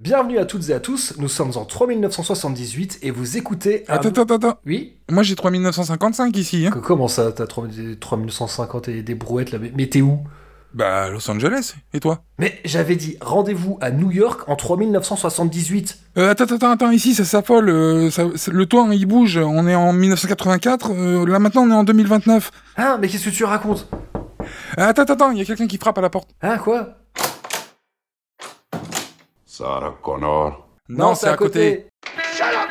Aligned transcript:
Bienvenue 0.00 0.38
à 0.38 0.44
toutes 0.44 0.68
et 0.68 0.72
à 0.74 0.78
tous, 0.80 1.14
nous 1.18 1.26
sommes 1.28 1.50
en 1.56 1.64
3978 1.64 3.00
et 3.02 3.10
vous 3.10 3.36
écoutez... 3.36 3.84
un- 3.88 3.94
Attends, 3.94 4.10
attends, 4.22 4.34
attends. 4.36 4.58
Oui 4.64 4.94
Moi 5.10 5.24
j'ai 5.24 5.34
3955 5.34 6.36
ici. 6.36 6.66
Hein. 6.66 6.70
Comment 6.84 7.08
ça, 7.08 7.32
t'as 7.32 7.46
3950 7.48 8.88
et 8.88 9.02
des 9.02 9.16
brouettes 9.16 9.50
là 9.50 9.58
Mais 9.76 9.88
t'es 9.88 10.00
où? 10.00 10.20
Bah, 10.72 11.10
Los 11.10 11.28
Angeles. 11.28 11.74
Et 11.94 11.98
toi? 11.98 12.22
Mais 12.38 12.60
j'avais 12.64 12.94
dit 12.94 13.16
rendez-vous 13.20 13.76
à 13.80 13.90
New 13.90 14.12
York 14.12 14.48
en 14.48 14.54
3978. 14.54 15.98
euh, 16.18 16.30
Attends, 16.30 16.44
attends, 16.44 16.70
attends, 16.70 16.90
ici 16.92 17.14
ça 17.14 17.24
s'affole. 17.24 17.68
euh, 17.68 18.10
ça- 18.12 18.26
le 18.52 18.66
toit 18.66 18.86
il 18.92 19.06
bouge. 19.06 19.36
On 19.38 19.66
est 19.66 19.74
en 19.74 19.92
1984. 19.92 20.92
euh, 20.92 21.26
là 21.26 21.40
maintenant 21.40 21.62
on 21.62 21.70
est 21.70 21.74
en 21.74 21.82
2029. 21.84 22.52
Hein 22.76 22.98
Mais 23.00 23.08
qu'est-ce 23.08 23.24
que 23.24 23.34
tu 23.34 23.42
racontes? 23.44 23.88
Euh, 24.78 24.86
Attends, 24.86 25.02
attends, 25.02 25.14
attends, 25.14 25.30
il 25.32 25.38
y 25.38 25.40
a 25.40 25.44
quelqu'un 25.44 25.66
qui 25.66 25.76
frappe 25.78 25.98
à 25.98 26.02
la 26.02 26.10
porte. 26.10 26.28
Hein 26.42 26.58
quoi? 26.58 26.94
Sarah 29.58 29.98
Connor. 30.00 30.68
Non, 30.88 31.16
c'est 31.16 31.26
à 31.26 31.36
côté. 31.36 31.88
Shut 32.36 32.67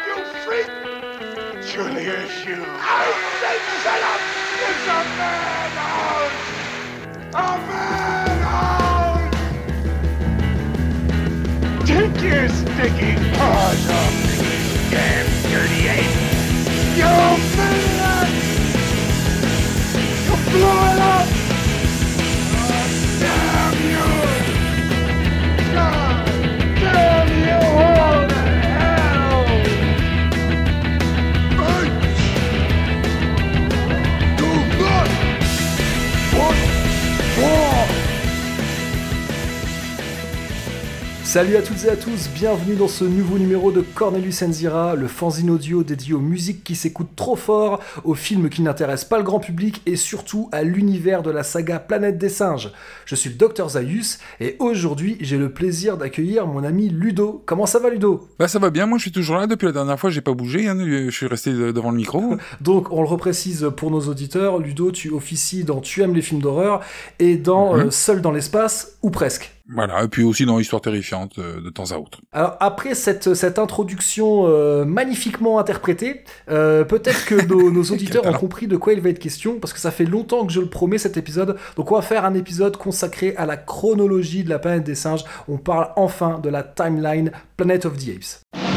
Salut 41.27 41.57
à 41.57 41.61
toutes 41.61 41.83
et 41.83 41.89
à 41.89 41.97
tous, 41.97 42.29
bienvenue 42.33 42.75
dans 42.75 42.87
ce 42.87 43.03
nouveau 43.03 43.37
numéro 43.37 43.69
de 43.73 43.81
Cornelius 43.81 44.41
Enzira, 44.43 44.95
le 44.95 45.07
fanzine 45.09 45.49
audio 45.49 45.83
dédié 45.83 46.13
aux 46.13 46.19
musiques 46.21 46.63
qui 46.63 46.73
s'écoutent 46.73 47.17
trop 47.17 47.35
fort, 47.35 47.81
aux 48.05 48.13
films 48.15 48.47
qui 48.49 48.61
n'intéressent 48.61 49.09
pas 49.09 49.17
le 49.17 49.25
grand 49.25 49.41
public 49.41 49.81
et 49.85 49.97
surtout 49.97 50.47
à 50.53 50.63
l'univers 50.63 51.23
de 51.23 51.29
la 51.29 51.43
saga 51.43 51.79
Planète 51.79 52.17
des 52.17 52.29
singes. 52.29 52.71
Je 53.05 53.13
suis 53.15 53.29
le 53.29 53.35
Dr 53.35 53.69
Zaius 53.71 54.19
et 54.39 54.55
aujourd'hui 54.59 55.17
j'ai 55.19 55.37
le 55.37 55.51
plaisir 55.51 55.97
d'accueillir 55.97 56.47
mon 56.47 56.63
ami 56.63 56.87
Ludo. 56.89 57.43
Comment 57.45 57.65
ça 57.65 57.79
va 57.79 57.89
Ludo? 57.89 58.29
Bah 58.39 58.47
ça 58.47 58.57
va 58.59 58.69
bien, 58.69 58.85
moi 58.85 58.97
je 58.97 59.03
suis 59.03 59.11
toujours 59.11 59.35
là. 59.35 59.47
Depuis 59.47 59.65
la 59.65 59.73
dernière 59.73 59.99
fois 59.99 60.09
j'ai 60.09 60.21
pas 60.21 60.33
bougé. 60.33 60.67
hein, 60.69 60.77
je 60.79 61.09
suis 61.11 61.27
resté 61.27 61.51
de- 61.51 61.71
devant 61.73 61.91
le 61.91 61.97
micro. 61.97 62.35
Donc 62.61 62.89
on 62.93 63.01
le 63.01 63.07
reprécise 63.07 63.69
pour 63.75 63.91
nos 63.91 64.01
auditeurs, 64.07 64.59
Ludo 64.59 64.91
tu 64.93 65.11
officies 65.11 65.65
dans 65.65 65.81
Tu 65.81 66.01
aimes 66.03 66.15
les 66.15 66.21
films 66.21 66.41
d'horreur 66.41 66.79
et 67.19 67.35
dans 67.35 67.75
Mhm. 67.75 67.87
euh, 67.87 67.91
Seul 67.91 68.21
dans 68.21 68.31
l'espace 68.31 68.97
ou 69.03 69.09
presque. 69.09 69.51
Voilà, 69.69 70.03
et 70.03 70.07
puis 70.07 70.23
aussi 70.23 70.45
dans 70.45 70.59
Histoire 70.59 70.81
terrifiante 70.81 71.39
euh, 71.39 71.61
de 71.61 71.69
temps 71.69 71.91
à 71.91 71.97
autre. 71.97 72.19
Alors 72.31 72.55
après 72.59 72.95
cette, 72.95 73.33
cette 73.33 73.59
introduction 73.59 74.45
euh, 74.47 74.85
magnifiquement 74.85 75.59
interprétée, 75.59 76.23
euh, 76.49 76.83
peut-être 76.83 77.25
que 77.25 77.35
nos, 77.45 77.69
nos 77.71 77.83
auditeurs 77.83 78.25
ont 78.25 78.33
compris 78.33 78.67
de 78.67 78.77
quoi 78.77 78.93
il 78.93 79.01
va 79.01 79.09
être 79.09 79.19
question, 79.19 79.59
parce 79.59 79.73
que 79.73 79.79
ça 79.79 79.91
fait 79.91 80.05
longtemps 80.05 80.45
que 80.45 80.53
je 80.53 80.61
le 80.61 80.69
promets 80.69 80.97
cet 80.97 81.17
épisode. 81.17 81.57
Donc 81.75 81.91
on 81.91 81.95
va 81.95 82.01
faire 82.01 82.23
un 82.23 82.33
épisode 82.33 82.77
consacré 82.77 83.35
à 83.35 83.45
la 83.45 83.57
chronologie 83.57 84.43
de 84.43 84.49
la 84.49 84.59
planète 84.59 84.83
des 84.83 84.95
singes. 84.95 85.25
On 85.47 85.57
parle 85.57 85.89
enfin 85.95 86.39
de 86.39 86.49
la 86.49 86.63
timeline 86.63 87.31
Planet 87.57 87.85
of 87.85 87.97
the 87.97 88.09
Apes. 88.09 88.76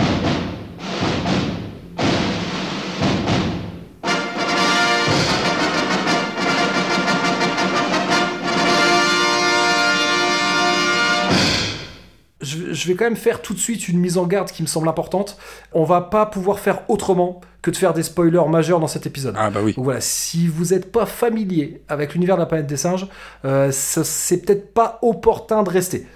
Je, 12.80 12.88
vais 12.88 12.94
quand 12.94 13.04
même 13.04 13.16
faire 13.16 13.42
tout 13.42 13.54
de 13.54 13.58
suite 13.58 13.88
une 13.88 13.98
mise 13.98 14.18
en 14.18 14.26
garde 14.26 14.50
qui 14.50 14.62
me 14.62 14.66
semble 14.66 14.88
importante. 14.88 15.38
On 15.72 15.84
va 15.84 16.00
pas 16.00 16.26
pouvoir 16.26 16.58
faire 16.58 16.82
autrement 16.88 17.40
que 17.62 17.70
de 17.70 17.76
faire 17.76 17.92
des 17.92 18.02
spoilers 18.02 18.48
majeurs 18.48 18.80
dans 18.80 18.86
cet 18.86 19.06
épisode. 19.06 19.34
Ah 19.38 19.50
bah 19.50 19.60
oui. 19.62 19.74
Donc 19.74 19.84
voilà, 19.84 20.00
si 20.00 20.48
vous 20.48 20.66
n'êtes 20.66 20.90
pas 20.90 21.06
familier 21.06 21.82
avec 21.88 22.14
l'univers 22.14 22.36
de 22.36 22.40
la 22.40 22.46
planète 22.46 22.66
des 22.66 22.76
singes, 22.76 23.06
euh, 23.44 23.70
c'est 23.72 24.38
peut-être 24.38 24.72
pas 24.72 24.98
opportun 25.02 25.62
de 25.62 25.70
rester. 25.70 26.06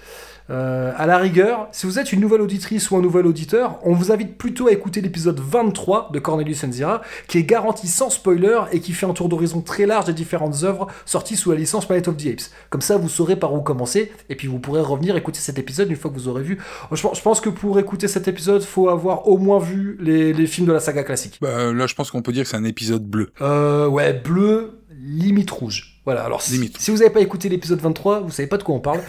Euh, 0.49 0.91
à 0.95 1.07
la 1.07 1.17
rigueur, 1.17 1.67
si 1.71 1.85
vous 1.85 1.97
êtes 1.97 2.13
une 2.13 2.19
nouvelle 2.19 2.41
auditrice 2.41 2.91
ou 2.91 2.97
un 2.97 3.01
nouvel 3.01 3.25
auditeur, 3.25 3.79
on 3.83 3.93
vous 3.93 4.11
invite 4.11 4.37
plutôt 4.37 4.67
à 4.67 4.71
écouter 4.71 5.01
l'épisode 5.01 5.39
23 5.39 6.09
de 6.13 6.19
Cornelius 6.19 6.63
Enzira, 6.63 7.01
qui 7.27 7.39
est 7.39 7.43
garanti 7.43 7.87
sans 7.87 8.09
spoiler 8.09 8.59
et 8.71 8.79
qui 8.79 8.93
fait 8.93 9.05
un 9.05 9.13
tour 9.13 9.29
d'horizon 9.29 9.61
très 9.61 9.85
large 9.85 10.05
des 10.05 10.13
différentes 10.13 10.63
œuvres 10.63 10.87
sorties 11.05 11.35
sous 11.35 11.51
la 11.51 11.57
licence 11.57 11.87
Planet 11.87 12.07
of 12.07 12.17
the 12.17 12.27
Apes. 12.27 12.51
Comme 12.69 12.81
ça, 12.81 12.97
vous 12.97 13.09
saurez 13.09 13.35
par 13.35 13.53
où 13.53 13.61
commencer, 13.61 14.11
et 14.29 14.35
puis 14.35 14.47
vous 14.47 14.59
pourrez 14.59 14.81
revenir 14.81 15.17
écouter 15.17 15.39
cet 15.39 15.57
épisode 15.57 15.89
une 15.89 15.95
fois 15.95 16.11
que 16.11 16.15
vous 16.15 16.27
aurez 16.27 16.43
vu. 16.43 16.59
Je 16.91 17.01
pense, 17.01 17.41
que 17.41 17.49
pour 17.49 17.79
écouter 17.79 18.07
cet 18.07 18.27
épisode, 18.27 18.63
faut 18.63 18.89
avoir 18.89 19.27
au 19.27 19.37
moins 19.37 19.59
vu 19.59 19.97
les, 19.99 20.31
les 20.31 20.47
films 20.47 20.67
de 20.67 20.73
la 20.73 20.79
saga 20.79 21.03
classique. 21.03 21.39
Bah 21.41 21.73
là 21.73 21.87
je 21.87 21.95
pense 21.95 22.11
qu'on 22.11 22.21
peut 22.21 22.31
dire 22.31 22.43
que 22.43 22.49
c'est 22.49 22.57
un 22.57 22.63
épisode 22.63 23.03
bleu. 23.03 23.31
Euh, 23.41 23.87
ouais, 23.87 24.13
bleu, 24.13 24.79
limite 24.89 25.51
rouge. 25.51 25.94
Voilà, 26.05 26.23
alors 26.23 26.43
si, 26.43 26.53
Limite. 26.53 26.77
si 26.79 26.91
vous 26.91 26.97
n'avez 26.97 27.09
pas 27.09 27.19
écouté 27.21 27.49
l'épisode 27.49 27.79
23, 27.81 28.19
vous 28.19 28.29
savez 28.29 28.47
pas 28.47 28.57
de 28.57 28.63
quoi 28.63 28.75
on 28.75 28.79
parle. 28.79 28.99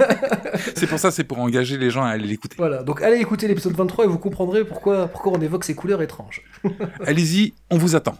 c'est 0.74 0.86
pour 0.86 0.98
ça, 0.98 1.10
c'est 1.10 1.24
pour 1.24 1.38
engager 1.38 1.76
les 1.76 1.90
gens 1.90 2.02
à 2.02 2.08
aller 2.08 2.26
l'écouter. 2.26 2.54
voilà, 2.56 2.82
donc 2.82 3.02
allez 3.02 3.18
écouter 3.18 3.46
l'épisode 3.46 3.74
23 3.74 4.06
et 4.06 4.08
vous 4.08 4.18
comprendrez 4.18 4.64
pourquoi, 4.64 5.06
pourquoi 5.08 5.32
on 5.32 5.40
évoque 5.42 5.64
ces 5.64 5.74
couleurs 5.74 6.00
étranges. 6.00 6.42
Allez-y, 7.06 7.52
on 7.70 7.76
vous 7.76 7.94
attend. 7.94 8.16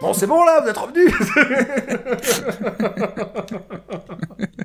Bon, 0.00 0.14
c'est 0.14 0.26
bon 0.26 0.42
là, 0.42 0.62
vous 0.62 0.68
êtes 0.68 0.78
revenus 0.78 1.12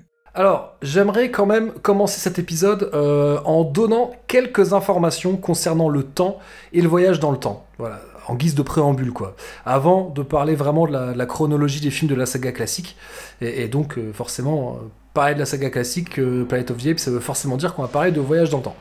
Alors, 0.35 0.73
j'aimerais 0.81 1.29
quand 1.29 1.45
même 1.45 1.71
commencer 1.71 2.19
cet 2.19 2.39
épisode 2.39 2.89
euh, 2.95 3.39
en 3.45 3.63
donnant 3.63 4.11
quelques 4.25 4.73
informations 4.73 5.37
concernant 5.37 5.89
le 5.89 6.01
temps 6.01 6.39
et 6.73 6.81
le 6.81 6.87
voyage 6.87 7.19
dans 7.19 7.29
le 7.29 7.37
temps. 7.37 7.67
Voilà, 7.77 8.01
en 8.27 8.33
guise 8.33 8.55
de 8.55 8.63
préambule, 8.63 9.11
quoi. 9.11 9.35
Avant 9.63 10.09
de 10.09 10.23
parler 10.23 10.55
vraiment 10.55 10.87
de 10.87 11.15
la, 11.15 11.25
chronologie 11.27 11.81
des 11.81 11.91
films 11.91 12.09
de 12.09 12.15
la 12.15 12.25
saga 12.25 12.51
classique. 12.51 12.97
Et, 13.41 13.67
donc, 13.67 13.99
euh, 13.99 14.11
forcément, 14.11 14.71
euh, 14.71 14.87
parler 15.13 15.35
de 15.35 15.39
la 15.39 15.45
saga 15.45 15.69
classique, 15.69 16.15
Planet 16.47 16.71
of 16.71 16.77
the 16.77 16.87
Apes, 16.87 16.99
ça 16.99 17.11
veut 17.11 17.19
forcément 17.19 17.55
dire 17.55 17.75
qu'on 17.75 17.83
va 17.83 17.87
parler 17.87 18.11
de 18.11 18.19
voyage 18.19 18.49
dans 18.49 18.57
le 18.57 18.63
temps. 18.63 18.75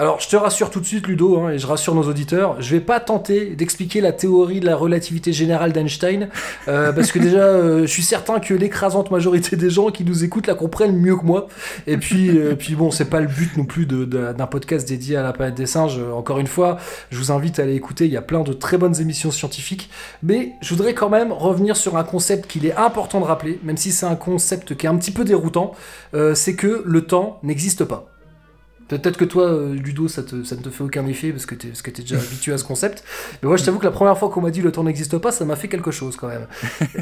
Alors, 0.00 0.18
je 0.18 0.30
te 0.30 0.36
rassure 0.36 0.70
tout 0.70 0.80
de 0.80 0.86
suite, 0.86 1.06
Ludo, 1.06 1.40
hein, 1.40 1.50
et 1.50 1.58
je 1.58 1.66
rassure 1.66 1.94
nos 1.94 2.04
auditeurs, 2.04 2.62
je 2.62 2.70
vais 2.70 2.80
pas 2.80 3.00
tenter 3.00 3.54
d'expliquer 3.54 4.00
la 4.00 4.12
théorie 4.12 4.58
de 4.58 4.64
la 4.64 4.74
relativité 4.74 5.34
générale 5.34 5.74
d'Einstein, 5.74 6.30
euh, 6.68 6.90
parce 6.94 7.12
que 7.12 7.18
déjà, 7.18 7.40
euh, 7.40 7.82
je 7.82 7.86
suis 7.86 8.02
certain 8.02 8.40
que 8.40 8.54
l'écrasante 8.54 9.10
majorité 9.10 9.56
des 9.56 9.68
gens 9.68 9.90
qui 9.90 10.04
nous 10.04 10.24
écoutent 10.24 10.46
la 10.46 10.54
comprennent 10.54 10.96
mieux 10.96 11.18
que 11.18 11.26
moi. 11.26 11.48
Et 11.86 11.98
puis, 11.98 12.30
euh, 12.30 12.54
puis 12.54 12.76
bon, 12.76 12.90
c'est 12.90 13.10
pas 13.10 13.20
le 13.20 13.26
but 13.26 13.54
non 13.58 13.66
plus 13.66 13.84
d'un 13.84 14.46
podcast 14.46 14.88
dédié 14.88 15.18
à 15.18 15.22
la 15.22 15.34
planète 15.34 15.56
des 15.56 15.66
singes. 15.66 15.98
Euh, 15.98 16.12
Encore 16.14 16.38
une 16.38 16.46
fois, 16.46 16.78
je 17.10 17.18
vous 17.18 17.30
invite 17.30 17.58
à 17.58 17.64
aller 17.64 17.74
écouter, 17.74 18.06
il 18.06 18.12
y 18.12 18.16
a 18.16 18.22
plein 18.22 18.40
de 18.40 18.54
très 18.54 18.78
bonnes 18.78 18.98
émissions 19.02 19.30
scientifiques. 19.30 19.90
Mais 20.22 20.52
je 20.62 20.70
voudrais 20.70 20.94
quand 20.94 21.10
même 21.10 21.30
revenir 21.30 21.76
sur 21.76 21.98
un 21.98 22.04
concept 22.04 22.50
qu'il 22.50 22.64
est 22.64 22.74
important 22.74 23.20
de 23.20 23.26
rappeler, 23.26 23.60
même 23.64 23.76
si 23.76 23.92
c'est 23.92 24.06
un 24.06 24.16
concept 24.16 24.78
qui 24.78 24.86
est 24.86 24.88
un 24.88 24.96
petit 24.96 25.12
peu 25.12 25.24
déroutant, 25.24 25.72
euh, 26.14 26.34
c'est 26.34 26.56
que 26.56 26.82
le 26.86 27.02
temps 27.02 27.38
n'existe 27.42 27.84
pas. 27.84 28.09
Peut-être 28.90 29.16
que 29.16 29.24
toi, 29.24 29.44
euh, 29.44 29.72
Ludo, 29.72 30.08
ça, 30.08 30.24
te- 30.24 30.42
ça 30.42 30.56
ne 30.56 30.62
te 30.62 30.68
fait 30.68 30.82
aucun 30.82 31.06
effet 31.06 31.30
parce 31.30 31.46
que 31.46 31.54
tu 31.54 31.68
es, 31.68 31.92
déjà 32.02 32.16
habitué 32.18 32.52
à 32.52 32.58
ce 32.58 32.64
concept. 32.64 33.04
Mais 33.40 33.46
moi, 33.46 33.56
je 33.56 33.64
t'avoue 33.64 33.78
que 33.78 33.84
la 33.84 33.92
première 33.92 34.18
fois 34.18 34.30
qu'on 34.30 34.40
m'a 34.40 34.50
dit 34.50 34.62
le 34.62 34.72
temps 34.72 34.82
n'existe 34.82 35.16
pas, 35.18 35.30
ça 35.30 35.44
m'a 35.44 35.54
fait 35.54 35.68
quelque 35.68 35.92
chose 35.92 36.16
quand 36.16 36.28
même. 36.28 36.46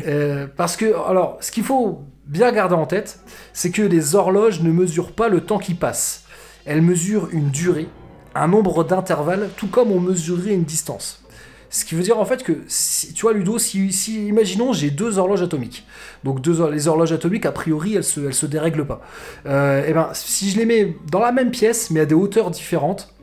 Euh, 0.06 0.46
parce 0.56 0.76
que, 0.76 0.86
alors, 1.08 1.38
ce 1.40 1.50
qu'il 1.50 1.64
faut 1.64 2.02
bien 2.26 2.52
garder 2.52 2.74
en 2.74 2.86
tête, 2.86 3.20
c'est 3.52 3.70
que 3.70 3.82
les 3.82 4.14
horloges 4.14 4.60
ne 4.62 4.70
mesurent 4.70 5.12
pas 5.12 5.28
le 5.28 5.40
temps 5.40 5.58
qui 5.58 5.74
passe. 5.74 6.24
Elles 6.66 6.82
mesurent 6.82 7.28
une 7.32 7.48
durée, 7.50 7.88
un 8.34 8.48
nombre 8.48 8.84
d'intervalles, 8.84 9.48
tout 9.56 9.66
comme 9.66 9.90
on 9.90 10.00
mesurerait 10.00 10.52
une 10.54 10.64
distance. 10.64 11.24
Ce 11.70 11.84
qui 11.84 11.94
veut 11.94 12.02
dire 12.02 12.18
en 12.18 12.24
fait 12.24 12.42
que, 12.42 12.52
si, 12.66 13.12
tu 13.12 13.22
vois, 13.22 13.34
Ludo, 13.34 13.58
si, 13.58 13.88
imaginons 14.26 14.72
j'ai 14.72 14.90
deux 14.90 15.18
horloges 15.18 15.42
atomiques. 15.42 15.86
Donc 16.24 16.40
deux, 16.40 16.66
les 16.70 16.88
horloges 16.88 17.12
atomiques, 17.12 17.44
a 17.46 17.52
priori, 17.52 17.94
elles 17.94 18.04
se, 18.04 18.20
elles 18.20 18.34
se 18.34 18.46
dérèglent 18.46 18.86
pas. 18.86 19.02
Euh, 19.46 19.86
et 19.86 19.92
ben, 19.92 20.08
si 20.14 20.50
je 20.50 20.56
les 20.56 20.64
mets 20.64 20.96
dans 21.10 21.20
la 21.20 21.30
même 21.32 21.50
pièce, 21.50 21.90
mais 21.90 22.00
à 22.00 22.06
des 22.06 22.14
hauteurs 22.14 22.50
différentes, 22.50 23.14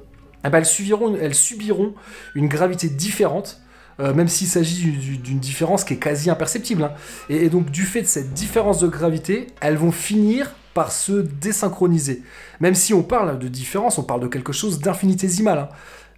eh 0.46 0.50
ben, 0.50 0.60
elles, 0.60 0.66
subiront, 0.66 1.16
elles 1.20 1.34
subiront 1.34 1.96
une 2.36 2.48
gravité 2.48 2.88
différente, 2.88 3.62
euh, 4.00 4.14
même 4.14 4.28
s'il 4.28 4.48
s'agit 4.48 4.92
d'une- 4.92 5.40
différence 5.40 5.84
qui 5.84 5.94
est 5.96 5.98
quasi 6.00 6.30
imperceptible. 6.30 6.84
hein. 6.84 6.92
Et, 7.30 7.46
et 7.46 7.50
donc, 7.50 7.72
du 7.72 7.84
fait 7.84 8.02
de 8.04 8.08
cette 8.08 8.34
différence 8.34 8.78
de 8.80 8.88
gravité, 8.88 9.48
elles 9.62 9.78
vont 9.78 9.92
finir 9.92 10.54
par 10.76 10.92
se 10.92 11.14
désynchroniser. 11.14 12.22
Même 12.60 12.76
si 12.76 12.94
on 12.94 13.02
parle 13.02 13.40
de 13.40 13.48
différence, 13.48 13.98
on 13.98 14.04
parle 14.04 14.20
de 14.20 14.28
quelque 14.28 14.52
chose 14.54 14.80
d'infinitésimal. 14.80 15.58
hein. 15.58 15.70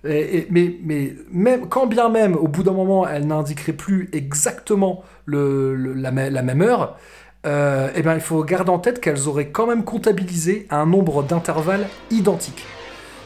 Et- 0.05 0.37
et- 0.37 0.47
mais, 0.51 0.75
mais 0.83 1.15
même, 1.31 1.67
quand 1.67 1.87
bien 1.87 2.09
même, 2.09 2.35
au 2.35 2.47
bout 2.47 2.63
d'un 2.63 2.71
moment, 2.73 3.07
elle 3.07 3.27
n'indiquerait 3.27 3.73
plus 3.73 4.09
exactement 4.13 5.03
le, 5.25 5.75
la, 5.75 6.11
la 6.11 6.41
même 6.41 6.61
heure, 6.61 6.97
euh, 7.45 7.89
eh 7.95 8.01
ben, 8.01 8.15
il 8.15 8.21
faut 8.21 8.43
garder 8.43 8.69
en 8.71 8.79
tête 8.79 8.99
qu'elles 9.01 9.27
auraient 9.27 9.49
quand 9.49 9.67
même 9.67 9.83
comptabilisé 9.83 10.67
un 10.69 10.85
nombre 10.85 11.23
d'intervalles 11.23 11.87
identiques. 12.11 12.63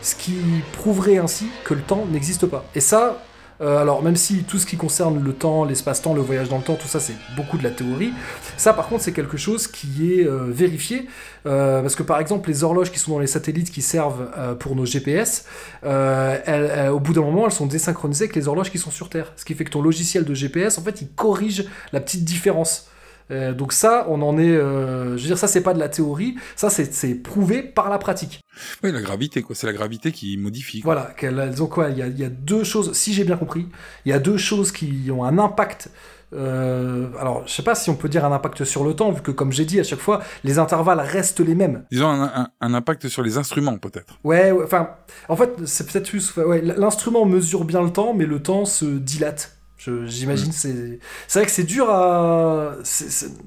Ce 0.01 0.15
qui 0.15 0.33
prouverait 0.73 1.17
ainsi 1.17 1.47
que 1.63 1.73
le 1.73 1.81
temps 1.81 2.05
n'existe 2.11 2.45
pas. 2.47 2.65
Et 2.75 2.79
ça, 2.81 3.21
euh, 3.61 3.77
alors 3.77 4.01
même 4.01 4.15
si 4.15 4.43
tout 4.43 4.57
ce 4.57 4.65
qui 4.65 4.75
concerne 4.75 5.23
le 5.23 5.33
temps, 5.33 5.65
l'espace-temps, 5.65 6.13
le 6.13 6.21
voyage 6.21 6.49
dans 6.49 6.57
le 6.57 6.63
temps, 6.63 6.75
tout 6.75 6.87
ça 6.87 6.99
c'est 6.99 7.15
beaucoup 7.35 7.57
de 7.57 7.63
la 7.63 7.69
théorie, 7.69 8.11
ça 8.57 8.73
par 8.73 8.87
contre 8.87 9.03
c'est 9.03 9.11
quelque 9.11 9.37
chose 9.37 9.67
qui 9.67 10.13
est 10.13 10.25
euh, 10.25 10.47
vérifié, 10.49 11.07
euh, 11.45 11.81
parce 11.81 11.95
que 11.95 12.03
par 12.03 12.19
exemple 12.19 12.49
les 12.49 12.63
horloges 12.63 12.91
qui 12.91 12.99
sont 12.99 13.11
dans 13.11 13.19
les 13.19 13.27
satellites 13.27 13.71
qui 13.71 13.81
servent 13.81 14.29
pour 14.59 14.75
nos 14.75 14.85
GPS, 14.85 15.45
au 15.83 16.99
bout 16.99 17.13
d'un 17.13 17.21
moment 17.21 17.45
elles 17.45 17.51
sont 17.51 17.67
désynchronisées 17.67 18.25
avec 18.25 18.35
les 18.35 18.47
horloges 18.47 18.71
qui 18.71 18.79
sont 18.79 18.91
sur 18.91 19.09
Terre. 19.09 19.31
Ce 19.35 19.45
qui 19.45 19.53
fait 19.53 19.63
que 19.63 19.71
ton 19.71 19.81
logiciel 19.81 20.25
de 20.25 20.33
GPS 20.33 20.77
en 20.77 20.81
fait 20.81 21.01
il 21.01 21.09
corrige 21.09 21.65
la 21.93 21.99
petite 21.99 22.23
différence. 22.23 22.87
Euh, 23.31 23.53
donc 23.53 23.71
ça, 23.73 24.05
on 24.09 24.21
en 24.21 24.37
est, 24.37 24.43
euh, 24.49 25.15
je 25.17 25.21
veux 25.21 25.27
dire, 25.27 25.37
ça 25.37 25.47
c'est 25.47 25.61
pas 25.61 25.73
de 25.73 25.79
la 25.79 25.87
théorie, 25.89 26.35
ça 26.55 26.69
c'est 26.69 27.15
prouvé 27.15 27.63
par 27.63 27.89
la 27.89 27.97
pratique. 27.97 28.41
Oui, 28.83 28.91
la 28.91 29.01
gravité, 29.01 29.41
quoi. 29.41 29.55
C'est 29.55 29.67
la 29.67 29.73
gravité 29.73 30.11
qui 30.11 30.37
modifie. 30.37 30.81
quoi. 30.81 30.93
Voilà, 30.93 31.11
qu'elles 31.11 31.39
elles 31.39 31.63
ont 31.63 31.67
quoi 31.67 31.89
il 31.89 31.97
y, 31.97 32.01
a, 32.01 32.07
il 32.07 32.19
y 32.19 32.25
a 32.25 32.29
deux 32.29 32.63
choses, 32.63 32.91
si 32.93 33.13
j'ai 33.13 33.23
bien 33.23 33.37
compris, 33.37 33.67
il 34.05 34.09
y 34.09 34.13
a 34.13 34.19
deux 34.19 34.37
choses 34.37 34.71
qui 34.71 35.09
ont 35.11 35.23
un 35.23 35.37
impact. 35.39 35.89
euh, 36.33 37.07
alors, 37.19 37.43
je 37.45 37.51
sais 37.53 37.63
pas 37.63 37.75
si 37.75 37.89
on 37.89 37.95
peut 37.95 38.09
dire 38.09 38.23
un 38.25 38.31
impact 38.31 38.63
sur 38.63 38.83
le 38.83 38.93
temps, 38.93 39.11
vu 39.11 39.21
que 39.21 39.31
comme 39.31 39.51
j'ai 39.51 39.65
dit 39.65 39.79
à 39.79 39.83
chaque 39.83 39.99
fois, 39.99 40.21
les 40.43 40.59
intervalles 40.59 40.99
restent 40.99 41.39
les 41.41 41.55
mêmes. 41.55 41.83
Disons 41.91 42.07
un, 42.09 42.23
un- 42.23 42.47
un 42.61 42.73
impact 42.73 43.07
sur 43.07 43.21
les 43.23 43.37
instruments, 43.37 43.77
peut-être. 43.77 44.17
Ouais, 44.23 44.51
ouais, 44.51 44.63
enfin, 44.63 44.89
en 45.29 45.35
fait, 45.35 45.51
c'est 45.65 45.89
peut-être 45.91 46.09
plus. 46.09 46.35
ouais, 46.37 46.61
l'instrument 46.61 47.25
mesure 47.25 47.63
bien 47.65 47.81
le 47.81 47.91
temps, 47.91 48.13
mais 48.13 48.25
le 48.25 48.41
temps 48.41 48.65
se 48.65 48.85
dilate. 48.85 49.57
J'imagine, 50.05 50.51
c'est 50.51 50.99
c'est 51.27 51.39
vrai 51.39 51.45
que 51.45 51.51
c'est 51.51 51.63
dur 51.63 51.89
à. 51.89 52.75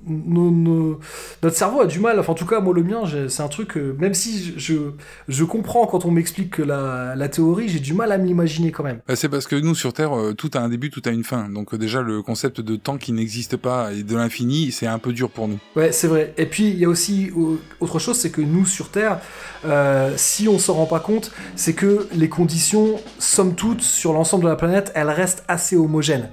nos- 0.06 0.50
nos- 0.50 0.98
notre 1.42 1.56
cerveau 1.56 1.80
a 1.82 1.86
du 1.86 2.00
mal, 2.00 2.18
enfin, 2.18 2.32
en 2.32 2.34
tout 2.34 2.46
cas, 2.46 2.60
moi, 2.60 2.74
le 2.74 2.82
mien, 2.82 3.02
c'est 3.28 3.42
un 3.42 3.48
truc. 3.48 3.76
euh, 3.76 3.94
même 3.98 4.14
si 4.14 4.54
je, 4.56 4.74
je, 5.28 5.44
comprends 5.44 5.86
quand 5.86 6.04
on 6.04 6.10
m'explique 6.10 6.50
que 6.50 6.62
la, 6.62 7.14
la 7.16 7.28
théorie, 7.28 7.68
j'ai 7.68 7.78
du 7.80 7.92
mal 7.94 8.10
à 8.12 8.18
m'imaginer 8.18 8.72
quand 8.72 8.82
même. 8.82 8.98
Bah, 9.06 9.16
c'est 9.16 9.28
parce 9.28 9.46
que 9.46 9.56
nous, 9.56 9.74
sur 9.74 9.92
Terre, 9.92 10.16
euh, 10.18 10.34
tout 10.34 10.50
a 10.54 10.58
un 10.58 10.68
début, 10.68 10.90
tout 10.90 11.02
a 11.04 11.10
une 11.10 11.24
fin. 11.24 11.48
Donc 11.48 11.72
euh, 11.74 11.78
déjà, 11.78 12.02
le 12.02 12.22
concept 12.22 12.60
de 12.60 12.76
temps 12.76 12.96
qui 12.98 13.12
n'existe 13.12 13.56
pas 13.56 13.92
et 13.92 14.02
de 14.02 14.16
l'infini, 14.16 14.72
c'est 14.72 14.86
un 14.86 14.98
peu 14.98 15.12
dur 15.12 15.30
pour 15.30 15.48
nous. 15.48 15.58
Ouais, 15.76 15.92
c'est 15.92 16.08
vrai. 16.08 16.34
Et 16.36 16.46
puis, 16.46 16.68
il 16.68 16.78
y 16.78 16.84
a 16.84 16.88
aussi 16.88 17.30
autre 17.80 17.98
chose, 17.98 18.16
c'est 18.18 18.30
que 18.30 18.40
nous, 18.40 18.66
sur 18.66 18.90
Terre, 18.90 19.20
euh, 19.64 20.12
si 20.16 20.48
on 20.48 20.58
s'en 20.58 20.74
rend 20.74 20.86
pas 20.86 21.00
compte, 21.00 21.30
c'est 21.56 21.74
que 21.74 22.08
les 22.14 22.28
conditions, 22.28 22.96
somme 23.18 23.54
toute, 23.54 23.82
sur 23.82 24.12
l'ensemble 24.12 24.44
de 24.44 24.48
la 24.48 24.56
planète, 24.56 24.90
elles 24.94 25.10
restent 25.10 25.44
assez 25.48 25.76
homogènes. 25.76 26.23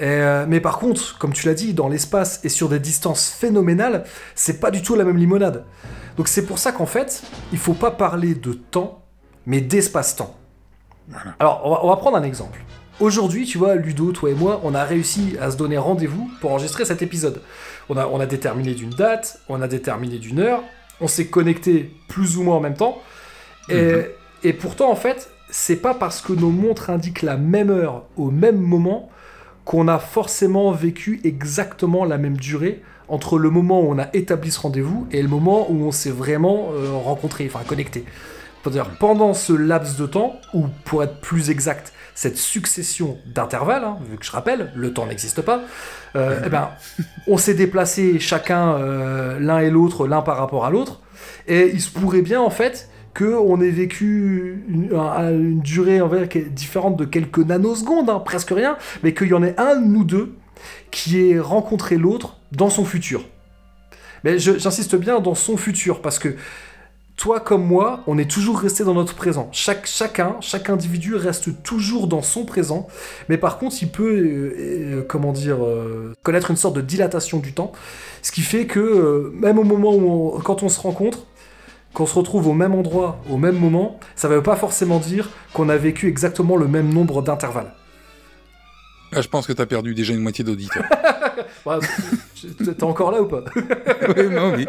Euh, 0.00 0.46
mais 0.48 0.60
par 0.60 0.78
contre, 0.78 1.18
comme 1.18 1.32
tu 1.32 1.46
l'as 1.46 1.54
dit, 1.54 1.74
dans 1.74 1.88
l'espace 1.88 2.40
et 2.44 2.48
sur 2.48 2.68
des 2.68 2.78
distances 2.78 3.28
phénoménales, 3.28 4.04
c'est 4.34 4.60
pas 4.60 4.70
du 4.70 4.82
tout 4.82 4.94
la 4.94 5.04
même 5.04 5.16
limonade. 5.16 5.64
Donc 6.16 6.28
c'est 6.28 6.46
pour 6.46 6.58
ça 6.58 6.72
qu'en 6.72 6.86
fait, 6.86 7.22
il 7.52 7.58
faut 7.58 7.74
pas 7.74 7.90
parler 7.90 8.34
de 8.34 8.52
temps, 8.52 9.02
mais 9.46 9.60
d'espace-temps. 9.60 10.36
Alors, 11.38 11.62
on 11.64 11.70
va, 11.70 11.84
on 11.84 11.88
va 11.88 11.96
prendre 11.96 12.16
un 12.16 12.22
exemple. 12.22 12.60
Aujourd'hui, 13.00 13.46
tu 13.46 13.58
vois, 13.58 13.74
Ludo, 13.76 14.12
toi 14.12 14.30
et 14.30 14.34
moi, 14.34 14.60
on 14.62 14.74
a 14.74 14.84
réussi 14.84 15.36
à 15.40 15.50
se 15.50 15.56
donner 15.56 15.78
rendez-vous 15.78 16.30
pour 16.40 16.52
enregistrer 16.52 16.84
cet 16.84 17.02
épisode. 17.02 17.40
On 17.88 17.96
a, 17.96 18.06
on 18.06 18.20
a 18.20 18.26
déterminé 18.26 18.74
d'une 18.74 18.90
date, 18.90 19.40
on 19.48 19.60
a 19.62 19.68
déterminé 19.68 20.18
d'une 20.18 20.38
heure, 20.38 20.62
on 21.00 21.08
s'est 21.08 21.26
connecté 21.26 21.94
plus 22.08 22.36
ou 22.36 22.42
moins 22.42 22.56
en 22.56 22.60
même 22.60 22.76
temps. 22.76 22.98
Et, 23.70 23.92
et 24.42 24.52
pourtant, 24.52 24.90
en 24.90 24.96
fait, 24.96 25.30
c'est 25.50 25.76
pas 25.76 25.94
parce 25.94 26.20
que 26.20 26.32
nos 26.32 26.50
montres 26.50 26.90
indiquent 26.90 27.22
la 27.22 27.36
même 27.36 27.70
heure 27.70 28.04
au 28.16 28.30
même 28.30 28.58
moment 28.58 29.09
qu'on 29.70 29.86
a 29.86 30.00
forcément 30.00 30.72
vécu 30.72 31.20
exactement 31.22 32.04
la 32.04 32.18
même 32.18 32.36
durée 32.36 32.82
entre 33.06 33.38
le 33.38 33.50
moment 33.50 33.80
où 33.82 33.92
on 33.92 34.00
a 34.00 34.08
établi 34.14 34.50
ce 34.50 34.58
rendez-vous 34.58 35.06
et 35.12 35.22
le 35.22 35.28
moment 35.28 35.70
où 35.70 35.84
on 35.84 35.92
s'est 35.92 36.10
vraiment 36.10 36.70
euh, 36.72 36.90
rencontré, 36.90 37.48
enfin 37.48 37.60
connecté. 37.64 38.04
Pendant 38.98 39.32
ce 39.32 39.52
laps 39.52 39.96
de 39.96 40.06
temps, 40.06 40.40
ou 40.54 40.66
pour 40.84 41.04
être 41.04 41.20
plus 41.20 41.50
exact, 41.50 41.92
cette 42.16 42.36
succession 42.36 43.16
d'intervalles, 43.26 43.84
hein, 43.84 43.98
vu 44.10 44.18
que 44.18 44.26
je 44.26 44.32
rappelle, 44.32 44.72
le 44.74 44.92
temps 44.92 45.06
n'existe 45.06 45.40
pas, 45.40 45.60
euh, 46.16 46.40
eh 46.46 46.48
ben, 46.48 46.70
on 47.28 47.38
s'est 47.38 47.54
déplacé 47.54 48.18
chacun 48.18 48.74
euh, 48.74 49.38
l'un 49.38 49.60
et 49.60 49.70
l'autre, 49.70 50.08
l'un 50.08 50.22
par 50.22 50.36
rapport 50.36 50.64
à 50.64 50.70
l'autre, 50.70 50.98
et 51.46 51.70
il 51.72 51.80
se 51.80 51.90
pourrait 51.90 52.22
bien 52.22 52.40
en 52.40 52.50
fait 52.50 52.89
qu'on 53.20 53.60
ait 53.60 53.70
vécu 53.70 54.64
une, 54.68 54.94
un- 54.96 55.30
une 55.30 55.60
durée 55.60 56.00
envers 56.00 56.28
qui 56.28 56.38
est 56.38 56.48
différente 56.48 56.96
de 56.96 57.04
quelques 57.04 57.38
nanosecondes, 57.38 58.08
hein, 58.08 58.20
presque 58.24 58.50
rien, 58.50 58.76
mais 59.02 59.12
qu'il 59.14 59.28
y 59.28 59.34
en 59.34 59.42
ait 59.42 59.54
un 59.58 59.78
nous 59.80 60.04
deux 60.04 60.34
qui 60.90 61.20
ait 61.20 61.38
rencontré 61.38 61.96
l'autre 61.96 62.38
dans 62.52 62.70
son 62.70 62.84
futur. 62.84 63.24
Mais 64.24 64.38
j'insiste 64.38 64.96
bien 64.96 65.20
dans 65.20 65.34
son 65.34 65.56
futur, 65.56 66.02
parce 66.02 66.18
que 66.18 66.34
toi 67.16 67.40
comme 67.40 67.64
moi, 67.66 68.00
on 68.06 68.16
est 68.16 68.30
toujours 68.30 68.58
resté 68.58 68.82
dans 68.82 68.94
notre 68.94 69.14
présent. 69.14 69.48
Chaque, 69.52 69.86
chacun, 69.86 70.36
chaque 70.40 70.70
individu 70.70 71.14
reste 71.14 71.62
toujours 71.62 72.06
dans 72.06 72.22
son 72.22 72.44
présent, 72.46 72.86
mais 73.28 73.36
par 73.36 73.58
contre, 73.58 73.76
il 73.82 73.88
peut, 73.90 74.16
euh, 74.16 74.54
euh, 74.58 75.02
comment 75.06 75.32
dire, 75.32 75.62
euh, 75.62 76.14
connaître 76.22 76.50
une 76.50 76.56
sorte 76.56 76.76
de 76.76 76.80
dilatation 76.80 77.38
du 77.38 77.52
temps, 77.52 77.72
ce 78.22 78.32
qui 78.32 78.40
fait 78.40 78.66
que 78.66 79.32
même 79.34 79.58
au 79.58 79.64
moment 79.64 79.94
où, 79.94 80.38
quand 80.44 80.62
on 80.62 80.68
se 80.70 80.80
rencontre, 80.80 81.26
qu'on 81.94 82.06
se 82.06 82.14
retrouve 82.14 82.46
au 82.48 82.52
même 82.52 82.74
endroit, 82.74 83.20
au 83.28 83.36
même 83.36 83.56
moment, 83.58 83.98
ça 84.14 84.28
ne 84.28 84.34
veut 84.34 84.42
pas 84.42 84.56
forcément 84.56 84.98
dire 84.98 85.28
qu'on 85.52 85.68
a 85.68 85.76
vécu 85.76 86.08
exactement 86.08 86.56
le 86.56 86.68
même 86.68 86.92
nombre 86.92 87.22
d'intervalles. 87.22 87.72
Là, 89.12 89.20
je 89.22 89.28
pense 89.28 89.46
que 89.46 89.52
t'as 89.52 89.66
perdu 89.66 89.92
déjà 89.94 90.14
une 90.14 90.20
moitié 90.20 90.44
d'auditeurs. 90.44 90.84
Ouais, 91.66 91.76
T'es 92.64 92.84
encore 92.84 93.10
là 93.10 93.20
ou 93.20 93.26
pas? 93.26 93.42
Oui, 94.16 94.28
non, 94.30 94.54
oui. 94.54 94.66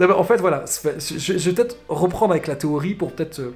Non, 0.00 0.10
en 0.18 0.24
fait, 0.24 0.36
voilà, 0.40 0.64
je 0.98 1.32
vais 1.32 1.52
peut-être 1.52 1.76
reprendre 1.88 2.32
avec 2.32 2.46
la 2.46 2.56
théorie 2.56 2.94
pour 2.94 3.12
peut-être. 3.12 3.40
euh, 3.40 3.54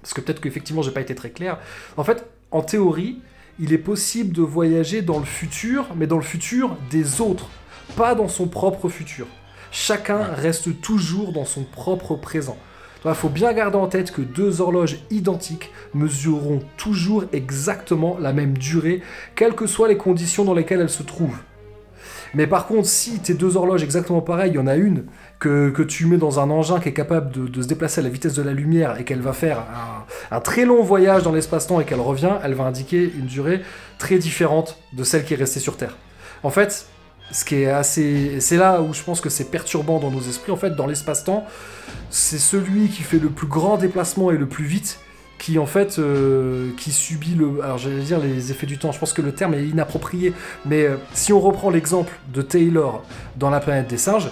Parce 0.00 0.12
que 0.14 0.20
peut-être 0.20 0.40
qu'effectivement, 0.40 0.82
j'ai 0.82 0.90
pas 0.90 1.00
été 1.00 1.14
très 1.14 1.30
clair. 1.30 1.58
En 1.96 2.04
fait, 2.04 2.26
en 2.50 2.62
théorie, 2.62 3.20
il 3.58 3.72
est 3.72 3.78
possible 3.78 4.32
de 4.34 4.42
voyager 4.42 5.02
dans 5.02 5.18
le 5.18 5.24
futur, 5.24 5.86
mais 5.96 6.06
dans 6.06 6.16
le 6.18 6.22
futur 6.22 6.76
des 6.90 7.20
autres, 7.20 7.48
pas 7.96 8.14
dans 8.14 8.28
son 8.28 8.46
propre 8.48 8.88
futur. 8.88 9.26
Chacun 9.76 10.22
reste 10.22 10.80
toujours 10.80 11.32
dans 11.32 11.44
son 11.44 11.64
propre 11.64 12.14
présent. 12.14 12.56
Il 13.04 13.12
faut 13.12 13.28
bien 13.28 13.52
garder 13.52 13.76
en 13.76 13.88
tête 13.88 14.12
que 14.12 14.22
deux 14.22 14.60
horloges 14.60 14.98
identiques 15.10 15.72
mesureront 15.94 16.60
toujours 16.76 17.24
exactement 17.32 18.16
la 18.20 18.32
même 18.32 18.56
durée, 18.56 19.02
quelles 19.34 19.56
que 19.56 19.66
soient 19.66 19.88
les 19.88 19.96
conditions 19.96 20.44
dans 20.44 20.54
lesquelles 20.54 20.80
elles 20.80 20.88
se 20.88 21.02
trouvent. 21.02 21.38
Mais 22.34 22.46
par 22.46 22.68
contre, 22.68 22.86
si 22.86 23.18
tes 23.18 23.34
deux 23.34 23.56
horloges 23.56 23.82
exactement 23.82 24.20
pareilles, 24.20 24.52
il 24.52 24.54
y 24.54 24.60
en 24.60 24.68
a 24.68 24.76
une 24.76 25.06
que, 25.40 25.82
tu 25.82 26.06
mets 26.06 26.18
dans 26.18 26.38
un 26.38 26.50
engin 26.50 26.78
qui 26.78 26.90
est 26.90 26.94
capable 26.94 27.32
de, 27.32 27.60
se 27.60 27.66
déplacer 27.66 28.00
à 28.00 28.04
la 28.04 28.10
vitesse 28.10 28.34
de 28.34 28.42
la 28.42 28.52
lumière 28.52 29.00
et 29.00 29.04
qu'elle 29.04 29.22
va 29.22 29.32
faire 29.32 29.64
un 30.30 30.40
très 30.40 30.64
long 30.64 30.84
voyage 30.84 31.24
dans 31.24 31.32
l'espace-temps 31.32 31.80
et 31.80 31.84
qu'elle 31.84 32.00
revient, 32.00 32.34
elle 32.44 32.54
va 32.54 32.62
indiquer 32.62 33.12
une 33.18 33.26
durée 33.26 33.60
très 33.98 34.18
différente 34.18 34.78
de 34.92 35.02
celle 35.02 35.24
qui 35.24 35.34
est 35.34 35.36
restée 35.36 35.58
sur 35.58 35.76
Terre. 35.76 35.96
En 36.44 36.50
fait, 36.50 36.86
ce 37.30 37.44
qui 37.44 37.56
est 37.56 37.66
assez, 37.66 38.40
c'est 38.40 38.56
là 38.56 38.80
où 38.80 38.92
je 38.94 39.02
pense 39.02 39.20
que 39.20 39.28
c'est 39.28 39.50
perturbant 39.50 39.98
dans 39.98 40.10
nos 40.10 40.20
esprits. 40.20 40.52
En 40.52 40.56
fait, 40.56 40.70
dans 40.70 40.86
l'espace-temps, 40.86 41.44
c'est 42.10 42.38
celui 42.38 42.88
qui 42.88 43.02
fait 43.02 43.18
le 43.18 43.28
plus 43.28 43.46
grand 43.46 43.76
déplacement 43.76 44.30
et 44.30 44.36
le 44.36 44.46
plus 44.46 44.64
vite 44.64 44.98
qui 45.38 45.58
en 45.58 45.66
fait 45.66 45.98
euh, 45.98 46.70
qui 46.78 46.92
subit 46.92 47.34
le 47.34 47.62
alors 47.62 47.76
j'allais 47.76 48.02
dire 48.02 48.20
les 48.20 48.52
effets 48.52 48.66
du 48.66 48.78
temps 48.78 48.92
je 48.92 48.98
pense 48.98 49.12
que 49.12 49.20
le 49.20 49.32
terme 49.32 49.54
est 49.54 49.66
inapproprié 49.66 50.32
mais 50.64 50.84
euh, 50.84 50.96
si 51.12 51.32
on 51.32 51.40
reprend 51.40 51.70
l'exemple 51.70 52.12
de 52.32 52.40
Taylor 52.40 53.02
dans 53.36 53.50
la 53.50 53.60
planète 53.60 53.88
des 53.88 53.98
singes 53.98 54.30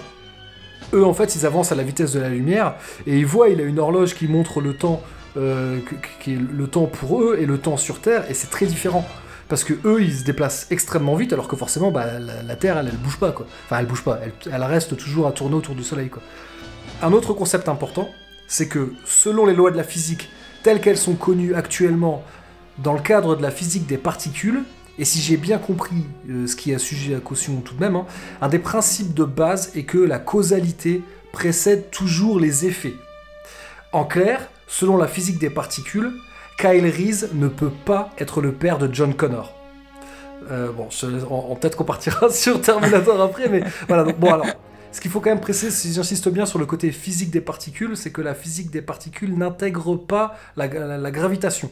eux 0.93 1.05
en 1.05 1.13
fait 1.13 1.35
ils 1.35 1.45
avancent 1.45 1.71
à 1.71 1.75
la 1.75 1.83
vitesse 1.83 2.13
de 2.13 2.19
la 2.19 2.29
lumière 2.29 2.75
et 3.05 3.19
ils 3.19 3.25
voient 3.25 3.49
il 3.49 3.59
a 3.59 3.63
une 3.63 3.79
horloge 3.79 4.15
qui 4.15 4.27
montre 4.27 4.61
le 4.61 4.75
temps 4.75 5.01
euh, 5.35 5.79
le 6.25 6.67
temps 6.67 6.85
pour 6.85 7.21
eux 7.21 7.37
et 7.39 7.45
le 7.45 7.57
temps 7.57 7.77
sur 7.77 7.99
Terre 7.99 8.23
et 8.31 8.33
c'est 8.33 8.49
très 8.49 8.65
différent 8.65 9.05
parce 9.53 9.63
que 9.63 9.75
eux 9.85 10.01
ils 10.01 10.17
se 10.17 10.23
déplacent 10.23 10.65
extrêmement 10.71 11.15
vite 11.15 11.31
alors 11.31 11.47
que 11.47 11.55
forcément 11.55 11.91
bah, 11.91 12.07
la, 12.19 12.55
Terre 12.55 12.79
elle, 12.79 12.87
elle 12.87 12.97
bouge 12.97 13.17
pas 13.17 13.31
quoi 13.31 13.45
enfin 13.65 13.77
elle 13.77 13.85
bouge 13.85 14.03
pas 14.03 14.19
elle, 14.23 14.33
elle 14.51 14.63
reste 14.63 14.97
toujours 14.97 15.27
à 15.27 15.31
tourner 15.31 15.53
autour 15.53 15.75
du 15.75 15.83
Soleil 15.83 16.09
quoi 16.09 16.23
un 17.03 17.13
autre 17.13 17.33
concept 17.33 17.69
important 17.69 18.09
c'est 18.47 18.67
que 18.67 18.93
selon 19.05 19.45
les 19.45 19.53
lois 19.53 19.69
de 19.69 19.77
la 19.77 19.83
physique 19.83 20.29
telles 20.63 20.81
qu'elles 20.81 20.97
sont 20.97 21.13
connues 21.13 21.53
actuellement 21.53 22.23
dans 22.79 22.93
le 22.93 23.01
cadre 23.01 23.35
de 23.35 23.43
la 23.43 23.51
physique 23.51 23.85
des 23.85 23.97
particules, 23.97 24.63
et 24.97 25.05
si 25.05 25.21
j'ai 25.21 25.37
bien 25.37 25.59
compris 25.59 26.07
euh, 26.29 26.47
ce 26.47 26.55
qui 26.55 26.71
est 26.71 26.79
sujet 26.79 27.13
à 27.13 27.19
caution 27.19 27.61
tout 27.61 27.75
de 27.75 27.79
même, 27.79 27.95
hein, 27.95 28.07
un 28.41 28.47
des 28.47 28.57
principes 28.57 29.13
de 29.13 29.23
base 29.23 29.71
est 29.75 29.83
que 29.83 29.99
la 29.99 30.17
causalité 30.17 31.03
précède 31.31 31.91
toujours 31.91 32.39
les 32.39 32.65
effets. 32.65 32.95
En 33.91 34.05
clair, 34.05 34.49
selon 34.67 34.97
la 34.97 35.07
physique 35.07 35.37
des 35.37 35.49
particules, 35.49 36.13
Kyle 36.57 36.85
Reese 36.85 37.29
ne 37.33 37.47
peut 37.47 37.71
pas 37.85 38.09
être 38.17 38.41
le 38.41 38.51
père 38.51 38.77
de 38.77 38.93
John 38.93 39.13
Connor. 39.13 39.53
Euh, 40.51 40.71
bon, 40.71 40.87
peut-être 41.55 41.77
qu'on 41.77 41.83
partira 41.83 42.29
sur 42.31 42.61
Terminator 42.61 43.21
après, 43.21 43.49
mais 43.49 43.63
voilà. 43.87 44.43
Ce 44.91 45.01
qu'il 45.01 45.09
faut 45.09 45.19
quand 45.19 45.31
même 45.31 45.41
préciser, 45.41 45.71
si 45.71 45.93
j'insiste 45.93 46.29
bien 46.29 46.45
sur 46.45 46.59
le 46.59 46.67
côté 46.67 46.91
physique 46.91 47.31
des 47.31 47.41
particules, 47.41 47.97
c'est 47.97 48.11
que 48.11 48.21
la 48.21 48.35
physique 48.35 48.69
des 48.69 48.81
particules 48.81 49.35
n'intègre 49.35 49.95
pas 49.95 50.37
la 50.55 50.67
gravitation. 51.11 51.71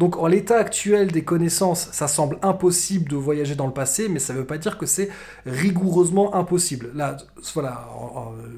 Donc 0.00 0.16
en 0.16 0.28
l'état 0.28 0.56
actuel 0.56 1.12
des 1.12 1.24
connaissances, 1.24 1.90
ça 1.92 2.08
semble 2.08 2.38
impossible 2.40 3.10
de 3.10 3.16
voyager 3.16 3.54
dans 3.54 3.66
le 3.66 3.72
passé, 3.74 4.08
mais 4.08 4.18
ça 4.18 4.32
ne 4.32 4.38
veut 4.38 4.46
pas 4.46 4.56
dire 4.56 4.78
que 4.78 4.86
c'est 4.86 5.10
rigoureusement 5.44 6.34
impossible. 6.34 6.88
Là, 6.94 7.18
voilà, 7.52 7.86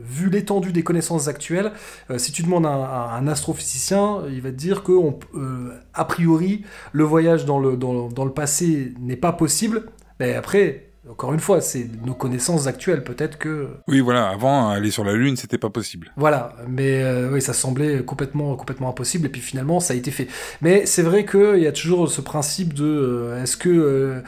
vu 0.05 0.31
l'étendue 0.31 0.71
des 0.71 0.85
connaissances 0.85 1.27
actuelles, 1.27 1.73
euh, 2.11 2.19
si 2.19 2.31
tu 2.31 2.45
demandes 2.45 2.65
à 2.65 3.17
un, 3.17 3.27
astrophysicien, 3.27 4.23
il 4.31 4.41
va 4.41 4.51
te 4.51 4.55
dire 4.55 4.85
que 4.85 4.93
euh, 4.93 5.73
a 5.95 6.05
priori 6.05 6.63
le 6.93 7.03
voyage 7.03 7.45
dans 7.45 7.59
le 7.59 8.33
passé 8.33 8.95
n'est 9.01 9.17
pas 9.17 9.33
possible. 9.33 9.87
Mais 10.21 10.35
après, 10.35 10.92
encore 11.11 11.33
une 11.35 11.41
fois, 11.41 11.61
c'est 11.61 11.89
nos 12.07 12.15
connaissances 12.15 12.67
actuelles. 12.69 13.03
Peut-être 13.03 13.37
que 13.39 13.69
Oui, 13.89 14.01
voilà, 14.01 14.29
avant, 14.29 14.69
aller 14.71 14.91
sur 14.91 15.05
la 15.05 15.15
Lune, 15.15 15.37
c'était 15.37 15.59
pas 15.59 15.71
possible. 15.71 16.13
voilà, 16.17 16.55
mais 16.69 17.03
euh, 17.03 17.31
oui, 17.33 17.43
ça 17.43 17.53
semblait 17.53 18.05
complètement, 18.05 18.55
complètement 18.57 18.89
impossible, 18.89 19.27
et 19.27 19.29
puis 19.29 19.41
finalement, 19.41 19.81
ça 19.81 19.95
a 19.95 19.97
été 19.97 20.11
fait. 20.11 20.29
Mais 20.61 20.87
c'est 20.87 21.03
vrai 21.03 21.25
qu'il 21.25 21.59
y 21.59 21.67
a 21.67 21.73
toujours 21.73 22.09
ce 22.11 22.21
principe 22.21 22.73
de 22.75 22.85
euh, 22.85 23.43
est-ce 23.43 23.57
que, 23.57 23.69
euh, 23.69 24.21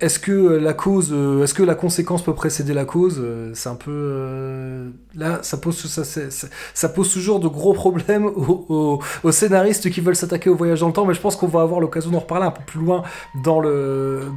est-ce 0.00 0.18
que 0.18 0.32
la 0.32 0.74
cause, 0.74 1.12
est-ce 1.42 1.54
que 1.54 1.62
la 1.62 1.74
conséquence 1.76 2.22
peut 2.22 2.34
précéder 2.34 2.74
la 2.74 2.84
cause? 2.84 3.22
C'est 3.54 3.68
un 3.68 3.76
peu 3.76 4.90
là, 5.16 5.40
ça 5.42 5.56
pose, 5.56 5.82
toujours 7.12 7.40
de 7.40 7.48
gros 7.48 7.72
problèmes 7.72 8.26
aux, 8.26 9.00
scénaristes 9.30 9.90
qui 9.90 10.00
veulent 10.00 10.16
s'attaquer 10.16 10.50
au 10.50 10.54
voyage 10.54 10.80
dans 10.80 10.88
le 10.88 10.92
temps. 10.92 11.06
Mais 11.06 11.14
je 11.14 11.20
pense 11.20 11.36
qu'on 11.36 11.46
va 11.46 11.62
avoir 11.62 11.80
l'occasion 11.80 12.10
d'en 12.10 12.20
reparler 12.20 12.46
un 12.46 12.50
peu 12.50 12.62
plus 12.64 12.80
loin 12.80 13.02
dans 13.42 13.60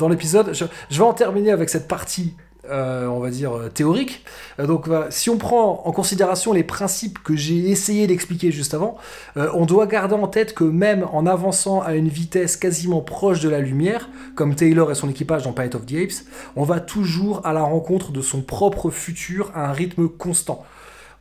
l'épisode. 0.10 0.54
Je 0.54 0.98
vais 0.98 1.06
en 1.06 1.14
terminer 1.14 1.52
avec 1.52 1.70
cette 1.70 1.88
partie. 1.88 2.34
Euh, 2.70 3.08
on 3.08 3.20
va 3.20 3.30
dire 3.30 3.58
euh, 3.58 3.70
théorique. 3.70 4.24
Euh, 4.60 4.68
donc, 4.68 4.88
si 5.10 5.30
on 5.30 5.38
prend 5.38 5.84
en 5.86 5.92
considération 5.92 6.54
les 6.54 6.64
principes 6.64 7.20
que 7.24 7.36
j'ai 7.36 7.70
essayé 7.70 8.08
d'expliquer 8.08 8.52
juste 8.52 8.74
avant, 8.74 8.98
on 9.36 9.66
doit 9.66 9.88
garder 9.88 10.16
en 10.16 10.28
tête 10.28 10.54
que 10.54 10.64
même 10.64 11.06
en 11.12 11.26
avançant 11.26 11.82
à 11.82 11.96
une 11.96 12.08
vitesse 12.08 12.58
quasiment 12.58 13.02
proche 13.02 13.40
de 13.40 13.50
la 13.50 13.60
lumière, 13.60 14.10
comme 14.36 14.56
Taylor 14.56 14.92
et 14.92 14.96
son 14.96 15.10
équipage 15.10 15.44
dans 15.44 15.54
Planet 15.54 15.76
of 15.76 15.86
the 15.86 15.94
Apes, 15.94 16.26
on 16.56 16.64
va 16.64 16.80
toujours 16.80 17.46
à 17.46 17.54
la 17.54 17.62
rencontre 17.62 18.12
de 18.12 18.22
son 18.22 18.42
propre 18.42 18.90
futur 18.90 19.52
à 19.56 19.70
un 19.70 19.74
rythme 19.74 20.08
constant. 20.08 20.64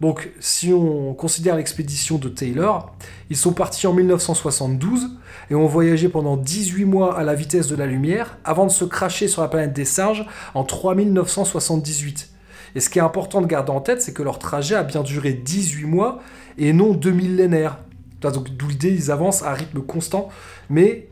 Donc, 0.01 0.31
si 0.39 0.73
on 0.73 1.13
considère 1.15 1.57
l'expédition 1.57 2.19
de 2.19 2.29
Taylor, 2.29 2.95
ils 3.31 3.37
sont 3.37 3.53
partis 3.53 3.87
en 3.87 3.93
1972 3.93 5.11
et 5.51 5.55
ont 5.57 5.67
voyagé 5.67 6.09
pendant 6.09 6.37
18 6.37 6.85
mois 6.85 7.19
à 7.19 7.25
la 7.25 7.35
vitesse 7.35 7.67
de 7.67 7.75
la 7.75 7.87
lumière 7.87 8.39
avant 8.45 8.67
de 8.67 8.71
se 8.71 8.85
cracher 8.85 9.27
sur 9.27 9.43
la 9.43 9.49
planète 9.49 9.73
des 9.73 9.85
singes 9.85 10.25
en 10.55 10.63
3978. 10.63 12.31
Et 12.77 12.81
ce 12.81 12.91
qui 12.91 13.01
est 13.01 13.03
important 13.03 13.41
de 13.41 13.47
garder 13.47 13.73
en 13.73 13.81
tête, 13.81 14.01
c'est 14.01 14.13
que 14.13 14.23
leur 14.23 14.39
trajet 14.39 14.77
a 14.77 14.85
bien 14.85 15.03
duré 15.03 15.33
18 15.33 15.87
mois 15.87 16.21
et 16.59 16.73
non 16.73 16.93
deux 16.93 17.11
millénaires. 17.11 17.79
Donc, 18.21 18.51
D'où 18.51 18.69
l'idée, 18.69 18.91
ils 18.91 19.11
avancent 19.11 19.43
à 19.43 19.53
rythme 19.53 19.81
constant, 19.81 20.29
mais 20.71 21.09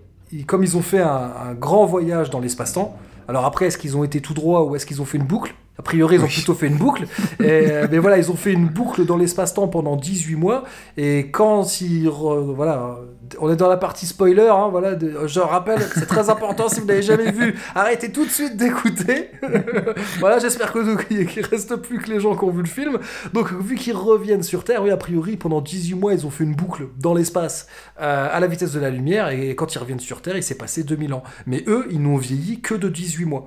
comme 0.47 0.62
ils 0.62 0.76
ont 0.76 0.83
fait 0.83 1.00
un 1.00 1.55
grand 1.59 1.87
voyage 1.87 2.31
dans 2.31 2.40
l'espace-temps, 2.40 2.97
alors 3.28 3.45
après, 3.45 3.66
est-ce 3.66 3.78
qu'ils 3.78 3.97
ont 3.97 4.04
été 4.04 4.21
tout 4.21 4.35
droit 4.35 4.62
ou 4.62 4.76
est-ce 4.76 4.87
qu'ils 4.87 5.00
ont 5.02 5.04
fait 5.04 5.18
une 5.18 5.25
boucle? 5.26 5.54
A 5.78 5.83
priori, 5.83 6.16
ils 6.16 6.21
ont 6.21 6.25
Oui. 6.25 6.33
plutôt 6.33 6.54
fait 6.54 6.68
une 6.68 6.78
boucle. 6.78 7.04
Et, 7.40 7.45
euh, 7.45 7.87
mais 7.90 7.99
voilà, 7.99 8.16
ils 8.16 8.30
ont 8.30 8.37
fait 8.37 8.52
une 8.52 8.66
boucle 8.66 9.04
dans 9.04 9.16
l'espace-temps 9.18 9.68
pendant 9.68 9.97
18 9.97 10.35
mois. 10.37 10.64
Et 10.97 11.28
quand 11.30 11.80
ils... 11.83 12.09
re- 12.09 12.54
voilà, 12.54 12.97
on 13.40 13.50
est 13.50 13.56
dans 13.56 13.68
la 13.68 13.76
partie 13.76 14.06
spoiler, 14.06 14.49
hein, 14.49 14.73
je 15.26 15.40
rappelle, 15.40 15.80
c'est 15.95 16.06
très 16.06 16.30
important 16.30 16.68
si 16.68 16.80
vous 16.80 16.87
n'avez 16.87 17.02
jamais 17.02 17.30
vu, 17.30 17.54
arrêtez 17.75 18.12
tout 18.12 18.25
de 18.25 18.30
suite 18.30 18.56
d'écouter. 18.56 19.30
voilà, 20.21 20.38
j'espère 20.38 20.73
que 20.73 21.02
qu'il 21.04 21.45
reste 21.45 21.76
plus 21.76 21.99
que 21.99 22.11
les 22.11 22.21
gens 22.21 22.37
qui 22.37 22.45
ont 22.45 22.50
vu 22.50 22.62
le 22.62 22.68
film. 22.68 22.99
Donc, 23.33 23.52
vu 23.52 23.75
qu'ils 23.75 23.97
reviennent 23.97 24.42
sur 24.42 24.64
Terre, 24.64 24.83
oui, 24.83 24.90
a 24.90 24.97
priori, 24.97 25.37
pendant 25.37 25.61
18 25.61 25.95
mois, 25.95 26.14
ils 26.14 26.26
ont 26.26 26.30
fait 26.30 26.45
une 26.45 26.54
boucle 26.54 26.88
dans 26.99 27.14
l'espace 27.14 27.66
euh, 28.00 28.28
à 28.30 28.40
la 28.40 28.47
vitesse 28.47 28.73
de 28.73 28.80
la 28.80 28.90
lumière. 28.90 29.28
Et 29.28 29.54
quand 29.54 29.75
ils 29.75 29.78
reviennent 29.78 30.00
sur 30.00 30.23
Terre, 30.23 30.37
il 30.37 30.42
s'est 30.42 30.56
passé 30.56 30.85
2000 30.85 31.14
ans. 31.14 31.23
Mais 31.47 31.64
eux, 31.66 31.87
ils 31.90 32.00
n'ont 32.00 32.16
vieilli 32.16 32.61
que 32.61 32.75
de 32.75 32.88
18 32.88 33.25
mois. 33.25 33.47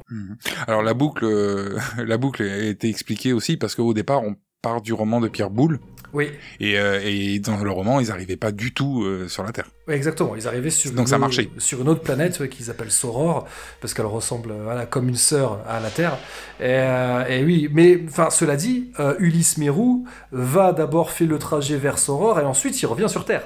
Alors 0.67 0.83
la 0.83 0.93
boucle, 0.93 1.25
euh, 1.25 1.77
la 1.97 2.17
boucle 2.17 2.43
a 2.43 2.57
été 2.57 2.89
expliquée 2.89 3.33
aussi 3.33 3.57
parce 3.57 3.75
qu'au 3.75 3.93
départ, 3.93 4.23
on 4.23 4.35
part 4.61 4.81
du 4.81 4.93
roman 4.93 5.21
de 5.21 5.27
Pierre 5.29 5.49
Boulle, 5.49 5.79
Oui, 6.13 6.29
et, 6.59 6.77
euh, 6.77 6.99
et 7.03 7.39
dans 7.39 7.57
le 7.63 7.71
roman, 7.71 7.99
ils 8.01 8.07
n'arrivaient 8.09 8.35
pas 8.35 8.51
du 8.51 8.73
tout 8.73 9.03
euh, 9.03 9.27
sur 9.29 9.43
la 9.43 9.51
Terre. 9.51 9.69
Ouais, 9.87 9.95
exactement. 9.95 10.35
Ils 10.35 10.47
arrivaient 10.47 10.69
sur, 10.69 10.91
Donc 10.91 11.01
une, 11.01 11.07
ça 11.07 11.17
marchait. 11.17 11.49
sur 11.57 11.81
une 11.81 11.87
autre 11.87 12.01
planète 12.01 12.39
ouais, 12.39 12.49
qu'ils 12.49 12.69
appellent 12.69 12.91
Soror, 12.91 13.47
parce 13.79 13.93
qu'elle 13.93 14.05
ressemble 14.05 14.53
voilà, 14.63 14.85
comme 14.85 15.07
une 15.07 15.15
sœur 15.15 15.59
à 15.67 15.79
la 15.79 15.89
Terre. 15.89 16.17
Et, 16.59 16.63
euh, 16.65 17.25
et 17.27 17.43
oui, 17.43 17.69
mais 17.71 18.01
enfin, 18.07 18.29
cela 18.31 18.57
dit, 18.57 18.91
euh, 18.99 19.15
Ulysse 19.19 19.57
Mérou 19.57 20.05
va 20.31 20.73
d'abord 20.73 21.11
faire 21.11 21.27
le 21.27 21.39
trajet 21.39 21.77
vers 21.77 21.97
Soror 21.97 22.39
et 22.39 22.43
ensuite 22.43 22.81
il 22.81 22.85
revient 22.85 23.07
sur 23.09 23.23
Terre. 23.23 23.43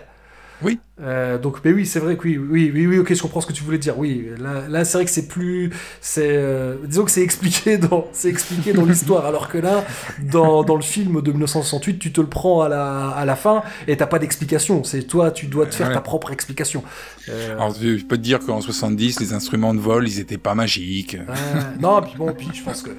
Oui. 0.63 0.79
Euh, 1.01 1.37
donc, 1.37 1.57
mais 1.65 1.73
oui, 1.73 1.85
c'est 1.85 1.99
vrai 1.99 2.15
que 2.15 2.23
oui, 2.23 2.37
oui, 2.37 2.71
oui, 2.73 2.87
oui, 2.87 2.97
ok, 2.99 3.13
je 3.13 3.21
comprends 3.21 3.41
ce 3.41 3.47
que 3.47 3.53
tu 3.53 3.63
voulais 3.63 3.77
dire. 3.77 3.97
Oui, 3.97 4.27
là, 4.39 4.67
là 4.69 4.85
c'est 4.85 4.97
vrai 4.97 5.05
que 5.05 5.11
c'est 5.11 5.27
plus, 5.27 5.71
c'est, 6.01 6.27
euh, 6.29 6.75
disons 6.85 7.03
que 7.03 7.11
c'est 7.11 7.23
expliqué 7.23 7.77
dans, 7.79 8.07
c'est 8.13 8.29
expliqué 8.29 8.73
dans 8.73 8.85
l'histoire, 8.85 9.25
alors 9.25 9.49
que 9.49 9.57
là, 9.57 9.83
dans, 10.31 10.63
dans 10.63 10.75
le 10.75 10.81
film 10.83 11.21
de 11.21 11.31
1968, 11.31 11.99
tu 11.99 12.11
te 12.11 12.21
le 12.21 12.27
prends 12.27 12.61
à 12.61 12.69
la, 12.69 13.09
à 13.09 13.25
la 13.25 13.35
fin 13.35 13.63
et 13.87 13.97
t'as 13.97 14.07
pas 14.07 14.19
d'explication. 14.19 14.83
C'est 14.83 15.03
toi, 15.03 15.31
tu 15.31 15.47
dois 15.47 15.65
te 15.65 15.75
faire 15.75 15.87
Ouais. 15.87 15.93
ta 15.93 16.01
propre 16.01 16.31
explication. 16.31 16.83
Euh, 17.29 17.53
Alors 17.53 17.73
je 17.73 18.03
peux 18.05 18.17
te 18.17 18.21
dire 18.21 18.39
qu'en 18.39 18.61
70, 18.61 19.19
les 19.19 19.33
instruments 19.33 19.73
de 19.73 19.79
vol, 19.79 20.07
ils 20.07 20.19
étaient 20.19 20.37
pas 20.37 20.55
magiques. 20.55 21.17
Non, 21.81 22.01
puis 22.01 22.13
bon, 22.17 22.33
puis 22.33 22.47
je 22.53 22.63
pense 22.63 22.81
que 22.81 22.91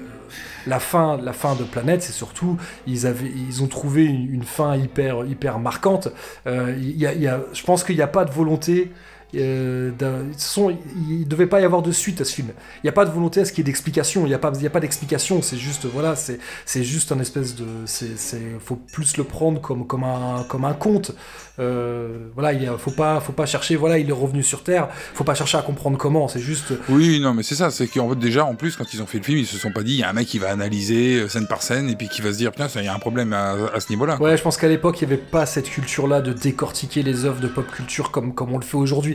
la 0.67 0.79
fin, 0.79 1.17
la 1.17 1.33
fin 1.33 1.55
de 1.55 1.63
Planète, 1.63 2.01
c'est 2.01 2.13
surtout 2.13 2.57
ils 2.87 3.05
avaient, 3.07 3.31
ils 3.49 3.61
ont 3.63 3.67
trouvé 3.67 4.05
une, 4.05 4.43
fin 4.43 4.75
hyper, 4.75 5.25
hyper 5.25 5.59
marquante. 5.59 6.09
Euh, 6.47 6.75
il 6.77 6.97
y 6.97 7.05
a- 7.05 7.41
je 7.53 7.63
pense 7.63 7.83
qu'il 7.83 7.95
n'y 7.95 8.01
a 8.01 8.07
pas 8.07 8.25
de 8.25 8.31
volonté. 8.31 8.91
Euh, 9.33 9.91
d'un- 9.91 10.19
de 10.23 10.31
toute 10.31 10.41
façon, 10.41 10.77
il 11.09 11.19
ne 11.21 11.25
devait 11.25 11.47
pas 11.47 11.59
y 11.59 11.65
avoir 11.65 11.81
de 11.81 11.91
suite 11.91 12.21
à 12.21 12.25
ce 12.25 12.33
film. 12.33 12.49
Il 12.77 12.85
n'y 12.85 12.89
a 12.89 12.93
pas 12.93 13.05
de 13.05 13.11
volonté 13.11 13.41
à 13.41 13.45
ce 13.45 13.51
qu'il 13.51 13.59
y 13.59 13.61
ait 13.61 13.65
d'explication. 13.65 14.25
Il 14.25 14.29
n'y 14.29 14.33
a 14.33 14.39
pas, 14.39 14.51
il 14.55 14.61
y 14.61 14.67
a 14.67 14.69
pas 14.69 14.79
d'explication. 14.79 15.41
C'est 15.41 15.57
juste, 15.57 15.85
voilà, 15.85 16.15
c'est, 16.15 16.39
c'est 16.65 16.83
juste 16.83 17.11
un 17.11 17.19
espèce 17.19 17.55
de, 17.55 17.65
c'est, 17.85 18.17
c'est, 18.17 18.41
faut 18.63 18.77
plus 18.77 19.17
le 19.17 19.23
prendre 19.25 19.59
comme, 19.59 19.85
comme 19.87 20.03
un, 20.03 20.45
comme 20.47 20.63
un 20.63 20.73
conte. 20.73 21.11
Euh, 21.59 22.27
voilà, 22.33 22.53
il 22.53 22.69
faut 22.77 22.91
pas, 22.91 23.19
faut 23.19 23.31
pas 23.33 23.45
chercher. 23.45 23.75
Voilà, 23.75 23.97
il 23.97 24.09
est 24.09 24.13
revenu 24.13 24.43
sur 24.43 24.63
Terre. 24.63 24.89
Faut 25.13 25.23
pas 25.23 25.35
chercher 25.35 25.57
à 25.57 25.61
comprendre 25.61 25.97
comment. 25.97 26.27
C'est 26.27 26.39
juste, 26.39 26.73
Oui, 26.89 27.19
non, 27.19 27.33
mais 27.33 27.43
c'est 27.43 27.55
ça, 27.55 27.71
c'est 27.71 27.87
qu'en 27.87 28.09
fait 28.09 28.15
déjà, 28.17 28.45
en 28.45 28.55
plus, 28.55 28.75
quand 28.77 28.93
ils 28.93 29.01
ont 29.01 29.05
fait 29.05 29.17
le 29.17 29.23
film, 29.23 29.37
ils 29.39 29.45
se 29.47 29.57
sont 29.57 29.71
pas 29.71 29.83
dit, 29.83 29.93
il 29.93 29.99
y 29.99 30.03
a 30.03 30.09
un 30.09 30.13
mec 30.13 30.27
qui 30.27 30.39
va 30.39 30.49
analyser 30.49 31.15
euh, 31.19 31.27
scène 31.27 31.47
par 31.47 31.61
scène 31.61 31.89
et 31.89 31.95
puis 31.95 32.07
qui 32.09 32.21
va 32.21 32.31
se 32.31 32.37
dire, 32.37 32.51
putain, 32.51 32.67
ça, 32.69 32.81
il 32.81 32.85
y 32.85 32.89
a 32.89 32.93
un 32.93 32.99
problème 32.99 33.33
à, 33.33 33.55
à 33.73 33.79
ce 33.79 33.89
niveau-là. 33.89 34.17
Ouais, 34.21 34.37
je 34.37 34.41
pense 34.43 34.57
qu'à 34.57 34.67
l'époque, 34.67 35.01
il 35.01 35.07
n'y 35.07 35.13
avait 35.13 35.21
pas 35.21 35.45
cette 35.45 35.69
culture-là 35.69 36.21
de 36.21 36.33
décortiquer 36.33 37.03
les 37.03 37.25
œuvres 37.25 37.41
de 37.41 37.47
pop 37.47 37.69
culture 37.71 38.11
comme, 38.11 38.33
comme 38.33 38.53
on 38.53 38.57
le 38.57 38.65
fait 38.65 38.77
aujourd'hui. 38.77 39.14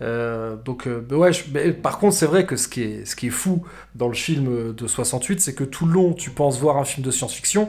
Euh, 0.00 0.54
donc, 0.56 0.86
euh, 0.86 1.00
bah 1.06 1.16
ouais, 1.16 1.32
je- 1.32 1.42
mais 1.52 1.72
par 1.72 1.98
contre, 1.98 2.14
c'est 2.14 2.26
vrai 2.26 2.46
que 2.46 2.56
ce 2.56 2.68
qui, 2.68 2.82
est, 2.82 3.04
ce 3.04 3.16
qui 3.16 3.26
est 3.28 3.30
fou 3.30 3.64
dans 3.96 4.06
le 4.08 4.14
film 4.14 4.72
de 4.72 4.86
68, 4.86 5.40
c'est 5.40 5.54
que 5.54 5.64
tout 5.64 5.86
le 5.86 5.92
long, 5.92 6.12
tu 6.12 6.30
penses 6.30 6.58
voir 6.60 6.76
un 6.76 6.84
film 6.84 7.04
de 7.04 7.10
science-fiction, 7.10 7.68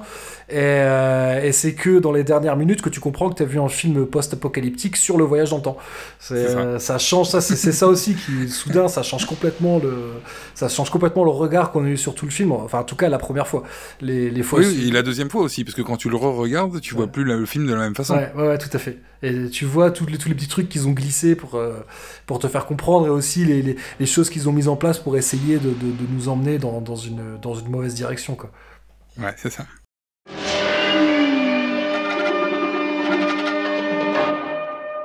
et, 0.49 0.55
euh, 0.57 1.41
et 1.43 1.51
c'est 1.51 1.73
que 1.73 1.97
dans 1.99 2.11
les 2.11 2.23
dernières 2.23 2.55
minutes 2.55 2.81
que 2.83 2.89
tu 2.89 2.99
comprends 2.99 3.29
que 3.29 3.35
tu 3.35 3.43
as 3.43 3.47
vu 3.47 3.59
un 3.59 3.67
film 3.67 4.05
post-apocalyptique 4.05 4.95
sur 4.95 5.17
le 5.17 5.23
voyage 5.23 5.49
dans 5.49 5.57
le 5.57 5.63
temps. 5.63 5.77
Ça. 6.19 6.79
ça 6.79 6.97
change, 6.99 7.29
ça, 7.29 7.41
c'est, 7.41 7.55
ça 7.71 7.87
aussi 7.87 8.15
qui, 8.15 8.47
soudain, 8.49 8.87
ça 8.87 9.01
change 9.01 9.25
complètement 9.25 9.79
le, 9.79 9.95
ça 10.53 10.69
change 10.69 10.89
complètement 10.91 11.23
le 11.23 11.31
regard 11.31 11.71
qu'on 11.71 11.83
a 11.85 11.87
eu 11.87 11.97
sur 11.97 12.13
tout 12.15 12.25
le 12.25 12.31
film. 12.31 12.51
Enfin, 12.51 12.79
en 12.79 12.83
tout 12.83 12.95
cas, 12.95 13.09
la 13.09 13.17
première 13.17 13.47
fois. 13.47 13.63
Les, 14.01 14.29
les 14.29 14.43
fois 14.43 14.59
Oui, 14.59 14.87
et 14.87 14.91
la 14.91 15.01
deuxième 15.01 15.29
fois 15.29 15.41
aussi, 15.41 15.63
parce 15.63 15.75
que 15.75 15.81
quand 15.81 15.97
tu 15.97 16.09
le 16.09 16.15
re-regardes, 16.15 16.79
tu 16.81 16.93
vois 16.93 17.05
Ouais. 17.05 17.11
plus 17.11 17.23
le, 17.23 17.45
film 17.45 17.65
de 17.65 17.73
la 17.73 17.79
même 17.81 17.95
façon. 17.95 18.15
Ouais, 18.15 18.31
ouais, 18.35 18.47
ouais, 18.49 18.57
tout 18.57 18.69
à 18.73 18.77
fait. 18.79 18.97
Et 19.21 19.49
tu 19.49 19.65
vois 19.65 19.91
tous 19.91 20.05
les, 20.05 20.17
tous 20.17 20.29
les 20.29 20.35
petits 20.35 20.47
trucs 20.47 20.69
qu'ils 20.69 20.87
ont 20.87 20.91
glissés 20.91 21.35
pour, 21.35 21.59
pour 22.29 22.37
te 22.37 22.47
faire 22.47 22.67
comprendre 22.67 23.07
et 23.07 23.09
aussi 23.09 23.43
les, 23.43 23.63
les, 23.63 23.75
les 23.99 24.05
choses 24.05 24.29
qu'ils 24.29 24.47
ont 24.47 24.51
mises 24.51 24.67
en 24.67 24.75
place 24.75 24.99
pour 24.99 25.17
essayer 25.17 25.57
de, 25.57 25.69
de, 25.69 25.73
de 25.73 26.13
nous 26.13 26.29
emmener 26.29 26.59
dans, 26.59 26.79
dans, 26.79 26.95
une, 26.95 27.39
dans 27.41 27.55
une 27.55 27.69
mauvaise 27.69 27.95
direction. 27.95 28.35
Quoi. 28.35 28.51
Ouais, 29.19 29.33
c'est 29.35 29.49
ça. 29.49 29.65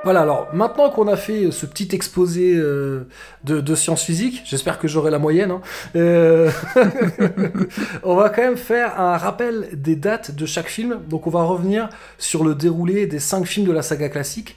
Voilà, 0.03 0.21
alors 0.21 0.49
maintenant 0.53 0.91
qu'on 0.91 1.07
a 1.07 1.17
fait 1.17 1.49
ce 1.49 1.65
petit 1.65 1.95
exposé 1.95 2.53
euh, 2.55 3.07
de, 3.43 3.59
de 3.59 3.73
sciences 3.73 4.03
physiques, 4.03 4.43
j'espère 4.45 4.77
que 4.77 4.87
j'aurai 4.87 5.09
la 5.09 5.17
moyenne, 5.17 5.49
hein, 5.49 5.61
euh, 5.95 6.51
on 8.03 8.13
va 8.13 8.29
quand 8.29 8.43
même 8.43 8.55
faire 8.55 9.01
un 9.01 9.17
rappel 9.17 9.69
des 9.73 9.95
dates 9.95 10.35
de 10.35 10.45
chaque 10.45 10.67
film. 10.67 10.99
Donc 11.09 11.25
on 11.25 11.31
va 11.31 11.41
revenir 11.41 11.89
sur 12.19 12.43
le 12.43 12.53
déroulé 12.53 13.07
des 13.07 13.17
cinq 13.17 13.47
films 13.47 13.65
de 13.65 13.71
la 13.71 13.81
saga 13.81 14.09
classique 14.09 14.55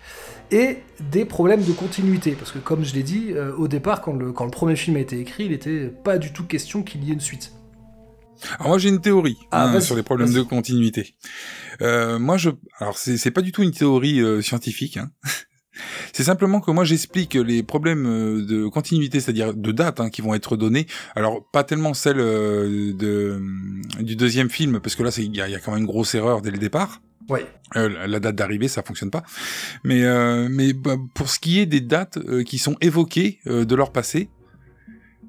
et 0.50 0.78
des 1.10 1.24
problèmes 1.24 1.62
de 1.62 1.72
continuité. 1.72 2.32
Parce 2.32 2.52
que 2.52 2.58
comme 2.58 2.84
je 2.84 2.94
l'ai 2.94 3.02
dit, 3.02 3.32
euh, 3.32 3.54
au 3.56 3.68
départ, 3.68 4.00
quand 4.00 4.12
le, 4.12 4.32
quand 4.32 4.44
le 4.44 4.50
premier 4.50 4.76
film 4.76 4.96
a 4.96 5.00
été 5.00 5.18
écrit, 5.18 5.44
il 5.44 5.50
n'était 5.50 5.86
pas 5.88 6.18
du 6.18 6.32
tout 6.32 6.44
question 6.44 6.82
qu'il 6.82 7.04
y 7.04 7.10
ait 7.10 7.14
une 7.14 7.20
suite. 7.20 7.52
Alors 8.58 8.68
moi 8.68 8.78
j'ai 8.78 8.88
une 8.88 9.00
théorie 9.00 9.36
Ah, 9.50 9.64
hein, 9.68 9.80
sur 9.80 9.96
les 9.96 10.04
problèmes 10.04 10.32
de 10.32 10.42
continuité. 10.42 11.16
Euh, 11.82 12.20
moi 12.20 12.36
je, 12.36 12.50
alors 12.78 12.96
c'est 12.96 13.30
pas 13.32 13.42
du 13.42 13.50
tout 13.50 13.64
une 13.64 13.72
théorie 13.72 14.20
euh, 14.20 14.40
scientifique. 14.42 14.96
Hein. 14.96 15.10
C'est 16.12 16.24
simplement 16.24 16.60
que 16.60 16.70
moi 16.70 16.84
j'explique 16.84 17.34
les 17.34 17.62
problèmes 17.62 18.06
euh, 18.06 18.44
de 18.44 18.66
continuité, 18.68 19.20
c'est-à-dire 19.20 19.54
de 19.54 19.72
date, 19.72 20.00
hein, 20.00 20.10
qui 20.10 20.22
vont 20.22 20.34
être 20.34 20.56
donnés. 20.56 20.86
Alors 21.14 21.48
pas 21.52 21.64
tellement 21.64 21.94
celle 21.94 22.18
euh, 22.18 22.92
de, 22.94 23.40
du 24.00 24.16
deuxième 24.16 24.50
film, 24.50 24.80
parce 24.80 24.94
que 24.96 25.02
là 25.02 25.10
il 25.16 25.34
y 25.34 25.40
a 25.40 25.58
quand 25.60 25.72
même 25.72 25.82
une 25.82 25.86
grosse 25.86 26.14
erreur 26.14 26.42
dès 26.42 26.50
le 26.50 26.58
départ. 26.58 27.00
Ouais. 27.28 27.46
Euh, 27.76 28.06
la 28.06 28.20
date 28.20 28.36
d'arrivée, 28.36 28.68
ça 28.68 28.82
fonctionne 28.82 29.10
pas. 29.10 29.22
Mais 29.84 30.04
euh, 30.04 30.48
mais 30.50 30.72
bah, 30.72 30.96
pour 31.14 31.28
ce 31.28 31.38
qui 31.38 31.60
est 31.60 31.66
des 31.66 31.80
dates 31.80 32.16
euh, 32.16 32.42
qui 32.42 32.58
sont 32.58 32.76
évoquées 32.80 33.38
euh, 33.46 33.64
de 33.64 33.74
leur 33.74 33.92
passé, 33.92 34.30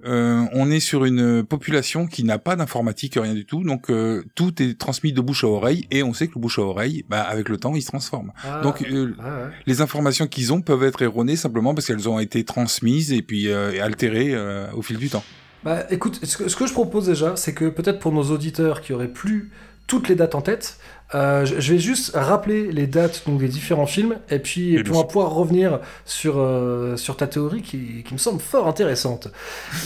euh, 0.06 0.46
on 0.54 0.72
est 0.72 0.80
sur 0.80 1.04
une 1.04 1.44
population 1.44 2.08
qui 2.08 2.24
n'a 2.24 2.40
pas 2.40 2.56
d'informatique, 2.56 3.16
rien 3.22 3.34
du 3.34 3.46
tout. 3.46 3.64
Donc 3.64 3.90
euh, 3.90 4.24
tout 4.36 4.62
est 4.64 4.80
transmis 4.80 5.12
de 5.12 5.20
bouche 5.20 5.44
à 5.44 5.48
oreille 5.48 5.88
et 5.92 6.04
on 6.04 6.14
sait 6.14 6.28
que 6.28 6.36
le 6.36 6.42
bouche 6.42 6.60
à 6.60 6.62
oreille, 6.62 7.04
bah, 7.10 7.22
avec 7.22 7.50
le 7.50 7.58
temps, 7.58 7.76
il 7.76 7.82
se 7.82 7.88
transforme. 7.88 8.32
Ah, 8.46 8.62
Donc 8.62 8.82
euh, 8.82 9.08
ouais, 9.08 9.24
ouais. 9.24 9.50
les 9.66 9.82
informations 9.82 10.28
qu'ils 10.28 10.54
ont 10.54 10.62
peuvent 10.62 10.84
être 10.84 11.02
erronées 11.02 11.36
simplement 11.36 11.74
parce 11.74 11.86
qu'elles 11.88 12.08
ont 12.08 12.20
été 12.20 12.46
transmises 12.46 13.12
et 13.12 13.22
puis 13.22 13.50
euh, 13.50 13.84
altérées 13.84 14.34
euh, 14.34 14.72
au 14.74 14.82
fil 14.82 14.98
du 14.98 15.10
temps. 15.10 15.24
Bah 15.66 15.84
écoute, 15.90 16.22
ce 16.24 16.38
que, 16.38 16.48
ce 16.48 16.56
que 16.56 16.66
je 16.66 16.72
propose 16.72 17.08
déjà, 17.08 17.36
c'est 17.36 17.54
que 17.54 17.66
peut-être 17.68 18.00
pour 18.00 18.14
nos 18.14 18.24
auditeurs 18.24 18.80
qui 18.80 18.94
auraient 18.94 19.12
plus 19.12 19.52
toutes 19.90 20.08
les 20.08 20.16
dates 20.16 20.36
en 20.36 20.42
tête, 20.42 20.78
euh, 21.16 21.44
je, 21.46 21.74
vais 21.74 21.80
juste 21.80 22.12
rappeler 22.14 22.72
les 22.72 22.86
dates 22.86 23.24
donc, 23.26 23.40
des 23.40 23.48
différents 23.48 23.88
films, 23.88 24.18
et 24.30 24.38
puis, 24.38 24.76
Et 24.76 24.84
puis 24.84 24.94
on 24.94 24.98
va 24.98 25.04
pouvoir 25.04 25.32
revenir 25.34 25.80
sur, 26.06 26.36
euh, 26.38 26.96
sur 26.96 27.18
ta 27.18 27.26
théorie 27.26 27.64
qui, 27.64 28.04
qui 28.04 28.14
me 28.14 28.20
semble 28.20 28.40
fort 28.40 28.68
intéressante. 28.68 29.30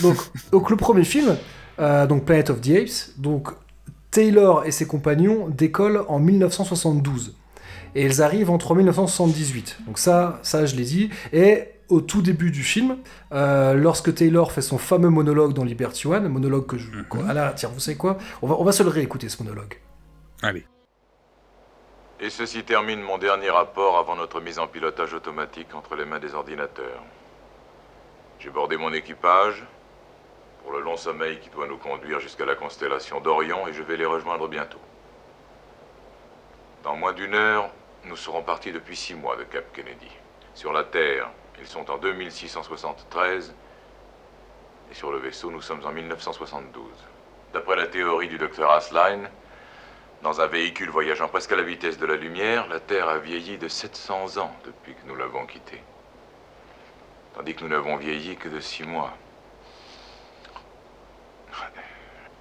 Donc, 0.02 0.18
donc 0.52 0.68
le 0.68 0.76
premier 0.76 1.04
film, 1.04 1.36
euh, 1.80 2.06
donc 2.06 2.26
Planet 2.26 2.50
of 2.50 2.60
the 2.60 2.70
Apes, 2.70 3.16
donc 3.16 3.48
Taylor 4.10 4.64
et 4.66 4.70
ses 4.70 4.86
compagnons 4.86 5.48
décollent 5.48 6.04
en 6.08 6.18
1972. 6.20 7.34
Et 7.94 8.04
ils 8.04 8.20
arrivent 8.20 8.50
entre 8.50 8.74
1978. 8.74 9.78
Donc 9.86 9.98
ça, 9.98 10.40
ça 10.42 10.66
je 10.66 10.76
l'ai 10.76 10.84
dit. 10.84 11.08
Et 11.32 11.68
au 11.88 12.00
tout 12.00 12.20
début 12.20 12.50
du 12.50 12.62
film, 12.62 12.96
euh, 13.32 13.74
lorsque 13.74 14.14
Taylor 14.14 14.52
fait 14.52 14.62
son 14.62 14.78
fameux 14.78 15.10
monologue 15.10 15.54
dans 15.54 15.64
Liberty 15.64 16.06
One, 16.06 16.28
monologue 16.28 16.66
que 16.66 16.76
je... 16.76 16.88
Mhm. 16.90 17.04
Ah 17.28 17.32
là, 17.32 17.52
tiens, 17.56 17.70
vous 17.72 17.80
savez 17.80 17.96
quoi? 17.96 18.18
On 18.42 18.46
va, 18.46 18.56
on 18.58 18.64
va 18.64 18.72
se 18.72 18.82
le 18.82 18.88
réécouter, 18.90 19.28
ce 19.28 19.42
monologue. 19.42 19.74
Et 22.20 22.30
ceci 22.30 22.64
termine 22.64 23.00
mon 23.00 23.18
dernier 23.18 23.50
rapport 23.50 23.98
avant 23.98 24.16
notre 24.16 24.40
mise 24.40 24.58
en 24.58 24.66
pilotage 24.66 25.14
automatique 25.14 25.74
entre 25.74 25.96
les 25.96 26.04
mains 26.04 26.18
des 26.18 26.34
ordinateurs. 26.34 27.02
J'ai 28.38 28.50
bordé 28.50 28.76
mon 28.76 28.92
équipage 28.92 29.64
pour 30.62 30.72
le 30.72 30.80
long 30.80 30.96
sommeil 30.96 31.38
qui 31.40 31.50
doit 31.50 31.66
nous 31.66 31.78
conduire 31.78 32.20
jusqu'à 32.20 32.44
la 32.44 32.54
constellation 32.54 33.20
d'Orion 33.20 33.66
et 33.68 33.72
je 33.72 33.82
vais 33.82 33.96
les 33.96 34.06
rejoindre 34.06 34.48
bientôt. 34.48 34.80
Dans 36.82 36.96
moins 36.96 37.12
d'une 37.12 37.34
heure, 37.34 37.70
nous 38.04 38.16
serons 38.16 38.42
partis 38.42 38.72
depuis 38.72 38.96
six 38.96 39.14
mois 39.14 39.36
de 39.36 39.44
Cap 39.44 39.72
Kennedy. 39.72 40.10
Sur 40.54 40.72
la 40.72 40.84
Terre, 40.84 41.30
ils 41.58 41.66
sont 41.66 41.90
en 41.90 41.96
2673 41.96 43.54
et 44.90 44.94
sur 44.94 45.10
le 45.10 45.18
vaisseau, 45.18 45.50
nous 45.50 45.62
sommes 45.62 45.84
en 45.84 45.92
1972. 45.92 46.84
D'après 47.52 47.76
la 47.76 47.86
théorie 47.86 48.28
du 48.28 48.36
docteur 48.36 48.70
Asline, 48.70 49.28
dans 50.24 50.40
un 50.40 50.46
véhicule 50.46 50.88
voyageant 50.88 51.28
presque 51.28 51.52
à 51.52 51.56
la 51.56 51.62
vitesse 51.62 51.98
de 51.98 52.06
la 52.06 52.16
lumière, 52.16 52.66
la 52.68 52.80
Terre 52.80 53.10
a 53.10 53.18
vieilli 53.18 53.58
de 53.58 53.68
700 53.68 54.38
ans 54.38 54.56
depuis 54.64 54.94
que 54.94 55.06
nous 55.06 55.14
l'avons 55.14 55.44
quittée. 55.44 55.82
Tandis 57.34 57.54
que 57.54 57.62
nous 57.62 57.68
n'avons 57.68 57.96
vieilli 57.96 58.34
que 58.36 58.48
de 58.48 58.58
six 58.58 58.84
mois. 58.84 59.12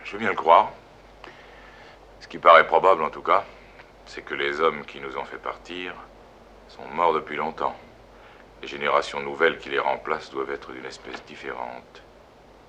Je 0.06 0.14
veux 0.14 0.18
bien 0.18 0.30
le 0.30 0.36
croire. 0.36 0.72
Ce 2.22 2.28
qui 2.30 2.38
paraît 2.38 2.66
probable 2.66 3.04
en 3.04 3.10
tout 3.10 3.22
cas, 3.22 3.44
c'est 4.06 4.22
que 4.22 4.34
les 4.34 4.62
hommes 4.62 4.86
qui 4.86 5.02
nous 5.02 5.18
ont 5.18 5.26
fait 5.26 5.38
partir 5.38 5.94
sont 6.70 6.88
morts 6.88 7.14
depuis 7.14 7.36
longtemps. 7.36 7.76
Les 8.62 8.68
générations 8.70 9.20
nouvelles 9.20 9.58
qui 9.58 9.70
les 9.70 9.80
remplacent 9.80 10.32
doivent 10.32 10.52
être 10.52 10.72
d'une 10.72 10.86
espèce 10.86 11.22
différente. 11.26 12.02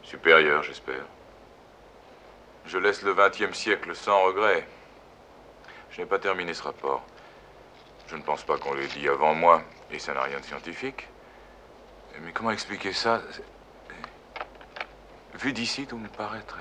Supérieure, 0.02 0.64
j'espère. 0.64 1.04
Je 2.66 2.78
laisse 2.78 3.02
le 3.02 3.14
XXe 3.14 3.56
siècle 3.56 3.94
sans 3.94 4.20
regret. 4.24 4.66
Je 5.94 6.00
n'ai 6.00 6.06
pas 6.06 6.18
terminé 6.18 6.52
ce 6.54 6.62
rapport. 6.64 7.04
Je 8.08 8.16
ne 8.16 8.22
pense 8.22 8.42
pas 8.42 8.58
qu'on 8.58 8.74
l'ait 8.74 8.88
dit 8.88 9.08
avant 9.08 9.32
moi, 9.34 9.62
et 9.92 10.00
ça 10.00 10.12
n'a 10.12 10.22
rien 10.22 10.40
de 10.40 10.44
scientifique. 10.44 11.08
Mais 12.20 12.32
comment 12.32 12.50
expliquer 12.50 12.92
ça? 12.92 13.22
Vu 15.34 15.52
d'ici, 15.52 15.86
tout 15.86 15.96
me 15.96 16.08
paraît 16.08 16.42
très. 16.42 16.60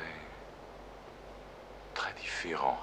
très 1.96 2.14
différent. 2.14 2.78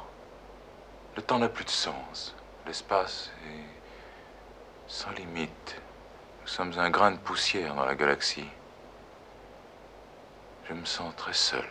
Le 1.14 1.22
temps 1.22 1.38
n'a 1.38 1.48
plus 1.48 1.64
de 1.64 1.70
sens. 1.70 2.34
L'espace 2.66 3.30
est. 3.46 3.64
sans 4.88 5.12
limite. 5.12 5.80
Nous 6.42 6.48
sommes 6.48 6.76
un 6.78 6.90
grain 6.90 7.12
de 7.12 7.18
poussière 7.18 7.76
dans 7.76 7.84
la 7.84 7.94
galaxie. 7.94 8.48
Je 10.68 10.74
me 10.74 10.84
sens 10.84 11.14
très 11.14 11.32
seul. 11.32 11.66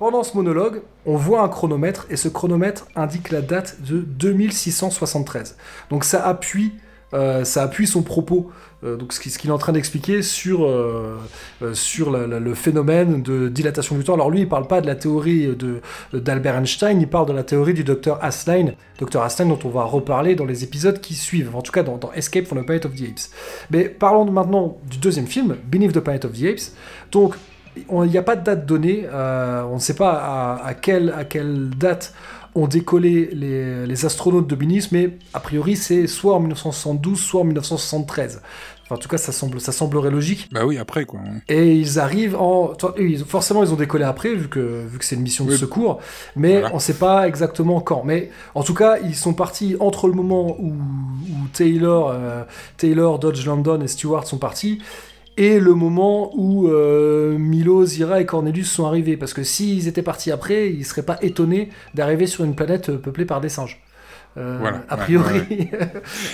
Pendant 0.00 0.22
ce 0.24 0.34
monologue, 0.34 0.80
on 1.04 1.14
voit 1.16 1.42
un 1.42 1.48
chronomètre 1.48 2.06
et 2.10 2.16
ce 2.16 2.28
chronomètre 2.28 2.86
indique 2.96 3.30
la 3.30 3.42
date 3.42 3.76
de 3.82 3.98
2673. 4.00 5.56
Donc 5.90 6.04
ça 6.04 6.26
appuie, 6.26 6.72
euh, 7.12 7.44
ça 7.44 7.62
appuie 7.64 7.86
son 7.86 8.00
propos, 8.02 8.50
euh, 8.82 8.96
donc 8.96 9.12
ce 9.12 9.20
qui- 9.20 9.28
ce 9.28 9.38
qu'il 9.38 9.50
est 9.50 9.52
en 9.52 9.58
train 9.58 9.72
d'expliquer 9.72 10.22
sur, 10.22 10.64
euh, 10.64 11.18
sur 11.74 12.10
le 12.12 12.54
phénomène 12.54 13.20
de 13.22 13.48
dilatation 13.48 13.94
du 13.94 14.02
temps. 14.02 14.14
Alors 14.14 14.30
lui, 14.30 14.40
il 14.40 14.48
parle 14.48 14.66
pas 14.66 14.80
de 14.80 14.86
la 14.86 14.94
théorie 14.94 15.54
d'Albert 16.14 16.56
Einstein, 16.56 16.98
il 16.98 17.06
parle 17.08 17.26
de 17.26 17.34
la 17.34 17.42
théorie 17.44 17.74
du 17.74 17.84
docteur 17.84 18.24
Asline, 18.24 18.72
docteur 18.98 19.22
Asline 19.22 19.50
dont 19.50 19.58
on 19.64 19.68
va 19.70 19.84
reparler 19.84 20.34
dans 20.34 20.46
les 20.46 20.64
épisodes 20.64 20.98
qui 21.02 21.12
suivent, 21.14 21.54
en 21.54 21.60
tout 21.60 21.72
cas 21.72 21.82
dans, 21.82 21.98
dans 21.98 22.10
Escape 22.12 22.46
from 22.46 22.58
the 22.62 22.64
Planet 22.64 22.86
of 22.86 22.94
the 22.94 23.02
Apes. 23.02 23.28
Mais 23.70 23.84
parlons 23.90 24.24
maintenant 24.30 24.78
du 24.90 24.96
deuxième 24.96 25.26
film, 25.26 25.56
Beneath 25.70 25.92
the 25.92 26.00
Planet 26.00 26.24
of 26.24 26.32
the 26.32 26.44
Apes. 26.44 26.72
Donc 27.12 27.34
on- 27.34 27.38
il 28.04 28.10
n'y 28.10 28.18
a 28.18 28.22
pas 28.22 28.36
de 28.36 28.44
date 28.44 28.66
donnée, 28.66 29.04
euh, 29.12 29.62
on 29.70 29.74
ne 29.74 29.80
sait 29.80 29.94
pas 29.94 30.12
à, 30.12 30.64
à 30.66 30.74
quelle, 30.74 31.12
à 31.16 31.24
quelle 31.24 31.70
date 31.70 32.14
ont 32.54 32.66
décollé 32.66 33.30
les, 33.32 33.86
les 33.86 34.04
astronautes 34.06 34.48
de 34.48 34.54
Beneath, 34.56 34.90
mais 34.92 35.18
a 35.34 35.40
priori 35.40 35.76
c'est 35.76 36.06
soit 36.08 36.34
en 36.34 36.40
1972, 36.40 37.18
soit 37.20 37.42
en 37.42 37.44
1973. 37.44 38.42
Enfin, 38.82 38.96
en 38.96 38.98
tout 38.98 39.08
cas, 39.08 39.18
ça, 39.18 39.30
semble, 39.30 39.60
ça 39.60 39.70
semblerait 39.70 40.10
logique. 40.10 40.48
Bah 40.50 40.66
oui, 40.66 40.76
après 40.76 41.04
quoi. 41.04 41.20
Et 41.48 41.74
ils 41.76 42.00
arrivent 42.00 42.34
en. 42.34 42.72
Forcément, 43.24 43.62
ils 43.62 43.72
ont 43.72 43.76
décollé 43.76 44.02
après, 44.02 44.34
vu 44.34 44.48
que, 44.48 44.84
vu 44.84 44.98
que 44.98 45.04
c'est 45.04 45.14
une 45.14 45.22
mission 45.22 45.44
de 45.44 45.52
Oui. 45.52 45.58
secours, 45.58 46.00
mais 46.34 46.54
Voilà. 46.54 46.70
on 46.72 46.76
ne 46.76 46.80
sait 46.80 46.94
pas 46.94 47.28
exactement 47.28 47.80
quand. 47.80 48.02
Mais 48.04 48.30
en 48.56 48.64
tout 48.64 48.74
cas, 48.74 48.98
ils 48.98 49.14
sont 49.14 49.32
partis 49.32 49.76
entre 49.78 50.08
le 50.08 50.14
moment 50.14 50.56
où, 50.58 50.70
où 50.72 51.46
Taylor, 51.52 52.10
euh, 52.12 52.42
Taylor, 52.78 53.20
Dodge, 53.20 53.46
London 53.46 53.80
et 53.80 53.86
Stewart 53.86 54.26
sont 54.26 54.38
partis. 54.38 54.80
Et 55.40 55.58
le 55.58 55.72
moment 55.72 56.32
où 56.36 56.68
euh, 56.68 57.38
Milo, 57.38 57.86
Zira 57.86 58.20
et 58.20 58.26
Cornelius 58.26 58.70
sont 58.70 58.84
arrivés. 58.84 59.16
Parce 59.16 59.32
que 59.32 59.42
s'ils 59.42 59.88
étaient 59.88 60.02
partis 60.02 60.30
après, 60.30 60.70
ils 60.70 60.84
seraient 60.84 61.02
pas 61.02 61.16
étonnés 61.22 61.70
d'arriver 61.94 62.26
sur 62.26 62.44
une 62.44 62.54
planète 62.54 62.90
euh, 62.90 62.98
peuplée 62.98 63.24
par 63.24 63.40
des 63.40 63.48
singes. 63.48 63.82
Euh, 64.36 64.58
Voilà, 64.60 64.84
a 64.90 64.96
ouais, 64.98 65.02
priori. 65.02 65.70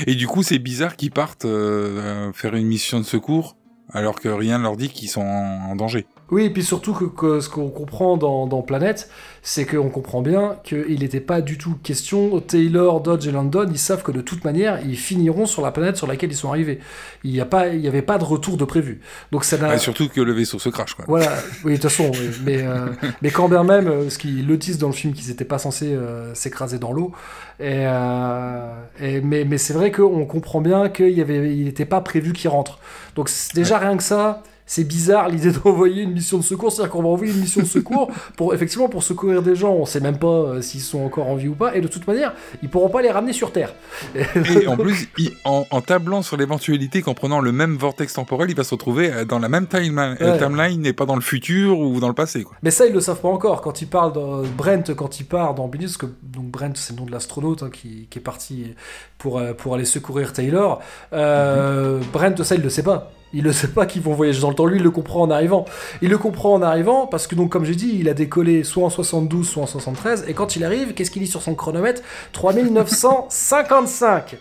Et 0.09 0.17
du 0.17 0.27
coup, 0.27 0.43
c'est 0.43 0.59
bizarre 0.59 0.97
qu'ils 0.97 1.13
partent 1.13 1.45
euh, 1.45 2.33
faire 2.33 2.57
une 2.57 2.67
mission 2.67 2.99
de 2.99 3.05
secours 3.05 3.57
alors 3.93 4.19
que 4.19 4.29
rien 4.29 4.59
ne 4.59 4.65
leur 4.65 4.77
dit 4.77 4.89
qu'ils 4.89 5.09
sont 5.09 5.23
en 5.23 5.77
danger. 5.77 6.07
Oui, 6.31 6.45
et 6.47 6.51
puis 6.51 6.65
surtout 6.65 6.93
que, 6.93 7.05
que 7.05 7.41
ce 7.41 7.49
qu'on 7.49 7.69
comprend 7.69 8.17
dans, 8.17 8.49
dans 8.49 8.61
Planète, 8.63 9.09
c'est 9.43 9.65
qu'on 9.65 9.89
comprend 9.91 10.23
bien 10.23 10.57
qu'il 10.65 10.99
n'était 10.99 11.21
pas 11.21 11.41
du 11.41 11.57
tout 11.57 11.77
question, 11.85 12.41
Taylor, 12.41 13.01
Dodge 13.01 13.29
et 13.29 13.31
London, 13.31 13.69
ils 13.71 13.79
savent 13.79 14.03
que 14.03 14.11
de 14.11 14.21
toute 14.21 14.45
manière, 14.45 14.81
ils 14.85 14.97
finiront 14.97 15.47
sur 15.47 15.63
la 15.63 15.71
planète 15.71 15.97
sur 15.97 16.09
laquelle 16.09 16.33
ils 16.33 16.37
sont 16.37 16.49
arrivés. 16.49 16.81
Il 17.23 17.31
n'y 17.31 17.41
avait 17.41 18.03
pas 18.03 18.19
de 18.19 18.25
retour 18.25 18.57
de 18.57 18.65
prévu. 18.65 19.01
Donc 19.31 19.45
ça. 19.45 19.57
Ah, 19.63 19.79
surtout 19.79 20.09
que 20.09 20.21
le 20.21 20.33
vaisseau 20.33 20.59
se 20.59 20.69
crache 20.69 20.95
quoi. 20.95 21.05
Voilà, 21.07 21.33
oui, 21.65 21.77
de 21.77 21.81
toute 21.81 21.91
façon, 21.91 22.11
oui. 22.13 22.31
mais, 22.45 22.63
euh, 22.63 22.87
mais 23.23 23.31
quand 23.31 23.49
bien 23.49 23.63
même, 23.63 23.87
euh, 23.87 24.11
ce 24.11 24.19
qu'ils 24.19 24.47
le 24.49 24.57
disent 24.57 24.79
dans 24.79 24.89
le 24.89 24.95
film, 24.95 25.13
qu'ils 25.15 25.29
n'étaient 25.29 25.45
pas 25.45 25.59
censés 25.59 25.93
euh, 25.95 26.35
s'écraser 26.35 26.81
dans 26.81 26.93
l'eau. 26.93 27.13
Et, 27.61 27.85
euh, 27.87 28.75
et- 29.01 29.21
mais 29.21 29.45
mais 29.45 29.59
c'est 29.59 29.75
vrai 29.75 29.93
qu'on 29.93 30.27
comprend 30.27 30.61
bien 30.61 30.89
qu'il 30.89 31.25
n'était 31.65 31.85
pas 31.85 32.01
prévu 32.01 32.33
qu'ils 32.33 32.51
rentrent. 32.51 32.81
Donc 33.15 33.31
déjà 33.55 33.79
rien 33.79 33.97
que 33.97 34.03
ça, 34.03 34.43
c'est 34.67 34.85
bizarre 34.85 35.29
l'idée 35.29 35.53
d'envoyer 35.65 36.03
une 36.03 36.13
mission 36.13 36.39
de 36.39 36.43
secours. 36.43 36.73
C'est-à-dire 36.73 36.91
qu'on 36.93 37.03
va 37.03 37.09
envoyer 37.09 37.33
une 37.33 37.41
mission 37.41 37.63
de 37.63 37.67
secours 37.67 38.11
pour 38.37 38.53
effectivement 38.53 38.89
pour 38.89 39.03
secourir 39.03 39.41
des 39.43 39.55
gens. 39.55 39.73
On 39.73 39.87
sait 39.87 40.01
même 40.01 40.19
pas 40.19 40.27
euh, 40.27 40.61
s'ils 40.61 40.81
sont 40.81 41.05
encore 41.05 41.29
en 41.29 41.37
vie 41.37 41.49
ou 41.49 41.55
pas. 41.55 41.77
Et 41.77 41.81
de 41.81 41.89
toute 41.89 42.07
manière, 42.07 42.35
ils 42.63 42.69
pourront 42.69 42.89
pas 42.89 43.01
les 43.03 43.11
ramener 43.11 43.33
sur 43.33 43.53
Terre. 43.53 43.75
Et 44.15 44.67
en 44.67 44.77
plus, 44.77 45.09
il- 45.19 45.33
en, 45.45 45.65
en 45.71 45.81
tablant 45.81 46.23
sur 46.23 46.37
l'éventualité 46.37 47.01
qu'en 47.03 47.15
prenant 47.15 47.41
le 47.41 47.53
même 47.53 47.77
vortex 47.77 48.13
temporel, 48.15 48.51
il 48.51 48.57
va 48.57 48.65
se 48.65 48.71
retrouver 48.75 49.13
euh, 49.13 49.25
dans 49.25 49.39
la 49.39 49.49
même 49.49 49.67
timeline, 49.67 50.17
euh, 50.21 50.33
Ouais. 50.33 50.39
timeline 50.39 50.85
et 50.85 50.93
pas 50.93 51.07
dans 51.07 51.15
le 51.15 51.21
futur 51.23 51.79
ou 51.79 52.01
dans 52.01 52.09
le 52.09 52.15
passé. 52.15 52.43
Quoi. 52.43 52.57
Mais 52.63 52.71
ça, 52.73 52.87
ils 52.87 52.93
le 52.93 53.01
savent 53.01 53.21
pas 53.21 53.29
encore. 53.29 53.61
Quand 53.63 53.81
il 53.83 53.87
parle 53.89 54.13
de 54.15 54.49
Brent, 54.49 54.93
quand 54.97 55.21
il 55.21 55.25
part 55.27 55.55
dans 55.55 55.69
Beneath, 55.69 55.87
parce 55.87 55.97
que 55.99 56.07
donc 56.23 56.47
Brent, 56.47 56.73
c'est 56.75 56.93
le 56.95 56.99
nom 56.99 57.07
de 57.07 57.13
l'astronaute 57.13 57.63
hein, 57.63 57.71
qui, 57.73 58.09
qui 58.11 58.19
est 58.19 58.23
parti 58.23 58.75
pour, 59.19 59.41
pour 59.59 59.75
aller 59.75 59.85
secourir 59.85 60.33
Taylor. 60.33 60.81
Euh, 61.13 62.01
Brent, 62.13 62.43
ça, 62.43 62.55
il 62.57 62.63
le 62.63 62.71
sait 62.71 62.83
pas. 62.83 63.13
Il 63.33 63.45
ne 63.45 63.53
sait 63.53 63.69
pas 63.69 63.87
qu'ils 63.87 64.03
vont 64.03 64.15
voyager 64.15 64.41
dans 64.41 64.51
le 64.51 64.55
temps. 64.55 64.67
Lui, 64.67 64.79
il 64.79 64.83
le 64.83 64.91
comprend 64.91 65.23
en 65.23 65.31
arrivant. 65.31 65.65
Il 66.01 66.11
le 66.11 66.19
comprend 66.19 66.55
en 66.55 66.63
arrivant 66.63 67.07
parce 67.07 67.27
que, 67.27 67.35
donc, 67.35 67.51
comme 67.51 67.65
j'ai 67.65 67.75
dit, 67.75 67.97
il 67.99 68.09
a 68.09 68.15
décollé 68.15 68.65
soit 68.65 68.85
en 68.85 68.91
72, 68.91 69.49
soit 69.49 69.63
en 69.63 69.67
73. 69.67 70.25
Et 70.29 70.35
quand 70.35 70.57
il 70.57 70.65
arrive, 70.65 70.95
qu'est-ce 70.95 71.11
qu'il 71.11 71.23
dit 71.23 71.29
sur 71.29 71.43
son 71.43 71.55
chronomètre? 71.55 72.03
3955. 72.33 74.37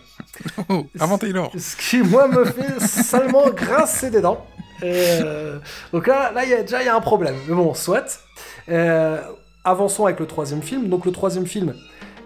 Oh, 0.69 0.85
avant 0.99 1.17
Taylor. 1.17 1.51
Ce 1.57 1.75
qui, 1.77 2.01
moi, 2.01 2.27
me 2.27 2.45
fait 2.45 2.79
salement 2.79 3.49
grincer 3.49 4.09
des 4.09 4.21
dents. 4.21 4.45
Et, 4.81 4.91
euh, 4.93 5.59
donc 5.93 6.07
là, 6.07 6.31
là, 6.33 6.43
il 6.43 6.49
y 6.49 6.53
a, 6.53 6.61
déjà, 6.61 6.81
il 6.81 6.85
y 6.85 6.89
a 6.89 6.95
un 6.95 7.01
problème. 7.01 7.35
Mais 7.47 7.55
bon, 7.55 7.73
soit. 7.73 8.21
Euh, 8.69 9.21
avançons 9.65 10.05
avec 10.05 10.19
le 10.19 10.27
troisième 10.27 10.61
film. 10.61 10.87
Donc 10.87 11.05
le 11.05 11.11
troisième 11.11 11.47
film, 11.47 11.73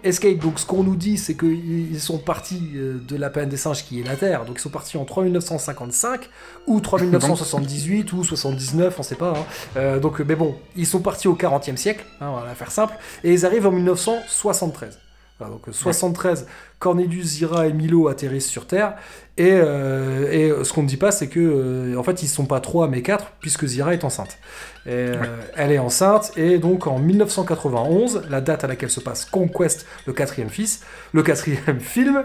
Escape. 0.02 0.38
Donc 0.38 0.58
ce 0.58 0.66
qu'on 0.66 0.82
nous 0.82 0.96
dit, 0.96 1.18
c'est 1.18 1.34
qu'ils 1.36 2.00
sont 2.00 2.18
partis 2.18 2.70
euh, 2.74 2.98
de 3.06 3.16
la 3.16 3.30
planète 3.30 3.50
des 3.50 3.56
singes 3.56 3.84
qui 3.84 4.00
est 4.00 4.04
la 4.04 4.16
Terre. 4.16 4.44
Donc 4.44 4.56
ils 4.58 4.62
sont 4.62 4.70
partis 4.70 4.96
en 4.96 5.04
3955 5.04 6.28
ou 6.66 6.80
3978 6.80 8.12
ou 8.12 8.24
79, 8.24 8.96
on 8.98 9.02
sait 9.02 9.14
pas. 9.14 9.30
hein. 9.30 9.44
Euh, 9.76 9.98
donc, 10.00 10.20
mais 10.20 10.34
bon, 10.36 10.56
ils 10.76 10.86
sont 10.86 11.00
partis 11.00 11.28
au 11.28 11.34
40e 11.34 11.76
siècle, 11.76 12.04
hein, 12.20 12.28
on 12.30 12.40
va 12.40 12.46
la 12.46 12.54
faire 12.54 12.70
simple, 12.70 12.94
et 13.24 13.32
ils 13.32 13.46
arrivent 13.46 13.66
en 13.66 13.72
1973. 13.72 14.98
Voilà, 15.38 15.54
donc 15.54 15.68
euh, 15.68 15.72
73, 15.72 16.46
Cornelius, 16.78 17.26
Zira 17.26 17.66
et 17.66 17.72
Milo 17.72 18.08
atterrissent 18.08 18.48
sur 18.48 18.66
Terre. 18.66 18.94
Et, 19.40 19.52
euh, 19.54 20.60
et 20.60 20.64
ce 20.64 20.70
qu'on 20.70 20.82
ne 20.82 20.86
dit 20.86 20.98
pas, 20.98 21.10
c'est 21.12 21.28
que 21.28 21.40
euh, 21.40 21.96
en 21.96 22.02
fait, 22.02 22.22
ils 22.22 22.28
sont 22.28 22.44
pas 22.44 22.60
trois, 22.60 22.88
mais 22.88 23.00
quatre, 23.00 23.32
puisque 23.40 23.64
Zira 23.64 23.94
est 23.94 24.04
enceinte. 24.04 24.36
Et, 24.84 24.90
euh, 24.90 25.14
Elle 25.56 25.72
est 25.72 25.78
enceinte, 25.78 26.32
et 26.36 26.58
donc 26.58 26.86
en 26.86 26.98
1991, 26.98 28.24
la 28.28 28.42
date 28.42 28.64
à 28.64 28.66
laquelle 28.66 28.90
se 28.90 29.00
passe 29.00 29.24
Conquest, 29.24 29.86
le 30.06 30.12
quatrième 30.12 30.50
fils, 30.50 30.82
le 31.14 31.22
quatrième 31.22 31.80
film, 31.80 32.22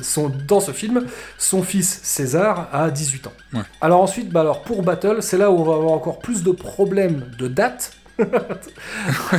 son, 0.00 0.32
dans 0.46 0.60
ce 0.60 0.72
film, 0.72 1.04
son 1.36 1.62
fils 1.62 2.00
César 2.02 2.70
a 2.72 2.90
18 2.90 3.26
ans. 3.26 3.32
Ouais. 3.52 3.60
Alors 3.82 4.00
ensuite, 4.00 4.30
bah 4.30 4.40
alors 4.40 4.62
pour 4.62 4.82
Battle, 4.82 5.18
c'est 5.20 5.36
là 5.36 5.50
où 5.50 5.58
on 5.58 5.64
va 5.64 5.74
avoir 5.74 5.92
encore 5.92 6.20
plus 6.20 6.42
de 6.42 6.52
problèmes 6.52 7.24
de 7.38 7.48
date. 7.48 7.97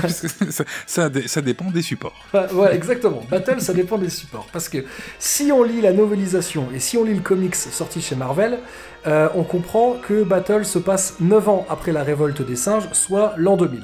Ça, 0.07 0.63
ça, 0.85 1.09
dé- 1.09 1.27
ça 1.27 1.41
dépend 1.41 1.69
des 1.71 1.81
supports. 1.81 2.15
Ouais, 2.33 2.51
ouais, 2.53 2.75
exactement. 2.75 3.21
Battle, 3.29 3.61
ça 3.61 3.73
dépend 3.73 3.97
des 3.97 4.09
supports. 4.09 4.47
Parce 4.51 4.69
que 4.69 4.85
si 5.19 5.51
on 5.51 5.63
lit 5.63 5.81
la 5.81 5.93
novélisation 5.93 6.67
et 6.73 6.79
si 6.79 6.97
on 6.97 7.03
lit 7.03 7.13
le 7.13 7.21
comics 7.21 7.55
sorti 7.55 8.01
chez 8.01 8.15
Marvel, 8.15 8.59
euh, 9.07 9.29
on 9.35 9.43
comprend 9.43 9.93
que 10.01 10.23
Battle 10.23 10.65
se 10.65 10.79
passe 10.79 11.15
9 11.19 11.49
ans 11.49 11.65
après 11.69 11.91
la 11.91 12.03
révolte 12.03 12.41
des 12.45 12.55
singes, 12.55 12.89
soit 12.93 13.33
l'an 13.37 13.57
2000. 13.57 13.83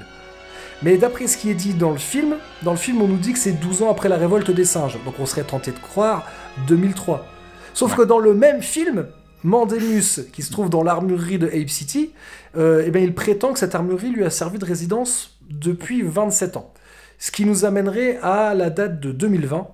Mais 0.84 0.98
d'après 0.98 1.28
ce 1.28 1.38
qui 1.38 1.50
est 1.50 1.54
dit 1.56 1.74
dans 1.74 1.92
le 1.92 1.98
film, 1.98 2.36
dans 2.62 2.72
le 2.72 2.78
film 2.78 3.02
on 3.02 3.08
nous 3.08 3.18
dit 3.18 3.32
que 3.34 3.40
c'est 3.40 3.54
12 3.54 3.84
ans 3.84 3.90
après 3.92 4.10
la 4.10 4.18
révolte 4.18 4.52
des 4.52 4.66
singes. 4.66 4.98
Donc 5.06 5.16
on 5.20 5.26
serait 5.26 5.44
tenté 5.44 5.72
de 5.72 5.80
croire 5.80 6.26
2003. 6.68 7.26
Sauf 7.74 7.96
que 7.96 8.02
dans 8.02 8.20
le 8.20 8.34
même 8.34 8.62
film, 8.62 9.06
Mandemus, 9.46 10.22
qui 10.34 10.42
se 10.42 10.52
trouve 10.52 10.72
dans 10.72 10.82
l'armurerie 10.82 11.38
de 11.38 11.46
Ape 11.46 11.70
City, 11.70 12.12
euh, 12.58 12.84
eh 12.84 12.90
ben, 12.90 13.04
il 13.04 13.14
prétend 13.14 13.54
que 13.54 13.60
cette 13.60 13.76
armurerie 13.76 14.10
lui 14.10 14.26
a 14.26 14.32
servi 14.32 14.58
de 14.58 14.66
résidence 14.66 15.38
depuis 15.50 16.02
27 16.02 16.58
ans. 16.58 16.74
Ce 17.20 17.32
qui 17.32 17.46
nous 17.46 17.64
amènerait 17.64 18.18
à 18.24 18.56
la 18.56 18.72
date 18.72 19.00
de 19.00 19.12
2020. 19.12 19.68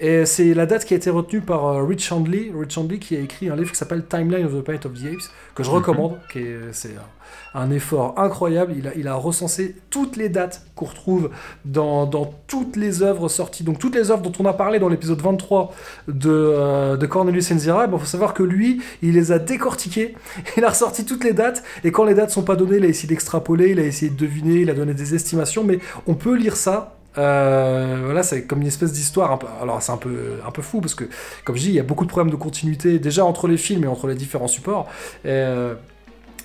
Et 0.00 0.24
c'est 0.24 0.54
la 0.54 0.64
date 0.64 0.86
qui 0.86 0.94
a 0.94 0.96
été 0.96 1.10
retenue 1.10 1.42
par 1.42 1.66
euh, 1.66 1.84
Rich 1.84 2.10
Handley, 2.10 2.50
Rich 2.54 2.78
Handley 2.78 2.98
qui 2.98 3.16
a 3.16 3.20
écrit 3.20 3.50
un 3.50 3.56
livre 3.56 3.70
qui 3.70 3.76
s'appelle 3.76 4.06
Timeline 4.06 4.46
of 4.46 4.54
the 4.54 4.62
Planet 4.62 4.86
of 4.86 4.94
the 4.94 5.04
Apes, 5.04 5.30
que 5.54 5.62
je 5.62 5.70
recommande, 5.70 6.16
qui 6.32 6.38
est, 6.38 6.58
c'est 6.72 6.96
un, 6.96 7.60
un 7.60 7.70
effort 7.70 8.14
incroyable. 8.18 8.72
Il 8.78 8.88
a, 8.88 8.94
il 8.96 9.08
a 9.08 9.14
recensé 9.14 9.76
toutes 9.90 10.16
les 10.16 10.30
dates 10.30 10.64
qu'on 10.74 10.86
retrouve 10.86 11.30
dans, 11.66 12.06
dans 12.06 12.32
toutes 12.46 12.76
les 12.76 13.02
œuvres 13.02 13.28
sorties. 13.28 13.62
Donc 13.62 13.78
toutes 13.78 13.94
les 13.94 14.10
œuvres 14.10 14.22
dont 14.22 14.32
on 14.38 14.46
a 14.46 14.54
parlé 14.54 14.78
dans 14.78 14.88
l'épisode 14.88 15.20
23 15.20 15.74
de, 16.08 16.30
euh, 16.30 16.96
de 16.96 17.06
Cornelius 17.06 17.52
Enzira, 17.52 17.84
il 17.84 17.98
faut 17.98 18.06
savoir 18.06 18.32
que 18.32 18.42
lui, 18.42 18.80
il 19.02 19.12
les 19.12 19.32
a 19.32 19.38
décortiquées, 19.38 20.14
il 20.56 20.64
a 20.64 20.70
ressorti 20.70 21.04
toutes 21.04 21.24
les 21.24 21.34
dates, 21.34 21.62
et 21.84 21.92
quand 21.92 22.04
les 22.04 22.14
dates 22.14 22.30
sont 22.30 22.42
pas 22.42 22.56
données, 22.56 22.76
il 22.76 22.84
a 22.84 22.88
essayé 22.88 23.08
d'extrapoler, 23.08 23.70
il 23.72 23.80
a 23.80 23.84
essayé 23.84 24.10
de 24.10 24.16
deviner, 24.16 24.60
il 24.60 24.70
a 24.70 24.74
donné 24.74 24.94
des 24.94 25.14
estimations, 25.14 25.62
mais 25.62 25.78
on 26.06 26.14
peut 26.14 26.36
lire 26.36 26.56
ça 26.56 26.99
euh, 27.18 28.02
voilà, 28.04 28.22
c'est 28.22 28.44
comme 28.44 28.60
une 28.60 28.66
espèce 28.68 28.92
d'histoire. 28.92 29.32
un 29.32 29.36
peu- 29.36 29.46
Alors, 29.62 29.82
c'est 29.82 29.92
un 29.92 29.96
peu, 29.96 30.34
un 30.46 30.50
peu 30.50 30.62
fou 30.62 30.80
parce 30.80 30.94
que, 30.94 31.04
comme 31.44 31.56
je 31.56 31.62
dis, 31.62 31.68
il 31.70 31.74
y 31.74 31.80
a 31.80 31.82
beaucoup 31.84 32.04
de 32.04 32.10
problèmes 32.10 32.30
de 32.30 32.36
continuité 32.36 32.98
déjà 32.98 33.24
entre 33.24 33.48
les 33.48 33.56
films 33.56 33.84
et 33.84 33.88
entre 33.88 34.06
les 34.06 34.14
différents 34.14 34.48
supports. 34.48 34.88
Euh, 35.26 35.74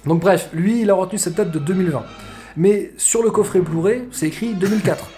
Donc, 0.05 0.21
bref, 0.21 0.49
lui, 0.53 0.81
il 0.81 0.89
a 0.91 0.93
retenu 0.93 1.17
cette 1.17 1.35
date 1.35 1.51
de 1.51 1.59
2020. 1.59 2.03
Mais 2.57 2.91
sur 2.97 3.23
le 3.23 3.31
coffret 3.31 3.59
Blu-ray, 3.59 4.03
c'est 4.11 4.27
écrit 4.27 4.53
2004. 4.53 5.09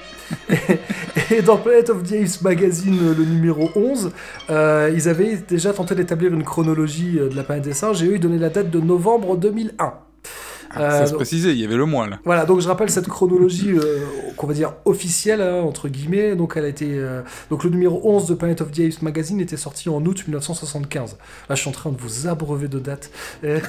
et 1.31 1.41
dans 1.41 1.57
Planet 1.57 1.89
of 1.89 2.03
the 2.03 2.13
Apes 2.13 2.41
Magazine, 2.41 2.97
le 3.17 3.23
numéro 3.25 3.69
11, 3.75 4.11
euh, 4.49 4.91
ils 4.93 5.07
avaient 5.07 5.37
déjà 5.37 5.71
tenté 5.73 5.95
d'établir 5.95 6.33
une 6.33 6.43
chronologie 6.43 7.13
de 7.13 7.35
la 7.35 7.43
planète 7.43 7.63
des 7.65 7.73
singes 7.73 8.01
et 8.03 8.07
eux, 8.07 8.15
ils 8.15 8.19
donnaient 8.19 8.37
la 8.37 8.49
date 8.49 8.69
de 8.69 8.79
novembre 8.79 9.37
2001. 9.37 9.93
Ah, 10.79 10.83
Euh, 10.83 10.91
ça 10.99 11.05
se 11.05 11.11
donc- 11.11 11.17
précisait, 11.19 11.51
il 11.51 11.59
y 11.59 11.65
avait 11.65 11.75
le 11.75 11.85
mois 11.85 12.07
là. 12.07 12.19
voilà, 12.25 12.45
donc 12.45 12.59
je 12.61 12.67
rappelle 12.67 12.89
cette 12.89 13.07
chronologie 13.07 13.71
euh, 13.71 13.99
qu'on 14.35 14.47
va 14.47 14.53
dire 14.53 14.73
officielle, 14.85 15.41
hein, 15.41 15.55
entre 15.61 15.87
guillemets. 15.89 16.35
Donc, 16.35 16.53
elle 16.55 16.65
a 16.65 16.67
été, 16.69 16.87
euh, 16.91 17.21
donc 17.49 17.63
le 17.63 17.69
numéro 17.69 17.99
11 18.03 18.27
de 18.27 18.33
Planet 18.35 18.61
of 18.61 18.71
the 18.71 18.79
Apes 18.81 19.01
Magazine 19.01 19.39
était 19.39 19.57
sorti 19.57 19.89
en 19.89 20.03
août 20.05 20.23
1975. 20.27 21.17
Là, 21.49 21.55
je 21.55 21.61
suis 21.61 21.69
en 21.69 21.73
train 21.73 21.91
de 21.91 21.97
vous 21.97 22.27
abreuver 22.27 22.67
de 22.67 22.79
dates. 22.79 23.09
Euh, 23.43 23.59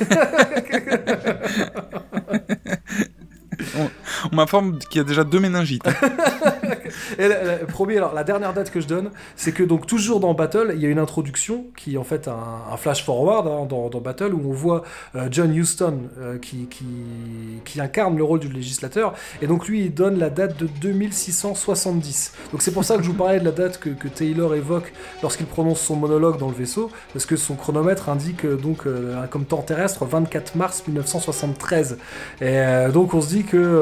On 4.33 4.37
m'informe 4.37 4.79
qu'il 4.79 4.99
y 4.99 5.01
a 5.01 5.05
déjà 5.05 5.25
deux 5.25 5.41
méningites. 5.41 5.83
La, 7.19 7.37
alors 7.97 8.15
la 8.15 8.25
dernière 8.25 8.53
date 8.53 8.71
que 8.71 8.81
je 8.81 8.87
donne, 8.87 9.11
c'est 9.37 9.53
que 9.53 9.63
donc 9.63 9.87
toujours 9.87 10.21
dans 10.21 10.35
Battle, 10.35 10.73
il 10.75 10.81
y 10.81 10.87
a 10.87 10.89
une 10.89 10.99
introduction 10.99 11.67
qui 11.77 11.95
est 11.95 11.99
en 11.99 12.05
fait 12.05 12.29
un, 12.29 12.77
flash 12.77 13.05
forward 13.05 13.47
hein, 13.47 13.67
dans, 13.67 14.01
Battle 14.01 14.33
où 14.35 14.51
on 14.51 14.53
voit 14.53 14.85
euh, 15.17 15.29
John 15.31 15.55
Huston 15.55 15.99
euh, 16.21 16.39
qui, 16.39 16.69
incarne 17.81 18.17
le 18.17 18.25
rôle 18.25 18.41
du 18.41 18.49
législateur 18.49 19.15
et 19.41 19.47
donc 19.47 19.69
lui 19.69 19.83
il 19.85 19.95
donne 19.95 20.19
la 20.19 20.31
date 20.31 20.57
de 20.57 20.67
2670. 20.81 22.33
Donc 22.53 22.63
c'est 22.63 22.73
pour 22.73 22.85
ça 22.85 22.97
que 22.97 23.03
je 23.03 23.09
vous 23.09 23.17
parlais 23.17 23.39
de 23.39 23.45
la 23.45 23.53
date 23.53 23.79
que, 23.79 24.09
Taylor 24.09 24.55
évoque 24.55 24.93
lorsqu'il 25.23 25.47
prononce 25.47 25.81
son 25.81 25.95
monologue 25.95 26.39
dans 26.39 26.49
le 26.49 26.55
vaisseau 26.55 26.91
parce 27.13 27.27
que 27.27 27.37
son 27.37 27.55
chronomètre 27.55 28.09
indique 28.09 28.45
euh, 28.45 28.57
donc 28.57 28.87
euh, 28.87 29.27
comme 29.29 29.45
temps 29.45 29.63
terrestre 29.63 30.05
24 30.05 30.57
mars 30.57 30.83
1973. 30.87 31.99
Et 32.41 32.63
donc 32.93 33.15
on 33.15 33.21
se 33.21 33.29
dit 33.29 33.45
que 33.45 33.79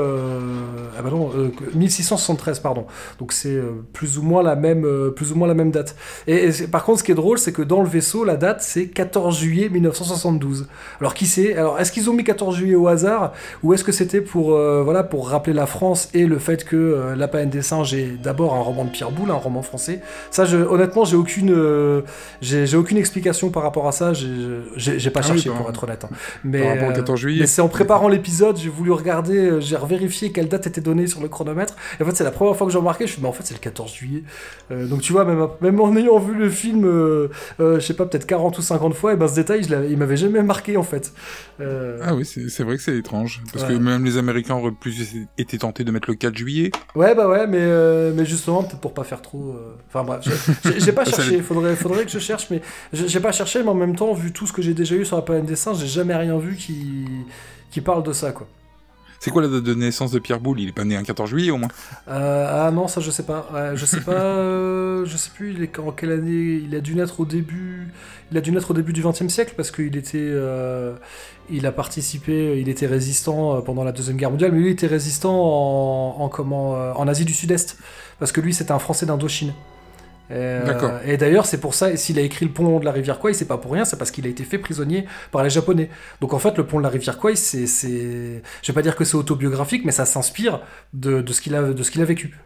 ah 0.98 1.02
bah 1.02 1.10
non, 1.10 1.30
euh, 1.34 1.50
que 1.50 1.76
1673 1.76 2.60
pardon. 2.60 2.75
Donc 3.18 3.32
c'est 3.32 3.48
euh, 3.48 3.72
plus 3.92 4.18
ou 4.18 4.22
moins 4.22 4.42
la 4.42 4.56
même 4.56 4.84
euh, 4.84 5.10
plus 5.10 5.32
ou 5.32 5.36
moins 5.36 5.48
la 5.48 5.54
même 5.54 5.70
date. 5.70 5.96
Et, 6.26 6.50
par 6.70 6.84
contre 6.84 6.98
ce 7.00 7.04
qui 7.04 7.12
est 7.12 7.16
drôle 7.16 7.38
c'est 7.38 7.52
que 7.52 7.62
dans 7.62 7.80
le 7.82 7.88
vaisseau 7.88 8.24
la 8.24 8.36
date 8.36 8.60
c'est 8.60 8.86
14 8.88 9.38
juillet 9.38 9.68
1972. 9.68 10.66
Alors 11.00 11.14
qui 11.14 11.26
sait 11.26 11.56
Alors 11.56 11.78
est-ce 11.80 11.92
qu'ils 11.92 12.10
ont 12.10 12.12
mis 12.12 12.24
14 12.24 12.56
juillet 12.56 12.74
au 12.74 12.88
hasard? 12.88 13.32
Ou 13.62 13.72
est-ce 13.74 13.84
que 13.84 13.92
c'était 13.92 14.20
pour 14.20 14.54
euh, 14.54 14.82
voilà 14.84 15.02
pour 15.02 15.28
rappeler 15.28 15.52
la 15.52 15.66
France 15.66 16.08
et 16.14 16.26
le 16.26 16.38
fait 16.38 16.64
que 16.64 16.76
euh, 16.76 17.16
La 17.16 17.28
Planète 17.28 17.50
des 17.50 17.62
singes 17.62 17.94
est 17.94 18.20
d'abord 18.22 18.54
un 18.54 18.60
roman 18.60 18.84
de 18.84 18.90
Pierre 18.90 19.10
Boulle, 19.10 19.30
un 19.30 19.34
roman 19.34 19.62
français? 19.62 20.00
Ça 20.30 20.44
je, 20.44 20.56
honnêtement 20.56 21.04
j'ai 21.04 21.16
aucune 21.16 21.52
euh, 21.52 22.02
j'ai 22.40 22.76
aucune 22.76 22.96
explication 22.98 23.50
par 23.50 23.62
rapport 23.62 23.86
à 23.88 23.92
ça. 23.92 24.12
J'ai 24.14 25.10
pas 25.10 25.20
Ah 25.22 25.26
oui, 25.28 25.34
cherché 25.34 25.48
par- 25.50 25.58
pour 25.58 25.70
être 25.70 25.84
honnête. 25.84 26.04
hein. 26.04 26.08
Mais 26.44 26.60
par 26.62 26.70
rapport 26.70 26.88
au 26.88 26.92
14 26.92 27.20
juillet. 27.20 27.40
mais 27.40 27.46
c'est 27.46 27.62
en 27.62 27.68
préparant 27.68 28.08
l'épisode, 28.08 28.56
j'ai 28.56 28.68
voulu 28.68 28.92
regarder, 28.92 29.60
j'ai 29.60 29.76
revérifié 29.76 30.32
quelle 30.32 30.48
date 30.48 30.66
était 30.66 30.80
donnée 30.80 31.06
sur 31.06 31.20
le 31.20 31.28
chronomètre. 31.28 31.74
Et 31.98 32.02
en 32.02 32.06
fait, 32.06 32.14
c'est 32.16 32.24
la 32.24 32.30
première 32.30 32.56
fois 32.56 32.65
que 32.66 32.72
j'ai 32.72 32.78
remarqué, 32.78 33.04
je 33.06 33.10
me 33.10 33.12
suis 33.12 33.16
dit, 33.16 33.22
mais 33.22 33.28
en 33.28 33.32
fait, 33.32 33.42
c'est 33.44 33.54
le 33.54 33.60
14 33.60 33.92
juillet. 33.94 34.22
Euh, 34.70 34.86
donc 34.86 35.00
tu 35.00 35.12
vois, 35.12 35.24
même, 35.24 35.46
même 35.60 35.80
en 35.80 35.96
ayant 35.96 36.18
vu 36.18 36.34
le 36.34 36.50
film, 36.50 36.84
euh, 36.84 37.28
euh, 37.60 37.80
je 37.80 37.86
sais 37.86 37.94
pas, 37.94 38.04
peut-être 38.06 38.26
40 38.26 38.58
ou 38.58 38.62
50 38.62 38.94
fois, 38.94 39.12
et 39.14 39.16
ben 39.16 39.28
ce 39.28 39.34
détail, 39.34 39.62
je 39.62 39.74
il 39.90 39.96
m'avait 39.96 40.16
jamais 40.16 40.42
marqué 40.42 40.76
en 40.76 40.82
fait. 40.82 41.12
Ah 41.60 42.14
oui, 42.14 42.24
c'est 42.24 42.62
vrai 42.62 42.76
que 42.76 42.82
c'est 42.82 42.96
étrange. 42.96 43.42
Parce 43.52 43.64
Ouais. 43.66 43.74
que 43.74 43.78
même 43.78 44.04
les 44.04 44.18
Américains 44.18 44.54
auraient 44.56 44.70
plus 44.72 45.14
été 45.38 45.58
tentés 45.58 45.84
de 45.84 45.90
mettre 45.90 46.08
le 46.10 46.16
4 46.16 46.36
juillet. 46.36 46.70
Ouais, 46.94 47.14
bah 47.14 47.28
ouais, 47.28 47.46
mais, 47.46 48.12
mais 48.12 48.24
justement, 48.24 48.62
peut-être 48.62 48.80
pour 48.80 48.92
pas 48.94 49.04
faire 49.04 49.22
trop. 49.22 49.56
Enfin 49.88 50.04
bref, 50.04 50.24
j'ai 50.78 50.92
pas 50.92 51.04
cherché, 51.06 51.40
faudrait, 51.42 51.76
faudrait 51.76 52.04
que 52.04 52.10
je 52.10 52.18
cherche, 52.18 52.48
mais 52.50 52.60
j'ai 52.92 53.08
j'ai 53.08 53.20
pas 53.20 53.32
cherché, 53.32 53.62
mais 53.62 53.70
en 53.70 53.74
même 53.74 53.96
temps, 53.96 54.12
vu 54.12 54.32
tout 54.32 54.46
ce 54.46 54.52
que 54.52 54.60
j'ai 54.62 54.74
déjà 54.74 54.94
eu 54.94 55.04
sur 55.04 55.16
la 55.16 55.22
planète 55.22 55.46
des 55.46 55.56
singes, 55.56 55.78
j'ai 55.78 55.86
jamais 55.86 56.14
rien 56.14 56.36
vu 56.38 56.56
qui, 56.56 57.06
qui 57.70 57.80
parle 57.80 58.02
de 58.02 58.12
ça, 58.12 58.32
quoi. 58.32 58.46
C'est 59.20 59.30
quoi 59.30 59.42
la 59.42 59.48
date 59.48 59.62
de 59.62 59.74
naissance 59.74 60.10
de 60.12 60.18
Pierre 60.18 60.40
Boulle? 60.40 60.60
Il 60.60 60.68
est 60.68 60.72
pas 60.72 60.84
né 60.84 60.96
un 60.96 61.02
14 61.02 61.30
juillet 61.30 61.50
au 61.50 61.56
moins 61.58 61.68
Euh, 62.08 62.66
ah 62.66 62.70
non, 62.70 62.88
ça 62.88 63.00
je 63.00 63.10
sais 63.10 63.22
pas. 63.24 63.48
Ouais, 63.52 63.72
je 63.76 63.84
sais 63.86 64.00
pas. 64.00 64.12
euh, 64.12 65.04
je 65.06 65.16
sais 65.16 65.30
plus. 65.34 65.52
Il 65.54 65.62
est 65.62 65.78
en 65.78 65.92
quelle 65.92 66.12
année 66.12 66.62
Il 66.64 66.74
a 66.74 66.80
dû 66.80 66.94
naître 66.94 67.20
au 67.20 67.24
début. 67.26 67.88
Il 68.30 68.38
a 68.38 68.40
dû 68.40 68.52
naître 68.52 68.70
au 68.70 68.74
début 68.74 68.92
du 68.92 69.02
XXe 69.02 69.28
siècle 69.28 69.54
parce 69.56 69.70
qu'il 69.70 69.96
était. 69.96 70.18
euh, 70.18 70.94
il 71.50 71.66
a 71.66 71.72
participé. 71.72 72.60
Il 72.60 72.68
était 72.68 72.86
résistant 72.86 73.60
pendant 73.62 73.84
la 73.84 73.92
deuxième 73.92 74.16
guerre 74.16 74.30
mondiale, 74.30 74.52
mais 74.52 74.58
lui 74.58 74.66
il 74.68 74.72
était 74.72 74.86
résistant 74.86 75.34
en, 75.34 76.20
en 76.22 76.28
comment 76.28 76.72
En 76.72 77.08
Asie 77.08 77.24
du 77.24 77.34
Sud-Est 77.34 77.78
parce 78.18 78.32
que 78.32 78.40
lui 78.40 78.52
c'était 78.54 78.72
un 78.72 78.78
Français 78.78 79.06
d'Indochine. 79.06 79.52
Et, 80.30 80.34
euh, 80.34 80.66
D'accord. 80.66 80.92
Et 81.04 81.16
d'ailleurs, 81.16 81.46
c'est 81.46 81.60
pour 81.60 81.74
ça, 81.74 81.96
s'il 81.96 82.18
a 82.18 82.22
écrit 82.22 82.46
le 82.46 82.52
pont 82.52 82.80
de 82.80 82.84
la 82.84 82.92
rivière 82.92 83.18
Kwai, 83.18 83.32
c'est 83.32 83.44
pas 83.46 83.58
pour 83.58 83.72
rien, 83.72 83.84
c'est 83.84 83.96
parce 83.96 84.10
qu'il 84.10 84.26
a 84.26 84.28
été 84.28 84.44
fait 84.44 84.58
prisonnier 84.58 85.06
par 85.30 85.44
les 85.44 85.50
Japonais. 85.50 85.88
Donc 86.20 86.34
en 86.34 86.38
fait, 86.38 86.56
le 86.56 86.66
pont 86.66 86.78
de 86.78 86.82
la 86.82 86.88
rivière 86.88 87.18
Kwai, 87.18 87.36
c'est, 87.36 87.66
je 87.66 88.40
vais 88.66 88.74
pas 88.74 88.82
dire 88.82 88.96
que 88.96 89.04
c'est 89.04 89.16
autobiographique, 89.16 89.84
mais 89.84 89.92
ça 89.92 90.04
s'inspire 90.04 90.60
de, 90.92 91.20
de 91.20 91.32
ce 91.32 91.40
qu'il 91.40 91.54
a, 91.54 91.62
de 91.62 91.82
ce 91.82 91.90
qu'il 91.90 92.02
a 92.02 92.04
vécu. 92.04 92.36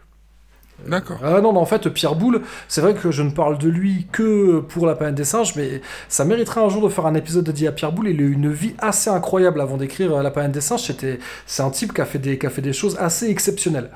D'accord. 0.86 1.18
Ah 1.22 1.40
non, 1.40 1.52
non, 1.52 1.60
en 1.60 1.66
fait, 1.66 1.88
Pierre 1.88 2.14
Boulle, 2.14 2.42
c'est 2.68 2.80
vrai 2.80 2.94
que 2.94 3.10
je 3.10 3.22
ne 3.22 3.30
parle 3.30 3.58
de 3.58 3.68
lui 3.68 4.06
que 4.12 4.60
pour 4.60 4.86
la 4.86 4.94
planète 4.94 5.14
des 5.14 5.24
singes, 5.24 5.54
mais 5.56 5.80
ça 6.08 6.24
mériterait 6.24 6.60
un 6.60 6.68
jour 6.68 6.82
de 6.82 6.88
faire 6.88 7.06
un 7.06 7.14
épisode 7.14 7.44
dédié 7.44 7.68
à 7.68 7.72
Pierre 7.72 7.92
Boulle. 7.92 8.08
Il 8.08 8.20
a 8.20 8.22
eu 8.22 8.32
une 8.32 8.50
vie 8.52 8.74
assez 8.78 9.10
incroyable 9.10 9.60
avant 9.60 9.76
d'écrire 9.76 10.16
euh, 10.16 10.22
la 10.22 10.30
planète 10.30 10.52
des 10.52 10.60
singes. 10.60 10.84
C'était, 10.84 11.18
c'est 11.46 11.62
un 11.62 11.70
type 11.70 11.92
qui 11.92 12.00
a 12.00 12.06
fait 12.06 12.18
des, 12.18 12.38
qui 12.38 12.46
a 12.46 12.50
fait 12.50 12.62
des 12.62 12.72
choses 12.72 12.96
assez 12.98 13.28
exceptionnelles. 13.28 13.90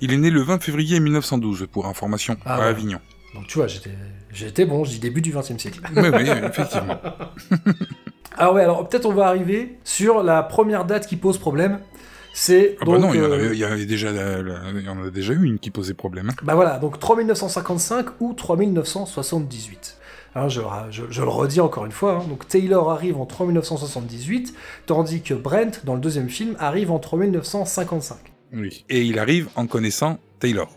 Il 0.00 0.12
est 0.12 0.16
né 0.18 0.30
le 0.30 0.42
20 0.42 0.62
février 0.62 1.00
1912, 1.00 1.66
pour 1.72 1.86
information, 1.86 2.36
Ah 2.44 2.56
à 2.56 2.58
ouais. 2.60 2.64
Avignon. 2.66 2.98
Donc 3.34 3.46
tu 3.46 3.58
vois, 3.58 3.66
j'étais, 3.66 4.64
bon, 4.64 4.84
je 4.84 4.90
dis 4.90 4.98
début 4.98 5.20
du 5.20 5.32
XXe 5.32 5.58
siècle. 5.58 5.80
Oui, 5.94 6.02
oui, 6.12 6.28
effectivement. 6.48 6.98
Alors 8.36 8.54
ouais, 8.54 8.62
alors 8.62 8.88
peut-être 8.88 9.06
on 9.06 9.12
va 9.12 9.26
arriver 9.28 9.78
sur 9.84 10.22
la 10.22 10.42
première 10.42 10.84
date 10.84 11.06
qui 11.06 11.16
pose 11.16 11.38
problème. 11.38 11.80
C'est 12.32 12.76
Ah 12.82 12.84
bah 12.84 12.98
non, 12.98 13.14
il 13.14 13.20
y, 13.20 13.22
en 13.22 13.30
euh, 13.30 13.54
y 13.54 13.64
avait 13.64 13.86
déjà, 13.86 14.10
y 14.10 14.88
en 14.88 15.04
a 15.06 15.10
déjà 15.10 15.32
eu 15.32 15.42
une 15.44 15.58
qui 15.58 15.70
posait 15.70 15.94
problème. 15.94 16.28
hein. 16.30 16.34
Bah 16.42 16.54
voilà, 16.54 16.78
donc 16.78 16.98
3955 16.98 18.20
ou 18.20 18.34
3978. 18.34 19.96
Alors 20.34 20.50
je, 20.50 20.60
je- 20.90 21.04
je 21.08 21.22
le 21.22 21.28
redis 21.28 21.60
encore 21.62 21.86
une 21.86 21.92
fois, 21.92 22.20
hein, 22.22 22.28
donc 22.28 22.46
Taylor 22.46 22.90
arrive 22.90 23.18
en 23.18 23.24
3978, 23.24 24.52
tandis 24.84 25.22
que 25.22 25.32
Brent, 25.32 25.80
dans 25.84 25.94
le 25.94 26.00
deuxième 26.00 26.28
film, 26.28 26.56
arrive 26.58 26.90
en 26.90 26.98
3955. 26.98 28.18
Oui. 28.52 28.84
Et 28.88 29.02
il 29.02 29.18
arrive 29.18 29.48
en 29.56 29.66
connaissant 29.66 30.18
Taylor. 30.40 30.68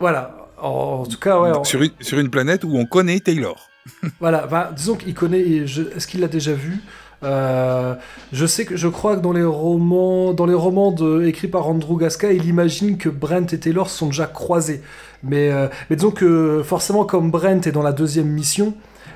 Voilà, 0.00 0.48
en, 0.60 1.02
en 1.02 1.06
tout 1.06 1.18
cas, 1.18 1.40
ouais, 1.40 1.50
en- 1.50 1.64
Sur, 1.64 1.82
une, 1.82 1.90
sur 2.00 2.18
une 2.18 2.30
planète 2.30 2.64
où 2.64 2.76
on 2.76 2.86
connaît 2.86 3.20
Taylor. 3.20 3.68
voilà, 4.20 4.46
bah, 4.46 4.70
disons 4.76 4.94
qu'il 4.96 5.14
connaît, 5.14 5.40
est-ce 5.40 6.06
qu'il 6.06 6.20
l'a 6.20 6.28
déjà 6.28 6.52
vu? 6.52 6.78
Euh, 7.24 7.94
je 8.32 8.46
sais 8.46 8.64
que 8.64 8.76
je 8.76 8.86
crois 8.86 9.16
que 9.16 9.22
dans 9.22 9.32
les 9.32 9.42
romans, 9.42 10.32
dans 10.32 10.46
les 10.46 10.54
romans 10.54 10.92
de, 10.92 11.24
écrits 11.24 11.48
par 11.48 11.66
Andrew 11.68 11.98
Gasca, 11.98 12.32
il 12.32 12.46
imagine 12.46 12.96
que 12.96 13.08
Brent 13.08 13.52
et 13.52 13.58
Taylor 13.58 13.90
sont 13.90 14.06
déjà 14.06 14.26
croisés. 14.26 14.82
Mais, 15.24 15.50
euh, 15.50 15.66
mais 15.90 15.96
disons 15.96 16.12
que 16.12 16.62
forcément, 16.64 17.04
comme 17.04 17.32
Brent 17.32 17.66
est 17.66 17.72
dans 17.72 17.82
la 17.82 17.92
deuxième 17.92 18.28
mission, 18.28 18.74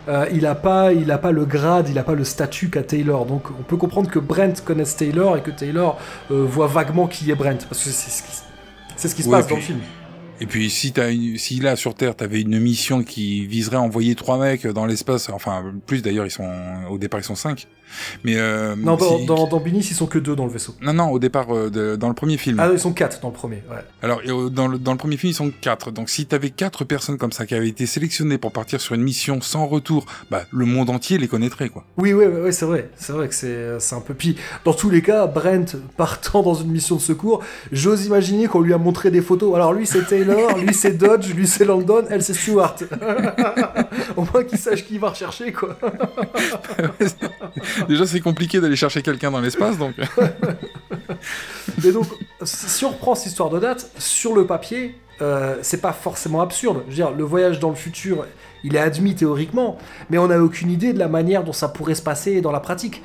euh, 0.08 0.26
il 0.32 0.42
n'a 0.42 0.54
pas, 0.54 0.92
il 0.92 1.10
a 1.10 1.18
pas 1.18 1.32
le 1.32 1.44
grade, 1.44 1.88
il 1.88 1.94
n'a 1.94 2.02
pas 2.02 2.14
le 2.14 2.24
statut 2.24 2.68
qu'a 2.70 2.82
Taylor. 2.82 3.24
Donc 3.26 3.44
on 3.58 3.62
peut 3.62 3.76
comprendre 3.76 4.10
que 4.10 4.18
Brent 4.18 4.60
connaisse 4.64 4.96
Taylor 4.96 5.36
et 5.36 5.42
que 5.42 5.50
Taylor 5.50 5.98
euh, 6.30 6.44
voit 6.44 6.66
vaguement 6.66 7.06
qui 7.06 7.30
est 7.30 7.34
Brent, 7.34 7.58
parce 7.68 7.84
que 7.84 7.90
c'est 7.90 8.10
ce 8.10 8.22
qui, 8.22 8.28
c'est 8.96 9.08
ce 9.08 9.14
qui 9.14 9.22
se 9.22 9.28
Ouais, 9.28 9.36
passe 9.38 9.46
puis- 9.46 9.54
dans 9.54 9.60
le 9.60 9.64
film. 9.66 9.78
Et 10.40 10.46
puis 10.46 10.70
si 10.70 10.90
t'as 10.92 11.12
une, 11.12 11.38
si 11.38 11.60
là 11.60 11.76
sur 11.76 11.94
Terre 11.94 12.16
t'avais 12.16 12.40
une 12.40 12.58
mission 12.58 13.04
qui 13.04 13.46
viserait 13.46 13.76
à 13.76 13.80
envoyer 13.80 14.16
trois 14.16 14.38
mecs 14.38 14.66
dans 14.66 14.86
l'espace, 14.86 15.28
enfin 15.28 15.62
plus 15.86 16.02
d'ailleurs 16.02 16.26
ils 16.26 16.32
sont 16.32 16.50
au 16.90 16.98
départ 16.98 17.20
ils 17.20 17.24
sont 17.24 17.36
cinq, 17.36 17.68
mais 18.24 18.36
euh, 18.36 18.74
Non, 18.76 18.96
dans, 18.96 19.24
dans, 19.24 19.46
dans 19.46 19.60
Binis, 19.60 19.86
ils 19.90 19.94
sont 19.94 20.06
que 20.06 20.18
deux 20.18 20.36
dans 20.36 20.46
le 20.46 20.52
vaisseau. 20.52 20.74
non 20.82 20.92
non 20.92 21.08
au 21.10 21.18
départ 21.18 21.54
euh, 21.54 21.70
de- 21.70 21.96
dans 21.96 22.08
le 22.08 22.14
premier 22.14 22.36
film. 22.38 22.58
Ah, 22.60 22.68
ils 22.72 22.78
sont 22.78 22.92
quatre 22.92 23.20
dans 23.20 23.28
le 23.28 23.34
premier. 23.34 23.62
Ouais. 23.70 23.76
Alors 24.02 24.20
euh, 24.26 24.48
dans 24.50 24.68
le, 24.68 24.78
dans 24.78 24.92
le 24.92 24.98
premier 24.98 25.16
film 25.16 25.30
ils 25.30 25.34
sont 25.34 25.52
quatre, 25.60 25.90
donc 25.90 26.10
si 26.10 26.26
t'avais 26.26 26.50
quatre 26.50 26.84
personnes 26.84 27.18
comme 27.18 27.32
ça 27.32 27.46
qui 27.46 27.54
avaient 27.54 27.68
été 27.68 27.86
sélectionnées 27.86 28.38
pour 28.38 28.52
partir 28.52 28.80
sur 28.80 28.94
une 28.94 29.02
mission 29.02 29.40
sans 29.40 29.66
retour, 29.66 30.06
bah 30.30 30.42
le 30.50 30.64
monde 30.64 30.90
entier 30.90 31.18
les 31.18 31.28
connaîtrait 31.28 31.68
quoi. 31.68 31.84
Oui, 31.96 32.12
oui, 32.12 32.24
oui, 32.26 32.40
oui, 32.44 32.52
c'est 32.52 32.64
vrai. 32.66 32.90
C'est 32.96 33.12
vrai 33.12 33.28
que 33.28 33.34
c'est 33.34 33.94
un 33.94 34.00
peu. 34.00 34.14
Puis, 34.14 34.36
dans 34.64 34.72
tous 34.74 34.90
les 34.90 35.02
cas, 35.02 35.26
Brent 35.26 35.76
partant 35.96 36.42
dans 36.42 36.54
une 36.54 36.70
mission 36.70 36.96
de 36.96 37.00
secours, 37.00 37.42
j'ose 37.70 38.06
imaginer 38.06 38.46
qu'on 38.46 38.60
lui 38.60 38.72
a 38.74 38.78
montré 38.78 39.10
des 39.10 39.22
photos. 39.22 39.54
Alors, 39.54 39.72
lui, 39.72 39.86
c'est 39.86 40.06
Taylor, 40.06 40.56
lui, 40.64 40.72
c'est 40.74 40.92
Dodge, 40.96 41.32
lui, 41.34 41.46
c'est 41.46 41.64
Landon, 41.64 42.04
elle, 42.10 42.22
c'est 42.22 42.34
Stewart. 42.34 42.76
Au 44.16 44.22
moins 44.32 44.44
qu'il 44.44 44.58
sache 44.58 44.84
qui 44.84 44.94
il 44.94 45.00
va 45.00 45.10
rechercher, 45.10 45.52
quoi. 45.52 45.76
Déjà 47.88 48.06
c'est 48.06 48.20
compliqué 48.20 48.60
d'aller 48.60 48.76
chercher 48.76 49.02
quelqu'un 49.02 49.30
dans 49.30 49.40
l'espace 49.40 49.78
donc. 49.78 49.94
Donc, 51.92 52.06
si 52.42 52.84
on 52.84 52.90
reprend 52.90 53.14
cette 53.14 53.28
histoire 53.28 53.50
de 53.50 53.58
date, 53.58 53.90
sur 53.98 54.34
le 54.34 54.46
papier, 54.46 54.96
euh, 55.20 55.56
c'est 55.62 55.80
pas 55.80 55.92
forcément 55.92 56.40
absurde. 56.40 56.82
Je 56.86 56.90
veux 56.90 56.96
dire, 56.96 57.10
le 57.12 57.24
voyage 57.24 57.60
dans 57.60 57.70
le 57.70 57.74
futur, 57.74 58.26
il 58.64 58.76
est 58.76 58.80
admis 58.80 59.14
théoriquement, 59.14 59.78
mais 60.10 60.18
on 60.18 60.28
n'a 60.28 60.38
aucune 60.40 60.70
idée 60.70 60.92
de 60.92 60.98
la 60.98 61.08
manière 61.08 61.44
dont 61.44 61.52
ça 61.52 61.68
pourrait 61.68 61.94
se 61.94 62.02
passer 62.02 62.40
dans 62.40 62.52
la 62.52 62.60
pratique. 62.60 63.02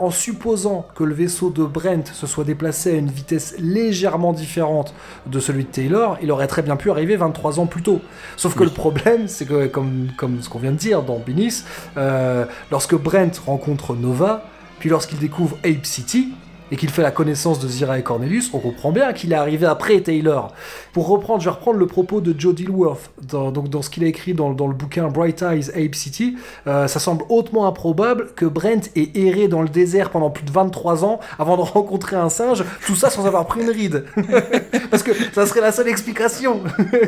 En 0.00 0.10
supposant 0.10 0.86
que 0.94 1.04
le 1.04 1.14
vaisseau 1.14 1.50
de 1.50 1.64
Brent 1.64 2.06
se 2.12 2.26
soit 2.26 2.44
déplacé 2.44 2.92
à 2.92 2.98
une 2.98 3.10
vitesse 3.10 3.54
légèrement 3.58 4.32
différente 4.32 4.94
de 5.26 5.40
celui 5.40 5.64
de 5.64 5.70
Taylor, 5.70 6.18
il 6.22 6.30
aurait 6.30 6.46
très 6.46 6.62
bien 6.62 6.76
pu 6.76 6.90
arriver 6.90 7.16
23 7.16 7.60
ans 7.60 7.66
plus 7.66 7.82
tôt. 7.82 8.00
Sauf 8.36 8.54
que 8.54 8.60
Oui. 8.60 8.66
le 8.66 8.72
problème, 8.72 9.28
c'est 9.28 9.44
que, 9.46 9.66
comme, 9.66 10.08
comme 10.16 10.42
ce 10.42 10.48
qu'on 10.48 10.58
vient 10.58 10.72
de 10.72 10.76
dire 10.76 11.02
dans 11.02 11.18
Binis, 11.18 11.64
euh, 11.96 12.44
lorsque 12.70 12.94
Brent 12.94 13.38
rencontre 13.46 13.94
Nova, 13.94 14.44
puis 14.78 14.88
lorsqu'il 14.90 15.18
découvre 15.18 15.56
Ape 15.64 15.84
City, 15.84 16.28
et 16.70 16.76
qu'il 16.76 16.90
fait 16.90 17.02
la 17.02 17.10
connaissance 17.10 17.58
de 17.60 17.68
Zira 17.68 17.98
et 17.98 18.02
Cornelius, 18.02 18.50
on 18.52 18.58
comprend 18.58 18.92
bien 18.92 19.12
qu'il 19.12 19.32
est 19.32 19.36
arrivé 19.36 19.66
après 19.66 20.00
Taylor. 20.00 20.52
Pour 20.92 21.08
reprendre, 21.08 21.40
je 21.40 21.48
vais 21.48 21.54
reprendre 21.54 21.78
le 21.78 21.86
propos 21.86 22.20
de 22.20 22.34
Joe 22.38 22.54
Dilworth, 22.54 23.10
dans, 23.22 23.50
donc 23.50 23.68
dans 23.68 23.82
ce 23.82 23.90
qu'il 23.90 24.04
a 24.04 24.06
écrit 24.06 24.34
dans, 24.34 24.50
dans 24.52 24.66
le 24.66 24.74
bouquin 24.74 25.08
Bright 25.08 25.42
Eyes 25.42 25.70
Ape 25.74 25.94
City, 25.94 26.36
euh, 26.66 26.86
ça 26.88 26.98
semble 27.00 27.24
hautement 27.28 27.66
improbable 27.66 28.28
que 28.36 28.44
Brent 28.46 28.90
ait 28.96 29.10
erré 29.14 29.48
dans 29.48 29.62
le 29.62 29.68
désert 29.68 30.10
pendant 30.10 30.30
plus 30.30 30.44
de 30.44 30.50
23 30.50 31.04
ans 31.04 31.20
avant 31.38 31.56
de 31.56 31.62
rencontrer 31.62 32.16
un 32.16 32.28
singe, 32.28 32.64
tout 32.86 32.96
ça 32.96 33.10
sans 33.10 33.26
avoir 33.26 33.46
pris 33.46 33.60
une 33.62 33.70
ride. 33.70 34.04
Parce 34.90 35.02
que 35.02 35.12
ça 35.34 35.46
serait 35.46 35.60
la 35.60 35.72
seule 35.72 35.88
explication. 35.88 36.60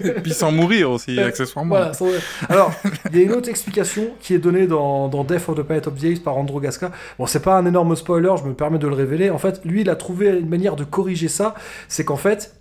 Et 0.05 0.11
puis 0.20 0.33
sans 0.33 0.53
mourir 0.53 0.90
aussi 0.90 1.18
accessoirement. 1.18 1.77
Voilà, 1.77 1.92
sans- 1.92 2.07
Alors, 2.49 2.70
il 3.12 3.18
y 3.18 3.23
a 3.23 3.25
une 3.25 3.33
autre 3.33 3.49
explication 3.49 4.09
qui 4.20 4.35
est 4.35 4.38
donnée 4.38 4.66
dans, 4.66 5.09
dans 5.09 5.25
Death 5.25 5.49
of 5.49 5.57
the 5.57 5.62
Planet 5.62 5.87
of 5.87 5.94
the 5.99 6.05
Apes 6.05 6.23
par 6.23 6.37
Andrew 6.37 6.61
Gasca. 6.61 6.90
Bon, 7.18 7.27
c'est 7.27 7.40
pas 7.42 7.57
un 7.57 7.66
énorme 7.66 7.94
spoiler, 7.96 8.33
je 8.42 8.49
me 8.49 8.55
permets 8.55 8.79
de 8.79 8.87
le 8.87 8.94
révéler. 8.94 9.31
En 9.31 9.38
fait, 9.38 9.49
lui, 9.64 9.82
il 9.82 9.90
a 9.90 9.96
trouvé 9.96 10.28
une 10.28 10.48
manière 10.48 10.76
de 10.76 10.84
corriger 10.84 11.28
ça. 11.28 11.54
C'est 11.88 12.04
qu'en 12.04 12.16
fait, 12.16 12.54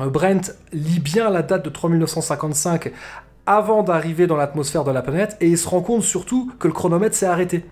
euh, 0.00 0.08
Brent 0.08 0.52
lit 0.72 1.00
bien 1.00 1.30
la 1.30 1.42
date 1.42 1.64
de 1.64 1.70
3955 1.70 2.92
avant 3.46 3.82
d'arriver 3.82 4.26
dans 4.26 4.36
l'atmosphère 4.36 4.84
de 4.84 4.90
la 4.90 5.02
planète 5.02 5.36
et 5.40 5.48
il 5.48 5.58
se 5.58 5.68
rend 5.68 5.80
compte 5.80 6.02
surtout 6.02 6.50
que 6.58 6.68
le 6.68 6.74
chronomètre 6.74 7.16
s'est 7.16 7.26
arrêté. 7.26 7.64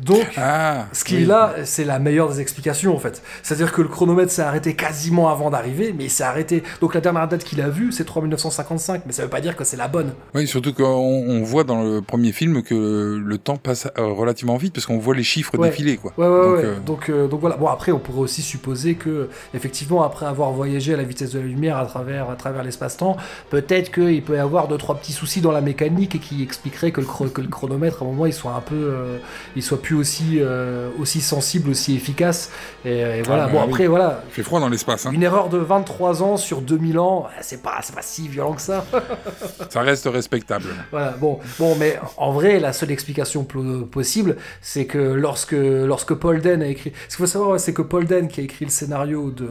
Donc, 0.00 0.26
Ah. 0.36 0.86
ce 0.92 1.04
qui 1.04 1.16
oui. 1.16 1.22
est 1.22 1.26
là, 1.26 1.54
c'est 1.64 1.84
la 1.84 1.98
meilleure 1.98 2.28
des 2.30 2.40
explications 2.40 2.94
en 2.94 2.98
fait. 2.98 3.22
C'est-à-dire 3.42 3.72
que 3.72 3.82
le 3.82 3.88
chronomètre 3.88 4.30
s'est 4.32 4.42
arrêté 4.42 4.74
quasiment 4.74 5.28
avant 5.28 5.50
d'arriver, 5.50 5.94
mais 5.96 6.04
il 6.04 6.10
s'est 6.10 6.24
arrêté. 6.24 6.62
Donc 6.80 6.94
la 6.94 7.00
dernière 7.00 7.28
date 7.28 7.44
qu'il 7.44 7.60
a 7.60 7.68
vue, 7.68 7.92
c'est 7.92 8.04
3955, 8.04 9.02
mais 9.06 9.12
ça 9.12 9.22
veut 9.22 9.28
pas 9.28 9.40
dire 9.40 9.56
que 9.56 9.64
c'est 9.64 9.76
la 9.76 9.88
bonne. 9.88 10.12
Oui, 10.34 10.46
surtout 10.46 10.72
qu'on 10.74 10.82
on 10.84 11.42
voit 11.42 11.64
dans 11.64 11.82
le 11.82 12.00
premier 12.02 12.32
film 12.32 12.62
que 12.62 13.20
le 13.24 13.38
temps 13.38 13.56
passe 13.56 13.86
euh, 13.98 14.06
relativement 14.06 14.56
vite 14.56 14.74
parce 14.74 14.86
qu'on 14.86 14.98
voit 14.98 15.14
les 15.14 15.22
chiffres 15.22 15.56
Ouais. 15.58 15.68
défiler, 15.70 15.96
quoi. 15.96 16.12
Ouais, 16.16 16.26
ouais, 16.26 16.42
Donc, 16.44 16.56
ouais. 16.56 16.64
euh, 16.64 16.74
Donc, 16.84 17.08
euh, 17.10 17.28
donc 17.28 17.40
voilà. 17.40 17.56
Bon, 17.56 17.68
après, 17.68 17.92
on 17.92 17.98
pourrait 17.98 18.20
aussi 18.20 18.42
supposer 18.42 18.94
que, 18.96 19.28
effectivement, 19.54 20.02
après 20.02 20.26
avoir 20.26 20.50
voyagé 20.52 20.94
à 20.94 20.96
la 20.96 21.04
vitesse 21.04 21.30
de 21.32 21.38
la 21.38 21.46
lumière 21.46 21.76
à 21.78 21.86
travers, 21.86 22.30
à 22.30 22.34
travers 22.36 22.62
l'espace-temps, 22.64 23.16
peut-être 23.50 23.92
qu'il 23.92 24.22
peut 24.22 24.36
y 24.36 24.38
avoir 24.38 24.66
deux, 24.68 24.78
trois 24.78 24.96
petits 24.96 25.12
soucis 25.12 25.40
dans 25.40 25.52
la 25.52 25.60
mécanique 25.60 26.14
et 26.16 26.18
qui 26.18 26.42
expliquerait 26.42 26.90
que 26.90 27.00
le, 27.00 27.06
chro- 27.06 27.30
que 27.30 27.40
le 27.40 27.48
chronomètre, 27.48 28.02
à 28.02 28.04
un 28.04 28.08
moment, 28.08 28.26
il 28.26 28.32
soit 28.32 28.52
un 28.54 28.60
peu. 28.60 28.74
euh, 28.74 29.18
il 29.56 29.62
soit 29.62 29.78
plus 29.84 29.94
aussi, 29.94 30.38
euh, 30.38 30.88
aussi 30.98 31.20
sensible, 31.20 31.70
aussi 31.70 31.94
efficace. 31.94 32.50
Et, 32.84 32.98
et 32.98 33.22
voilà. 33.22 33.46
bah 33.46 33.52
bon, 33.52 33.62
après, 33.62 33.86
voilà. 33.86 34.22
Il 34.30 34.32
fait 34.32 34.42
froid 34.42 34.58
dans 34.58 34.70
l'espace, 34.70 35.04
hein. 35.04 35.12
Une 35.12 35.22
erreur 35.22 35.50
de 35.50 35.58
23 35.58 36.22
ans 36.22 36.36
sur 36.36 36.62
2000 36.62 36.98
ans, 36.98 37.26
c'est 37.42 37.62
pas, 37.62 37.80
c'est 37.82 37.94
pas 37.94 38.02
si 38.02 38.26
violent 38.26 38.54
que 38.54 38.62
ça. 38.62 38.84
Ça 39.68 39.82
reste 39.82 40.08
respectable. 40.10 40.66
Voilà, 40.90 41.10
bon, 41.12 41.38
bon, 41.58 41.76
mais 41.76 41.98
en 42.16 42.32
vrai, 42.32 42.60
la 42.60 42.72
seule 42.72 42.90
explication 42.90 43.44
possible, 43.44 44.36
c'est 44.60 44.86
que 44.86 44.98
lorsque, 44.98 45.52
lorsque 45.52 46.14
Paul 46.14 46.40
Den 46.40 46.62
a 46.62 46.68
écrit. 46.68 46.92
Ce 47.08 47.16
qu'il 47.16 47.26
faut 47.26 47.30
savoir, 47.30 47.60
c'est 47.60 47.74
que 47.74 47.82
Paul 47.82 48.06
Den, 48.06 48.28
qui 48.28 48.40
a 48.40 48.44
écrit 48.44 48.64
le 48.64 48.70
scénario 48.70 49.30
de, 49.30 49.48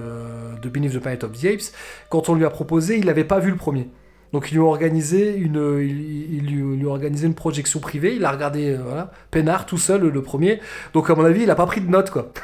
de 0.61 0.69
Beneath 0.69 0.93
the 0.93 0.99
Planet 0.99 1.23
of 1.25 1.31
the 1.33 1.45
Apes, 1.45 1.73
quand 2.09 2.29
on 2.29 2.35
lui 2.35 2.45
a 2.45 2.49
proposé, 2.49 2.97
il 2.97 3.05
n'avait 3.05 3.23
pas 3.23 3.39
vu 3.39 3.51
le 3.51 3.57
premier. 3.57 3.87
Donc 4.33 4.51
ils 4.51 4.55
lui 4.55 4.59
ont 4.61 4.67
organisé 4.69 5.35
une, 5.35 5.77
ils, 5.81 6.33
ils 6.35 6.45
lui, 6.45 6.59
ils 6.73 6.79
lui 6.79 6.85
ont 6.87 6.91
organisé 6.91 7.27
une 7.27 7.35
projection 7.35 7.79
privée. 7.79 8.15
Il 8.15 8.25
a 8.25 8.31
regardé, 8.31 8.71
euh, 8.71 8.79
voilà, 8.83 9.11
peinard 9.31 9.65
tout 9.65 9.77
seul 9.77 10.01
le 10.01 10.21
premier. 10.21 10.59
Donc 10.93 11.09
à 11.09 11.15
mon 11.15 11.23
avis, 11.23 11.43
il 11.43 11.49
a 11.51 11.55
pas 11.55 11.67
pris 11.67 11.79
de 11.81 11.87
notes 11.89 12.09
quoi. 12.09 12.33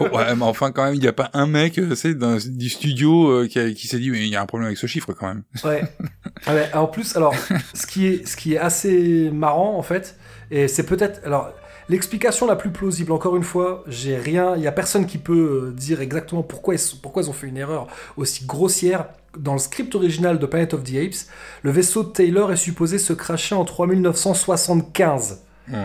Oh, 0.00 0.04
ouais, 0.16 0.34
mais 0.36 0.42
enfin, 0.44 0.70
quand 0.70 0.84
même, 0.84 0.94
il 0.94 1.00
n'y 1.00 1.08
a 1.08 1.12
pas 1.12 1.30
un 1.32 1.46
mec, 1.46 1.78
euh, 1.78 1.94
c'est 1.94 2.14
d'un- 2.14 2.36
du 2.36 2.68
studio 2.68 3.28
euh, 3.30 3.46
qui, 3.48 3.74
qui 3.74 3.88
s'est 3.88 3.98
dit, 3.98 4.10
mais 4.10 4.18
il 4.18 4.28
y 4.28 4.36
a 4.36 4.42
un 4.42 4.46
problème 4.46 4.66
avec 4.66 4.78
ce 4.78 4.86
chiffre, 4.86 5.12
quand 5.12 5.26
même. 5.28 5.42
Ouais. 5.64 5.82
Ah 6.46 6.54
ouais, 6.54 6.68
En 6.74 6.86
plus, 6.86 7.16
alors, 7.16 7.34
ce 7.74 7.84
qui 7.86 8.06
est, 8.06 8.26
ce 8.28 8.36
qui 8.36 8.54
est 8.54 8.58
assez 8.58 9.28
marrant, 9.32 9.76
en 9.76 9.82
fait, 9.82 10.16
et 10.52 10.68
c'est 10.68 10.84
peut-être, 10.84 11.20
alors, 11.26 11.52
l'explication 11.88 12.46
la 12.46 12.56
plus 12.56 12.70
plausible. 12.70 13.12
Encore 13.12 13.36
une 13.36 13.42
fois, 13.42 13.82
j'ai 13.86 14.16
rien, 14.16 14.56
il 14.56 14.62
y 14.62 14.66
a 14.66 14.72
personne 14.72 15.06
qui 15.06 15.18
peut 15.18 15.68
euh, 15.68 15.72
dire 15.72 16.00
exactement 16.00 16.42
pourquoi 16.42 16.74
ils, 16.74 16.78
sont- 16.78 16.98
pourquoi 17.02 17.22
ils 17.22 17.28
ont 17.30 17.32
fait 17.32 17.46
une 17.48 17.56
erreur 17.56 17.86
aussi 18.16 18.44
grossière. 18.46 19.06
Dans 19.38 19.52
le 19.52 19.58
script 19.58 19.94
original 19.94 20.38
de 20.38 20.46
Planet 20.46 20.74
of 20.74 20.82
the 20.84 20.94
Apes, 20.96 21.28
le 21.62 21.70
vaisseau 21.70 22.02
de 22.02 22.08
Taylor 22.08 22.50
est 22.52 22.56
supposé 22.56 22.98
se 22.98 23.12
cracher 23.12 23.54
en 23.54 23.64
3975. 23.64 25.42
Ouais. 25.70 25.76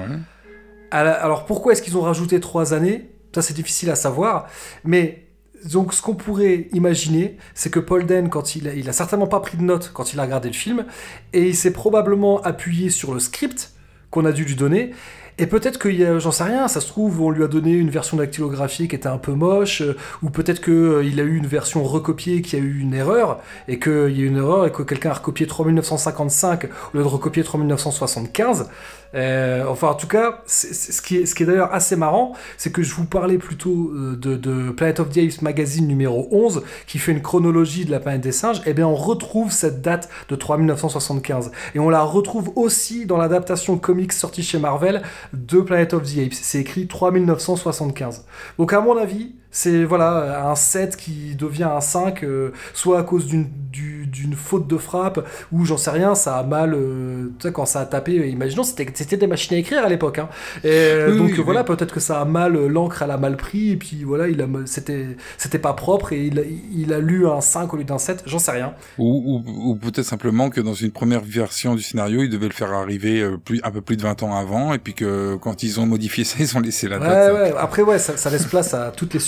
À 0.91 1.03
la- 1.03 1.13
Alors 1.13 1.45
pourquoi 1.45 1.73
est-ce 1.73 1.81
qu'ils 1.81 1.97
ont 1.97 2.01
rajouté 2.01 2.39
trois 2.39 2.73
années? 2.73 3.09
Ça 3.33 3.41
c'est 3.41 3.53
difficile 3.53 3.89
à 3.89 3.95
savoir. 3.95 4.47
Mais 4.83 5.27
donc 5.65 5.93
ce 5.93 6.01
qu'on 6.01 6.15
pourrait 6.15 6.67
imaginer, 6.73 7.37
c'est 7.53 7.69
que 7.69 7.79
Paul 7.79 8.05
Den, 8.05 8.29
quand 8.29 8.55
il 8.55 8.67
a, 8.67 8.73
il 8.73 8.87
a 8.89 8.93
certainement 8.93 9.27
pas 9.27 9.39
pris 9.39 9.57
de 9.57 9.63
notes 9.63 9.91
quand 9.93 10.13
il 10.13 10.19
a 10.19 10.23
regardé 10.23 10.49
le 10.49 10.53
film, 10.55 10.85
et 11.33 11.47
il 11.47 11.55
s'est 11.55 11.73
probablement 11.73 12.41
appuyé 12.41 12.89
sur 12.89 13.13
le 13.13 13.19
script 13.19 13.71
qu'on 14.11 14.25
a 14.25 14.31
dû 14.31 14.45
lui 14.45 14.55
donner. 14.55 14.91
Et 15.39 15.47
peut-être 15.47 15.79
que, 15.79 16.19
j'en 16.19 16.31
sais 16.31 16.43
rien, 16.43 16.67
ça 16.67 16.79
se 16.79 16.87
trouve, 16.87 17.21
on 17.21 17.31
lui 17.31 17.43
a 17.43 17.47
donné 17.47 17.71
une 17.71 17.89
version 17.89 18.17
dactylographie 18.17 18.87
qui 18.87 18.95
était 18.95 19.07
un 19.07 19.17
peu 19.17 19.31
moche, 19.31 19.81
euh, 19.81 19.97
ou 20.21 20.29
peut-être 20.29 20.61
qu'il 20.61 21.19
a 21.19 21.23
eu 21.23 21.35
une 21.37 21.47
version 21.47 21.83
recopiée 21.83 22.43
qui 22.43 22.55
a 22.55 22.59
eu 22.59 22.79
une 22.79 22.93
erreur, 22.93 23.39
et 23.67 23.79
qu'il 23.79 23.91
y 23.91 24.21
a 24.21 24.25
eu 24.25 24.27
une 24.27 24.37
erreur, 24.37 24.67
et 24.67 24.71
que 24.71 24.83
quelqu'un 24.83 25.09
a 25.09 25.13
recopié 25.13 25.47
3955 25.47 26.65
au 26.93 26.97
lieu 26.97 27.03
de 27.03 27.07
recopier 27.07 27.43
3975. 27.43 28.69
Euh, 29.15 29.65
enfin, 29.67 29.89
en 29.89 29.93
tout 29.93 30.07
cas, 30.07 30.41
ce 30.45 31.01
qui 31.01 31.17
est, 31.17 31.43
d'ailleurs 31.43 31.73
assez 31.73 31.95
marrant, 31.95 32.33
c'est 32.57 32.71
que 32.71 32.81
je 32.81 32.93
vous 32.95 33.05
parlais 33.05 33.37
plutôt 33.37 33.91
euh, 33.91 34.15
de, 34.15 34.35
de 34.35 34.71
Planet 34.71 34.99
of 34.99 35.09
the 35.09 35.17
Apes 35.19 35.41
magazine 35.41 35.87
numéro 35.87 36.27
11, 36.31 36.63
qui 36.87 36.97
fait 36.97 37.11
une 37.11 37.21
chronologie 37.21 37.85
de 37.85 37.91
la 37.91 37.99
planète 37.99 38.21
des 38.21 38.31
singes, 38.31 38.61
et 38.65 38.73
bien 38.73 38.87
on 38.87 38.95
retrouve 38.95 39.51
cette 39.51 39.81
date 39.81 40.09
de 40.29 40.35
3975. 40.35 41.51
Et 41.75 41.79
on 41.79 41.89
la 41.89 42.03
retrouve 42.03 42.51
aussi 42.55 43.05
dans 43.05 43.17
l'adaptation 43.17 43.77
comics 43.77 44.13
sortie 44.13 44.43
chez 44.43 44.59
Marvel 44.59 45.01
de 45.33 45.61
Planet 45.61 45.93
of 45.93 46.03
the 46.03 46.19
Apes. 46.19 46.33
C'est 46.33 46.59
écrit 46.59 46.87
3975. 46.87 48.25
Donc 48.57 48.73
à 48.73 48.81
mon 48.81 48.97
avis, 48.97 49.35
c'est 49.53 49.85
voilà 49.85 50.49
un 50.49 50.55
7 50.55 50.97
qui 50.97 51.35
devient 51.35 51.63
un 51.73 51.79
5, 51.79 52.23
euh, 52.25 52.51
soit 52.73 52.99
à 52.99 53.03
cause 53.03 53.27
d'une 53.27 53.47
du- 53.71 54.03
faute 54.35 54.67
de 54.67 54.77
frappe, 54.77 55.25
ou 55.51 55.65
j'en 55.65 55.75
sais 55.77 55.89
rien, 55.91 56.15
ça 56.15 56.37
a 56.37 56.43
mal... 56.43 56.73
euh, 56.75 57.29
tu 57.39 57.47
sais, 57.47 57.53
quand 57.53 57.65
ça 57.65 57.81
a 57.81 57.85
tapé, 57.85 58.19
euh, 58.19 58.25
imaginons, 58.27 58.63
c'était 58.63 58.87
c'était 58.93 59.17
des 59.17 59.27
machines 59.27 59.55
à 59.55 59.59
écrire 59.59 59.83
à 59.83 59.89
l'époque. 59.89 60.19
Hein. 60.19 60.29
Et 60.63 60.95
Oui, 61.09 61.17
donc 61.17 61.29
oui, 61.37 61.41
voilà, 61.43 61.61
oui. 61.61 61.65
peut-être 61.67 61.93
que 61.93 61.99
ça 61.99 62.21
a 62.21 62.25
mal, 62.25 62.53
l'encre 62.67 63.01
elle 63.03 63.11
a 63.11 63.17
mal 63.17 63.37
pris, 63.37 63.71
et 63.71 63.75
puis 63.77 64.03
voilà, 64.03 64.27
il 64.27 64.41
a 64.41 64.47
c'était 64.65 65.59
pas 65.59 65.73
propre, 65.73 66.13
et 66.13 66.25
il 66.27 66.39
a, 66.39 66.43
il 66.75 66.93
a 66.93 66.99
lu 66.99 67.27
un 67.27 67.41
5 67.41 67.73
au 67.73 67.77
lieu 67.77 67.83
d'un 67.83 67.97
7, 67.97 68.23
j'en 68.25 68.39
sais 68.39 68.51
rien. 68.51 68.73
Ou, 68.97 69.41
ou, 69.45 69.71
ou 69.71 69.75
peut-être 69.75 70.05
simplement 70.05 70.49
que 70.49 70.61
dans 70.61 70.73
une 70.73 70.91
première 70.91 71.21
version 71.21 71.75
du 71.75 71.81
scénario, 71.81 72.23
ils 72.23 72.29
devaient 72.29 72.47
le 72.47 72.53
faire 72.53 72.71
arriver 72.73 73.27
plus, 73.43 73.59
un 73.63 73.71
peu 73.71 73.81
plus 73.81 73.97
de 73.97 74.03
20 74.03 74.23
ans 74.23 74.35
avant, 74.35 74.73
et 74.73 74.77
puis 74.79 74.93
que 74.93 75.35
quand 75.41 75.63
ils 75.63 75.79
ont 75.79 75.85
modifié 75.85 76.23
ça, 76.23 76.37
ils 76.39 76.55
ont 76.57 76.61
laissé 76.61 76.87
la 76.87 76.99
Ouais, 76.99 77.07
date. 77.07 77.33
ouais. 77.33 77.53
Après, 77.59 77.81
ouais, 77.81 77.99
ça, 77.99 78.15
ça 78.17 78.29
laisse 78.29 78.45
place 78.45 78.73
à 78.73 78.91
toutes 78.91 79.13
les 79.13 79.19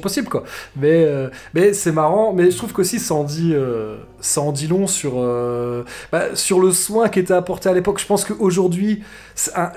possibles, 0.00 0.28
quoi. 0.28 0.44
Mais, 0.76 1.04
euh, 1.04 1.28
mais 1.54 1.72
c'est 1.72 1.92
marrant. 1.92 2.32
Mais 2.32 2.50
je 2.50 2.56
trouve 2.56 2.72
qu'aussi, 2.72 2.98
ça 2.98 3.14
en 3.14 3.24
dit, 3.24 3.52
euh, 3.54 3.96
ça 4.20 4.40
en 4.40 4.52
dit 4.52 4.66
long 4.66 4.86
sur, 4.86 5.14
euh, 5.16 5.84
bah, 6.12 6.34
sur 6.34 6.60
le 6.60 6.72
soin 6.72 7.08
qui 7.08 7.18
était 7.18 7.34
apporté 7.34 7.68
à 7.68 7.72
l'époque. 7.72 8.00
Je 8.00 8.06
pense 8.06 8.24
qu'aujourd'hui, 8.24 9.02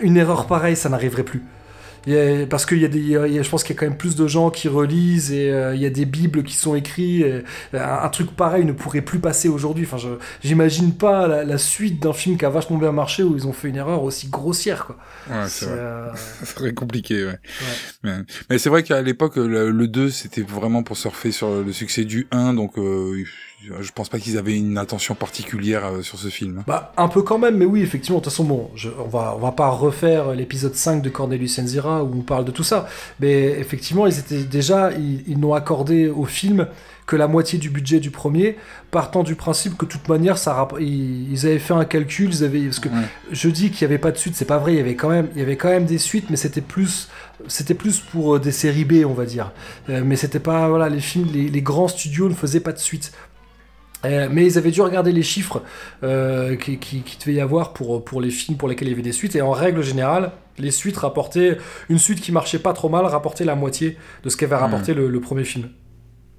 une 0.02 0.18
erreur 0.18 0.48
pareille, 0.48 0.76
ça 0.76 0.90
n'arriverait 0.90 1.24
plus. 1.24 1.44
A- 2.08 2.46
parce 2.50 2.66
qu'il 2.66 2.80
y 2.80 2.86
a 2.86 2.88
des, 2.88 3.00
y 3.00 3.16
a- 3.16 3.42
je 3.44 3.50
pense 3.50 3.64
qu'il 3.64 3.76
y 3.76 3.78
a 3.78 3.80
quand 3.80 3.86
même 3.88 3.98
plus 3.98 4.16
de 4.16 4.28
gens 4.28 4.50
qui 4.50 4.68
relisent 4.68 5.32
et 5.32 5.50
euh, 5.52 5.76
il 5.76 5.82
y 5.82 5.86
a 5.86 5.90
des 5.90 6.06
bibles 6.06 6.44
qui 6.44 6.56
sont 6.56 6.76
écrits. 6.76 7.22
et, 7.22 7.32
euh, 7.34 7.44
un, 7.74 8.04
un 8.06 8.10
truc 8.10 8.32
pareil 8.36 8.66
ne 8.66 8.72
pourrait 8.72 9.02
plus 9.02 9.20
passer 9.20 9.50
aujourd'hui. 9.50 9.86
Enfin, 9.86 9.98
je, 9.98 10.10
j'imagine 10.44 10.94
pas 10.94 11.28
la, 11.28 11.44
la 11.44 11.58
suite 11.58 12.02
d'un 12.02 12.14
film 12.14 12.38
qui 12.38 12.46
a 12.46 12.50
vachement 12.50 12.78
bien 12.78 12.92
marché 12.92 13.24
où 13.24 13.36
ils 13.36 13.48
ont 13.48 13.54
fait 13.54 13.70
une 13.70 13.76
erreur 13.76 14.04
aussi 14.04 14.28
grossière, 14.30 14.86
quoi. 14.86 14.98
Ouais, 15.30 15.48
c'est 15.48 15.66
vrai. 15.66 15.76
euh, 15.78 16.08
très 16.56 16.74
compliqué, 16.74 17.26
ouais. 17.26 17.40
Mais, 18.04 18.18
mais 18.50 18.58
c'est 18.58 18.70
vrai 18.70 18.84
qu'à 18.84 19.02
l'époque, 19.02 19.36
le, 19.36 19.70
le 19.72 19.88
2, 19.88 20.10
c'était 20.10 20.42
vraiment 20.42 20.84
pour 20.84 20.98
surfer 20.98 21.32
sur 21.32 21.50
le 21.62 21.72
succès 21.74 22.06
du 22.06 22.28
1, 22.32 22.54
donc 22.54 22.78
je 23.62 23.92
pense 23.92 24.10
pas 24.10 24.20
qu'ils 24.20 24.38
avaient 24.38 24.56
une 24.58 24.78
attention 24.78 25.16
particulière 25.16 25.86
euh, 25.86 26.02
sur 26.02 26.18
ce 26.18 26.28
film. 26.30 26.64
Bah, 26.68 26.94
un 26.98 27.08
peu 27.08 27.22
quand 27.22 27.38
même, 27.38 27.58
mais 27.58 27.66
oui, 27.66 27.82
effectivement, 27.82 28.20
de 28.20 28.24
toute 28.24 28.32
façon, 28.32 28.44
bon, 28.46 28.70
je, 28.76 28.90
on, 29.00 29.08
va, 29.08 29.34
on 29.36 29.40
va 29.40 29.52
pas 29.52 29.70
refaire 29.70 30.32
l'épisode 30.34 30.76
5 30.76 31.02
de 31.02 31.10
Cornelius 31.10 31.60
Enzira 31.60 32.04
où 32.04 32.12
on 32.20 32.22
parle 32.22 32.46
de 32.46 32.52
tout 32.52 32.64
ça, 32.64 32.88
mais 33.20 33.44
effectivement, 33.60 34.08
ils 34.08 34.18
étaient 34.18 34.44
déjà, 34.44 34.92
ils, 34.94 35.24
ils 35.28 35.40
n'ont 35.40 35.54
accordé 35.54 36.08
au 36.08 36.26
film 36.26 36.68
que 37.06 37.16
la 37.16 37.28
moitié 37.28 37.58
du 37.58 37.72
budget 37.72 38.00
du 38.00 38.12
premier, 38.12 38.56
partant 38.92 39.24
du 39.24 39.34
principe 39.34 39.76
que 39.76 39.86
de 39.86 39.90
toute 39.90 40.08
manière, 40.08 40.38
ça, 40.38 40.68
ils, 40.80 41.44
avaient 41.44 41.58
fait 41.58 41.74
un 41.74 41.84
calcul, 41.86 42.30
ils 42.30 42.44
avaient, 42.44 42.62
parce 42.66 42.80
que 42.80 42.88
Ouais. 42.90 42.96
je 43.32 43.50
dis 43.50 43.72
qu'il 43.72 43.82
y 43.82 43.86
avait 43.86 43.98
pas 43.98 44.12
de 44.12 44.18
suite, 44.18 44.36
c'est 44.36 44.46
pas 44.46 44.60
vrai, 44.60 44.74
il 44.74 44.78
y 44.78 44.80
avait 44.80 44.96
quand 44.96 45.10
même, 45.10 45.28
il 45.34 45.40
y 45.40 45.42
avait 45.42 45.58
quand 45.58 45.70
même 45.70 45.86
des 45.86 45.98
suites, 45.98 46.30
mais 46.30 46.36
c'était 46.38 46.62
plus, 46.62 47.10
c'était 47.48 47.74
plus 47.74 48.00
pour 48.00 48.36
euh, 48.36 48.40
des 48.40 48.52
séries 48.52 48.86
B, 48.86 49.04
on 49.08 49.14
va 49.16 49.26
dire. 49.26 49.52
Euh, 49.90 50.04
mais 50.06 50.16
c'était 50.18 50.40
pas, 50.40 50.70
voilà, 50.70 50.88
les 50.88 51.00
films, 51.00 51.30
les, 51.34 51.50
les 51.50 51.62
grands 51.64 51.88
studios 51.88 52.30
ne 52.30 52.36
faisaient 52.36 52.60
pas 52.60 52.74
de 52.74 52.78
suite. 52.80 53.12
Euh, 54.06 54.30
mais 54.32 54.46
ils 54.46 54.58
avaient 54.58 54.72
dû 54.72 54.82
regarder 54.82 55.12
les 55.12 55.24
chiffres 55.24 55.62
euh, 56.04 56.56
qui, 56.56 56.78
qui, 56.78 57.02
qui 57.02 57.18
devait 57.18 57.34
y 57.34 57.42
avoir 57.42 57.74
pour, 57.74 58.04
pour 58.04 58.22
les 58.22 58.30
films 58.30 58.58
pour 58.58 58.70
lesquels 58.70 58.88
il 58.88 58.92
y 58.92 58.94
avait 58.94 59.02
des 59.02 59.12
suites. 59.12 59.36
Et 59.36 59.42
en 59.42 59.52
règle 59.52 59.84
générale, 59.84 60.32
les 60.58 60.72
suites 60.72 60.98
rapportaient. 60.98 61.58
Une 61.90 62.00
suite 62.00 62.22
qui 62.22 62.32
marchait 62.32 62.60
pas 62.60 62.74
trop 62.74 62.90
mal 62.90 63.06
rapportait 63.06 63.46
la 63.46 63.56
moitié 63.56 63.98
de 64.24 64.30
ce 64.30 64.38
qu'avait 64.38 64.56
rapporté 64.56 64.94
le, 64.94 65.10
le 65.10 65.20
premier 65.20 65.44
film. 65.44 65.70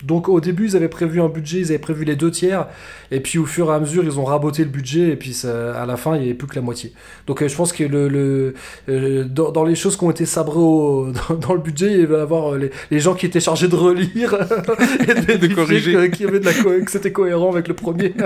Donc 0.04 0.28
au 0.28 0.40
début, 0.40 0.66
ils 0.66 0.76
avaient 0.76 0.88
prévu 0.88 1.20
un 1.20 1.28
budget, 1.28 1.58
ils 1.60 1.66
avaient 1.68 1.78
prévu 1.78 2.04
les 2.04 2.16
deux 2.16 2.30
tiers, 2.30 2.66
et 3.10 3.20
puis 3.20 3.38
au 3.38 3.46
fur 3.46 3.70
et 3.70 3.74
à 3.74 3.80
mesure, 3.80 4.02
ils 4.04 4.18
ont 4.18 4.24
raboté 4.24 4.62
le 4.64 4.70
budget, 4.70 5.10
et 5.10 5.16
puis 5.16 5.32
ça- 5.34 5.80
à 5.80 5.86
la 5.86 5.96
fin, 5.96 6.14
il 6.16 6.20
n'y 6.20 6.24
avait 6.26 6.34
plus 6.34 6.46
que 6.48 6.54
la 6.56 6.62
moitié. 6.62 6.92
Donc 7.26 7.42
euh, 7.42 7.48
je 7.48 7.54
pense 7.56 7.72
que 7.72 7.84
le, 7.84 8.08
le, 8.08 8.54
euh, 8.88 9.24
dans, 9.24 9.50
dans 9.52 9.64
les 9.64 9.74
choses 9.74 9.96
qui 9.96 10.04
ont 10.04 10.10
été 10.10 10.24
sabrées 10.26 10.58
au- 10.58 11.12
dans, 11.28 11.34
dans 11.36 11.54
le 11.54 11.60
budget, 11.60 11.98
il 12.00 12.06
va 12.06 12.18
y 12.18 12.20
avoir 12.20 12.54
euh, 12.54 12.58
les, 12.58 12.70
les 12.90 13.00
gens 13.00 13.14
qui 13.14 13.26
étaient 13.26 13.40
chargés 13.40 13.68
de 13.68 13.76
relire 13.76 14.34
et 15.00 15.36
de, 15.38 15.54
corriger. 15.54 15.92
que, 16.10 16.22
y 16.22 16.26
avait 16.26 16.40
de 16.40 16.44
la 16.46 16.54
co- 16.54 16.70
que 16.84 16.90
c'était 16.90 17.12
cohérent 17.12 17.52
avec 17.52 17.68
le 17.68 17.74
premier. 17.74 18.14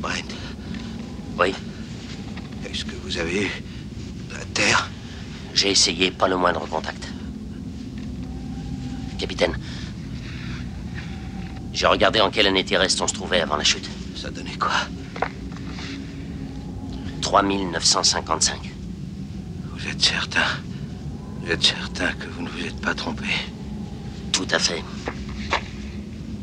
Brent, 0.00 0.34
Oui, 1.38 1.54
est-ce 2.68 2.84
que 2.84 2.94
vous 3.04 3.18
avez 3.18 3.42
eu 3.44 3.50
de 4.30 4.34
la 4.34 4.44
terre? 4.54 4.90
J'ai 5.54 5.70
essayé, 5.70 6.10
pas 6.10 6.28
le 6.28 6.36
moindre 6.36 6.66
contact. 6.66 7.08
Capitaine, 9.18 9.56
j'ai 11.72 11.86
regardé 11.86 12.20
en 12.20 12.30
quelle 12.30 12.46
année 12.46 12.64
terrestre 12.64 13.02
on 13.02 13.08
se 13.08 13.14
trouvait 13.14 13.40
avant 13.40 13.56
la 13.56 13.64
chute. 13.64 13.88
Ça 14.16 14.30
donnait 14.30 14.56
quoi? 14.58 14.72
3955. 17.20 18.70
Vous 19.72 19.88
êtes 19.88 20.00
certain? 20.00 20.40
Vous 21.42 21.50
êtes 21.52 21.62
certain 21.62 22.12
que 22.12 22.26
vous 22.26 22.42
ne 22.42 22.48
vous 22.48 22.66
êtes 22.66 22.80
pas 22.80 22.94
trompé? 22.94 23.24
Tout 24.32 24.48
à 24.50 24.58
fait. 24.58 24.82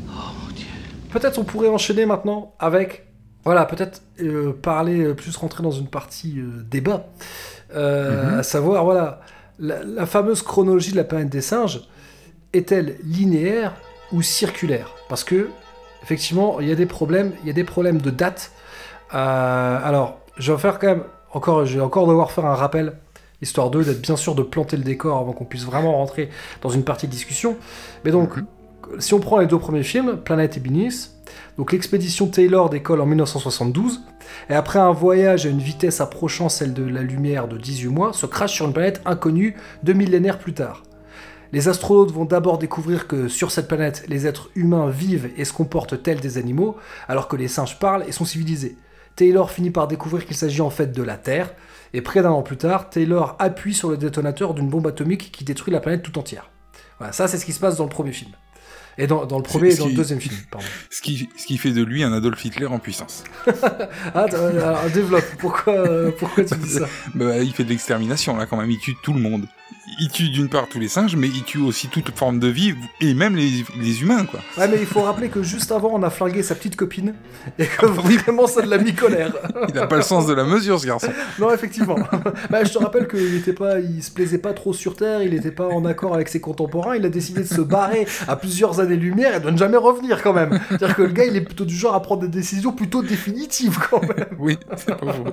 Oh 0.08 0.12
mon 0.42 0.52
Dieu. 0.54 0.66
Peut-être 1.10 1.38
on 1.38 1.44
pourrait 1.44 1.68
enchaîner 1.68 2.06
maintenant 2.06 2.54
avec, 2.58 3.06
voilà, 3.44 3.64
peut-être 3.64 4.02
euh, 4.20 4.52
parler, 4.52 5.00
euh, 5.00 5.14
plus 5.14 5.36
rentrer 5.36 5.62
dans 5.62 5.70
une 5.70 5.88
partie 5.88 6.38
euh, 6.38 6.64
débat, 6.70 7.06
Euh, 7.74 8.38
à 8.38 8.42
savoir, 8.42 8.84
voilà, 8.84 9.20
la, 9.58 9.82
la 9.84 10.06
fameuse 10.06 10.42
chronologie 10.42 10.92
de 10.92 10.96
la 10.96 11.04
planète 11.04 11.28
des 11.28 11.40
singes 11.40 11.88
est-elle 12.52 12.96
linéaire 13.04 13.74
ou 14.12 14.22
circulaire? 14.22 14.94
Parce 15.08 15.24
que, 15.24 15.50
effectivement, 16.02 16.60
il 16.60 16.68
y 16.68 16.72
a 16.72 16.74
des 16.74 16.86
problèmes, 16.86 17.32
il 17.42 17.46
y 17.46 17.50
a 17.50 17.54
des 17.54 17.64
problèmes 17.64 18.00
de 18.00 18.10
date. 18.10 18.52
Euh, 19.14 19.78
alors, 19.84 20.20
je 20.36 20.52
vais 20.52 20.58
faire 20.58 20.78
quand 20.78 20.86
même, 20.86 21.04
encore, 21.32 21.66
je 21.66 21.76
vais 21.76 21.84
encore 21.84 22.06
devoir 22.06 22.30
faire 22.30 22.46
un 22.46 22.54
rappel, 22.54 22.94
histoire 23.42 23.70
de 23.70 23.82
d'être 23.82 24.00
bien 24.00 24.16
sûr 24.16 24.34
de 24.34 24.42
planter 24.42 24.76
le 24.76 24.82
décor 24.82 25.18
avant 25.18 25.32
qu'on 25.32 25.44
puisse 25.44 25.64
vraiment 25.64 25.96
rentrer 25.96 26.30
dans 26.62 26.70
une 26.70 26.84
partie 26.84 27.06
de 27.06 27.12
discussion. 27.12 27.56
Mais 28.04 28.10
donc, 28.10 28.30
si 28.98 29.14
on 29.14 29.20
prend 29.20 29.38
les 29.38 29.46
deux 29.46 29.58
premiers 29.58 29.82
films, 29.82 30.16
Planète 30.16 30.56
et 30.56 30.60
Binis, 30.60 31.10
donc 31.58 31.72
l'expédition 31.72 32.28
Taylor 32.28 32.70
décolle 32.70 33.00
en 33.00 33.06
1972, 33.06 34.04
et 34.48 34.54
après 34.54 34.78
un 34.78 34.92
voyage 34.92 35.44
à 35.44 35.48
une 35.48 35.58
vitesse 35.58 36.00
approchant 36.00 36.48
celle 36.48 36.72
de 36.72 36.84
la 36.84 37.02
lumière 37.02 37.48
de 37.48 37.58
18 37.58 37.88
mois, 37.88 38.12
se 38.12 38.26
crache 38.26 38.54
sur 38.54 38.66
une 38.66 38.72
planète 38.72 39.02
inconnue 39.04 39.56
deux 39.82 39.92
millénaires 39.92 40.38
plus 40.38 40.54
tard. 40.54 40.84
Les 41.50 41.66
astronautes 41.66 42.12
vont 42.12 42.26
d'abord 42.26 42.58
découvrir 42.58 43.08
que 43.08 43.26
sur 43.26 43.50
cette 43.50 43.66
planète, 43.66 44.04
les 44.06 44.26
êtres 44.28 44.50
humains 44.54 44.88
vivent 44.88 45.30
et 45.36 45.44
se 45.44 45.52
comportent 45.52 46.00
tels 46.00 46.20
des 46.20 46.38
animaux, 46.38 46.76
alors 47.08 47.26
que 47.26 47.34
les 47.34 47.48
singes 47.48 47.80
parlent 47.80 48.04
et 48.06 48.12
sont 48.12 48.24
civilisés. 48.24 48.76
Taylor 49.16 49.50
finit 49.50 49.70
par 49.70 49.88
découvrir 49.88 50.26
qu'il 50.26 50.36
s'agit 50.36 50.60
en 50.60 50.70
fait 50.70 50.92
de 50.92 51.02
la 51.02 51.16
Terre, 51.16 51.52
et 51.92 52.02
près 52.02 52.22
d'un 52.22 52.30
an 52.30 52.42
plus 52.42 52.58
tard, 52.58 52.88
Taylor 52.88 53.34
appuie 53.40 53.74
sur 53.74 53.90
le 53.90 53.96
détonateur 53.96 54.54
d'une 54.54 54.68
bombe 54.68 54.86
atomique 54.86 55.32
qui 55.32 55.42
détruit 55.42 55.72
la 55.72 55.80
planète 55.80 56.04
tout 56.04 56.18
entière. 56.20 56.50
Voilà, 56.98 57.12
ça 57.12 57.26
c'est 57.26 57.38
ce 57.38 57.44
qui 57.44 57.52
se 57.52 57.58
passe 57.58 57.76
dans 57.78 57.84
le 57.84 57.90
premier 57.90 58.12
film. 58.12 58.30
Et 58.98 59.06
dans, 59.06 59.26
dans 59.26 59.36
le 59.36 59.44
premier 59.44 59.72
et 59.72 59.76
dans 59.76 59.86
le 59.86 59.94
deuxième 59.94 60.20
film, 60.20 60.34
pardon. 60.50 60.66
Ce 60.90 61.00
qui, 61.00 61.28
ce 61.36 61.46
qui 61.46 61.56
fait 61.56 61.70
de 61.70 61.82
lui 61.82 62.02
un 62.02 62.12
Adolf 62.12 62.44
Hitler 62.44 62.66
en 62.66 62.78
puissance. 62.78 63.24
Ah, 64.14 64.26
euh, 64.32 64.62
alors 64.62 64.90
développe, 64.92 65.24
pourquoi, 65.38 65.72
euh, 65.72 66.10
pourquoi 66.18 66.44
tu 66.44 66.56
dis 66.56 66.70
ça? 66.70 66.86
Bah, 67.14 67.38
il 67.38 67.52
fait 67.52 67.64
de 67.64 67.68
l'extermination, 67.68 68.36
là, 68.36 68.46
quand 68.46 68.56
même. 68.56 68.70
Il 68.70 68.78
tue 68.78 68.94
tout 69.02 69.12
le 69.12 69.20
monde. 69.20 69.46
Il 70.00 70.08
tue 70.08 70.28
d'une 70.30 70.48
part 70.48 70.68
tous 70.68 70.78
les 70.78 70.88
singes, 70.88 71.16
mais 71.16 71.28
il 71.28 71.42
tue 71.44 71.58
aussi 71.58 71.88
toute 71.88 72.16
forme 72.16 72.38
de 72.38 72.48
vie, 72.48 72.74
et 73.00 73.14
même 73.14 73.36
les, 73.36 73.64
les 73.80 74.02
humains, 74.02 74.24
quoi. 74.24 74.40
Ouais, 74.56 74.68
mais 74.68 74.78
il 74.80 74.86
faut 74.86 75.02
rappeler 75.02 75.28
que 75.28 75.42
juste 75.42 75.72
avant, 75.72 75.90
on 75.92 76.02
a 76.02 76.10
flingué 76.10 76.42
sa 76.42 76.54
petite 76.54 76.76
copine, 76.76 77.14
et 77.58 77.66
que 77.66 77.86
vraiment 77.86 78.46
ça 78.46 78.64
l'a 78.64 78.78
mis 78.78 78.94
colère. 78.94 79.32
Il 79.68 79.74
n'a 79.74 79.86
pas 79.86 79.96
le 79.96 80.02
sens 80.02 80.26
de 80.26 80.34
la 80.34 80.44
mesure, 80.44 80.80
ce 80.80 80.86
garçon. 80.86 81.08
Non, 81.38 81.52
effectivement. 81.52 81.96
bah, 82.50 82.64
je 82.64 82.72
te 82.72 82.78
rappelle 82.78 83.08
qu'il 83.08 83.34
était 83.36 83.52
pas, 83.52 83.80
il 83.80 84.02
se 84.02 84.10
plaisait 84.10 84.38
pas 84.38 84.52
trop 84.52 84.72
sur 84.72 84.96
Terre, 84.96 85.22
il 85.22 85.34
était 85.34 85.50
pas 85.50 85.68
en 85.68 85.84
accord 85.84 86.14
avec 86.14 86.28
ses 86.28 86.40
contemporains, 86.40 86.96
il 86.96 87.04
a 87.04 87.08
décidé 87.08 87.42
de 87.42 87.48
se 87.48 87.60
barrer 87.60 88.06
à 88.26 88.36
plusieurs 88.36 88.80
années-lumière 88.80 89.36
et 89.36 89.40
de 89.40 89.50
ne 89.50 89.56
jamais 89.56 89.76
revenir 89.76 90.22
quand 90.22 90.32
même. 90.32 90.60
C'est-à-dire 90.68 90.94
que 90.94 91.02
le 91.02 91.12
gars, 91.12 91.24
il 91.24 91.36
est 91.36 91.42
plutôt 91.42 91.64
du 91.64 91.74
genre 91.74 91.94
à 91.94 92.02
prendre 92.02 92.22
des 92.22 92.28
décisions 92.28 92.72
plutôt 92.72 93.02
définitives 93.02 93.78
quand 93.90 94.02
même. 94.02 94.26
Oui, 94.38 94.58
c'est 94.76 94.96
pas 94.96 95.12
faux. 95.12 95.24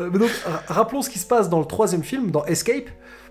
Euh, 0.00 0.10
donc, 0.10 0.30
ra- 0.44 0.62
rappelons 0.66 1.02
ce 1.02 1.10
qui 1.10 1.18
se 1.18 1.26
passe 1.26 1.48
dans 1.48 1.58
le 1.60 1.66
troisième 1.66 2.02
film, 2.02 2.30
dans 2.30 2.44
Escape. 2.46 2.88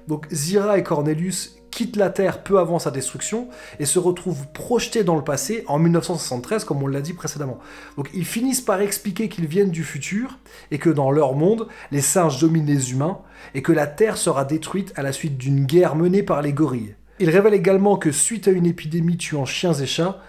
Donc, 0.08 0.28
Zira 0.32 0.78
et 0.78 0.84
Cornelius 0.84 1.56
quitte 1.72 1.96
la 1.98 2.10
Terre 2.10 2.44
peu 2.44 2.58
avant 2.58 2.80
sa 2.80 2.90
destruction 2.90 3.48
et 3.80 3.86
se 3.86 4.00
retrouvent 4.00 4.48
projetés 4.54 5.04
dans 5.04 5.16
le 5.16 5.24
passé 5.24 5.64
en 5.68 5.78
1973, 5.78 6.64
comme 6.64 6.82
on 6.82 6.88
l'a 6.88 7.00
dit 7.02 7.14
précédemment. 7.14 7.60
Donc 7.96 8.10
ils 8.16 8.26
finissent 8.26 8.60
par 8.62 8.82
expliquer 8.82 9.30
qu'ils 9.30 9.46
viennent 9.46 9.70
du 9.70 9.84
futur 9.84 10.40
et 10.72 10.80
que 10.80 10.90
dans 10.90 11.12
leur 11.12 11.36
monde, 11.36 11.68
les 11.92 12.02
singes 12.02 12.40
dominent 12.40 12.66
les 12.66 12.92
humains 12.92 13.20
et 13.54 13.62
que 13.62 13.72
la 13.72 13.86
Terre 13.86 14.18
sera 14.18 14.46
détruite 14.46 14.94
à 14.96 15.04
la 15.04 15.12
suite 15.12 15.38
d'une 15.38 15.66
guerre 15.66 15.96
menée 15.96 16.24
par 16.24 16.42
les 16.42 16.54
gorilles. 16.54 16.96
Ils 17.20 17.30
révèlent 17.30 17.54
également 17.54 17.98
que 17.98 18.12
suite 18.12 18.48
à 18.48 18.52
une 18.52 18.66
épidémie 18.66 19.18
tuant 19.18 19.46
chiens 19.46 19.74
et 19.74 19.86
chats, 19.86 20.20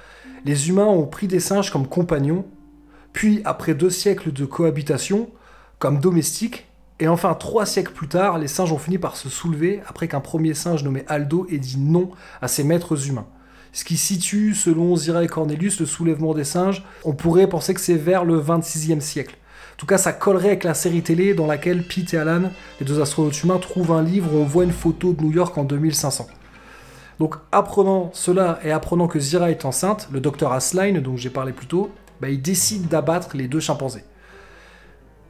les 0.45 0.69
humains 0.69 0.85
ont 0.87 1.07
pris 1.07 1.27
des 1.27 1.41
singes 1.41 1.71
comme 1.71 1.87
compagnons, 1.89 2.45
puis 3.15 3.41
après 3.47 3.73
deux 3.73 3.91
siècles 3.91 4.31
de 4.31 4.45
cohabitation, 4.45 5.31
comme 5.81 5.99
domestiques, 5.99 6.67
et 7.01 7.09
enfin, 7.09 7.33
trois 7.33 7.65
siècles 7.65 7.95
plus 7.95 8.07
tard, 8.07 8.39
les 8.39 8.47
singes 8.47 8.71
ont 8.71 8.79
fini 8.79 8.99
par 8.99 9.17
se 9.17 9.31
soulever 9.31 9.81
après 9.89 10.07
qu'un 10.07 10.21
premier 10.21 10.53
singe 10.53 10.85
nommé 10.85 11.05
Aldo 11.09 11.47
ait 11.51 11.57
dit 11.57 11.79
non 11.79 12.11
à 12.43 12.49
ses 12.49 12.63
maîtres 12.63 13.09
humains. 13.09 13.27
Ce 13.73 13.85
qui 13.85 13.97
situe, 13.97 14.55
selon 14.55 14.95
Zira 14.95 15.25
et 15.25 15.27
Cornelius, 15.27 15.81
le 15.81 15.87
soulèvement 15.87 16.35
des 16.35 16.45
singes, 16.45 16.85
on 17.05 17.15
pourrait 17.15 17.49
penser 17.49 17.73
que 17.73 17.81
c'est 17.81 17.95
vers 17.95 18.27
le 18.27 18.39
26e 18.39 19.01
siècle. 19.01 19.37
En 19.73 19.77
tout 19.79 19.87
cas, 19.87 19.97
ça 19.97 20.13
collerait 20.13 20.49
avec 20.49 20.65
la 20.65 20.75
série 20.75 21.01
télé 21.01 21.33
dans 21.33 21.47
laquelle 21.47 21.83
Pete 21.83 22.13
et 22.13 22.19
Alan, 22.19 22.51
les 22.79 22.85
deux 22.85 23.01
astronautes 23.01 23.43
humains, 23.43 23.59
trouvent 23.59 23.93
un 23.93 24.03
livre 24.03 24.35
où 24.35 24.37
on 24.37 24.45
voit 24.45 24.65
une 24.65 24.73
photo 24.73 25.15
de 25.15 25.23
New 25.23 25.33
York 25.33 25.57
en 25.57 25.65
2500. 25.65 26.27
Donc, 27.19 27.37
apprenant 27.53 28.11
cela 28.13 28.59
et 28.63 28.71
apprenant 28.71 29.09
que 29.09 29.19
Zira 29.19 29.51
est 29.51 29.65
enceinte, 29.65 30.09
le 30.13 30.21
docteur 30.21 30.53
Asline, 30.53 31.01
dont 31.01 31.17
j'ai 31.17 31.31
parlé 31.31 31.53
plus 31.53 31.67
tôt, 31.67 31.91
bah, 32.21 32.29
il 32.29 32.43
décide 32.43 32.89
d'abattre 32.89 33.35
les 33.35 33.49
deux 33.49 33.61
chimpanzés. 33.61 34.05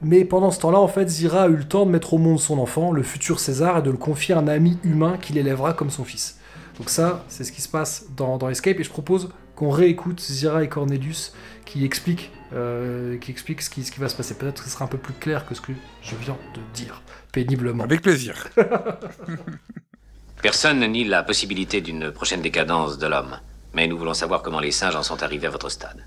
Mais 0.03 0.25
pendant 0.25 0.51
ce 0.51 0.59
temps-là, 0.61 0.79
en 0.79 0.89
fait, 0.89 1.09
Zira 1.09 1.43
a 1.43 1.49
eu 1.49 1.57
le 1.57 1.65
temps 1.65 1.85
de 1.85 1.91
mettre 1.91 2.15
au 2.15 2.19
monde 2.19 2.41
son 2.41 2.59
enfant, 2.59 2.91
le 2.91 3.03
futur 3.03 3.39
César, 3.39 3.79
et 3.79 3.83
de 3.83 3.91
le 3.91 3.97
confier 3.97 4.35
à 4.35 4.39
un 4.39 4.49
ami 4.49 4.79
humain 4.83 5.19
qui 5.21 5.33
l'élèvera 5.33 5.75
comme 5.75 5.91
son 5.91 6.05
fils. 6.05 6.39
Donc 6.79 6.89
ça, 6.89 7.25
c'est 7.29 7.45
ce 7.45 7.53
qui 7.53 7.61
se 7.61 7.69
passe 7.69 8.07
dans, 8.17 8.39
dans 8.39 8.49
Escape, 8.49 8.81
et 8.81 8.85
je 8.85 8.91
propose 8.91 9.31
qu'on 9.55 9.71
réécoute 9.71 10.21
Zira 10.21 10.65
et 10.65 10.69
Cornelius 10.69 11.35
qui 11.67 11.85
expliquent, 11.85 12.33
euh, 12.55 13.19
qui 13.19 13.31
expliquent 13.31 13.61
ce, 13.61 13.69
qui, 13.69 13.85
ce 13.85 13.93
qui 13.93 14.01
va 14.01 14.09
se 14.09 14.17
passer. 14.17 14.35
Peut-être 14.35 14.63
que 14.63 14.69
ce 14.69 14.73
sera 14.75 14.87
un 14.87 14.89
peu 14.89 14.97
plus 14.97 15.13
clair 15.13 15.45
que 15.45 15.55
ce 15.55 15.61
que 15.61 15.73
je 16.03 16.17
viens 16.17 16.39
de 16.55 16.61
dire, 16.73 17.03
péniblement. 17.33 17.85
Avec 17.85 18.01
plaisir. 18.01 18.49
Personne 20.43 20.79
ne 20.79 20.87
nie 20.87 21.05
la 21.05 21.23
possibilité 21.23 21.83
d'une 21.83 22.11
prochaine 22.11 22.41
décadence 22.41 22.97
de 22.97 23.07
l'homme. 23.07 23.37
Mais 23.75 23.87
nous 23.87 23.99
voulons 23.99 24.15
savoir 24.15 24.41
comment 24.41 24.61
les 24.61 24.71
singes 24.71 24.97
en 24.97 25.03
sont 25.03 25.23
arrivés 25.23 25.47
à 25.47 25.51
votre 25.51 25.69
stade. 25.69 26.07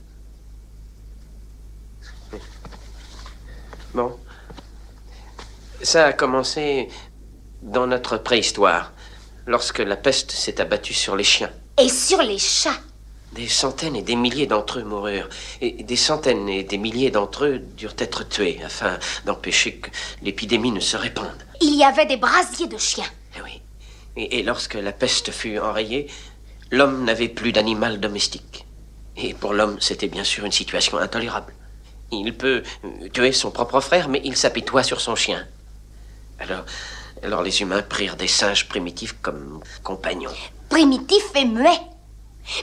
Bon. 3.93 4.17
Ça 5.81 6.05
a 6.05 6.13
commencé 6.13 6.89
dans 7.61 7.87
notre 7.87 8.17
préhistoire, 8.17 8.93
lorsque 9.45 9.79
la 9.79 9.95
peste 9.95 10.31
s'est 10.31 10.59
abattue 10.59 10.93
sur 10.93 11.15
les 11.15 11.23
chiens. 11.23 11.51
Et 11.79 11.89
sur 11.89 12.21
les 12.21 12.39
chats. 12.39 12.79
Des 13.33 13.47
centaines 13.47 13.95
et 13.95 14.01
des 14.01 14.15
milliers 14.15 14.47
d'entre 14.47 14.79
eux 14.79 14.83
moururent, 14.83 15.29
et 15.61 15.83
des 15.83 15.95
centaines 15.95 16.47
et 16.49 16.63
des 16.63 16.77
milliers 16.77 17.11
d'entre 17.11 17.45
eux 17.45 17.59
durent 17.59 17.95
être 17.97 18.27
tués 18.27 18.59
afin 18.63 18.99
d'empêcher 19.25 19.77
que 19.77 19.89
l'épidémie 20.21 20.71
ne 20.71 20.79
se 20.79 20.97
répande. 20.97 21.43
Il 21.61 21.75
y 21.75 21.83
avait 21.83 22.05
des 22.05 22.17
brasiers 22.17 22.67
de 22.67 22.77
chiens. 22.77 23.09
Eh 23.37 23.41
oui. 23.41 23.61
Et, 24.15 24.39
et 24.39 24.43
lorsque 24.43 24.75
la 24.75 24.91
peste 24.91 25.31
fut 25.31 25.57
enrayée, 25.57 26.07
l'homme 26.71 27.03
n'avait 27.03 27.29
plus 27.29 27.51
d'animal 27.51 27.99
domestique. 27.99 28.65
Et 29.17 29.33
pour 29.33 29.53
l'homme, 29.53 29.77
c'était 29.79 30.07
bien 30.07 30.23
sûr 30.23 30.45
une 30.45 30.51
situation 30.51 30.97
intolérable. 30.97 31.53
Il 32.21 32.35
peut 32.35 32.63
tuer 33.11 33.31
son 33.31 33.51
propre 33.51 33.79
frère, 33.79 34.09
mais 34.09 34.21
il 34.23 34.37
s'apitoie 34.37 34.83
sur 34.83 35.01
son 35.01 35.15
chien. 35.15 35.45
Alors, 36.39 36.65
alors 37.23 37.41
les 37.41 37.61
humains 37.61 37.81
prirent 37.81 38.15
des 38.15 38.27
singes 38.27 38.67
primitifs 38.67 39.15
comme 39.21 39.61
compagnons. 39.83 40.31
Primitifs 40.69 41.31
et 41.35 41.45
muets. 41.45 41.81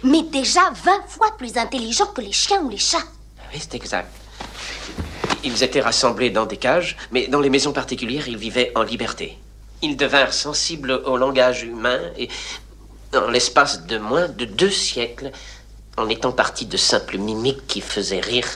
Mais 0.03 0.23
déjà 0.23 0.61
20 0.85 1.09
fois 1.09 1.29
plus 1.39 1.57
intelligents 1.57 2.07
que 2.07 2.21
les 2.21 2.33
chiens 2.33 2.63
ou 2.63 2.69
les 2.69 2.79
chats. 2.79 2.99
Oui, 3.53 3.59
c'est 3.61 3.75
exact. 3.75 4.13
Ils 5.43 5.63
étaient 5.63 5.81
rassemblés 5.81 6.31
dans 6.31 6.45
des 6.45 6.59
cages, 6.59 6.97
mais 7.11 7.27
dans 7.27 7.41
les 7.41 7.49
maisons 7.49 7.73
particulières, 7.73 8.29
ils 8.29 8.37
vivaient 8.37 8.73
en 8.75 8.83
liberté. 8.83 9.39
Ils 9.81 9.97
devinrent 9.97 10.35
sensibles 10.35 10.93
au 11.07 11.17
langage 11.17 11.63
humain 11.63 11.99
et, 12.19 12.29
en 13.15 13.31
l'espace 13.31 13.87
de 13.87 13.97
moins 13.97 14.29
de 14.29 14.45
deux 14.45 14.71
siècles, 14.71 15.33
en 15.97 16.09
étant 16.11 16.33
partis 16.33 16.67
de 16.67 16.77
simples 16.77 17.17
mimiques 17.17 17.67
qui 17.67 17.81
faisaient 17.81 18.21
rire, 18.21 18.47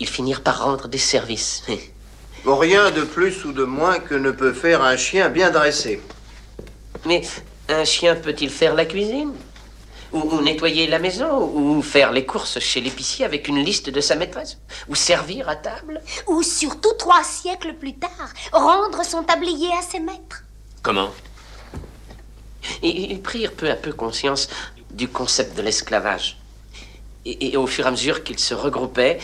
ils 0.00 0.08
finirent 0.08 0.42
par 0.42 0.62
rendre 0.64 0.88
des 0.88 0.98
services. 0.98 1.64
Rien 2.46 2.90
de 2.90 3.02
plus 3.02 3.44
ou 3.44 3.52
de 3.52 3.64
moins 3.64 3.98
que 3.98 4.14
ne 4.14 4.30
peut 4.30 4.52
faire 4.52 4.82
un 4.82 4.96
chien 4.96 5.28
bien 5.28 5.50
dressé. 5.50 6.00
Mais 7.04 7.22
un 7.68 7.84
chien 7.84 8.14
peut-il 8.14 8.50
faire 8.50 8.74
la 8.74 8.86
cuisine? 8.86 9.32
Ou, 10.12 10.20
ou 10.20 10.40
nettoyer 10.40 10.86
la 10.86 10.98
maison? 10.98 11.50
Ou 11.54 11.82
faire 11.82 12.12
les 12.12 12.24
courses 12.24 12.58
chez 12.60 12.80
l'épicier 12.80 13.24
avec 13.24 13.48
une 13.48 13.62
liste 13.62 13.90
de 13.90 14.00
sa 14.00 14.14
maîtresse? 14.14 14.58
Ou 14.88 14.94
servir 14.94 15.48
à 15.48 15.56
table? 15.56 16.00
Ou 16.26 16.42
surtout 16.42 16.94
trois 16.98 17.22
siècles 17.24 17.74
plus 17.74 17.94
tard, 17.94 18.32
rendre 18.52 19.04
son 19.04 19.22
tablier 19.22 19.68
à 19.78 19.82
ses 19.82 20.00
maîtres. 20.00 20.44
Comment? 20.82 21.10
Et 22.82 23.12
ils 23.12 23.20
prirent 23.20 23.52
peu 23.52 23.70
à 23.70 23.74
peu 23.74 23.92
conscience 23.92 24.48
du 24.90 25.08
concept 25.08 25.56
de 25.56 25.62
l'esclavage. 25.62 26.38
Et, 27.26 27.52
et 27.52 27.56
au 27.58 27.66
fur 27.66 27.84
et 27.84 27.88
à 27.88 27.90
mesure 27.90 28.24
qu'ils 28.24 28.38
se 28.38 28.54
regroupaient, 28.54 29.18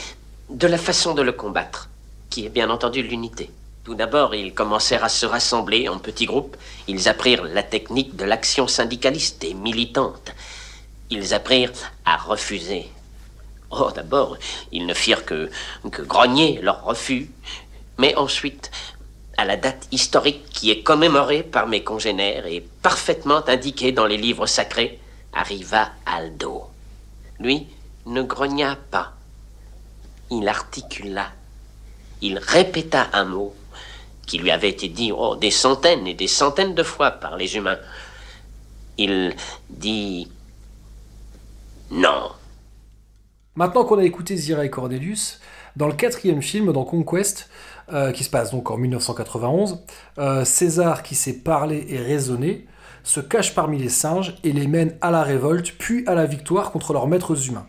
de 0.50 0.66
la 0.66 0.78
façon 0.78 1.14
de 1.14 1.22
le 1.22 1.32
combattre, 1.32 1.88
qui 2.30 2.44
est 2.44 2.50
bien 2.50 2.70
entendu 2.70 3.02
l'unité. 3.02 3.50
Tout 3.84 3.94
d'abord, 3.94 4.34
ils 4.34 4.54
commencèrent 4.54 5.04
à 5.04 5.08
se 5.08 5.26
rassembler 5.26 5.88
en 5.88 5.98
petits 5.98 6.26
groupes. 6.26 6.56
Ils 6.88 7.08
apprirent 7.08 7.44
la 7.44 7.62
technique 7.62 8.16
de 8.16 8.24
l'action 8.24 8.66
syndicaliste 8.66 9.44
et 9.44 9.54
militante. 9.54 10.32
Ils 11.10 11.34
apprirent 11.34 11.72
à 12.04 12.16
refuser. 12.16 12.88
Oh, 13.70 13.90
d'abord, 13.94 14.38
ils 14.72 14.86
ne 14.86 14.94
firent 14.94 15.24
que, 15.24 15.50
que 15.90 16.02
grogner 16.02 16.60
leur 16.62 16.84
refus. 16.84 17.30
Mais 17.98 18.14
ensuite, 18.16 18.70
à 19.36 19.44
la 19.44 19.56
date 19.56 19.88
historique 19.92 20.48
qui 20.50 20.70
est 20.70 20.82
commémorée 20.82 21.42
par 21.42 21.66
mes 21.66 21.82
congénères 21.82 22.46
et 22.46 22.66
parfaitement 22.82 23.46
indiquée 23.48 23.92
dans 23.92 24.06
les 24.06 24.16
livres 24.16 24.46
sacrés, 24.46 25.00
arriva 25.32 25.90
Aldo. 26.06 26.64
Lui 27.40 27.66
ne 28.06 28.22
grogna 28.22 28.76
pas. 28.90 29.12
Il 30.36 30.48
articula. 30.48 31.28
Il 32.20 32.38
répéta 32.38 33.08
un 33.12 33.24
mot 33.24 33.54
qui 34.26 34.38
lui 34.38 34.50
avait 34.50 34.70
été 34.70 34.88
dit 34.88 35.12
oh, 35.12 35.36
des 35.36 35.50
centaines 35.50 36.06
et 36.06 36.14
des 36.14 36.26
centaines 36.26 36.74
de 36.74 36.82
fois 36.82 37.10
par 37.10 37.36
les 37.36 37.56
humains. 37.56 37.78
Il 38.98 39.34
dit 39.70 40.28
non. 41.90 42.32
Maintenant 43.54 43.84
qu'on 43.84 43.98
a 43.98 44.04
écouté 44.04 44.36
Zira 44.36 44.64
et 44.64 44.70
Cornelius, 44.70 45.40
dans 45.76 45.86
le 45.86 45.92
quatrième 45.92 46.42
film, 46.42 46.72
dans 46.72 46.84
Conquest, 46.84 47.48
euh, 47.92 48.12
qui 48.12 48.24
se 48.24 48.30
passe 48.30 48.50
donc 48.50 48.70
en 48.70 48.76
1991, 48.76 49.80
euh, 50.18 50.44
César, 50.44 51.02
qui 51.02 51.14
sait 51.14 51.34
parler 51.34 51.84
et 51.88 51.98
raisonner, 51.98 52.66
se 53.02 53.20
cache 53.20 53.54
parmi 53.54 53.78
les 53.78 53.90
singes 53.90 54.34
et 54.42 54.52
les 54.52 54.66
mène 54.66 54.96
à 55.00 55.10
la 55.10 55.22
révolte, 55.22 55.72
puis 55.78 56.04
à 56.06 56.14
la 56.14 56.26
victoire 56.26 56.72
contre 56.72 56.92
leurs 56.92 57.06
maîtres 57.06 57.48
humains. 57.48 57.66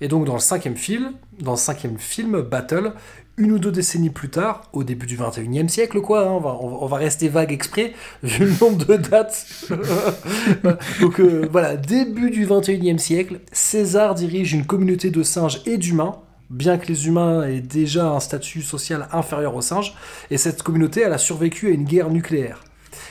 Et 0.00 0.08
donc 0.08 0.26
dans 0.26 0.34
le 0.34 0.40
cinquième 0.40 0.76
film, 0.76 1.12
dans 1.40 1.52
le 1.52 1.56
cinquième 1.56 1.98
film, 1.98 2.40
Battle, 2.42 2.92
une 3.38 3.52
ou 3.52 3.58
deux 3.58 3.70
décennies 3.70 4.10
plus 4.10 4.30
tard, 4.30 4.62
au 4.72 4.82
début 4.82 5.06
du 5.06 5.18
21e 5.18 5.68
siècle, 5.68 6.00
quoi, 6.00 6.26
hein, 6.26 6.40
on, 6.42 6.86
va, 6.86 6.96
rester 6.96 7.28
vague 7.28 7.52
exprès, 7.52 7.92
vu 8.22 8.46
le 8.46 8.52
nombre 8.60 8.84
de 8.84 8.96
dates. 8.96 9.46
donc 11.00 11.20
euh, 11.20 11.46
voilà, 11.50 11.76
début 11.76 12.30
du 12.30 12.46
21e 12.46 12.98
siècle, 12.98 13.40
César 13.52 14.14
dirige 14.14 14.52
une 14.52 14.64
communauté 14.64 15.10
de 15.10 15.22
singes 15.22 15.60
et 15.66 15.76
d'humains, 15.76 16.16
bien 16.48 16.78
que 16.78 16.86
les 16.86 17.08
humains 17.08 17.46
aient 17.46 17.60
déjà 17.60 18.08
un 18.08 18.20
statut 18.20 18.62
social 18.62 19.08
inférieur 19.12 19.54
aux 19.54 19.62
singes, 19.62 19.94
et 20.30 20.38
cette 20.38 20.62
communauté, 20.62 21.02
elle 21.02 21.12
a 21.12 21.18
survécu 21.18 21.68
à 21.68 21.70
une 21.70 21.84
guerre 21.84 22.10
nucléaire. 22.10 22.64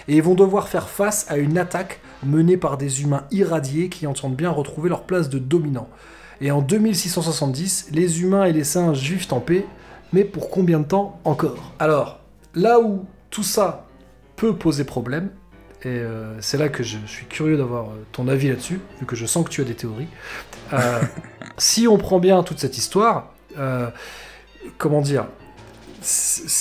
Et 0.08 0.16
ils 0.18 0.24
vont 0.24 0.36
devoir 0.36 0.68
faire 0.68 0.90
face 0.90 1.26
à 1.30 1.38
une 1.38 1.58
attaque 1.58 2.00
menée 2.24 2.58
par 2.58 2.78
des 2.78 3.04
humains 3.04 3.26
irradiés 3.32 3.90
qui 3.90 4.08
entendent 4.08 4.36
bien 4.36 4.50
retrouver 4.50 4.90
leur 4.90 5.04
place 5.04 5.30
de 5.30 5.38
dominant. 5.38 5.90
Et 6.42 6.52
en 6.52 6.62
2670, 6.62 7.90
les 7.92 8.22
humains 8.22 8.46
et 8.46 8.54
les 8.54 8.64
singes 8.64 9.00
vivent 9.00 9.28
en 9.32 9.40
paix, 9.40 9.66
mais 10.14 10.24
pour 10.24 10.50
combien 10.50 10.80
de 10.80 10.86
temps 10.86 11.20
encore? 11.24 11.74
Alors, 11.80 12.20
là 12.54 12.80
où 12.80 13.06
tout 13.30 13.44
ça 13.44 13.86
peut 14.36 14.56
poser 14.56 14.84
problème, 14.84 15.30
et 15.84 15.88
euh, 15.88 16.40
c'est 16.42 16.58
là 16.58 16.70
que 16.70 16.84
je 16.84 16.98
suis 17.06 17.26
curieux 17.26 17.58
d'avoir 17.58 17.88
ton 18.12 18.28
avis 18.28 18.50
là-dessus, 18.50 18.80
vu 19.00 19.06
que 19.06 19.16
je 19.16 19.26
sens 19.26 19.46
que 19.46 19.50
tu 19.50 19.62
as 19.62 19.66
des 19.66 19.76
théories, 19.76 20.08
euh, 20.74 21.02
si 21.58 21.88
on 21.88 21.98
prend 21.98 22.20
bien 22.20 22.42
toute 22.44 22.60
cette 22.60 22.78
histoire, 22.78 23.34
euh, 23.58 23.90
comment 24.78 25.02
dire 25.02 25.28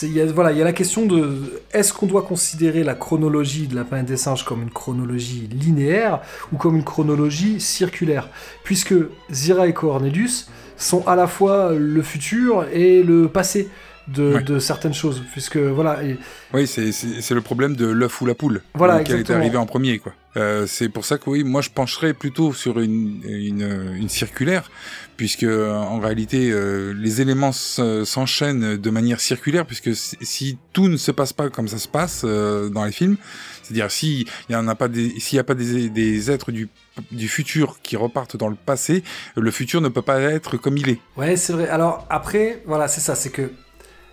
il 0.03 0.13
y, 0.13 0.21
a, 0.21 0.27
voilà, 0.27 0.53
il 0.53 0.59
y 0.59 0.63
a 0.63 0.65
la 0.65 0.73
question 0.73 1.07
de 1.07 1.63
est-ce 1.73 1.93
qu'on 1.93 2.07
doit 2.07 2.23
considérer 2.23 2.83
la 2.83 2.95
chronologie 2.95 3.67
de 3.67 3.75
la 3.75 3.85
planète 3.85 4.07
des 4.07 4.17
singes 4.17 4.45
comme 4.45 4.63
une 4.63 4.71
chronologie 4.71 5.49
linéaire 5.51 6.21
ou 6.53 6.57
comme 6.57 6.77
une 6.77 6.85
chronologie 6.85 7.61
circulaire? 7.61 8.29
Puisque 8.63 8.95
Zira 9.31 9.67
et 9.67 9.75
Cornelius 9.75 10.49
sont 10.77 11.07
à 11.07 11.15
la 11.15 11.27
fois 11.27 11.73
le 11.73 12.03
futur 12.03 12.67
et 12.73 13.03
le 13.03 13.29
passé. 13.29 13.69
De, 14.09 14.35
Ouais. 14.35 14.43
de 14.43 14.59
certaines 14.59 14.95
choses, 14.95 15.23
puisque 15.33 15.57
voilà. 15.57 16.03
et- 16.05 16.19
Oui, 16.53 16.67
c'est 16.67 17.31
le 17.35 17.41
problème 17.41 17.75
de 17.77 17.87
l'œuf 17.87 18.21
ou 18.21 18.27
la 18.27 18.35
poule. 18.35 18.63
Voilà, 18.75 18.99
lequel 18.99 19.21
est 19.21 19.31
arrivé 19.31 19.57
en 19.57 19.67
premier, 19.67 19.99
quoi. 19.99 20.13
Euh, 20.37 20.67
c'est 20.67 20.89
pour 20.89 21.05
ça 21.05 21.17
que 21.17 21.31
oui, 21.31 21.45
moi 21.45 21.61
je 21.61 21.71
pencherais 21.71 22.13
plutôt 22.13 22.53
sur 22.53 22.81
une 22.81 23.21
une, 23.25 23.95
une 23.97 24.09
circulaire, 24.09 24.69
puisque 25.17 25.45
en 25.45 26.01
réalité 26.01 26.51
euh, 26.51 26.93
les 26.93 27.21
éléments 27.21 27.53
s'enchaînent 27.53 28.77
de 28.77 28.91
manière 28.91 29.21
circulaire, 29.21 29.65
puisque 29.65 29.95
si, 29.95 30.17
si 30.23 30.59
tout 30.73 30.89
ne 30.89 30.97
se 30.97 31.11
passe 31.13 31.33
pas 31.33 31.51
comme 31.51 31.69
ça 31.69 31.79
se 31.79 31.87
passe 31.89 32.23
euh, 32.25 32.69
dans 32.69 32.85
les 32.85 32.93
films, 32.93 33.17
c'est-à-dire 33.63 33.91
si 33.91 34.27
il 34.49 34.53
y 34.53 34.57
en 34.57 34.67
a 34.69 34.75
pas 34.75 34.89
des 34.89 35.11
s'il 35.21 35.37
y 35.37 35.41
a 35.41 35.45
pas 35.45 35.55
des, 35.55 35.89
des 35.89 36.31
êtres 36.31 36.51
du 36.53 36.69
du 37.13 37.29
futur 37.29 37.79
qui 37.83 37.97
repartent 37.97 38.37
dans 38.37 38.49
le 38.49 38.57
passé, 38.57 39.03
le 39.37 39.51
futur 39.51 39.81
ne 39.81 39.89
peut 39.89 40.03
pas 40.03 40.21
être 40.21 40.57
comme 40.57 40.77
il 40.77 40.89
est. 40.91 40.99
Ouais, 41.17 41.37
c'est 41.37 41.53
vrai. 41.53 41.69
Alors 41.69 42.07
après, 42.11 42.63
voilà, 42.67 42.89
c'est 42.89 43.01
ça, 43.01 43.15
c'est 43.15 43.31
que 43.31 43.51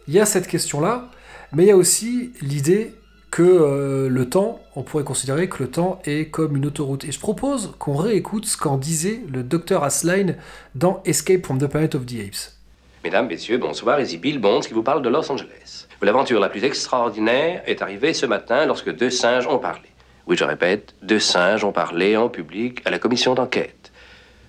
il 0.08 0.14
y 0.14 0.20
a 0.20 0.26
cette 0.26 0.48
question-là, 0.48 1.10
mais 1.54 1.64
il 1.64 1.68
y 1.68 1.72
a 1.72 1.78
aussi 1.78 2.32
l'idée 2.42 2.94
que 3.32 3.44
euh, 3.44 4.10
le 4.10 4.30
temps, 4.30 4.60
on 4.76 4.84
pourrait 4.84 5.06
considérer 5.06 5.48
que 5.48 5.64
le 5.64 5.72
temps 5.72 6.02
est 6.06 6.30
comme 6.30 6.58
une 6.58 6.66
autoroute. 6.66 7.06
Et 7.06 7.12
je 7.12 7.20
propose 7.20 7.74
qu'on 7.80 7.96
réécoute 7.96 8.46
ce 8.46 8.58
qu'en 8.58 8.78
disait 8.78 9.22
le 9.32 9.42
docteur 9.42 9.84
Asline 9.84 10.36
dans 10.76 11.02
Escape 11.06 11.46
from 11.46 11.58
the 11.58 11.68
Planet 11.68 11.96
of 11.96 12.06
the 12.06 12.16
Apes. 12.16 12.58
Mesdames, 13.04 13.28
Messieurs, 13.28 13.58
bonsoir, 13.58 14.00
ici 14.02 14.18
Bill 14.18 14.40
Bonds 14.40 14.60
qui 14.60 14.74
vous 14.74 14.84
parle 14.84 15.02
de 15.02 15.10
Los 15.10 15.32
Angeles. 15.32 15.88
L'aventure 16.02 16.40
la 16.40 16.50
plus 16.50 16.64
extraordinaire 16.64 17.62
est 17.68 17.82
arrivée 17.82 18.14
ce 18.14 18.26
matin 18.26 18.66
lorsque 18.66 18.94
deux 18.94 19.10
singes 19.10 19.48
ont 19.48 19.60
parlé. 19.60 19.88
Oui, 20.28 20.36
je 20.36 20.44
répète, 20.44 20.94
deux 21.02 21.20
singes 21.20 21.64
ont 21.64 21.72
parlé 21.72 22.18
en 22.18 22.28
public 22.28 22.82
à 22.86 22.90
la 22.90 23.00
commission 23.00 23.34
d'enquête. 23.34 23.92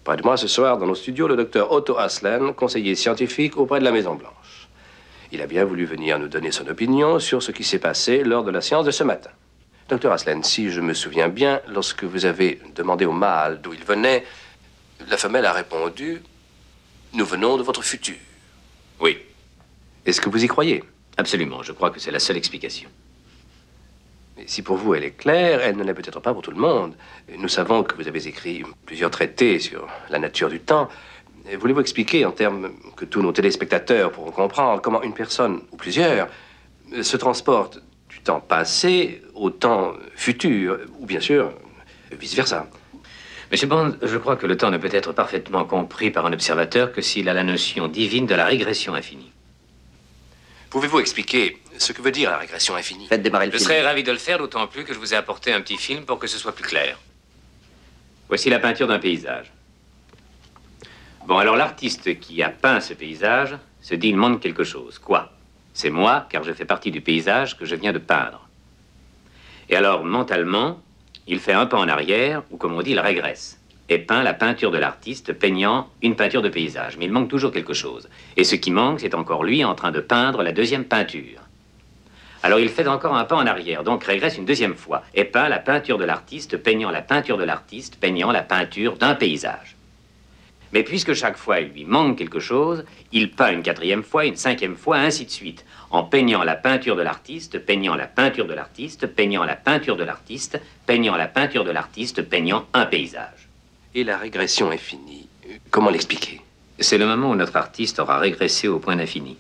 Près 0.05 0.17
de 0.17 0.23
moi 0.23 0.37
ce 0.37 0.49
soir, 0.49 0.79
dans 0.79 0.87
nos 0.87 0.95
studios, 0.95 1.29
le 1.29 1.37
docteur 1.37 1.71
Otto 1.71 1.97
Aslan, 1.99 2.53
conseiller 2.53 2.95
scientifique 2.95 3.57
auprès 3.57 3.79
de 3.79 3.85
la 3.85 3.93
Maison-Blanche. 3.93 4.42
Il 5.33 5.41
a 5.41 5.47
bien 5.47 5.65
voulu 5.65 5.87
venir 5.87 6.19
nous 6.19 6.29
donner 6.29 6.53
son 6.53 6.69
opinion 6.69 7.19
sur 7.19 7.43
ce 7.43 7.53
qui 7.53 7.65
s'est 7.65 7.79
passé 7.79 8.23
lors 8.23 8.45
de 8.45 8.51
la 8.51 8.61
séance 8.61 8.85
de 8.85 8.91
ce 8.91 9.03
matin. 9.03 9.31
Docteur 9.89 10.13
Aslan, 10.13 10.43
si 10.43 10.71
je 10.71 10.83
me 10.83 10.93
souviens 10.93 11.31
bien, 11.31 11.63
lorsque 11.69 12.05
vous 12.05 12.27
avez 12.27 12.61
demandé 12.75 13.07
au 13.07 13.13
mâle 13.13 13.63
d'où 13.63 13.73
il 13.73 13.83
venait, 13.83 14.27
la 15.09 15.17
femelle 15.17 15.47
a 15.47 15.53
répondu 15.55 16.21
Nous 17.15 17.25
venons 17.25 17.57
de 17.57 17.63
votre 17.63 17.83
futur. 17.83 18.17
Oui, 19.01 19.19
Est-ce 20.05 20.21
que 20.21 20.29
vous 20.29 20.45
y 20.45 20.49
croyez? 20.49 20.85
Absolument. 21.17 21.63
Je 21.63 21.73
crois 21.73 21.91
que 21.91 21.99
c'est 21.99 22.11
la 22.11 22.19
seule 22.19 22.37
explication. 22.37 22.91
Mais 24.37 24.45
si 24.47 24.61
pour 24.61 24.77
vous 24.77 24.95
elle 24.95 25.05
est 25.05 25.13
claire, 25.13 25.61
elle 25.63 25.77
ne 25.77 25.83
l'est 25.83 25.95
peut-être 25.95 26.21
pas 26.21 26.35
pour 26.35 26.43
tout 26.43 26.51
le 26.51 26.59
monde. 26.59 26.95
Nous 27.39 27.49
savons 27.49 27.85
que 27.85 27.95
vous 27.97 28.07
avez 28.07 28.27
écrit 28.29 28.65
plusieurs 28.85 29.11
traités 29.11 29.59
sur 29.61 29.89
la 30.11 30.19
nature 30.19 30.51
du 30.51 30.61
temps. 30.61 30.89
Et 31.49 31.57
Voulez-vous 31.57 31.81
expliquer, 31.81 32.25
en 32.25 32.31
termes 32.33 32.73
que 32.97 33.05
tous 33.05 33.21
nos 33.23 33.33
téléspectateurs 33.33 34.13
pourront 34.13 34.31
comprendre, 34.31 34.81
comment 34.81 35.03
une 35.03 35.15
personne, 35.15 35.63
ou 35.73 35.77
plusieurs, 35.77 36.29
euh, 36.93 37.03
se 37.03 37.17
transporte 37.17 37.81
du 38.09 38.21
temps 38.21 38.41
passé 38.41 39.23
au 39.35 39.51
temps 39.51 39.95
futur, 40.15 40.79
ou 41.01 41.07
bien 41.07 41.21
sûr, 41.21 41.53
vice-versa? 42.13 42.69
Monsieur 43.51 43.67
Bond, 43.67 43.97
je 44.01 44.17
crois 44.17 44.37
que 44.37 44.47
le 44.47 44.57
temps 44.57 44.71
ne 44.71 44.79
peut 44.79 44.89
être 44.93 45.13
parfaitement 45.13 45.65
compris 45.65 46.11
par 46.11 46.25
un 46.27 46.33
observateur 46.33 46.93
que 46.93 47.03
s'il 47.03 47.29
a 47.29 47.35
la 47.35 47.43
notion 47.45 47.89
divine 47.89 48.27
de 48.27 48.35
la 48.35 48.47
régression 48.47 48.95
infinie. 48.95 49.31
Pouvez-vous 50.71 51.01
expliquer 51.01 51.59
ce 51.77 51.93
que 51.93 52.01
veut 52.01 52.13
dire 52.13 52.31
la 52.31 52.39
régression 52.39 52.77
infinie? 52.77 53.09
Faites 53.09 53.21
démarrer 53.23 53.47
le 53.47 53.53
Je 53.53 53.59
film. 53.59 53.69
serais 53.69 53.83
ravi 53.83 54.05
de 54.05 54.13
le 54.13 54.17
faire, 54.17 54.39
d'autant 54.39 54.67
plus 54.69 54.85
que 54.85 54.95
je 54.95 54.99
vous 54.99 55.13
ai 55.13 55.17
apporté 55.17 55.53
un 55.53 55.61
petit 55.61 55.77
film 55.77 56.05
pour 56.05 56.19
que 56.19 56.27
ce 56.27 56.39
soit 56.39 56.53
plus 56.55 56.65
clair. 56.65 56.99
Voici 58.29 58.49
la 58.49 58.59
peinture 58.59 58.87
d'un 58.87 58.99
paysage. 58.99 59.53
Bon, 61.27 61.39
alors 61.39 61.55
l'artiste 61.57 62.19
qui 62.19 62.43
a 62.43 62.49
peint 62.49 62.81
ce 62.81 62.95
paysage 62.95 63.57
se 63.81 63.95
dit 63.95 64.09
il 64.09 64.17
manque 64.17 64.41
quelque 64.41 64.65
chose. 64.65 64.99
Quoi? 64.99 65.31
C'est 65.73 65.91
moi, 65.91 66.27
car 66.29 66.43
je 66.43 66.53
fais 66.53 66.65
partie 66.65 66.91
du 66.91 67.01
paysage 67.01 67.57
que 67.57 67.65
je 67.65 67.77
viens 67.77 67.93
de 67.93 67.99
peindre. 67.99 68.49
Et 69.71 69.77
alors, 69.77 70.05
mentalement, 70.05 70.81
il 71.29 71.39
fait 71.39 71.53
un 71.53 71.67
pas 71.67 71.79
en 71.79 71.89
arrière, 71.89 72.43
ou 72.51 72.57
comme 72.57 72.75
on 72.75 72.83
dit, 72.83 72.91
il 72.91 73.01
régresse, 73.01 73.61
et 73.89 73.99
peint 73.99 74.25
la 74.25 74.35
peinture 74.35 74.73
de 74.73 74.79
l'artiste 74.79 75.33
peignant 75.33 75.89
une 76.03 76.17
peinture 76.17 76.43
de 76.43 76.49
paysage. 76.49 76.97
Mais 76.99 77.05
il 77.05 77.13
manque 77.13 77.29
toujours 77.29 77.53
quelque 77.53 77.73
chose. 77.73 78.09
Et 78.37 78.43
ce 78.43 78.57
qui 78.57 78.73
manque, 78.73 78.99
c'est 78.99 79.15
encore 79.15 79.45
lui 79.45 79.65
en 79.65 79.77
train 79.77 79.93
de 79.93 80.01
peindre 80.01 80.43
la 80.43 80.53
deuxième 80.53 80.85
peinture. 80.85 81.39
Alors 82.43 82.59
il 82.59 82.69
fait 82.69 82.89
encore 82.89 83.15
un 83.15 83.25
pas 83.25 83.37
en 83.37 83.47
arrière, 83.47 83.85
donc 83.85 84.03
régresse 84.03 84.37
une 84.37 84.45
deuxième 84.45 84.75
fois, 84.75 85.05
et 85.15 85.25
peint 85.25 85.49
la 85.49 85.61
peinture 85.61 85.99
de 85.99 86.05
l'artiste, 86.05 86.57
peignant 86.57 86.91
la 86.91 87.01
peinture 87.01 87.39
de 87.39 87.45
l'artiste, 87.45 87.97
peignant 88.01 88.33
la 88.33 88.43
peinture 88.43 88.97
d'un 88.97 89.15
paysage. 89.15 89.77
Mais 90.73 90.83
puisque 90.83 91.13
chaque 91.13 91.37
fois 91.37 91.61
il 91.61 91.69
lui 91.69 91.85
manque 91.85 92.19
quelque 92.19 92.41
chose, 92.41 92.85
il 93.13 93.31
peint 93.31 93.53
une 93.53 93.63
quatrième 93.63 94.03
fois, 94.03 94.25
une 94.25 94.37
cinquième 94.37 94.77
fois, 94.77 94.99
ainsi 94.99 95.27
de 95.27 95.31
suite, 95.31 95.65
en 95.91 96.03
peignant 96.03 96.43
la 96.43 96.57
peinture 96.57 96.97
de 96.97 97.03
l'artiste, 97.03 97.59
peignant 97.59 97.95
la 97.95 98.07
peinture 98.07 98.47
de 98.47 98.55
l'artiste, 98.55 99.07
peignant 99.07 99.45
la 99.45 99.57
peinture 99.57 99.97
de 99.97 100.05
l'artiste, 100.05 100.59
peignant 100.87 101.17
la 101.17 101.29
peinture 101.29 101.65
de 101.65 101.71
l'artiste, 101.71 102.23
peignant 102.23 102.67
un 102.73 102.87
paysage. 102.87 103.49
Et 103.95 104.05
la 104.05 104.17
régression 104.17 104.71
infinie, 104.71 105.29
euh, 105.47 105.57
comment 105.71 105.91
l'expliquer? 105.91 106.41
C'est 106.79 106.97
le 106.97 107.07
moment 107.07 107.31
où 107.31 107.35
notre 107.35 107.57
artiste 107.57 107.99
aura 107.99 108.19
régressé 108.19 108.69
au 108.69 108.79
point 108.79 108.97
d'infini 108.97 109.37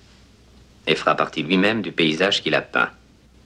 et 0.86 0.94
fera 0.94 1.14
partie 1.14 1.42
lui-même 1.42 1.80
du 1.80 1.92
paysage 1.92 2.42
qu'il 2.42 2.54
a 2.54 2.60
peint. 2.60 2.90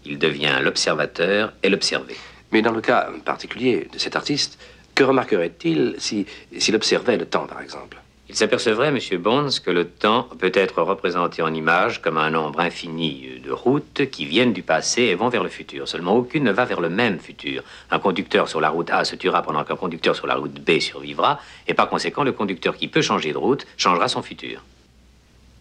Il 0.05 0.19
devient 0.19 0.59
l'observateur 0.61 1.53
et 1.63 1.69
l'observé. 1.69 2.17
Mais 2.51 2.63
dans 2.63 2.73
le 2.73 2.81
cas 2.81 3.11
particulier 3.25 3.89
de 3.93 3.99
cet 3.99 4.17
artiste, 4.17 4.59
que 4.97 5.05
remarquerait-il 5.05 5.95
si, 5.99 6.27
s'il 6.59 6.75
observait 6.75 7.19
le 7.19 7.27
temps, 7.27 7.47
par 7.47 7.61
exemple? 7.61 7.99
Il 8.29 8.35
s'apercevrait, 8.35 8.91
Monsieur 8.91 9.19
Bones, 9.19 9.51
que 9.65 9.71
le 9.71 9.87
temps 9.87 10.27
peut 10.41 10.51
être 10.53 10.83
représenté 10.83 11.43
en 11.43 11.55
images 11.55 12.03
comme 12.03 12.19
un 12.19 12.31
nombre 12.31 12.59
infini 12.59 13.41
de 13.45 13.53
routes 13.53 14.11
qui 14.11 14.25
viennent 14.25 14.53
du 14.53 14.63
passé 14.63 15.03
et 15.03 15.15
vont 15.15 15.29
vers 15.29 15.45
le 15.45 15.49
futur. 15.49 15.87
Seulement, 15.87 16.17
aucune 16.17 16.43
ne 16.43 16.51
va 16.51 16.65
vers 16.65 16.81
le 16.81 16.89
même 16.89 17.21
futur. 17.21 17.63
Un 17.93 18.01
conducteur 18.01 18.49
sur 18.49 18.61
la 18.61 18.71
route 18.71 18.91
A 18.91 19.05
se 19.05 19.15
tuera 19.15 19.43
pendant 19.43 19.63
qu'un 19.63 19.77
conducteur 19.77 20.17
sur 20.17 20.27
la 20.27 20.35
route 20.35 20.55
B 20.55 20.81
survivra, 20.81 21.39
et 21.69 21.75
par 21.75 21.89
conséquent, 21.89 22.25
le 22.25 22.33
conducteur 22.33 22.75
qui 22.77 22.89
peut 22.89 23.03
changer 23.03 23.33
de 23.33 23.39
route 23.39 23.65
changera 23.77 24.09
son 24.09 24.23
futur. 24.23 24.65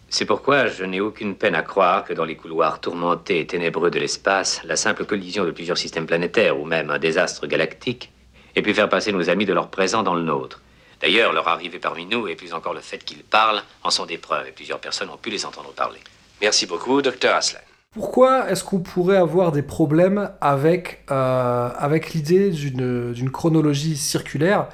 C'est 0.08 0.24
pourquoi 0.24 0.66
je 0.66 0.84
n'ai 0.84 1.00
aucune 1.00 1.36
peine 1.36 1.54
à 1.54 1.62
croire 1.62 2.04
que 2.04 2.14
dans 2.14 2.24
les 2.24 2.36
couloirs 2.36 2.80
tourmentés 2.80 3.40
et 3.40 3.46
ténébreux 3.46 3.90
de 3.90 4.00
l'espace, 4.00 4.62
la 4.64 4.76
simple 4.76 5.04
collision 5.04 5.44
de 5.44 5.50
plusieurs 5.50 5.78
systèmes 5.78 6.06
planétaires 6.06 6.58
ou 6.58 6.64
même 6.64 6.90
un 6.90 6.98
désastre 6.98 7.46
galactique 7.46 8.10
ait 8.56 8.62
pu 8.62 8.74
faire 8.74 8.88
passer 8.88 9.12
nos 9.12 9.28
amis 9.30 9.44
de 9.46 9.52
leur 9.52 9.68
présent 9.68 10.02
dans 10.02 10.14
le 10.14 10.22
nôtre. 10.22 10.60
D'ailleurs, 11.00 11.32
leur 11.32 11.46
arrivée 11.46 11.78
parmi 11.78 12.06
nous 12.06 12.26
et 12.26 12.34
plus 12.34 12.54
encore 12.54 12.72
le 12.72 12.80
fait 12.80 12.98
qu'ils 13.04 13.22
parlent 13.22 13.62
en 13.84 13.90
sont 13.90 14.06
des 14.06 14.16
preuves 14.18 14.48
et 14.48 14.52
plusieurs 14.52 14.78
personnes 14.80 15.10
ont 15.10 15.18
pu 15.18 15.30
les 15.30 15.44
entendre 15.44 15.72
parler. 15.72 15.98
Merci 16.40 16.66
beaucoup, 16.66 17.02
docteur 17.02 17.36
Aslan. 17.36 17.60
Pourquoi 17.92 18.50
est-ce 18.50 18.62
qu'on 18.62 18.80
pourrait 18.80 19.16
avoir 19.16 19.52
des 19.52 19.62
problèmes 19.62 20.30
avec, 20.42 21.02
euh, 21.10 21.70
avec 21.78 22.12
l'idée 22.12 22.50
d'une 22.50 23.12
d'une 23.14 23.30
chronologie 23.30 23.96
circulaire? 23.96 24.66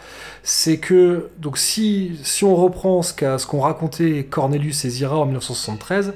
C'est 0.43 0.79
que, 0.79 1.29
donc 1.39 1.57
si, 1.57 2.19
si 2.25 2.43
on 2.45 2.57
reprend 2.57 3.03
ce 3.03 3.13
qu'a- 3.15 3.39
ce 3.39 3.47
qu'ont 3.47 3.61
raconté 3.61 4.25
Cornelius 4.25 4.85
et 4.85 4.91
Zira 4.91 5.17
en 5.19 5.25
1973, 5.27 6.15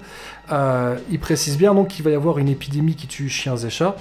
euh, 0.51 0.97
il 1.11 1.21
précise 1.21 1.57
bien 1.59 1.75
donc 1.75 1.89
qu'il 1.89 2.05
va 2.05 2.11
y 2.11 2.15
avoir 2.15 2.39
une 2.39 2.49
épidémie 2.49 2.97
qui 2.97 3.07
tue 3.07 3.29
chiens 3.29 3.57
et 3.57 3.71
chats. 3.71 3.95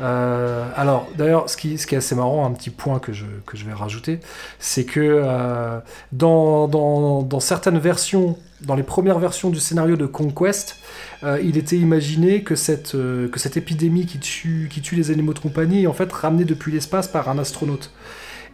Euh, 0.00 0.68
alors, 0.76 1.08
d'ailleurs, 1.16 1.50
ce 1.50 1.56
qui, 1.56 1.74
est 1.74 1.92
assez 1.94 2.14
marrant, 2.14 2.46
un 2.46 2.52
petit 2.52 2.70
point 2.70 2.98
que 2.98 3.12
je, 3.12 3.24
vais 3.24 3.72
rajouter, 3.72 4.20
c'est 4.58 4.84
que 4.84 5.00
euh, 5.00 5.80
dans, 6.12 7.40
certaines 7.40 7.78
versions, 7.78 8.38
dans 8.62 8.74
les 8.74 8.82
premières 8.82 9.18
versions 9.18 9.50
du 9.50 9.60
scénario 9.60 9.96
de 9.96 10.06
Conquest, 10.06 10.76
euh, 11.24 11.40
il 11.42 11.56
était 11.56 11.76
imaginé 11.76 12.42
que 12.42 12.54
cette, 12.54 12.92
que 12.92 13.38
cette 13.38 13.56
épidémie 13.56 14.06
qui 14.06 14.18
tue, 14.18 14.68
qui 14.70 14.80
tue 14.80 14.94
les 14.94 15.10
animaux 15.10 15.34
de 15.34 15.40
compagnie 15.40 15.84
est 15.84 15.86
en 15.86 15.92
fait 15.92 16.12
ramenée 16.12 16.44
depuis 16.44 16.72
l'espace 16.72 17.08
par 17.08 17.28
un 17.28 17.38
astronaute. 17.38 17.92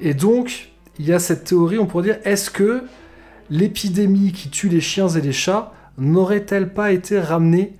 Et 0.00 0.14
donc, 0.14 0.70
il 0.98 1.06
y 1.06 1.12
a 1.12 1.18
cette 1.18 1.44
théorie, 1.44 1.78
on 1.78 1.86
pourrait 1.86 2.04
dire, 2.04 2.18
est-ce 2.24 2.50
que 2.50 2.84
l'épidémie 3.50 4.32
qui 4.32 4.48
tue 4.48 4.68
les 4.68 4.80
chiens 4.80 5.08
et 5.08 5.20
les 5.20 5.32
chats 5.32 5.72
n'aurait-elle 5.98 6.72
pas 6.72 6.92
été 6.92 7.20
ramenée 7.20 7.76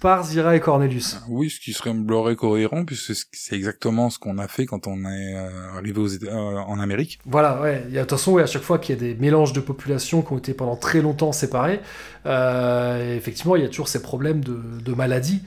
par 0.00 0.24
Zira 0.24 0.54
et 0.56 0.60
Cornelius 0.60 1.18
Oui, 1.28 1.50
ce 1.50 1.60
qui 1.60 1.72
serait 1.72 1.92
me 1.92 2.34
cohérent, 2.34 2.84
puisque 2.84 3.12
c'est 3.32 3.56
exactement 3.56 4.10
ce 4.10 4.18
qu'on 4.18 4.38
a 4.38 4.48
fait 4.48 4.66
quand 4.66 4.86
on 4.86 5.04
est 5.04 5.34
euh, 5.36 5.76
arrivé 5.76 5.98
aux 6.00 6.08
Éta- 6.08 6.28
euh, 6.28 6.58
en 6.58 6.78
Amérique. 6.80 7.18
Voilà, 7.26 7.60
ouais. 7.60 7.84
Il 7.88 7.94
y 7.94 7.98
a, 7.98 8.02
de 8.02 8.06
toute 8.08 8.18
façon, 8.18 8.32
ouais, 8.32 8.42
à 8.42 8.46
chaque 8.46 8.62
fois 8.62 8.78
qu'il 8.78 8.94
y 8.94 8.98
a 8.98 9.00
des 9.00 9.14
mélanges 9.14 9.52
de 9.52 9.60
populations 9.60 10.22
qui 10.22 10.32
ont 10.32 10.38
été 10.38 10.54
pendant 10.54 10.76
très 10.76 11.00
longtemps 11.00 11.32
séparés, 11.32 11.80
euh, 12.26 13.16
effectivement, 13.16 13.56
il 13.56 13.62
y 13.62 13.64
a 13.64 13.68
toujours 13.68 13.88
ces 13.88 14.02
problèmes 14.02 14.42
de, 14.44 14.60
de 14.84 14.92
maladies. 14.94 15.42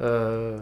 euh, 0.00 0.58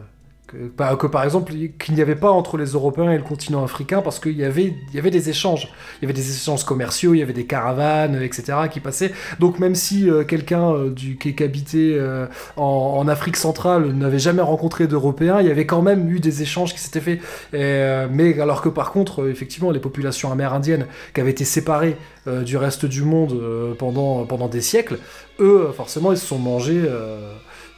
que, 0.53 0.57
bah, 0.76 0.96
que, 0.96 1.07
par 1.07 1.24
exemple, 1.24 1.53
qu'il 1.78 1.94
n'y 1.94 2.00
avait 2.00 2.14
pas 2.16 2.30
entre 2.30 2.57
les 2.57 2.66
Européens 2.66 3.11
et 3.11 3.16
le 3.16 3.22
continent 3.22 3.64
africain 3.64 4.03
parce 4.03 4.20
qu'il 4.20 4.36
y 4.36 4.44
avait, 4.44 4.74
y 4.92 4.98
avait 4.98 5.11
des 5.11 5.30
échanges. 5.30 5.72
Il 6.00 6.03
y 6.03 6.07
avait 6.07 6.12
des 6.12 6.30
échanges 6.30 6.64
commerciaux, 6.64 7.14
il 7.14 7.18
y 7.18 7.22
avait 7.22 7.32
des 7.32 7.46
caravanes, 7.46 8.20
etc. 8.22 8.59
qui 8.70 8.80
passaient. 8.80 9.12
Donc 9.40 9.59
même 9.59 9.74
si 9.74 10.11
euh, 10.11 10.24
quelqu'un 10.24 10.72
euh, 10.72 10.94
qui, 10.94 11.34
habitait 11.42 11.94
euh, 11.94 12.26
en, 12.57 13.09
Afrique 13.09 13.36
centrale 13.36 13.92
n'avait 13.92 14.18
jamais 14.18 14.42
rencontré 14.42 14.86
d'Européens, 14.86 15.40
il 15.40 15.46
y 15.46 15.50
avait 15.50 15.66
quand 15.66 15.82
même 15.82 16.09
eu 16.11 16.20
des 16.20 16.42
échanges 16.42 16.72
qui 16.72 16.80
s'étaient 16.80 17.00
faits. 17.00 17.20
Mais 17.53 18.40
alors 18.40 18.62
que 18.62 18.68
par 18.68 18.92
contre, 18.92 19.28
effectivement, 19.28 19.70
les 19.70 19.80
populations 19.80 20.30
amérindiennes 20.30 20.86
qui 21.14 21.20
avaient 21.20 21.30
été 21.30 21.44
séparées 21.44 21.96
du 22.26 22.57
reste 22.57 22.86
du 22.86 23.03
monde 23.03 23.76
pendant, 23.78 24.24
pendant 24.24 24.48
des 24.48 24.61
siècles, 24.61 24.98
eux, 25.40 25.70
forcément, 25.74 26.12
ils 26.12 26.18
se 26.18 26.26
sont 26.26 26.38
mangés, 26.38 26.82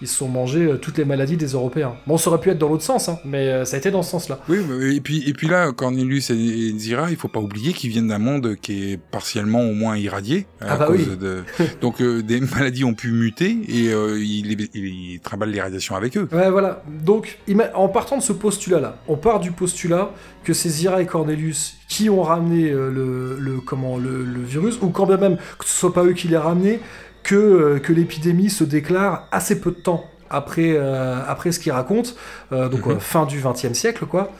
ils 0.02 0.08
se 0.08 0.16
sont 0.16 0.28
mangés 0.28 0.64
euh, 0.66 0.76
toutes 0.76 0.98
les 0.98 1.04
maladies 1.04 1.36
des 1.36 1.46
Européens. 1.52 1.94
Bon, 2.06 2.16
ça 2.18 2.30
aurait 2.30 2.40
pu 2.40 2.50
être 2.50 2.58
dans 2.58 2.68
l'autre 2.68 2.82
sens, 2.82 3.08
hein, 3.08 3.18
mais 3.24 3.48
euh, 3.48 3.64
ça 3.64 3.76
a 3.76 3.78
été 3.78 3.90
dans 3.90 4.02
ce 4.02 4.10
sens-là. 4.10 4.38
Oui, 4.48 4.58
et 4.94 5.00
puis, 5.00 5.28
et 5.28 5.32
puis 5.32 5.48
là, 5.48 5.72
Cornelius 5.72 6.30
et, 6.30 6.72
Zira, 6.78 7.10
il 7.10 7.16
faut 7.16 7.28
pas 7.28 7.40
oublier 7.40 7.72
qu'ils 7.72 7.90
viennent 7.90 8.08
d'un 8.08 8.18
monde 8.18 8.56
qui 8.60 8.92
est 8.92 8.96
partiellement 8.96 9.62
au 9.62 9.72
moins 9.72 9.96
irradié. 9.96 10.46
à 10.60 10.72
Ah 10.72 10.76
bah 10.76 10.86
cause 10.86 11.08
oui. 11.10 11.16
de... 11.16 11.44
Donc 11.80 12.00
euh, 12.00 12.22
des 12.22 12.40
maladies 12.40 12.84
ont 12.84 12.94
pu 12.94 13.10
muter 13.12 13.56
et 13.68 13.92
euh, 13.92 14.18
ils, 14.18 14.52
ils, 14.52 14.68
ils 14.74 15.20
trimballent 15.20 15.50
les 15.50 15.60
radiations 15.60 15.94
avec 15.96 16.16
eux. 16.16 16.28
Ouais, 16.32 16.50
voilà. 16.50 16.82
Donc, 17.04 17.38
en 17.74 17.88
partant 17.88 18.18
de 18.18 18.22
ce 18.22 18.32
postulat-là, 18.32 18.98
on 19.08 19.16
part 19.16 19.40
du 19.40 19.52
postulat 19.52 20.10
que 20.42 20.52
c'est 20.52 20.68
Zira 20.68 21.00
et 21.00 21.06
Cornelius 21.06 21.76
qui 21.88 22.10
ont 22.10 22.22
ramené 22.22 22.70
le, 22.70 23.36
le- 23.38 23.60
comment, 23.64 23.96
le, 23.98 24.24
le 24.24 24.42
virus, 24.42 24.78
ou 24.82 24.88
quand 24.88 25.06
bien 25.06 25.16
même 25.16 25.36
que 25.58 25.64
ce 25.64 25.72
soit 25.78 25.92
pas 25.94 26.04
eux 26.04 26.12
qui 26.12 26.28
l'aient 26.28 26.36
ramené, 26.36 26.80
que, 27.24 27.34
euh, 27.34 27.78
que 27.80 27.92
l'épidémie 27.92 28.50
se 28.50 28.62
déclare 28.64 29.26
assez 29.32 29.60
peu 29.60 29.70
de 29.72 29.76
temps 29.76 30.04
après, 30.30 30.72
euh, 30.76 31.20
après 31.28 31.52
ce 31.52 31.58
qu'ils 31.60 31.72
racontent, 31.72 32.10
euh, 32.52 32.68
donc 32.68 32.86
Mhm. 32.86 32.92
euh, 32.92 32.98
fin 32.98 33.24
du 33.26 33.40
XXe 33.40 33.72
siècle, 33.72 34.06
quoi. 34.06 34.30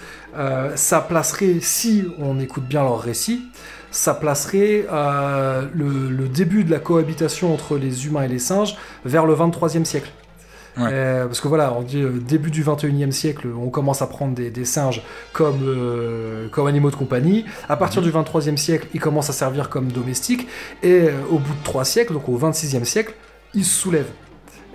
Ça 0.75 1.01
placerait, 1.01 1.59
si 1.61 2.05
on 2.19 2.41
écoute 2.41 2.65
bien 2.65 2.83
leur 2.83 3.01
récit, 3.01 3.43
ça 3.93 4.15
placerait 4.15 4.85
le, 4.91 6.09
le 6.11 6.29
début 6.29 6.65
de 6.65 6.71
la 6.73 6.81
cohabitation 6.81 7.55
entre 7.55 7.77
les 7.79 8.07
humains 8.07 8.23
et 8.25 8.29
les 8.29 8.41
singes 8.41 8.77
vers 9.05 9.27
le 9.27 9.35
23e 9.35 9.85
siècle. 9.85 10.11
Ouais. 10.77 10.89
Euh, 10.91 11.27
parce 11.27 11.41
que 11.41 11.47
voilà, 11.47 11.73
on 11.73 11.83
dit 11.83 12.03
euh, 12.03 12.11
début 12.19 12.51
du 12.51 12.65
21e 12.65 13.13
siècle, 13.13 13.47
on 13.57 13.69
commence 13.71 14.03
à 14.03 14.09
prendre 14.09 14.35
des, 14.35 14.51
des 14.51 14.65
singes 14.65 15.03
comme, 15.33 15.61
euh, 15.63 16.49
comme 16.49 16.67
animaux 16.67 16.91
de 16.91 16.97
compagnie. 16.97 17.45
À 17.69 17.77
partir 17.77 18.03
Mhm. 18.03 18.07
du 18.09 18.13
23e 18.13 18.57
siècle, 18.57 18.89
ils 18.93 19.01
commencent 19.01 19.31
à 19.31 19.35
servir 19.35 19.69
comme 19.69 19.93
domestiques. 19.93 20.49
Et 20.83 21.09
au 21.31 21.39
bout 21.39 21.53
de 21.55 21.63
trois 21.65 21.85
siècles, 21.85 22.13
donc 22.15 22.29
au 22.29 22.37
26e 22.37 22.85
siècle, 22.85 23.15
ils 23.55 23.65
se 23.65 23.75
soulèvent. 23.81 24.11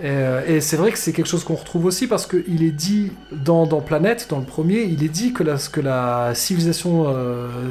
Et, 0.02 0.56
et 0.56 0.62
c'est 0.62 0.78
vrai 0.78 0.94
que 0.94 0.98
c'est 0.98 1.12
quelque 1.12 1.28
chose 1.28 1.44
qu'on 1.44 1.56
retrouve 1.56 1.84
aussi 1.84 2.08
parce 2.08 2.26
qu'il 2.26 2.64
est 2.64 2.72
dit 2.72 3.12
dans, 3.34 3.68
dans 3.68 3.82
Planète, 3.82 4.28
dans 4.30 4.40
le 4.40 4.46
premier, 4.46 4.84
il 4.84 5.04
est 5.04 5.10
dit 5.10 5.34
que 5.34 5.44
la, 5.44 5.58
que 5.58 5.82
la 5.82 6.34
civilisation 6.34 7.14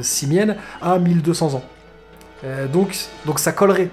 simienne 0.03 0.57
a 0.83 0.99
1200 0.99 1.55
ans. 1.55 1.63
Donc, 2.71 2.95
donc 3.25 3.39
ça 3.39 3.53
collerait. 3.53 3.89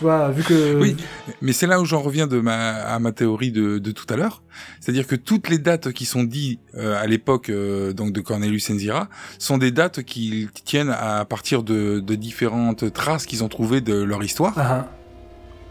Tu 0.00 0.04
vois, 0.06 0.30
vu 0.30 0.42
que. 0.42 0.80
Oui, 0.80 0.96
mais 1.42 1.52
c'est 1.52 1.66
là 1.66 1.78
où 1.78 1.84
j'en 1.84 2.00
reviens 2.00 2.26
de 2.26 2.40
ma, 2.40 2.70
à 2.70 2.98
ma 2.98 3.12
théorie 3.12 3.52
de, 3.52 3.76
de 3.76 3.90
tout 3.90 4.06
à 4.08 4.16
l'heure. 4.16 4.42
C'est-à-dire 4.80 5.06
que 5.06 5.14
toutes 5.14 5.50
les 5.50 5.58
dates 5.58 5.92
qui 5.92 6.06
sont 6.06 6.24
dites 6.24 6.58
euh, 6.74 6.98
à 6.98 7.06
l'époque 7.06 7.50
euh, 7.50 7.92
donc 7.92 8.12
de 8.14 8.22
Cornelius 8.22 8.70
Enzira 8.70 9.10
sont 9.38 9.58
des 9.58 9.72
dates 9.72 10.02
qui 10.02 10.48
tiennent 10.64 10.88
à 10.88 11.26
partir 11.26 11.62
de, 11.62 12.00
de 12.00 12.14
différentes 12.14 12.90
traces 12.94 13.26
qu'ils 13.26 13.44
ont 13.44 13.48
trouvées 13.48 13.82
de 13.82 13.92
leur 13.92 14.24
histoire. 14.24 14.54
Ah, 14.56 14.88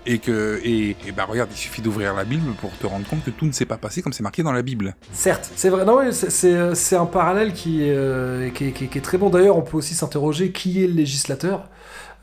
Et 0.05 0.19
que 0.19 0.61
et, 0.63 0.95
et 1.07 1.11
bah 1.11 1.25
regarde, 1.27 1.49
il 1.51 1.57
suffit 1.57 1.81
d'ouvrir 1.81 2.13
la 2.13 2.23
Bible 2.23 2.53
pour 2.61 2.69
te 2.77 2.85
rendre 2.85 3.07
compte 3.09 3.23
que 3.25 3.31
tout 3.31 3.47
ne 3.47 3.51
s'est 3.51 3.65
pas 3.65 3.77
passé 3.77 4.03
comme 4.03 4.13
c'est 4.13 4.21
marqué 4.21 4.43
dans 4.43 4.51
la 4.53 4.61
Bible. 4.61 4.95
Certes, 5.11 5.49
c'est 5.55 5.69
vrai. 5.69 5.85
Non, 5.85 5.97
oui, 6.01 6.13
c'est- 6.13 6.95
un 6.95 7.05
parallèle 7.07 7.51
qui, 7.53 7.79
euh, 7.81 8.51
qui, 8.51 8.73
qui 8.73 8.85
est 8.95 9.01
très 9.01 9.17
bon. 9.17 9.31
D'ailleurs, 9.31 9.57
on 9.57 9.63
peut 9.63 9.77
aussi 9.77 9.95
s'interroger 9.95 10.51
qui 10.51 10.83
est 10.83 10.87
le 10.87 10.93
législateur. 10.93 11.67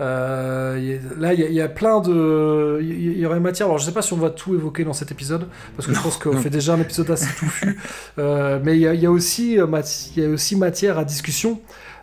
Euh, 0.01 0.99
là, 1.19 1.33
il 1.35 1.41
y, 1.41 1.43
a- 1.43 1.49
il 1.49 1.55
y 1.55 1.61
a 1.61 1.69
plein 1.69 2.01
de. 2.01 2.79
Il 2.83 3.17
y, 3.17 3.21
y 3.21 3.27
aurait 3.27 3.41
matière. 3.41 3.67
Alors, 3.69 3.79
je 3.79 3.85
sais 3.87 3.93
pas 3.93 4.03
si 4.03 4.13
on 4.13 4.17
va 4.19 4.31
tout 4.31 4.55
évoquer 4.55 4.85
dans 4.85 4.93
cet 4.93 5.11
épisode, 5.11 5.49
parce 5.77 5.89
que 5.89 5.95
je 5.95 6.01
pense 6.01 6.17
qu'on 6.19 6.37
fait 6.37 6.51
déjà 6.51 6.75
un 6.75 6.81
épisode 6.81 7.11
assez 7.11 7.33
touffu. 7.39 7.79
Euh, 8.19 8.59
mais 8.63 8.77
il 8.77 8.81
y 8.81 8.87
a, 8.87 8.95
il 8.95 9.01
y 9.01 9.07
a 9.07 9.11
aussi, 9.11 9.57
mati- 9.59 10.13
il 10.17 10.23
y 10.23 10.27
a 10.27 10.29
aussi 10.31 10.57
matière 10.57 10.99
à 10.99 11.05
discussion. 11.05 11.61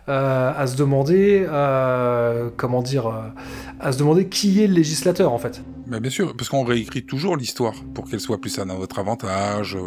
euh, 0.08 0.52
à 0.54 0.66
se 0.66 0.76
demander, 0.76 1.46
euh, 1.48 2.50
comment 2.58 2.82
dire, 2.82 3.06
euh, 3.06 3.22
à 3.80 3.90
se 3.90 3.98
demander 3.98 4.28
qui 4.28 4.62
est 4.62 4.66
le 4.66 4.74
législateur 4.74 5.32
en 5.32 5.38
fait. 5.38 5.62
Bah 5.86 5.98
bien 5.98 6.10
sûr, 6.10 6.36
parce 6.36 6.50
qu'on 6.50 6.62
réécrit 6.62 7.06
toujours 7.06 7.38
l'histoire 7.38 7.72
pour 7.94 8.04
qu'elle 8.10 8.20
soit 8.20 8.38
plus 8.38 8.58
à 8.58 8.66
notre 8.66 8.98
avantage. 8.98 9.78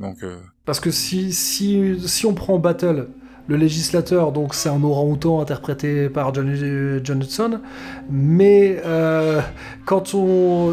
donc 0.00 0.24
Parce 0.64 0.80
que 0.80 0.90
si, 0.90 1.30
si, 1.32 1.96
si 2.08 2.24
on 2.24 2.32
prend 2.32 2.58
Battle, 2.58 3.08
le 3.48 3.56
législateur, 3.56 4.32
donc 4.32 4.54
c'est 4.54 4.68
un 4.68 4.82
orang-outan 4.82 5.40
interprété 5.40 6.08
par 6.08 6.34
John, 6.34 7.00
John 7.04 7.20
Hudson, 7.22 7.60
mais 8.10 8.80
euh, 8.84 9.40
quand, 9.84 10.14
on, 10.14 10.72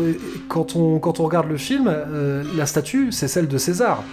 quand, 0.49 0.76
on, 0.76 0.99
quand 0.99 1.19
on 1.19 1.24
regarde 1.26 1.47
le 1.49 1.57
film, 1.57 1.88
euh, 1.88 2.43
la 2.55 2.65
statue, 2.65 3.11
c'est 3.11 3.28
celle 3.28 3.47
de 3.47 3.57
César. 3.57 4.03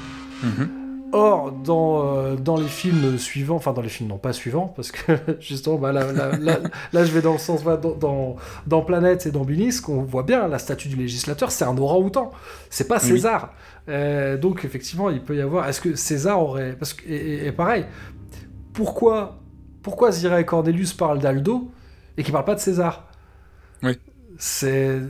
mhm. 0.43 0.69
Or, 1.13 1.51
dans, 1.51 2.05
euh, 2.19 2.37
dans 2.37 2.57
les 2.57 2.69
films 2.69 3.19
suivants, 3.19 3.57
enfin 3.57 3.73
dans 3.73 3.81
les 3.83 3.89
films 3.89 4.09
non 4.11 4.17
pas 4.19 4.33
suivants, 4.33 4.73
parce 4.77 4.93
que 4.93 5.11
justement, 5.41 5.75
bah, 5.77 5.91
là, 5.91 6.13
là, 6.13 6.37
là, 6.39 6.59
là, 6.93 7.05
je 7.05 7.11
vais 7.11 7.21
dans 7.21 7.33
le 7.33 7.39
sens, 7.39 7.65
voilà, 7.65 7.79
dans, 7.79 7.97
dans, 7.97 8.37
dans 8.69 8.83
Planète 8.83 9.27
et 9.27 9.33
dans 9.33 9.43
Binis, 9.45 9.81
qu'on 9.83 10.03
voit 10.05 10.23
bien, 10.23 10.47
la 10.47 10.61
statue 10.61 10.87
du 10.87 10.95
législateur, 10.95 11.51
c'est 11.51 11.65
un 11.65 11.77
orang-outan, 11.77 12.31
c'est 12.71 12.87
pas 12.87 13.01
Oui. 13.03 13.09
César. 13.09 13.53
Euh, 13.89 14.37
donc 14.37 14.65
effectivement, 14.65 15.11
il 15.11 15.21
peut 15.21 15.35
y 15.35 15.41
avoir, 15.41 15.67
est-ce 15.69 15.81
que 15.81 15.97
César 15.97 16.41
aurait... 16.41 16.77
Parce 16.79 16.93
que, 16.95 17.03
et, 17.09 17.17
et- 17.17 17.47
et 17.49 17.51
pareil, 17.53 17.87
pourquoi, 18.81 19.39
pourquoi 19.83 20.11
Zira 20.11 20.41
et 20.41 20.47
Cornelius 20.47 20.95
parlent 20.95 21.19
d'Aldo 21.19 21.71
et 22.17 22.23
qu'ils 22.23 22.33
parlent 22.33 22.47
pas 22.47 22.55
de 22.55 22.61
César 22.61 23.07
Oui. 23.83 23.99
C'est, 24.39 25.03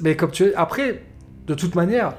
mais 0.00 0.16
comme 0.16 0.30
tu 0.30 0.44
es, 0.44 0.54
après, 0.54 1.02
de 1.46 1.52
toute 1.52 1.74
manière, 1.74 2.14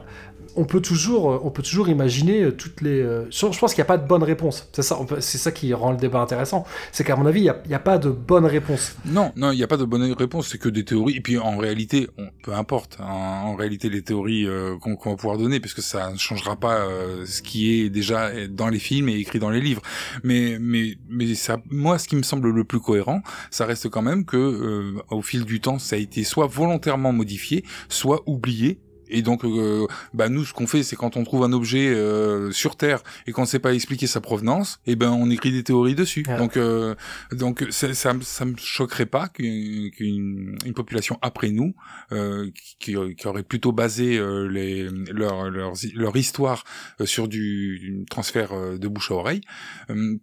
on 0.60 0.66
peut 0.66 0.82
toujours, 0.82 1.32
euh, 1.32 1.39
on 1.43 1.51
peut 1.51 1.64
toujours 1.64 1.88
imaginer 1.88 2.43
euh, 2.43 2.51
toutes 2.51 2.82
les. 2.82 2.99
euh, 3.01 3.26
Je 3.32 3.60
pense 3.60 3.74
qu'il 3.74 3.82
n'y 3.82 3.86
a 3.88 3.91
pas 3.93 3.97
de 3.97 4.05
bonne 4.05 4.24
réponse. 4.24 4.68
C'est 4.74 4.82
ça, 4.82 4.99
c'est 5.20 5.38
ça 5.38 5.51
qui 5.51 5.74
rend 5.74 5.91
le 5.91 5.97
débat 5.97 6.20
intéressant. 6.20 6.66
C'est 6.91 7.05
qu'à 7.05 7.16
mon 7.16 7.26
avis, 7.26 7.39
il 7.41 7.53
n'y 7.68 7.74
a, 7.74 7.80
pas 7.80 7.97
de 7.97 8.10
bonne 8.10 8.45
réponse. 8.45 8.95
Non, 9.05 9.32
non, 9.38 9.51
il 9.51 9.57
n'y 9.57 9.64
a 9.64 9.68
pas 9.68 9.78
de 9.78 9.86
bonne 9.86 10.12
réponse, 10.12 10.49
c'est 10.49 10.57
que 10.57 10.68
des 10.70 10.84
théories. 10.84 11.16
Et 11.16 11.22
puis 11.22 11.38
en 11.38 11.57
réalité, 11.57 12.10
on, 12.18 12.28
peu 12.43 12.53
importe, 12.53 12.97
en, 12.99 13.51
en 13.51 13.55
réalité 13.55 13.89
les 13.89 14.01
théories 14.01 14.47
qu'on 14.82 14.95
va 15.12 15.16
pouvoir 15.16 15.38
donner, 15.38 15.60
parce 15.62 15.74
que 15.74 15.82
ça 15.82 16.12
ne 16.12 16.18
changera 16.18 16.57
pas 16.57 16.86
ce 17.26 17.41
qui 17.41 17.72
est 17.82 17.89
déjà 17.89 18.32
dans 18.47 18.68
les 18.68 18.80
films 18.80 19.07
et 19.10 19.16
écrit 19.16 19.39
dans 19.39 19.49
les 19.49 19.62
livres. 19.62 19.82
Mais, 20.24 20.57
mais, 20.60 20.95
mais 21.10 21.34
ça, 21.36 21.57
moi, 21.70 21.97
ce 21.97 22.07
qui 22.07 22.16
me 22.18 22.24
semble 22.24 22.49
le 22.51 22.64
plus 22.66 22.80
cohérent, 22.80 23.22
ça 23.49 23.66
reste 23.66 23.89
quand 23.89 24.01
même 24.01 24.26
que 24.26 24.38
euh, 24.38 25.01
au 25.10 25.22
fil 25.22 25.45
du 25.45 25.62
temps, 25.62 25.80
ça 25.80 25.95
a 25.95 25.99
été 25.99 26.24
soit 26.24 26.47
volontairement 26.47 27.14
modifié, 27.14 27.64
soit 27.88 28.22
oublié. 28.26 28.80
Et 29.10 29.22
donc, 29.22 29.43
euh, 29.43 29.86
bah 30.14 30.30
nous, 30.30 30.45
ce 30.45 30.53
qu'on 30.53 30.68
fait, 30.68 30.84
c'est 30.84 30.95
quand 30.95 31.18
on 31.18 31.24
trouve 31.24 31.43
un 31.43 31.53
objet 31.53 31.88
euh, 31.89 32.51
sur 32.51 32.76
Terre 32.76 33.01
et 33.28 33.32
qu'on 33.32 33.41
ne 33.41 33.47
sait 33.47 33.60
pas 33.60 33.74
expliquer 33.74 34.07
sa 34.07 34.22
provenance, 34.22 34.80
et 34.86 34.95
ben 34.95 35.12
on 35.12 35.30
écrit 35.30 35.51
des 35.51 35.64
théories 35.64 35.95
dessus. 35.95 36.24
Ouais. 36.28 36.38
Donc, 36.38 36.57
euh, 36.57 36.95
donc 37.32 37.66
ça, 37.70 37.93
ça, 37.93 38.14
me- 38.14 38.22
ça 38.22 38.45
me 38.45 38.55
choquerait 38.57 39.05
pas 39.05 39.28
qu'une 39.30 40.55
une 40.66 40.74
population 40.74 41.18
après 41.22 41.49
nous, 41.49 41.74
euh, 42.12 42.49
qui, 42.80 42.95
qui 43.18 43.28
aurait 43.28 43.43
plutôt 43.43 43.72
basé 43.72 44.18
euh, 44.18 44.47
les, 44.47 44.84
leur, 45.12 45.49
leur, 45.49 45.74
leur 45.95 46.18
histoire 46.18 46.64
euh, 47.01 47.05
sur 47.05 47.28
du, 47.28 48.05
transfert 48.10 48.49
de 48.78 48.88
bouche 48.88 49.12
à 49.12 49.16
oreille, 49.16 49.41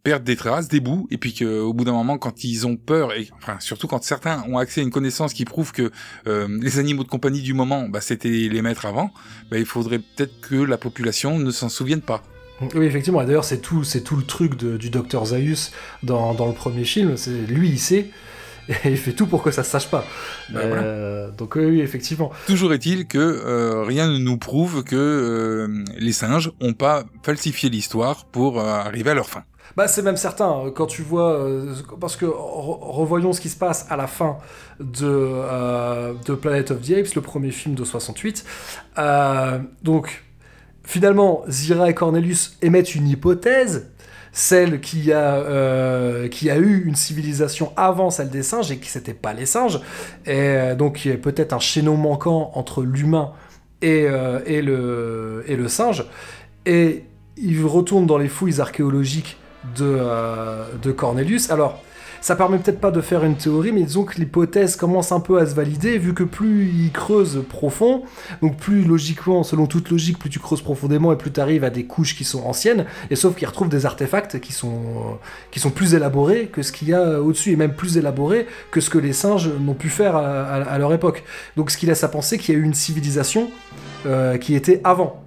perdent 0.02 0.24
des 0.24 0.36
traces, 0.36 0.68
des 0.68 0.80
bouts, 0.80 1.06
et 1.10 1.18
puis 1.18 1.34
qu'au 1.34 1.72
bout 1.72 1.84
d'un 1.84 1.92
moment, 1.92 2.18
quand 2.18 2.44
ils 2.44 2.66
ont 2.66 2.76
peur, 2.76 3.12
et 3.14 3.28
enfin 3.36 3.56
surtout 3.60 3.86
quand 3.86 4.02
certains 4.04 4.42
ont 4.48 4.58
accès 4.58 4.80
à 4.80 4.84
une 4.84 4.90
connaissance 4.90 5.32
qui 5.32 5.44
prouve 5.44 5.72
que 5.72 5.90
euh, 6.26 6.46
les 6.60 6.78
animaux 6.78 7.02
de 7.04 7.08
compagnie 7.08 7.40
du 7.42 7.54
moment, 7.54 7.88
bah, 7.88 8.00
c'était 8.00 8.28
les 8.28 8.62
maîtres 8.62 8.75
avant, 8.84 9.10
bah, 9.50 9.58
il 9.58 9.64
faudrait 9.64 10.00
peut-être 10.00 10.40
que 10.42 10.56
la 10.56 10.76
population 10.76 11.38
ne 11.38 11.50
s'en 11.50 11.70
souvienne 11.70 12.02
pas. 12.02 12.22
Oui, 12.74 12.84
effectivement. 12.86 13.22
Et 13.22 13.26
d'ailleurs, 13.26 13.44
c'est 13.44 13.60
tout, 13.60 13.84
c'est 13.84 14.00
tout 14.02 14.16
le 14.16 14.22
truc 14.24 14.56
de- 14.56 14.76
du 14.76 14.90
docteur 14.90 15.24
Zaius 15.26 15.72
dans, 16.02 16.34
dans 16.34 16.46
le 16.46 16.52
premier 16.54 16.84
film. 16.84 17.16
C'est 17.16 17.30
lui, 17.30 17.68
il 17.70 17.78
sait. 17.78 18.10
Et 18.84 18.90
il 18.90 18.96
fait 18.96 19.12
tout 19.12 19.26
pour 19.26 19.42
que 19.44 19.50
ça 19.52 19.62
se 19.62 19.70
sache 19.70 19.88
pas. 19.88 20.04
Bah, 20.50 20.60
Euh, 20.60 21.30
Donc 21.30 21.54
oui, 21.56 21.80
effectivement. 21.80 22.32
Toujours 22.48 22.72
est-il 22.72 23.06
que 23.06 23.18
euh, 23.18 23.82
rien 23.84 24.08
ne 24.10 24.18
nous 24.18 24.38
prouve 24.38 24.82
que 24.84 24.96
euh, 24.96 25.84
les 25.98 26.12
singes 26.12 26.50
ont 26.60 26.72
pas 26.72 27.04
falsifié 27.22 27.68
l'histoire 27.70 28.24
pour 28.24 28.60
arriver 28.60 29.10
à 29.10 29.14
leur 29.14 29.28
fin. 29.28 29.44
Bah, 29.76 29.88
c'est 29.88 30.00
même 30.02 30.16
certain, 30.16 30.66
euh, 30.66 30.70
quand 30.70 30.86
tu 30.86 31.02
vois. 31.02 31.32
euh, 31.38 31.74
parce 32.00 32.16
que 32.16 32.24
re- 32.24 32.78
revoyons 32.80 33.32
ce 33.34 33.40
qui 33.42 33.50
se 33.50 33.56
passe 33.58 33.86
à 33.90 33.96
la 33.96 34.06
fin 34.06 34.38
de, 34.80 35.04
euh, 35.06 36.14
de 36.24 36.34
Planet 36.34 36.70
of 36.70 36.80
the 36.80 36.92
Apes, 36.92 37.14
le 37.14 37.20
premier 37.20 37.50
film 37.50 37.74
de 37.74 37.84
68. 37.84 38.44
Euh, 38.98 39.58
donc, 39.82 40.24
finalement, 40.82 41.42
Zira 41.48 41.90
et 41.90 41.94
Cornelius 41.94 42.56
émettent 42.62 42.94
une 42.94 43.06
hypothèse, 43.08 43.90
celle 44.32 44.80
qui 44.80 45.12
a, 45.12 46.28
qui 46.28 46.50
a 46.50 46.56
eu 46.58 46.84
une 46.86 46.94
civilisation 46.94 47.72
avant 47.76 48.10
celle 48.10 48.28
des 48.30 48.42
singes 48.42 48.70
et 48.70 48.78
qui 48.78 48.88
c'était 48.90 49.14
pas 49.14 49.32
les 49.34 49.46
singes. 49.46 49.80
Et 50.26 50.74
donc, 50.78 51.04
y 51.06 51.10
a 51.12 51.16
peut-être 51.16 51.52
un 51.54 51.58
chaînon 51.58 51.96
manquant 51.96 52.50
entre 52.54 52.82
l'humain 52.82 53.32
et, 53.80 54.06
et, 54.46 54.60
le, 54.62 55.42
et 55.46 55.56
le 55.56 55.68
singe. 55.68 56.04
Et 56.66 57.04
ils 57.38 57.64
retournent 57.64 58.06
dans 58.06 58.18
les 58.18 58.28
fouilles 58.28 58.60
archéologiques 58.60 59.38
de, 59.76 59.84
euh, 59.84 60.64
de 60.82 60.92
Cornelius. 60.92 61.50
Alors, 61.50 61.80
ça 62.20 62.34
permet 62.34 62.58
peut-être 62.58 62.80
pas 62.80 62.90
de 62.90 63.00
faire 63.00 63.24
une 63.24 63.36
théorie, 63.36 63.70
mais 63.70 63.84
disons 63.84 64.04
que 64.04 64.16
l'hypothèse 64.16 64.74
commence 64.74 65.12
un 65.12 65.20
peu 65.20 65.38
à 65.38 65.46
se 65.46 65.54
valider, 65.54 65.96
vu 65.96 66.14
que 66.14 66.24
plus 66.24 66.68
il 66.68 66.90
creuse 66.90 67.44
profond, 67.48 68.02
donc 68.42 68.56
plus 68.56 68.82
logiquement, 68.82 69.44
selon 69.44 69.66
toute 69.66 69.90
logique, 69.90 70.18
plus 70.18 70.28
tu 70.28 70.40
creuses 70.40 70.62
profondément 70.62 71.12
et 71.12 71.16
plus 71.16 71.30
tu 71.30 71.40
arrives 71.40 71.62
à 71.62 71.70
des 71.70 71.84
couches 71.84 72.16
qui 72.16 72.24
sont 72.24 72.42
anciennes, 72.42 72.86
et 73.10 73.16
sauf 73.16 73.36
qu'ils 73.36 73.46
retrouvent 73.46 73.68
des 73.68 73.86
artefacts 73.86 74.40
qui 74.40 74.52
sont, 74.52 74.74
euh, 74.74 75.14
qui 75.52 75.60
sont 75.60 75.70
plus 75.70 75.94
élaborés 75.94 76.48
que 76.48 76.62
ce 76.62 76.72
qu'il 76.72 76.88
y 76.88 76.94
a 76.94 77.20
au-dessus, 77.20 77.52
et 77.52 77.56
même 77.56 77.74
plus 77.74 77.96
élaborés 77.96 78.48
que 78.72 78.80
ce 78.80 78.90
que 78.90 78.98
les 78.98 79.12
singes 79.12 79.48
n'ont 79.60 79.74
pu 79.74 79.88
faire 79.88 80.16
à, 80.16 80.78
leur 80.78 80.92
époque. 80.92 81.22
Donc 81.56 81.70
ce 81.70 81.78
qui 81.78 81.86
laisse 81.86 82.02
à 82.02 82.08
penser 82.08 82.38
qu'il 82.38 82.54
y 82.54 82.58
a 82.58 82.60
eu 82.60 82.64
une 82.64 82.74
civilisation 82.74 83.50
euh, 84.06 84.36
qui 84.36 84.54
était 84.54 84.80
avant. 84.82 85.25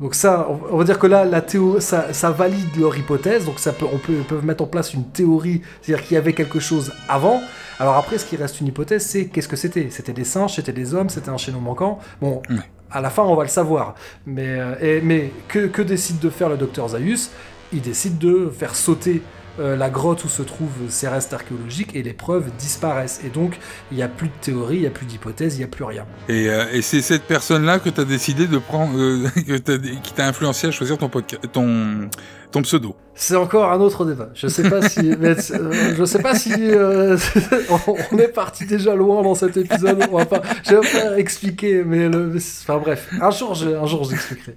Donc 0.00 0.14
ça, 0.14 0.48
on- 0.70 0.76
va 0.76 0.84
dire 0.84 0.98
que 0.98 1.06
là, 1.08 1.24
la 1.24 1.40
théorie, 1.40 1.80
ça, 1.82 2.12
ça 2.12 2.30
valide 2.30 2.76
leur 2.78 2.96
hypothèse. 2.96 3.44
Donc 3.44 3.58
ça 3.58 3.72
peut, 3.72 3.86
on 3.92 3.98
peut, 3.98 4.14
peuvent 4.28 4.44
mettre 4.44 4.62
en 4.62 4.66
place 4.66 4.94
une 4.94 5.04
théorie, 5.04 5.62
c'est-à-dire 5.82 6.04
qu'il 6.06 6.14
y 6.14 6.18
avait 6.18 6.32
quelque 6.34 6.60
chose 6.60 6.92
avant. 7.08 7.40
Alors 7.80 7.96
après, 7.96 8.18
ce 8.18 8.24
qui 8.26 8.36
reste 8.36 8.60
une 8.60 8.68
hypothèse, 8.68 9.04
c'est 9.06 9.26
qu'est-ce 9.26 9.48
que 9.48 9.56
c'était? 9.56 9.88
C'était 9.90 10.12
des 10.12 10.24
singes, 10.24 10.54
c'était 10.54 10.72
des 10.72 10.94
hommes, 10.94 11.08
c'était 11.08 11.30
un 11.30 11.36
chaînon 11.36 11.60
manquant. 11.60 11.98
Bon, 12.20 12.42
à 12.90 13.00
la 13.00 13.10
fin, 13.10 13.22
on 13.22 13.34
va 13.34 13.42
le 13.42 13.48
savoir. 13.48 13.94
Mais, 14.26 14.46
euh, 14.46 14.74
et- 14.80 15.00
mais 15.00 15.32
que, 15.48 15.66
que 15.66 15.82
décide 15.82 16.18
de 16.20 16.30
faire 16.30 16.48
le 16.48 16.56
docteur 16.56 16.88
Zaius? 16.88 17.30
Il 17.72 17.82
décide 17.82 18.18
de 18.18 18.50
faire 18.56 18.74
sauter 18.74 19.20
euh, 19.58 19.76
la 19.76 19.90
grotte 19.90 20.24
où 20.24 20.28
se 20.28 20.42
trouvent 20.42 20.68
ces 20.88 21.08
restes 21.08 21.32
archéologiques 21.32 21.94
et 21.94 22.02
les 22.02 22.12
preuves 22.12 22.50
disparaissent. 22.58 23.20
Et 23.24 23.28
donc, 23.28 23.58
il 23.90 23.96
n'y 23.96 24.02
a 24.02 24.08
plus 24.08 24.28
de 24.28 24.32
théorie, 24.40 24.76
il 24.76 24.80
n'y 24.82 24.86
a 24.86 24.90
plus 24.90 25.06
d'hypothèse, 25.06 25.54
il 25.56 25.58
n'y 25.58 25.64
a 25.64 25.68
plus 25.68 25.84
rien. 25.84 26.04
Et, 26.28 26.48
euh, 26.48 26.64
et 26.72 26.82
c'est 26.82 27.02
cette 27.02 27.24
personne-là 27.24 27.78
que 27.78 27.88
tu 27.90 28.00
as 28.00 28.04
décidé 28.04 28.46
de 28.46 28.58
prendre, 28.58 28.96
euh, 28.98 29.28
que 29.46 29.76
qui 30.02 30.12
t'a 30.12 30.26
influencé 30.26 30.66
à 30.68 30.70
choisir 30.70 30.98
ton, 30.98 31.08
ton, 31.52 32.08
ton 32.50 32.62
pseudo. 32.62 32.94
C'est 33.14 33.34
encore 33.34 33.72
un 33.72 33.80
autre 33.80 34.04
débat. 34.04 34.28
Je 34.34 34.46
sais 34.46 34.70
pas 34.70 34.88
si, 34.88 35.00
mais, 35.18 35.34
euh, 35.50 35.94
je 35.96 36.04
sais 36.04 36.20
pas 36.22 36.36
si 36.36 36.52
euh, 36.56 37.16
on- 37.88 37.96
on 38.12 38.18
est 38.18 38.28
parti 38.28 38.64
déjà 38.64 38.94
loin 38.94 39.22
dans 39.22 39.34
cet 39.34 39.56
épisode. 39.56 40.04
On 40.12 40.18
va 40.18 40.24
pas, 40.24 40.40
je 40.64 40.76
vais 40.76 40.80
pas 40.80 41.18
expliquer, 41.18 41.82
mais 41.84 42.08
le, 42.08 42.36
enfin 42.36 42.78
bref, 42.78 43.08
un 43.20 43.30
jour, 43.32 43.54
je, 43.56 43.70
un 43.70 43.86
jour, 43.86 44.04
j'expliquerai. 44.08 44.56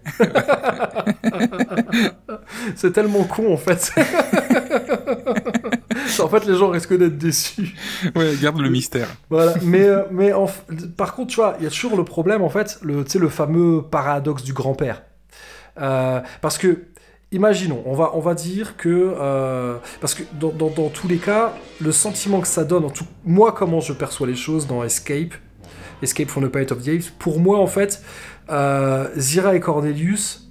C'est 2.75 2.91
tellement 2.91 3.23
con 3.23 3.51
en 3.53 3.57
fait. 3.57 3.91
En 6.19 6.27
fait, 6.29 6.45
les 6.45 6.55
gens 6.55 6.69
risquent 6.69 6.97
d'être 6.97 7.17
déçus. 7.17 7.75
Ouais, 8.15 8.35
garde 8.41 8.59
le 8.59 8.69
mystère. 8.69 9.07
Voilà, 9.29 9.53
mais, 9.63 9.83
euh, 9.83 10.03
mais 10.11 10.33
en 10.33 10.45
f- 10.45 10.89
par 10.97 11.13
contre, 11.15 11.29
tu 11.29 11.35
vois, 11.37 11.55
il 11.59 11.63
y 11.63 11.67
a 11.67 11.69
toujours 11.69 11.97
le 11.97 12.03
problème, 12.03 12.41
en 12.41 12.49
fait, 12.49 12.79
le, 12.81 13.03
le 13.19 13.29
fameux 13.29 13.81
paradoxe 13.81 14.43
du 14.43 14.53
grand-père. 14.53 15.03
Euh, 15.79 16.19
parce 16.41 16.57
que, 16.57 16.83
imaginons, 17.31 17.81
on 17.85 17.93
va, 17.93 18.11
on 18.13 18.19
va 18.19 18.33
dire 18.33 18.75
que, 18.77 18.89
euh, 19.19 19.77
parce 20.01 20.13
que 20.13 20.23
dans, 20.39 20.49
dans- 20.49 20.69
dans 20.69 20.89
tous 20.89 21.07
les 21.07 21.17
cas, 21.17 21.53
le 21.79 21.91
sentiment 21.91 22.41
que 22.41 22.47
ça 22.47 22.63
donne, 22.63 22.85
en 22.85 22.89
tout, 22.89 23.05
moi, 23.25 23.51
comment 23.53 23.79
je 23.79 23.93
perçois 23.93 24.27
les 24.27 24.35
choses 24.35 24.67
dans 24.67 24.83
Escape, 24.83 25.33
Escape 26.01 26.27
from 26.29 26.43
the 26.45 26.51
Planet 26.51 26.71
of 26.71 26.83
the 26.83 26.89
Apes, 26.89 27.11
pour 27.19 27.39
moi, 27.39 27.59
en 27.59 27.67
fait, 27.67 28.01
Zira 29.15 29.55
et 29.55 29.59
Cornelius 29.59 30.49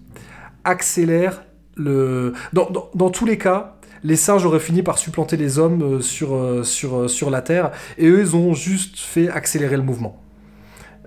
accélèrent 0.64 1.42
le... 1.76 2.32
Dans, 2.52 2.70
dans- 2.70 2.90
dans 2.94 3.10
tous 3.10 3.26
les 3.26 3.36
cas, 3.38 3.76
les 4.02 4.16
singes 4.16 4.44
auraient 4.46 4.60
fini 4.60 4.82
par 4.82 4.98
supplanter 4.98 5.36
les 5.36 5.58
hommes 5.58 5.82
euh, 5.82 6.00
sur, 6.00 6.34
euh, 6.34 6.62
sur, 6.62 6.96
euh, 6.96 7.08
sur 7.08 7.30
la 7.30 7.42
Terre, 7.42 7.70
et 7.98 8.06
eux, 8.08 8.20
ils 8.20 8.36
ont 8.36 8.54
juste 8.54 8.98
fait 8.98 9.28
accélérer 9.28 9.76
le 9.76 9.82
mouvement. 9.82 10.20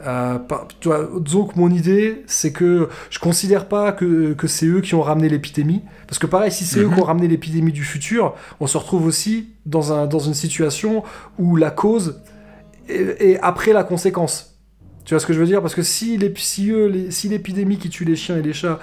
Euh, 0.06 0.38
par- 0.38 0.68
tu 0.80 0.90
vois, 0.90 1.08
donc 1.20 1.56
mon 1.56 1.70
idée, 1.70 2.24
c'est 2.28 2.52
que 2.52 2.90
je 3.10 3.20
considère 3.20 3.68
pas 3.68 3.92
que, 3.94 4.34
que 4.34 4.48
c'est 4.48 4.66
eux 4.66 4.82
qui 4.82 4.96
ont 4.96 5.02
ramené 5.02 5.30
l'épidémie, 5.30 5.82
parce 6.08 6.20
que 6.20 6.28
pareil, 6.28 6.52
si 6.52 6.66
c'est 6.66 6.80
eux 6.80 6.88
Mhm. 6.88 6.96
qui 6.96 7.02
ont 7.02 7.06
ramené 7.06 7.28
l'épidémie 7.28 7.72
du 7.72 7.84
futur, 7.84 8.34
on 8.60 8.68
se 8.68 8.78
retrouve 8.78 9.06
aussi 9.06 9.50
dans, 9.66 9.94
un, 9.94 10.06
dans 10.08 10.20
une 10.20 10.34
situation 10.34 11.04
où 11.40 11.56
la 11.56 11.72
cause 11.72 12.22
est, 12.90 13.22
est 13.22 13.40
après 13.42 13.72
la 13.72 13.84
conséquence. 13.84 14.60
Tu 15.06 15.14
vois 15.14 15.20
ce 15.22 15.26
que 15.26 15.34
je 15.34 15.40
veux 15.40 15.46
dire? 15.46 15.62
Parce 15.62 15.76
que 15.76 15.84
si, 15.84 16.18
l'ép- 16.18 16.38
si, 16.40 16.72
si 17.10 17.30
l'épidémie 17.30 17.78
qui 17.78 17.90
tue 17.90 18.04
les 18.06 18.16
chiens 18.16 18.38
et 18.38 18.42
les 18.42 18.54
chats 18.54 18.80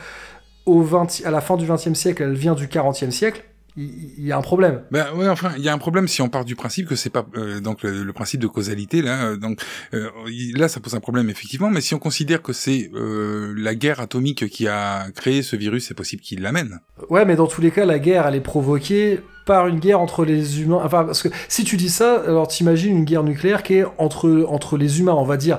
au 0.64 0.80
20 0.82 1.22
à 1.24 1.30
la 1.30 1.40
fin 1.40 1.56
du 1.56 1.66
20e 1.66 1.94
siècle, 1.94 2.22
elle 2.22 2.34
vient 2.34 2.54
du 2.54 2.66
40e 2.68 3.10
siècle, 3.10 3.42
il 3.76 4.26
y, 4.26 4.32
a 4.32 4.36
un 4.36 4.42
problème. 4.42 4.82
Ben 4.90 5.06
ouais, 5.14 5.28
enfin, 5.28 5.52
il 5.56 5.62
y 5.62 5.68
a 5.68 5.72
un 5.72 5.78
problème 5.78 6.08
si 6.08 6.22
on 6.22 6.28
part 6.28 6.44
du 6.44 6.56
principe 6.56 6.88
que 6.88 6.96
c'est 6.96 7.10
pas 7.10 7.26
euh, 7.36 7.60
donc 7.60 7.82
le, 7.82 8.02
le 8.02 8.12
principe 8.12 8.40
de 8.40 8.46
causalité 8.46 9.00
là. 9.02 9.26
euh, 9.26 9.36
donc 9.36 9.60
euh, 9.94 10.08
là, 10.54 10.68
ça 10.68 10.80
pose 10.80 10.94
un 10.94 11.00
problème 11.00 11.30
effectivement. 11.30 11.70
Mais 11.70 11.80
si 11.80 11.94
on 11.94 11.98
considère 11.98 12.42
que 12.42 12.52
c'est 12.52 12.90
euh, 12.94 13.54
la 13.56 13.74
guerre 13.74 14.00
atomique 14.00 14.48
qui 14.48 14.68
a 14.68 15.06
créé 15.14 15.42
ce 15.42 15.56
virus, 15.56 15.86
c'est 15.88 15.94
possible 15.94 16.22
qu'il 16.22 16.42
l'amène. 16.42 16.80
Ouais, 17.08 17.24
mais 17.24 17.36
dans 17.36 17.46
tous 17.46 17.60
les 17.60 17.70
cas, 17.70 17.84
la 17.84 17.98
guerre, 17.98 18.26
elle 18.26 18.34
est 18.34 18.40
provoquée 18.40 19.20
par 19.46 19.66
une 19.66 19.80
guerre 19.80 20.00
entre 20.00 20.24
les 20.24 20.60
humains. 20.60 20.80
Enfin, 20.84 21.04
parce 21.04 21.22
que 21.22 21.28
si 21.48 21.64
tu 21.64 21.76
dis 21.76 21.88
ça, 21.88 22.22
alors 22.26 22.48
t'imagines 22.48 22.96
une 22.96 23.04
guerre 23.04 23.24
nucléaire 23.24 23.62
qui 23.62 23.74
est 23.74 23.84
entre, 23.98 24.46
entre 24.48 24.76
les 24.76 25.00
humains, 25.00 25.14
on 25.14 25.24
va 25.24 25.36
dire. 25.36 25.58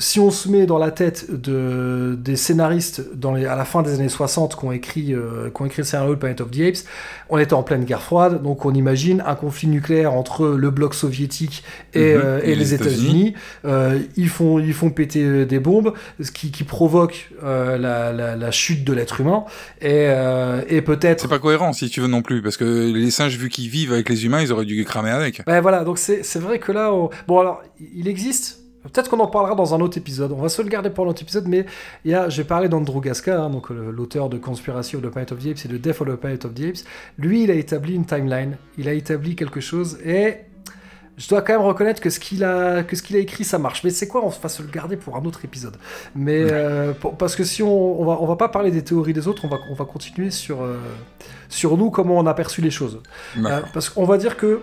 Si 0.00 0.18
on 0.18 0.30
se 0.30 0.48
met 0.48 0.66
dans 0.66 0.78
la 0.78 0.90
tête 0.90 1.30
de, 1.30 2.16
des 2.18 2.34
scénaristes 2.34 3.14
dans 3.14 3.34
les, 3.34 3.44
à 3.46 3.54
la 3.54 3.64
fin 3.64 3.82
des 3.82 3.94
années 3.94 4.08
60 4.08 4.56
qui 4.58 4.64
ont 4.64 4.72
écrit, 4.72 5.14
euh, 5.14 5.50
qui 5.54 5.62
ont 5.62 5.66
écrit 5.66 5.82
le 5.82 5.86
scénario 5.86 6.14
de 6.14 6.18
Planet 6.18 6.40
of 6.40 6.50
the 6.50 6.60
Apes, 6.60 6.78
on 7.28 7.38
était 7.38 7.52
en 7.52 7.62
pleine 7.62 7.84
guerre 7.84 8.02
froide, 8.02 8.42
donc 8.42 8.64
on 8.64 8.72
imagine 8.72 9.22
un 9.26 9.34
conflit 9.34 9.68
nucléaire 9.68 10.14
entre 10.14 10.48
le 10.48 10.70
bloc 10.70 10.94
soviétique 10.94 11.62
et, 11.94 12.14
Mhm. 12.14 12.20
euh, 12.24 12.40
et 12.42 12.46
Et 12.52 12.54
les 12.54 12.56
les 12.56 12.74
États-Unis. 12.74 13.34
Euh, 13.66 13.98
ils, 14.16 14.28
font, 14.30 14.58
ils 14.58 14.72
font 14.72 14.90
péter 14.90 15.22
euh, 15.22 15.44
des 15.44 15.58
bombes, 15.60 15.92
ce 16.20 16.30
qui, 16.30 16.50
qui 16.50 16.64
provoque 16.64 17.30
la, 17.42 17.76
la, 17.78 18.36
la 18.36 18.50
chute 18.50 18.84
de 18.84 18.92
l'être 18.94 19.20
humain. 19.20 19.44
Et, 19.82 20.06
et 20.68 20.82
peut-être 20.82 21.20
C'est 21.22 21.28
pas 21.28 21.38
cohérent 21.38 21.72
si 21.74 21.90
tu 21.90 22.00
veux 22.00 22.06
non 22.08 22.22
plus, 22.22 22.40
parce 22.42 22.56
que 22.56 22.90
les 22.92 23.10
singes 23.10 23.36
vu 23.36 23.48
qu'ils 23.50 23.68
vivent 23.68 23.92
avec 23.92 24.08
les 24.08 24.24
humains, 24.24 24.40
ils 24.40 24.50
auraient 24.52 24.64
dû 24.64 24.82
cramer 24.84 25.10
avec. 25.10 25.42
Ouais, 25.46 25.60
voilà, 25.60 25.84
donc 25.84 25.98
c'est 25.98 26.22
c'est 26.22 26.38
vrai 26.38 26.58
que 26.58 26.72
là, 26.72 26.92
on- 26.92 27.10
bon 27.28 27.38
alors, 27.40 27.62
il 27.94 28.08
existe. 28.08 28.59
Peut-être 28.82 29.10
qu'on 29.10 29.20
en 29.20 29.26
parlera 29.26 29.54
dans 29.54 29.74
un 29.74 29.80
autre 29.80 29.98
épisode. 29.98 30.32
On 30.32 30.40
va 30.40 30.48
se 30.48 30.62
le 30.62 30.68
garder 30.68 30.88
pour 30.90 31.04
l'autre 31.04 31.22
épisode, 31.22 31.46
mais 31.46 31.66
il 32.04 32.12
y 32.12 32.14
a, 32.14 32.28
j'ai 32.30 32.44
parlé 32.44 32.68
d'Andrew 32.68 33.00
Gasca, 33.00 33.42
hein, 33.42 33.50
donc 33.50 33.68
l'auteur 33.70 34.28
de 34.30 34.38
Conspiracy 34.38 34.96
of 34.96 35.02
the 35.02 35.08
Planet 35.08 35.32
of 35.32 35.38
the 35.38 35.48
Apes 35.48 35.64
et 35.66 35.68
de 35.68 35.76
Death 35.76 36.00
of 36.00 36.08
the 36.08 36.16
Planet 36.16 36.44
of 36.46 36.54
the 36.54 36.60
Apes. 36.60 36.84
Lui, 37.18 37.44
il 37.44 37.50
a 37.50 37.54
établi 37.54 37.94
une 37.94 38.06
timeline, 38.06 38.56
il 38.78 38.88
a 38.88 38.94
établi 38.94 39.36
quelque 39.36 39.60
chose, 39.60 39.98
et 40.02 40.36
je 41.18 41.28
dois 41.28 41.42
quand 41.42 41.52
même 41.52 41.66
reconnaître 41.66 42.00
que 42.00 42.08
ce 42.08 42.18
qu'il 42.18 42.42
a, 42.42 42.82
que 42.82 42.96
ce 42.96 43.02
qu'il 43.02 43.16
a 43.16 43.18
écrit, 43.18 43.44
ça 43.44 43.58
marche. 43.58 43.84
Mais 43.84 43.90
c'est 43.90 44.08
quoi? 44.08 44.24
On 44.24 44.30
va 44.30 44.48
se 44.48 44.62
le 44.62 44.68
garder 44.70 44.96
pour 44.96 45.14
un 45.16 45.24
autre 45.26 45.44
épisode. 45.44 45.76
Mais 46.14 46.46
euh, 46.50 46.94
pour- 46.94 47.18
parce 47.18 47.36
que 47.36 47.44
si 47.44 47.62
on, 47.62 48.00
on 48.00 48.04
va, 48.06 48.16
on 48.22 48.26
va 48.26 48.36
pas 48.36 48.48
parler 48.48 48.70
des 48.70 48.82
théories 48.82 49.12
des 49.12 49.28
autres, 49.28 49.44
on 49.44 49.48
va, 49.48 49.58
on 49.70 49.74
va 49.74 49.84
continuer 49.84 50.30
sur, 50.30 50.62
euh, 50.62 50.78
sur 51.50 51.76
nous 51.76 51.90
comment 51.90 52.16
on 52.16 52.26
a 52.26 52.32
perçu 52.32 52.62
les 52.62 52.70
choses. 52.70 53.02
Euh, 53.36 53.60
parce 53.74 53.90
qu'on 53.90 54.06
va 54.06 54.16
dire 54.16 54.38
que 54.38 54.60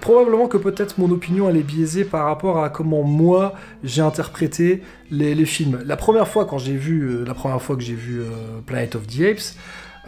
probablement 0.00 0.48
que 0.48 0.56
peut-être 0.56 0.98
mon 0.98 1.10
opinion 1.10 1.48
elle 1.48 1.56
est 1.56 1.62
biaisée 1.62 2.04
par 2.04 2.26
rapport 2.26 2.62
à 2.62 2.70
comment 2.70 3.02
moi 3.02 3.54
j'ai 3.84 4.02
interprété 4.02 4.82
les, 5.10 5.34
les 5.34 5.46
films. 5.46 5.80
La 5.86 5.96
première 5.96 6.28
fois 6.28 6.44
quand 6.44 6.58
j'ai 6.58 6.76
vu, 6.76 7.02
euh, 7.02 7.24
la 7.24 7.34
première 7.34 7.62
fois 7.62 7.76
que 7.76 7.82
j'ai 7.82 7.94
vu 7.94 8.20
euh, 8.20 8.24
Planet 8.64 8.96
of 8.96 9.06
the 9.06 9.20
Apes, 9.20 9.56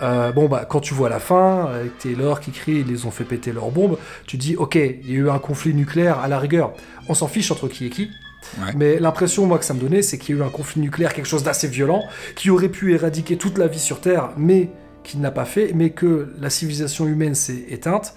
euh, 0.00 0.32
bon 0.32 0.46
bah 0.46 0.64
quand 0.68 0.80
tu 0.80 0.94
vois 0.94 1.08
la 1.08 1.18
fin 1.18 1.66
avec 1.66 1.98
Taylor 1.98 2.40
qui 2.40 2.50
crie 2.50 2.80
ils 2.80 2.86
les 2.86 3.06
ont 3.06 3.10
fait 3.10 3.24
péter 3.24 3.52
leurs 3.52 3.70
bombes, 3.70 3.98
tu 4.26 4.36
dis 4.36 4.56
ok 4.56 4.74
il 4.76 5.10
y 5.10 5.14
a 5.14 5.18
eu 5.18 5.30
un 5.30 5.38
conflit 5.38 5.74
nucléaire 5.74 6.18
à 6.18 6.28
la 6.28 6.38
rigueur, 6.38 6.72
on 7.08 7.14
s'en 7.14 7.28
fiche 7.28 7.50
entre 7.50 7.68
qui 7.68 7.86
et 7.86 7.90
qui. 7.90 8.10
Ouais. 8.58 8.72
Mais 8.76 8.98
l'impression, 8.98 9.46
moi, 9.46 9.58
que 9.58 9.64
ça 9.64 9.74
me 9.74 9.80
donnait, 9.80 10.00
c'est 10.00 10.16
qu'il 10.16 10.36
y 10.36 10.38
a 10.38 10.42
eu 10.42 10.46
un 10.46 10.50
conflit 10.50 10.80
nucléaire, 10.80 11.12
quelque 11.12 11.26
chose 11.26 11.42
d'assez 11.42 11.68
violent, 11.68 12.04
qui 12.34 12.50
aurait 12.50 12.68
pu 12.68 12.94
éradiquer 12.94 13.36
toute 13.36 13.58
la 13.58 13.66
vie 13.66 13.80
sur 13.80 14.00
Terre, 14.00 14.30
mais 14.36 14.70
qui 15.02 15.18
n'a 15.18 15.30
pas 15.30 15.44
fait, 15.44 15.72
mais 15.74 15.90
que 15.90 16.32
la 16.38 16.50
civilisation 16.50 17.06
humaine 17.06 17.34
s'est 17.34 17.64
éteinte, 17.68 18.14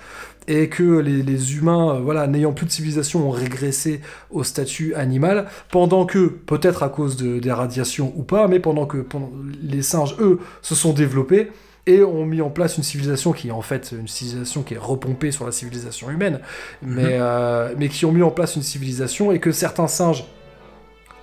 et 0.48 0.70
que 0.70 1.00
les, 1.00 1.22
les 1.24 1.56
humains, 1.56 1.96
euh, 1.96 2.00
voilà, 2.00 2.28
n'ayant 2.28 2.52
plus 2.54 2.66
de 2.66 2.72
civilisation, 2.72 3.28
ont 3.28 3.32
régressé 3.32 4.02
au 4.30 4.44
statut 4.44 4.94
animal, 4.96 5.48
pendant 5.72 6.06
que, 6.06 6.28
peut-être 6.28 6.84
à 6.84 6.89
cause 6.89 7.16
de, 7.18 7.39
des 7.39 7.52
radiations 7.52 8.14
ou 8.16 8.24
pas, 8.24 8.48
mais 8.48 8.60
pendant 8.60 8.86
que 8.86 8.98
pendant- 8.98 9.32
les 9.62 9.82
singes, 9.82 10.16
eux, 10.20 10.39
se 10.62 10.76
sont 10.76 10.94
développés, 10.94 11.52
et 11.88 12.04
ont 12.04 12.26
mis 12.26 12.42
en 12.42 12.52
place 12.52 12.78
une 12.78 12.84
civilisation 12.84 13.32
qui 13.34 13.48
est 13.48 13.52
en 13.52 13.64
fait 13.64 13.92
une 13.98 14.08
civilisation 14.08 14.62
qui 14.62 14.76
est 14.76 14.78
repompée 14.78 15.32
sur 15.32 15.46
la 15.48 15.52
civilisation 15.52 16.12
humaine, 16.12 16.39
mais, 16.84 17.18
euh, 17.20 17.74
mais 17.78 17.89
qui 17.89 18.06
ont 18.06 18.12
mis 18.12 18.22
en 18.22 18.30
place 18.30 18.56
une 18.56 18.62
civilisation 18.62 19.32
et 19.32 19.39
que 19.39 19.52
certains 19.52 19.88
singes 19.88 20.26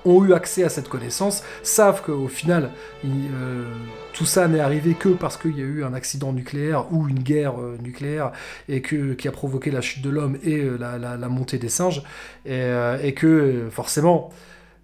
ont 0.04 0.24
eu 0.24 0.32
accès 0.32 0.64
à 0.64 0.68
cette 0.68 0.88
connaissance, 0.88 1.42
savent 1.62 2.02
qu'au 2.02 2.28
final, 2.28 2.70
il- 3.04 3.10
euh, 3.34 3.64
tout 4.12 4.24
ça 4.24 4.48
n'est 4.48 4.60
arrivé 4.60 4.94
que 4.94 5.08
parce 5.10 5.36
qu'il 5.36 5.56
y 5.58 5.60
a 5.60 5.64
eu 5.64 5.84
un 5.84 5.94
accident 5.94 6.32
nucléaire 6.32 6.92
ou 6.92 7.08
une 7.08 7.18
guerre 7.20 7.60
euh, 7.60 7.76
nucléaire 7.82 8.32
et 8.68 8.80
que, 8.82 9.14
qui 9.14 9.28
a 9.28 9.32
provoqué 9.32 9.70
la 9.70 9.80
chute 9.80 10.02
de 10.02 10.10
l'homme 10.10 10.38
et 10.42 10.58
euh, 10.58 10.76
la, 10.78 10.98
la- 10.98 11.16
la 11.16 11.28
montée 11.28 11.58
des 11.58 11.68
singes, 11.68 12.02
et, 12.46 12.68
et 13.02 13.14
que 13.14 13.68
forcément, 13.70 14.30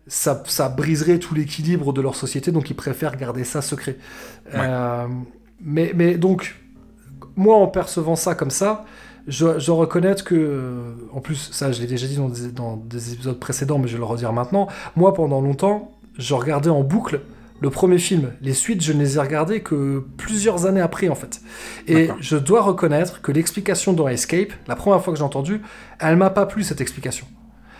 ça, 0.06 0.42
ça 0.46 0.68
briserait 0.68 1.18
tout 1.18 1.34
l'équilibre 1.34 1.92
de 1.92 2.00
leur 2.02 2.14
société, 2.16 2.52
donc 2.52 2.68
ils 2.70 2.76
préfèrent 2.76 3.16
garder 3.16 3.44
ça 3.44 3.62
secret. 3.62 3.96
Mais, 5.60 5.92
mais 5.94 6.16
donc, 6.16 6.54
moi, 7.36 7.56
en 7.56 7.66
percevant 7.66 8.16
ça 8.16 8.34
comme 8.34 8.50
ça, 8.50 8.84
je, 9.26 9.70
reconnaître 9.70 10.24
que, 10.24 10.34
euh, 10.34 10.94
en 11.12 11.20
plus, 11.20 11.50
ça 11.52 11.72
je 11.72 11.80
l'ai 11.80 11.86
déjà 11.86 12.06
dit 12.06 12.16
dans 12.16 12.28
des, 12.28 12.52
dans 12.52 12.76
des 12.76 13.12
épisodes 13.12 13.38
précédents, 13.38 13.78
mais 13.78 13.88
je 13.88 13.94
vais 13.94 13.98
le 13.98 14.04
redire 14.04 14.32
maintenant, 14.32 14.68
moi 14.96 15.14
pendant 15.14 15.40
longtemps, 15.40 15.92
je 16.18 16.34
regardais 16.34 16.70
en 16.70 16.82
boucle 16.82 17.20
le 17.60 17.70
premier 17.70 17.98
film. 17.98 18.32
Les 18.42 18.52
suites, 18.52 18.82
je 18.82 18.92
ne 18.92 19.00
les 19.00 19.16
ai 19.16 19.20
regardées 19.20 19.60
que 19.60 20.04
plusieurs 20.18 20.66
années 20.66 20.80
après, 20.80 21.08
en 21.08 21.14
fait. 21.14 21.40
Et 21.88 22.10
je 22.20 22.36
dois 22.36 22.60
reconnaître 22.60 23.22
que 23.22 23.32
l'explication 23.32 23.92
dans 23.92 24.08
Escape, 24.08 24.52
la 24.66 24.76
première 24.76 25.02
fois 25.02 25.12
que 25.12 25.18
j'ai 25.18 25.24
entendu, 25.24 25.62
elle 25.98 26.16
m'a 26.16 26.30
pas 26.30 26.46
plu, 26.46 26.62
cette 26.62 26.80
explication. 26.80 27.26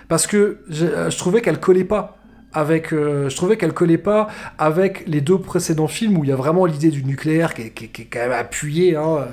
Parce 0.09 0.27
que 0.27 0.61
je, 0.69 0.87
euh, 0.87 1.11
je 1.11 1.19
trouvais 1.19 1.43
qu'elle 1.43 1.61
collait 1.61 1.85
pas 1.85 2.19
avec, 2.55 2.93
euh, 2.93 3.29
je 3.29 3.37
trouvais 3.37 3.57
qu'elle 3.57 3.73
collait 3.73 3.99
pas 3.99 4.29
avec 4.59 5.05
les 5.07 5.21
deux 5.21 5.39
précédents 5.39 5.89
films 5.89 6.17
où 6.19 6.25
il 6.25 6.31
y 6.31 6.33
a 6.33 6.37
vraiment 6.37 6.65
l'idée 6.67 6.91
du 6.91 7.05
nucléaire 7.05 7.53
qui 7.55 7.63
est, 7.63 7.71
qui 7.71 7.85
est- 7.85 7.89
qui 7.89 8.03
est 8.03 8.09
quand 8.11 8.21
même 8.21 8.33
appuyée. 8.33 8.97
Hein. 8.97 9.27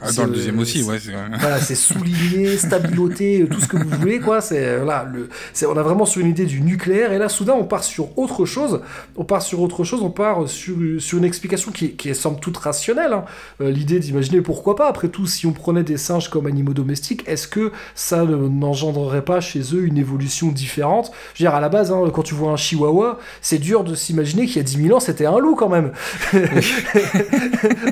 Ah, 0.00 0.12
dans 0.12 0.24
le 0.26 0.32
deuxième 0.32 0.58
aussi, 0.58 0.82
c'est- 0.84 0.90
ouais. 0.90 0.98
c'est- 0.98 1.12
Voilà, 1.40 1.58
c'est 1.58 1.74
souligné, 1.74 2.56
stabiloté, 2.56 3.46
tout 3.50 3.60
ce 3.60 3.66
que 3.68 3.76
vous 3.76 3.88
voulez, 3.98 4.20
quoi. 4.20 4.40
C'est 4.40 4.76
voilà, 4.78 5.06
le, 5.12 5.28
on 5.68 5.76
a 5.76 5.82
vraiment 5.82 6.04
sur 6.06 6.20
une 6.20 6.28
idée 6.28 6.46
du 6.46 6.60
nucléaire 6.60 7.12
et 7.12 7.18
là, 7.18 7.28
soudain, 7.28 7.54
on 7.54 7.64
part 7.64 7.84
sur 7.84 8.16
autre 8.18 8.44
chose. 8.46 8.80
On 9.16 9.24
part 9.24 9.42
sur 9.42 9.60
autre 9.60 9.84
chose. 9.84 10.00
On 10.02 10.10
part 10.10 10.48
sur, 10.48 10.76
sur 10.98 11.18
une 11.18 11.24
explication 11.24 11.72
qui, 11.72 11.92
qui 11.92 12.08
est 12.10 12.14
somme 12.14 12.38
toute 12.40 12.56
rationnelle. 12.56 13.12
hein. 13.12 13.24
Euh, 13.60 13.70
l'idée 13.70 13.98
d'imaginer 13.98 14.40
pourquoi 14.40 14.76
pas. 14.76 14.88
Après 14.88 15.08
tout, 15.08 15.26
si 15.26 15.46
on 15.46 15.52
prenait 15.52 15.82
des 15.82 15.96
singes 15.96 16.28
comme 16.30 16.46
animaux 16.46 16.74
domestiques, 16.74 17.24
est-ce 17.26 17.48
que 17.48 17.72
ça 17.94 18.24
ne- 18.24 18.48
n'engendrerait 18.48 19.24
pas 19.24 19.40
chez 19.40 19.60
eux 19.74 19.84
une 19.84 19.98
évolution 19.98 20.48
différente? 20.52 21.10
Je 21.34 21.42
veux 21.42 21.48
dire, 21.50 21.54
à 21.56 21.60
la 21.60 21.68
base, 21.68 21.90
hein, 21.92 22.02
quand 22.12 22.22
tu 22.22 22.34
vois 22.34 22.52
un 22.52 22.56
chihuahua, 22.68 23.18
c'est 23.40 23.58
dur 23.58 23.84
de 23.84 23.94
s'imaginer 23.94 24.46
qu'il 24.46 24.56
y 24.56 24.60
a 24.60 24.62
10 24.62 24.82
000 24.84 24.96
ans, 24.96 25.00
c'était 25.00 25.26
un 25.26 25.38
loup 25.38 25.54
quand 25.54 25.68
même. 25.68 25.92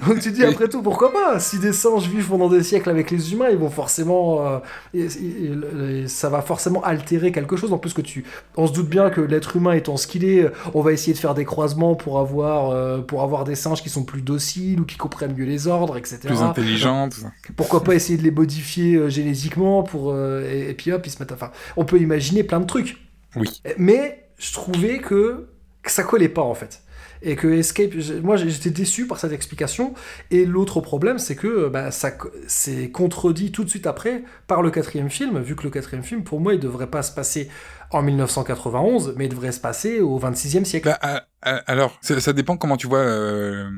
Donc 0.06 0.20
tu 0.20 0.30
te 0.30 0.34
dis, 0.34 0.44
après 0.44 0.68
tout, 0.68 0.82
pourquoi 0.82 1.12
pas? 1.12 1.38
Si 1.40 1.58
des 1.58 1.72
singes 1.72 2.08
vivent 2.08 2.28
pendant 2.28 2.48
des 2.48 2.62
siècles 2.62 2.90
avec 2.90 3.10
les 3.10 3.32
humains, 3.32 3.48
ils 3.50 3.56
vont 3.58 3.70
forcément. 3.70 4.46
euh, 4.46 4.58
et- 4.94 5.04
et- 5.04 6.02
et 6.02 6.08
ça 6.08 6.28
va 6.28 6.42
forcément 6.42 6.82
altérer 6.82 7.32
quelque 7.32 7.56
chose. 7.56 7.72
En 7.72 7.78
plus, 7.78 7.92
que 7.92 8.00
tu, 8.00 8.24
on 8.56 8.66
se 8.66 8.72
doute 8.72 8.88
bien 8.88 9.10
que 9.10 9.20
l'être 9.20 9.56
humain 9.56 9.72
étant 9.72 9.96
ce 9.96 10.06
qu'il 10.06 10.24
est, 10.24 10.46
on 10.74 10.80
va 10.82 10.92
essayer 10.92 11.12
de 11.12 11.18
faire 11.18 11.34
des 11.34 11.44
croisements 11.44 11.94
pour 11.94 12.18
avoir, 12.18 12.70
euh, 12.70 12.98
pour 13.00 13.22
avoir 13.22 13.44
des 13.44 13.54
singes 13.54 13.82
qui 13.82 13.88
sont 13.90 14.04
plus 14.04 14.22
dociles 14.22 14.80
ou 14.80 14.84
qui 14.84 14.96
comprennent 14.96 15.34
mieux 15.36 15.44
les 15.44 15.66
ordres, 15.66 15.96
etc. 15.96 16.18
Plus 16.24 16.42
intelligent, 16.42 17.08
tout 17.08 17.20
ça. 17.20 17.32
Pourquoi 17.56 17.82
pas 17.84 17.94
essayer 17.94 18.18
de 18.18 18.22
les 18.22 18.30
modifier 18.30 18.96
euh, 18.96 19.08
génétiquement 19.08 19.82
pour 19.82 20.14
et, 20.16 20.70
et 20.70 20.74
puis 20.74 20.92
hop, 20.92 21.02
ils 21.06 21.10
se 21.10 21.18
mettent. 21.20 21.32
Enfin, 21.32 21.50
on 21.76 21.84
peut 21.84 21.98
imaginer 21.98 22.42
plein 22.44 22.60
de 22.60 22.66
trucs. 22.66 22.96
Oui. 23.36 23.60
Mais 23.78 24.25
je 24.38 24.52
trouvais 24.52 24.98
que, 24.98 25.48
que 25.82 25.90
ça 25.90 26.02
collait 26.02 26.28
pas 26.28 26.42
en 26.42 26.54
fait. 26.54 26.82
Et 27.22 27.34
que 27.34 27.48
Escape, 27.48 27.92
moi 28.22 28.36
j'étais 28.36 28.70
déçu 28.70 29.06
par 29.06 29.18
cette 29.18 29.32
explication. 29.32 29.94
Et 30.30 30.44
l'autre 30.44 30.80
problème, 30.80 31.18
c'est 31.18 31.34
que 31.34 31.46
euh, 31.46 31.70
bah, 31.70 31.90
ça 31.90 32.12
c'est 32.46 32.90
contredit 32.90 33.52
tout 33.52 33.64
de 33.64 33.70
suite 33.70 33.86
après 33.86 34.22
par 34.46 34.62
le 34.62 34.70
quatrième 34.70 35.08
film, 35.08 35.40
vu 35.40 35.56
que 35.56 35.64
le 35.64 35.70
quatrième 35.70 36.04
film, 36.04 36.24
pour 36.24 36.40
moi, 36.40 36.54
il 36.54 36.60
devrait 36.60 36.90
pas 36.90 37.02
se 37.02 37.12
passer 37.12 37.48
en 37.90 38.02
1991, 38.02 39.14
mais 39.16 39.26
il 39.26 39.30
devrait 39.30 39.52
se 39.52 39.60
passer 39.60 40.00
au 40.00 40.18
26e 40.18 40.64
siècle. 40.64 40.88
Bah, 40.88 40.98
ah, 41.00 41.26
ah, 41.42 41.62
alors, 41.66 41.98
ça, 42.02 42.20
ça 42.20 42.32
dépend 42.32 42.56
comment 42.56 42.76
tu 42.76 42.86
vois 42.86 42.98
euh, 42.98 43.70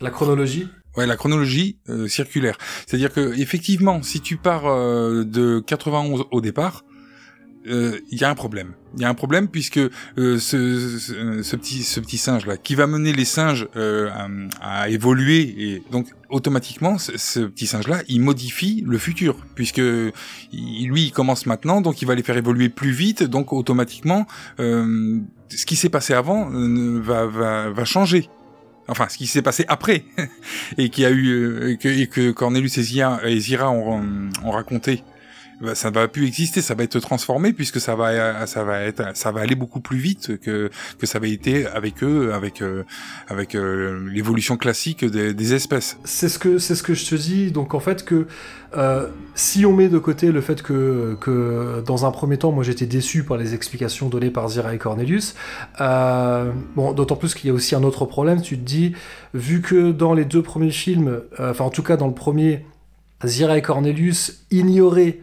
La 0.00 0.10
chronologie. 0.10 0.68
Ouais, 0.96 1.06
la 1.06 1.16
chronologie 1.16 1.78
euh, 1.90 2.08
circulaire. 2.08 2.56
C'est-à-dire 2.86 3.12
que 3.12 3.38
effectivement, 3.38 4.02
si 4.02 4.20
tu 4.20 4.38
pars 4.38 4.66
euh, 4.66 5.24
de 5.24 5.60
91 5.60 6.24
au 6.30 6.40
départ, 6.40 6.84
euh, 7.68 7.98
il 8.10 8.20
y 8.20 8.24
a 8.24 8.30
un 8.30 8.34
problème. 8.34 8.72
Il 8.96 9.02
y 9.02 9.04
a 9.04 9.08
un 9.08 9.14
problème 9.14 9.48
puisque 9.48 9.78
euh, 9.78 9.90
ce, 10.38 10.98
ce, 10.98 11.56
petit 11.56 11.82
ce 11.82 12.00
petit 12.00 12.16
singe 12.16 12.46
là, 12.46 12.56
qui 12.56 12.74
va 12.74 12.86
mener 12.86 13.12
les 13.12 13.24
singes 13.24 13.68
euh, 13.76 14.10
à, 14.60 14.88
évoluer 14.88 15.40
et 15.58 15.82
donc 15.90 16.06
automatiquement, 16.30 16.96
ce, 16.98 17.40
petit 17.40 17.66
singe 17.66 17.88
là, 17.88 18.02
il 18.08 18.20
modifie 18.20 18.82
le 18.86 18.98
futur 18.98 19.36
puisque 19.54 19.82
il- 20.52 20.88
lui 20.88 21.04
il 21.04 21.10
commence 21.12 21.46
maintenant, 21.46 21.80
donc 21.80 22.00
il 22.02 22.06
va 22.06 22.14
les 22.14 22.22
faire 22.22 22.36
évoluer 22.36 22.68
plus 22.68 22.90
vite, 22.92 23.22
donc 23.22 23.52
automatiquement, 23.52 24.26
euh, 24.60 25.18
ce 25.48 25.66
qui 25.66 25.76
s'est 25.76 25.90
passé 25.90 26.14
avant 26.14 26.50
euh, 26.52 27.00
va 27.02 27.26
va 27.26 27.70
va 27.70 27.84
changer 27.84 28.28
enfin 28.88 29.08
ce 29.08 29.18
qui 29.18 29.26
s'est 29.26 29.42
passé 29.42 29.64
après 29.68 30.04
et 30.78 30.90
qui 30.90 31.04
a 31.04 31.10
eu 31.10 31.28
euh, 31.28 31.76
que, 31.76 31.88
et 31.88 32.32
Cornelius 32.32 32.78
et 32.78 32.82
Zira, 32.82 33.70
ont, 33.70 34.30
ont 34.44 34.50
raconté 34.50 35.02
ça 35.74 35.90
ne 35.90 35.94
va 35.94 36.08
plus 36.08 36.26
exister 36.26 36.62
ça 36.62 36.74
va 36.74 36.84
être 36.84 36.98
transformé 37.00 37.52
puisque 37.52 37.80
ça 37.80 37.94
va 37.94 38.08
euh, 38.08 38.46
ça 38.46 38.64
va 38.64 38.82
être 38.82 39.16
ça 39.16 39.32
va 39.32 39.40
aller 39.40 39.54
beaucoup 39.54 39.80
plus 39.80 39.98
vite 39.98 40.38
que 40.40 40.70
que 40.98 41.06
ça 41.06 41.18
avait 41.18 41.30
été 41.30 41.66
avec 41.66 42.02
eux 42.02 42.32
avec 42.32 42.62
euh, 42.62 42.84
avec 43.28 43.54
euh, 43.54 44.08
l'évolution 44.10 44.56
classique 44.56 45.04
des, 45.04 45.34
des 45.34 45.54
espèces 45.54 45.98
C'est 46.04 46.28
ce 46.28 46.38
que 46.38 46.58
c'est 46.58 46.74
ce 46.74 46.82
que 46.82 46.94
je 46.94 47.06
te 47.06 47.14
dis. 47.14 47.50
Donc 47.50 47.74
en 47.74 47.80
fait 47.80 48.04
que 48.04 48.26
euh, 48.76 49.08
si 49.34 49.64
on 49.64 49.72
met 49.72 49.88
de 49.88 49.98
côté 49.98 50.32
le 50.32 50.40
fait 50.40 50.62
que 50.62 51.16
que 51.20 51.82
dans 51.86 52.04
un 52.04 52.10
premier 52.10 52.36
temps, 52.36 52.52
moi 52.52 52.64
j'étais 52.64 52.86
déçu 52.86 53.24
par 53.24 53.36
les 53.36 53.54
explications 53.54 54.08
données 54.08 54.30
par 54.30 54.48
Zira 54.48 54.74
et 54.74 54.78
Cornelius. 54.78 55.34
Euh, 55.80 56.50
bon, 56.74 56.92
d'autant 56.92 57.16
plus 57.16 57.34
qu'il 57.34 57.48
y 57.48 57.50
a 57.50 57.54
aussi 57.54 57.74
un 57.74 57.82
autre 57.82 58.04
problème. 58.04 58.42
Tu 58.42 58.58
te 58.58 58.64
dis, 58.64 58.92
vu 59.34 59.60
que 59.62 59.92
dans 59.92 60.14
les 60.14 60.24
deux 60.24 60.42
premiers 60.42 60.70
films, 60.70 61.20
euh, 61.40 61.50
enfin 61.50 61.64
en 61.64 61.70
tout 61.70 61.82
cas 61.82 61.96
dans 61.96 62.08
le 62.08 62.14
premier, 62.14 62.66
Zira 63.24 63.56
et 63.56 63.62
Cornelius 63.62 64.44
ignoraient 64.50 65.20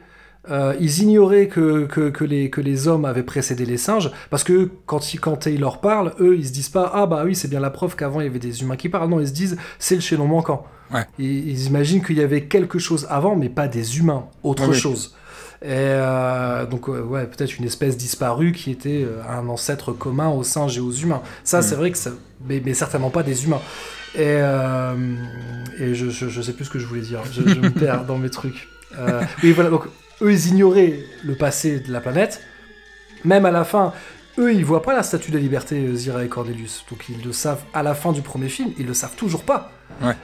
euh, 0.52 0.74
ils 0.80 1.00
ignoraient 1.04 1.48
que, 1.48 1.86
que, 1.86 2.10
que, 2.10 2.24
les, 2.26 2.50
que 2.50 2.60
les 2.62 2.88
hommes 2.88 3.06
avaient 3.06 3.24
précédé 3.24 3.66
les 3.66 3.78
singes, 3.78 4.12
parce 4.30 4.44
que 4.44 4.70
quand, 4.86 5.14
ils, 5.14 5.20
quand 5.20 5.38
Taylor 5.38 5.80
parle, 5.80 6.14
eux, 6.20 6.36
ils 6.38 6.48
se 6.48 6.52
disent 6.52 6.70
pas 6.70 6.92
Ah 6.94 7.06
bah 7.06 7.24
oui, 7.26 7.34
c'est 7.36 7.48
bien 7.48 7.60
la 7.62 7.70
preuve 7.70 7.96
qu'avant 7.96 8.20
il 8.20 8.26
y 8.26 8.30
avait 8.30 8.40
des 8.40 8.62
humains 8.62 8.76
qui 8.76 8.90
parlent. 8.90 9.10
Non, 9.10 9.20
ils 9.22 9.28
se 9.28 9.34
disent 9.34 9.58
C'est 9.80 9.96
le 9.96 10.02
chaînon 10.02 10.28
manquant. 10.28 10.66
Ouais. 10.94 11.06
Ils, 11.18 11.48
ils 11.50 11.66
imaginent 11.68 12.04
qu'il 12.04 12.18
y 12.18 12.22
avait 12.22 12.44
quelque 12.44 12.78
chose 12.78 13.08
avant, 13.10 13.36
mais 13.38 13.50
pas 13.50 13.68
des 13.70 13.98
humains, 14.00 14.26
autre 14.44 14.68
oui. 14.70 14.76
chose. 14.76 15.16
Et 15.62 15.68
euh, 15.70 16.66
donc, 16.66 16.90
euh, 16.90 17.02
ouais, 17.02 17.26
peut-être 17.26 17.58
une 17.58 17.64
espèce 17.64 17.96
disparue 17.96 18.52
qui 18.52 18.70
était 18.70 19.08
un 19.30 19.48
ancêtre 19.48 19.94
commun 19.94 20.28
aux 20.28 20.44
singes 20.44 20.78
et 20.78 20.82
aux 20.82 20.92
humains. 20.92 21.22
Ça, 21.46 21.60
Mm. 21.60 21.62
c'est 21.62 21.76
vrai 21.76 21.92
que 21.92 21.98
ça. 21.98 22.12
Mais, 22.46 22.62
mais 22.66 22.74
certainement 22.74 23.10
pas 23.10 23.24
des 23.24 23.46
humains. 23.46 23.62
Et, 24.14 24.20
euh, 24.26 24.94
et 25.80 25.96
je, 25.96 26.10
je, 26.10 26.28
je 26.28 26.42
sais 26.42 26.52
plus 26.52 26.66
ce 26.66 26.70
que 26.70 26.80
je 26.80 26.86
voulais 26.86 27.00
dire. 27.02 27.22
Je, 27.32 27.48
je 27.48 27.60
me 27.62 27.70
perds 27.72 28.04
dans 28.04 28.18
mes 28.18 28.30
trucs. 28.30 28.68
Oui, 29.42 29.54
voilà, 29.54 29.70
donc 29.70 29.84
eux, 30.24 30.32
ils 30.32 30.48
ignoraient 30.48 31.00
le 31.24 31.36
passé 31.36 31.80
de 31.80 31.92
la 31.92 32.02
planète. 32.02 32.42
Même 33.26 33.46
à 33.46 33.52
la 33.52 33.64
fin, 33.64 33.94
eux, 34.40 34.54
ils 34.54 34.66
voient 34.66 34.82
pas 34.82 34.94
la 34.96 35.04
statue 35.04 35.32
de 35.32 35.38
la 35.38 35.42
liberté, 35.42 35.76
euh, 35.86 35.96
Zira 35.96 36.26
et 36.26 36.28
Cornelius. 36.30 36.86
Donc 36.90 37.06
ils 37.10 37.24
le 37.24 37.32
savent 37.32 37.64
à 37.74 37.84
la 37.84 37.94
fin 37.94 38.12
du 38.12 38.22
premier 38.22 38.50
film, 38.50 38.72
ils 38.80 38.88
le 38.88 38.94
savent 38.94 39.16
toujours 39.16 39.44
pas. 39.44 39.72
Ouais. 40.02 40.16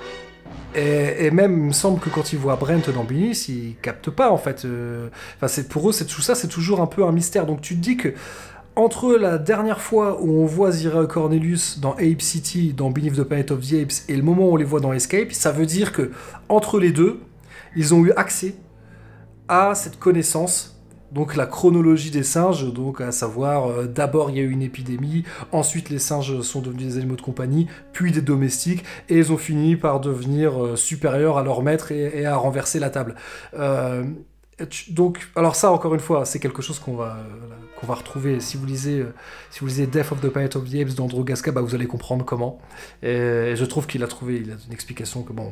Et, 0.76 1.26
et 1.26 1.32
même, 1.32 1.54
il 1.54 1.64
me 1.66 1.72
semble 1.74 2.00
que 2.00 2.10
quand 2.10 2.34
ils 2.34 2.40
voient 2.40 2.56
Brent 2.56 2.92
dans 2.94 3.04
Binis, 3.04 3.46
ils 3.50 3.76
captent 3.82 4.10
pas, 4.10 4.32
en 4.32 4.38
fait. 4.38 4.66
euh, 4.66 5.10
Enfin, 5.38 5.48
c'est 5.48 5.68
pour 5.68 5.90
eux, 5.90 5.92
c'est 5.92 6.06
tout 6.06 6.22
ça, 6.22 6.36
c'est 6.36 6.48
toujours 6.48 6.82
un 6.82 6.88
peu 6.88 7.04
un 7.06 7.12
mystère. 7.12 7.46
Donc 7.46 7.62
tu 7.62 7.76
te 7.76 7.80
dis 7.82 7.98
que 7.98 8.14
entre 8.76 9.16
la 9.16 9.38
dernière 9.38 9.82
fois 9.82 10.22
où 10.22 10.42
on 10.42 10.46
voit 10.46 10.72
Zira 10.72 11.04
et 11.04 11.08
Cornelius 11.08 11.80
dans 11.80 11.94
Ape 11.94 12.22
City, 12.22 12.74
dans 12.74 12.92
Beneath 12.92 13.16
the 13.16 13.24
Planet 13.24 13.52
of 13.52 13.68
the 13.68 13.74
Apes, 13.74 13.94
et 14.08 14.16
le 14.16 14.24
moment 14.24 14.50
où 14.50 14.54
on 14.54 14.56
les 14.56 14.64
voit 14.64 14.80
dans 14.80 14.94
Escape, 14.94 15.32
ça 15.34 15.52
veut 15.52 15.66
dire 15.66 15.92
que 15.92 16.12
entre 16.48 16.80
les 16.80 16.92
deux, 16.92 17.20
ils 17.76 17.94
ont 17.94 18.06
eu 18.06 18.12
accès 18.14 18.56
à 19.50 19.74
cette 19.76 20.00
connaissance, 20.00 20.80
donc 21.12 21.36
la 21.36 21.48
chronologie 21.48 22.12
des 22.12 22.24
singes, 22.24 22.72
donc 22.72 23.02
à 23.02 23.12
savoir 23.12 23.68
euh, 23.68 23.86
d'abord 23.88 24.30
il 24.30 24.38
y 24.38 24.40
a 24.40 24.44
eu 24.44 24.52
une 24.52 24.62
épidémie, 24.62 25.24
ensuite 25.52 25.90
les 25.90 25.98
singes 26.00 26.42
sont 26.42 26.62
devenus 26.62 26.86
des 26.86 26.98
animaux 26.98 27.16
de 27.16 27.22
compagnie, 27.22 27.68
puis 27.92 28.12
des 28.12 28.22
domestiques, 28.22 28.84
et 29.10 29.18
ils 29.18 29.32
ont 29.32 29.38
fini 29.38 29.76
par 29.76 30.00
devenir 30.00 30.64
euh, 30.64 30.76
supérieurs 30.76 31.38
à 31.40 31.44
leur 31.44 31.64
maître 31.64 31.92
et, 31.92 32.26
à 32.26 32.36
renverser 32.36 32.80
la 32.80 32.92
table. 32.92 33.16
Euh, 33.56 34.04
donc, 34.90 35.28
alors 35.36 35.56
ça 35.56 35.72
encore 35.72 35.94
une 35.94 36.00
fois, 36.00 36.26
c'est 36.26 36.40
quelque 36.40 36.62
chose 36.62 36.80
qu'on 36.80 36.96
va 36.96 37.18
euh, 37.18 37.56
qu'on 37.80 37.88
va 37.88 37.96
retrouver. 37.96 38.40
Si 38.40 38.58
vous 38.58 38.66
lisez 38.66 39.00
euh, 39.00 39.14
si 39.50 39.62
vous 39.62 39.68
lisez 39.68 39.88
Death 39.88 40.12
of 40.12 40.22
the 40.22 40.28
Planet 40.28 40.56
of 40.56 40.70
the 40.70 40.76
Apes 40.76 40.96
d'Andrew 40.96 41.24
Gasca, 41.24 41.52
bah, 41.52 41.62
vous 41.62 41.76
allez 41.76 41.88
comprendre 41.88 42.26
comment. 42.26 42.60
Et, 43.02 43.56
je 43.56 43.66
trouve 43.66 43.88
qu'il 43.88 44.04
a 44.04 44.08
trouvé 44.08 44.42
il 44.44 44.52
a 44.52 44.56
une 44.68 44.74
explication 44.74 45.24
que 45.24 45.34
bon. 45.34 45.52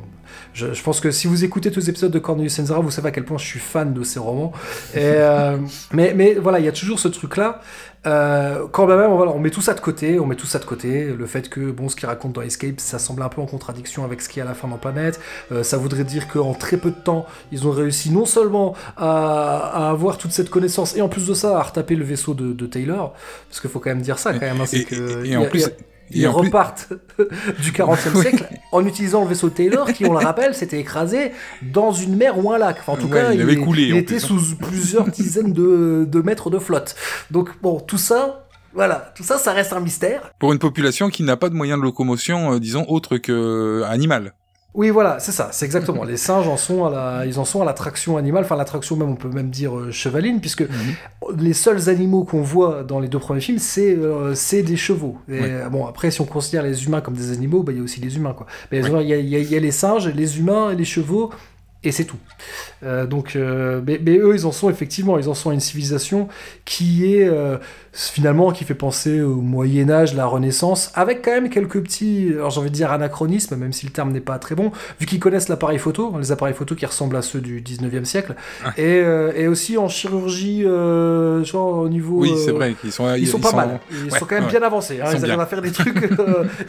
Je, 0.52 0.72
je 0.72 0.82
pense 0.82 1.00
que 1.00 1.10
si 1.10 1.26
vous 1.26 1.44
écoutez 1.44 1.70
tous 1.70 1.80
les 1.80 1.90
épisodes 1.90 2.12
de 2.12 2.18
Cornelius 2.18 2.58
Enzara, 2.58 2.80
vous 2.80 2.90
savez 2.90 3.08
à 3.08 3.12
quel 3.12 3.24
point 3.24 3.38
je 3.38 3.46
suis 3.46 3.60
fan 3.60 3.94
de 3.94 4.02
ces 4.02 4.18
romans. 4.18 4.52
Et, 4.94 4.98
euh, 5.02 5.56
mais 5.92 6.12
mais 6.14 6.34
voilà, 6.34 6.58
il 6.58 6.64
y 6.64 6.68
a 6.68 6.72
toujours 6.72 6.98
ce 6.98 7.08
truc 7.08 7.36
là. 7.36 7.60
Euh, 8.06 8.66
quand 8.70 8.86
même, 8.86 9.10
voilà, 9.12 9.32
on 9.32 9.38
met 9.40 9.50
tout 9.50 9.60
ça 9.60 9.74
de 9.74 9.80
côté, 9.80 10.20
on 10.20 10.26
met 10.26 10.36
tout 10.36 10.46
ça 10.46 10.58
de 10.58 10.64
côté. 10.64 11.06
Le 11.06 11.26
fait 11.26 11.48
que 11.48 11.70
bon, 11.72 11.88
ce 11.88 11.96
qu'il 11.96 12.06
raconte 12.06 12.32
dans 12.32 12.42
Escape, 12.42 12.78
ça 12.80 12.98
semble 12.98 13.22
un 13.22 13.28
peu 13.28 13.40
en 13.40 13.46
contradiction 13.46 14.04
avec 14.04 14.20
ce 14.22 14.28
qu'il 14.28 14.38
y 14.38 14.40
a 14.40 14.44
à 14.44 14.48
la 14.48 14.54
fin 14.54 14.68
dans 14.68 14.76
Planète. 14.78 15.20
Euh, 15.52 15.62
ça 15.62 15.76
voudrait 15.76 16.04
dire 16.04 16.28
qu'en 16.28 16.54
très 16.54 16.76
peu 16.76 16.90
de 16.90 16.96
temps, 16.96 17.26
ils 17.52 17.66
ont 17.66 17.72
réussi 17.72 18.10
non 18.10 18.24
seulement 18.24 18.74
à, 18.96 19.86
à 19.86 19.90
avoir 19.90 20.16
toute 20.16 20.30
cette 20.32 20.48
connaissance 20.48 20.96
et 20.96 21.02
en 21.02 21.08
plus 21.08 21.26
de 21.26 21.34
ça 21.34 21.58
à 21.58 21.62
retaper 21.62 21.96
le 21.96 22.04
vaisseau 22.04 22.34
de, 22.34 22.52
de 22.52 22.66
Taylor, 22.66 23.14
parce 23.48 23.60
qu'il 23.60 23.68
faut 23.70 23.80
quand 23.80 23.90
même 23.90 24.00
dire 24.00 24.18
ça 24.18 24.32
quand 24.32 24.40
même. 24.40 24.60
hein, 24.60 24.66
c'est 24.66 24.78
Et- 24.78 24.84
que 24.84 24.94
et 25.24 25.26
il 25.26 25.32
y 25.32 25.36
en 25.36 25.42
a- 25.42 25.46
plus- 25.46 25.62
il 25.66 25.72
et 26.10 26.18
ils 26.20 26.22
plus- 26.22 26.28
repartent 26.28 26.88
du 27.60 27.72
40e 27.72 28.10
Oui. 28.14 28.20
siècle 28.22 28.48
en 28.72 28.84
utilisant 28.86 29.22
le 29.22 29.28
vaisseau 29.28 29.50
Taylor 29.50 29.92
qui, 29.92 30.04
on 30.06 30.12
le 30.12 30.18
rappelle, 30.24 30.54
s'était 30.54 30.78
écrasé 30.80 31.32
dans 31.62 31.92
une 31.92 32.16
mer 32.16 32.38
ou 32.42 32.52
un 32.52 32.58
lac. 32.58 32.76
Enfin, 32.80 32.92
en 32.92 32.96
tout 32.96 33.06
Ouais, 33.06 33.20
cas, 33.22 33.32
il 33.32 33.40
avait 33.42 33.56
coulé, 33.56 33.82
il 33.84 33.96
était 33.96 34.16
plus, 34.16 34.24
hein. 34.24 34.38
sous 34.38 34.56
plusieurs 34.56 35.04
dizaines 35.08 35.52
de, 35.52 36.06
de 36.08 36.20
mètres 36.22 36.50
de 36.50 36.58
flotte. 36.58 36.94
Donc, 37.30 37.50
bon, 37.62 37.80
tout 37.80 37.98
ça, 37.98 38.46
voilà, 38.74 39.12
tout 39.16 39.22
ça, 39.24 39.38
ça 39.38 39.52
reste 39.52 39.72
un 39.72 39.80
mystère. 39.80 40.30
pour 40.38 40.52
une 40.52 40.58
population 40.58 41.08
qui 41.10 41.22
n'a 41.22 41.36
pas 41.36 41.48
de 41.48 41.54
moyens 41.54 41.78
de 41.80 41.84
locomotion 41.84 42.52
euh, 42.54 42.58
disons 42.60 42.84
autre 42.88 43.16
que 43.16 43.32
euh, 43.32 43.84
animal 43.88 44.34
Oui, 44.74 44.90
voilà, 44.90 45.18
c'est 45.18 45.32
ça, 45.32 45.48
c'est 45.50 45.64
exactement. 45.64 46.04
Les 46.08 46.16
singes 46.16 46.46
en 46.46 46.56
sont 46.56 46.84
à 46.84 46.90
la, 46.90 47.26
ils 47.26 47.38
en 47.38 47.44
sont 47.44 47.62
à 47.62 47.64
la 47.64 47.72
traction 47.72 48.16
animale, 48.16 48.44
enfin 48.44 48.56
la 48.56 48.64
traction 48.64 48.96
même, 48.96 49.08
on 49.08 49.16
peut 49.16 49.28
même 49.30 49.50
dire 49.50 49.76
euh, 49.76 49.90
chevaline, 49.90 50.40
puisque 50.40 50.64
les 51.36 51.52
seuls 51.54 51.88
animaux 51.88 52.24
qu'on 52.24 52.42
voit 52.42 52.84
dans 52.84 53.00
les 53.00 53.08
deux 53.08 53.18
premiers 53.18 53.40
films, 53.40 53.58
c'est 53.58 53.96
euh, 53.96 54.34
c'est 54.34 54.62
des 54.62 54.76
chevaux. 54.76 55.16
Et, 55.28 55.40
euh, 55.42 55.68
Bon, 55.68 55.86
après, 55.86 56.10
si 56.10 56.20
on 56.20 56.26
considère 56.26 56.62
les 56.62 56.84
humains 56.84 57.00
comme 57.00 57.14
des 57.14 57.32
animaux, 57.32 57.62
bah, 57.62 57.72
il 57.72 57.78
y 57.78 57.80
a 57.80 57.84
aussi 57.84 58.00
les 58.00 58.16
humains, 58.16 58.34
quoi. 58.34 58.46
Y, 58.70 58.76
y 58.76 59.12
il 59.12 59.50
y 59.50 59.56
a 59.56 59.60
les 59.60 59.70
singes, 59.70 60.08
les 60.08 60.38
humains 60.38 60.70
et 60.70 60.76
les 60.76 60.84
chevaux. 60.84 61.30
Et 61.84 61.92
c'est 61.92 62.04
tout. 62.04 62.16
Euh, 62.82 63.06
donc, 63.06 63.36
euh, 63.36 63.80
mais, 63.86 64.00
mais 64.04 64.16
eux, 64.18 64.34
ils 64.34 64.46
en 64.46 64.52
sont 64.52 64.68
effectivement, 64.68 65.16
ils 65.18 65.28
en 65.28 65.34
sont 65.34 65.50
à 65.50 65.54
une 65.54 65.60
civilisation 65.60 66.26
qui 66.64 67.14
est 67.14 67.24
euh, 67.28 67.56
finalement 67.92 68.50
qui 68.50 68.64
fait 68.64 68.74
penser 68.74 69.20
au 69.20 69.36
Moyen 69.36 69.88
Âge, 69.88 70.14
la 70.14 70.26
Renaissance, 70.26 70.90
avec 70.94 71.22
quand 71.24 71.30
même 71.30 71.50
quelques 71.50 71.80
petits, 71.80 72.30
alors 72.34 72.50
j'ai 72.50 72.60
envie 72.60 72.70
de 72.70 72.74
dire 72.74 72.90
anachronismes, 72.92 73.54
même 73.56 73.72
si 73.72 73.86
le 73.86 73.92
terme 73.92 74.10
n'est 74.12 74.20
pas 74.20 74.38
très 74.38 74.54
bon, 74.56 74.72
vu 75.00 75.06
qu'ils 75.06 75.20
connaissent 75.20 75.48
l'appareil 75.48 75.78
photo, 75.78 76.14
les 76.18 76.32
appareils 76.32 76.54
photo 76.54 76.74
qui 76.74 76.84
ressemblent 76.86 77.16
à 77.16 77.22
ceux 77.22 77.40
du 77.40 77.60
19e 77.62 78.04
siècle, 78.04 78.34
et, 78.76 79.02
et 79.36 79.46
aussi 79.48 79.78
en 79.78 79.88
chirurgie, 79.88 80.62
genre 80.62 81.78
au 81.78 81.88
niveau. 81.88 82.20
Oui, 82.20 82.32
c'est 82.44 82.52
vrai 82.52 82.74
qu'ils 82.74 82.92
sont 82.92 83.12
Ils, 83.14 83.26
sont 83.26 83.38
pas 83.40 83.52
mal. 83.52 83.80
Ils 83.90 84.10
ouais, 84.12 84.18
sont 84.18 84.26
quand 84.26 84.34
même 84.36 84.44
ouais. 84.44 84.50
bien 84.50 84.62
avancés. 84.62 85.00
hein. 85.00 85.10
Ils 85.12 85.18
Ils, 85.18 85.24
arrivent 85.26 85.40
à 85.40 85.46
faire 85.46 85.62
des 85.62 85.72
trucs. 85.72 86.08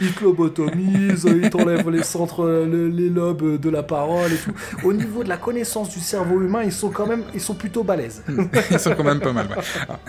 ils 0.00 0.12
lobotomisent, 0.22 1.26
ils 1.42 1.50
t'enlèvent 1.50 1.90
les 1.90 2.02
centres, 2.02 2.44
le- 2.46 2.88
les 2.88 3.08
lobes 3.08 3.60
de 3.60 3.70
la 3.70 3.82
parole 3.82 4.32
et 4.32 4.36
tout. 4.36 4.52
Au 4.86 4.92
niveau 5.00 5.24
de 5.24 5.28
la 5.28 5.36
connaissance 5.36 5.88
du 5.90 6.00
cerveau 6.00 6.40
humain, 6.40 6.62
ils 6.62 6.72
sont 6.72 6.90
quand 6.90 7.06
même, 7.06 7.24
ils 7.34 7.40
sont 7.40 7.54
plutôt 7.54 7.82
balèzes. 7.82 8.22
Ils 8.70 8.78
sont 8.78 8.94
quand 8.94 9.04
même 9.04 9.20
pas 9.20 9.32
mal. 9.32 9.46
ouais. 9.48 9.62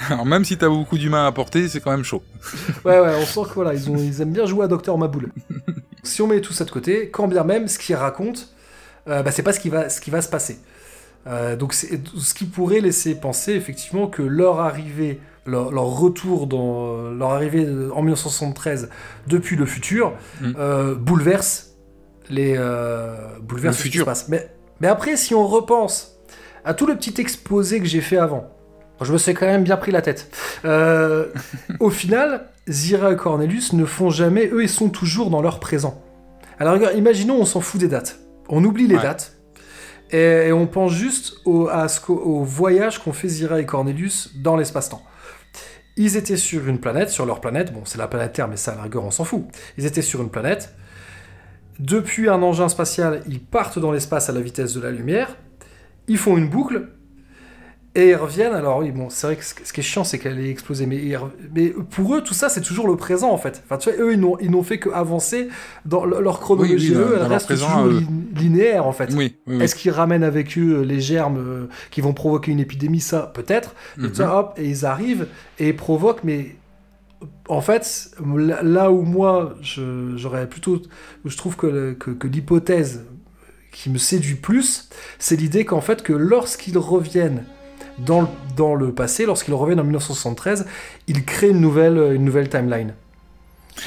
Alors 0.09 0.25
même 0.25 0.45
si 0.45 0.57
t'as 0.57 0.69
beaucoup 0.69 0.97
d'humains 0.97 1.25
à 1.25 1.31
porter, 1.31 1.67
c'est 1.69 1.79
quand 1.81 1.91
même 1.91 2.03
chaud. 2.03 2.23
Ouais, 2.85 2.99
ouais, 2.99 3.13
on 3.19 3.25
sent 3.25 3.41
que 3.49 3.53
voilà, 3.55 3.73
ils, 3.73 3.89
ont, 3.89 3.95
ils 3.97 4.21
aiment 4.21 4.33
bien 4.33 4.45
jouer 4.45 4.65
à 4.65 4.67
Docteur 4.67 4.97
Maboul. 4.97 5.31
si 6.03 6.21
on 6.21 6.27
met 6.27 6.41
tout 6.41 6.53
ça 6.53 6.65
de 6.65 6.71
côté, 6.71 7.09
quand 7.09 7.27
bien 7.27 7.43
même 7.43 7.67
ce 7.67 7.77
qu'ils 7.79 7.95
racontent, 7.95 8.41
euh, 9.07 9.23
bah, 9.23 9.31
c'est 9.31 9.43
pas 9.43 9.53
ce 9.53 9.59
qui 9.59 9.69
va, 9.69 9.89
ce 9.89 9.99
qui 10.01 10.11
va 10.11 10.21
se 10.21 10.29
passer. 10.29 10.59
Euh, 11.27 11.55
donc, 11.55 11.73
c'est 11.73 11.99
ce 12.17 12.33
qui 12.33 12.45
pourrait 12.45 12.79
laisser 12.81 13.15
penser 13.15 13.53
effectivement 13.53 14.07
que 14.07 14.21
leur 14.23 14.59
arrivée, 14.59 15.19
leur, 15.45 15.71
leur 15.71 15.85
retour 15.85 16.47
dans 16.47 17.11
leur 17.11 17.31
arrivée 17.31 17.67
en 17.93 18.01
1973 18.01 18.89
depuis 19.27 19.55
le 19.55 19.65
futur 19.65 20.13
Mm. 20.41 20.51
euh, 20.57 20.95
bouleverse 20.95 21.67
les 22.29 22.55
euh, 22.57 23.15
bouleverse 23.41 23.75
Le 23.75 23.79
ce 23.79 23.83
qui 23.83 23.89
futur. 23.89 24.01
se 24.01 24.05
passe. 24.05 24.27
Mais, 24.29 24.49
mais 24.81 24.87
après, 24.87 25.15
si 25.17 25.33
on 25.35 25.47
repense 25.47 26.17
à 26.65 26.73
tout 26.73 26.85
le 26.87 26.95
petit 26.95 27.19
exposé 27.21 27.79
que 27.79 27.85
j'ai 27.85 28.01
fait 28.01 28.17
avant, 28.17 28.49
je 29.01 29.11
me 29.13 29.17
suis 29.17 29.33
quand 29.33 29.45
même 29.47 29.63
bien 29.63 29.77
pris 29.77 29.91
la 29.91 30.01
tête. 30.01 30.29
Euh, 30.65 31.27
au 31.79 31.89
final, 31.89 32.47
Zira 32.67 33.11
et 33.13 33.15
Cornelius 33.15 33.73
ne 33.73 33.85
font 33.85 34.09
jamais, 34.09 34.47
eux, 34.51 34.61
ils 34.63 34.69
sont 34.69 34.89
toujours 34.89 35.29
dans 35.29 35.41
leur 35.41 35.59
présent. 35.59 36.01
Alors, 36.59 36.73
regarde, 36.73 36.95
imaginons, 36.95 37.37
on 37.39 37.45
s'en 37.45 37.61
fout 37.61 37.79
des 37.79 37.87
dates. 37.87 38.19
On 38.49 38.63
oublie 38.63 38.85
les 38.87 38.95
Ouais. 38.97 39.01
dates. 39.01 39.37
Et, 40.11 40.47
et 40.47 40.51
on 40.51 40.67
pense 40.67 40.91
juste 40.91 41.35
au, 41.45 41.67
à 41.69 41.87
ce 41.87 41.99
qu'au- 42.01 42.13
au 42.19 42.43
voyage 42.43 42.99
qu'ont 42.99 43.13
fait 43.13 43.27
Zira 43.29 43.59
et 43.59 43.65
Cornelius 43.65 44.31
dans 44.35 44.55
l'espace-temps. 44.57 45.01
Ils 45.97 46.15
étaient 46.17 46.37
sur 46.37 46.67
une 46.67 46.79
planète, 46.79 47.09
sur 47.09 47.25
leur 47.25 47.41
planète, 47.41 47.73
bon, 47.73 47.81
c'est 47.85 47.97
la 47.97 48.07
planète 48.07 48.33
Terre, 48.33 48.47
mais 48.47 48.57
ça, 48.57 48.73
à 48.73 48.75
la 48.75 48.83
rigueur, 48.83 49.03
on 49.03 49.11
s'en 49.11 49.23
fout. 49.23 49.43
Ils 49.77 49.85
étaient 49.85 50.01
sur 50.01 50.21
une 50.21 50.29
planète. 50.29 50.73
Depuis 51.81 52.29
un 52.29 52.41
engin 52.43 52.69
spatial, 52.69 53.21
ils 53.27 53.39
partent 53.39 53.79
dans 53.79 53.91
l'espace 53.91 54.29
à 54.29 54.33
la 54.33 54.41
vitesse 54.41 54.73
de 54.73 54.81
la 54.81 54.91
lumière. 54.91 55.35
Ils 56.07 56.17
font 56.17 56.37
une 56.37 56.47
boucle. 56.47 56.89
Et 57.93 58.09
ils 58.11 58.15
reviennent. 58.15 58.53
Alors, 58.53 58.77
oui, 58.77 58.91
bon, 58.91 59.09
c'est 59.09 59.27
vrai 59.27 59.35
que 59.35 59.43
ce 59.43 59.53
qui 59.73 59.81
est 59.81 59.83
chiant, 59.83 60.05
c'est 60.05 60.17
qu'elle 60.17 60.39
est 60.39 60.49
explosée. 60.49 60.85
Mais, 60.85 60.95
ils 60.95 61.19
mais 61.53 61.73
pour 61.89 62.15
eux, 62.15 62.21
tout 62.21 62.33
ça, 62.33 62.47
c'est 62.47 62.61
toujours 62.61 62.87
le 62.87 62.95
présent, 62.95 63.29
en 63.31 63.37
fait. 63.37 63.61
Enfin, 63.65 63.77
tu 63.77 63.89
vois, 63.91 64.01
eux, 64.01 64.13
ils 64.13 64.49
n'ont, 64.49 64.63
fait 64.63 64.79
qu'avancer 64.79 65.49
dans 65.83 66.05
le- 66.05 66.21
leur 66.21 66.39
chronologie. 66.39 66.91
Oui, 66.91 66.95
oui, 66.97 67.03
dans- 67.03 67.09
eux, 67.09 67.13
elle 67.17 67.23
dans 67.23 67.27
reste 67.27 67.45
présent, 67.47 67.67
toujours 67.67 67.85
euh, 67.87 67.99
lin- 67.99 68.39
linéaire, 68.39 68.85
en 68.87 68.93
fait. 68.93 69.09
Oui. 69.13 69.35
Est-ce 69.59 69.75
qu'ils 69.75 69.91
ramènent 69.91 70.23
avec 70.23 70.57
eux 70.57 70.83
les 70.83 71.01
germes 71.01 71.37
euh, 71.37 71.67
qui 71.89 71.99
vont 71.99 72.13
provoquer 72.13 72.51
une 72.53 72.61
épidémie? 72.61 73.01
Ça, 73.01 73.29
peut-être. 73.33 73.75
Et, 73.97 74.03
Mhm. 74.03 74.13
ça, 74.15 74.37
hop, 74.39 74.53
et 74.57 74.69
ils 74.69 74.85
arrivent 74.85 75.27
et 75.59 75.67
ils 75.69 75.75
provoquent, 75.75 76.23
mais 76.23 76.55
en 77.47 77.61
fait, 77.61 78.11
là- 78.25 78.91
où 78.91 79.01
moi, 79.03 79.55
j'aurais 79.61 80.47
plutôt. 80.47 80.81
je 81.25 81.37
trouve 81.37 81.55
que, 81.55 81.97
l'hypothèse 82.23 83.05
qui 83.71 83.89
me 83.89 83.97
séduit 83.97 84.35
plus, 84.35 84.89
c'est 85.19 85.35
l'idée 85.35 85.65
qu'en 85.65 85.81
fait, 85.81 86.03
que 86.03 86.13
lorsqu'ils 86.13 86.77
reviennent 86.77 87.45
dans 87.99 88.21
le, 88.21 88.27
dans 88.57 88.75
le 88.75 88.93
passé, 88.93 89.25
lorsqu'ils 89.25 89.53
reviennent 89.53 89.79
en 89.79 89.83
1973, 89.83 90.65
ils 91.07 91.23
créent 91.25 91.49
une 91.49 91.61
nouvelle, 91.61 92.13
une 92.15 92.25
nouvelle 92.25 92.49
timeline. 92.49 92.93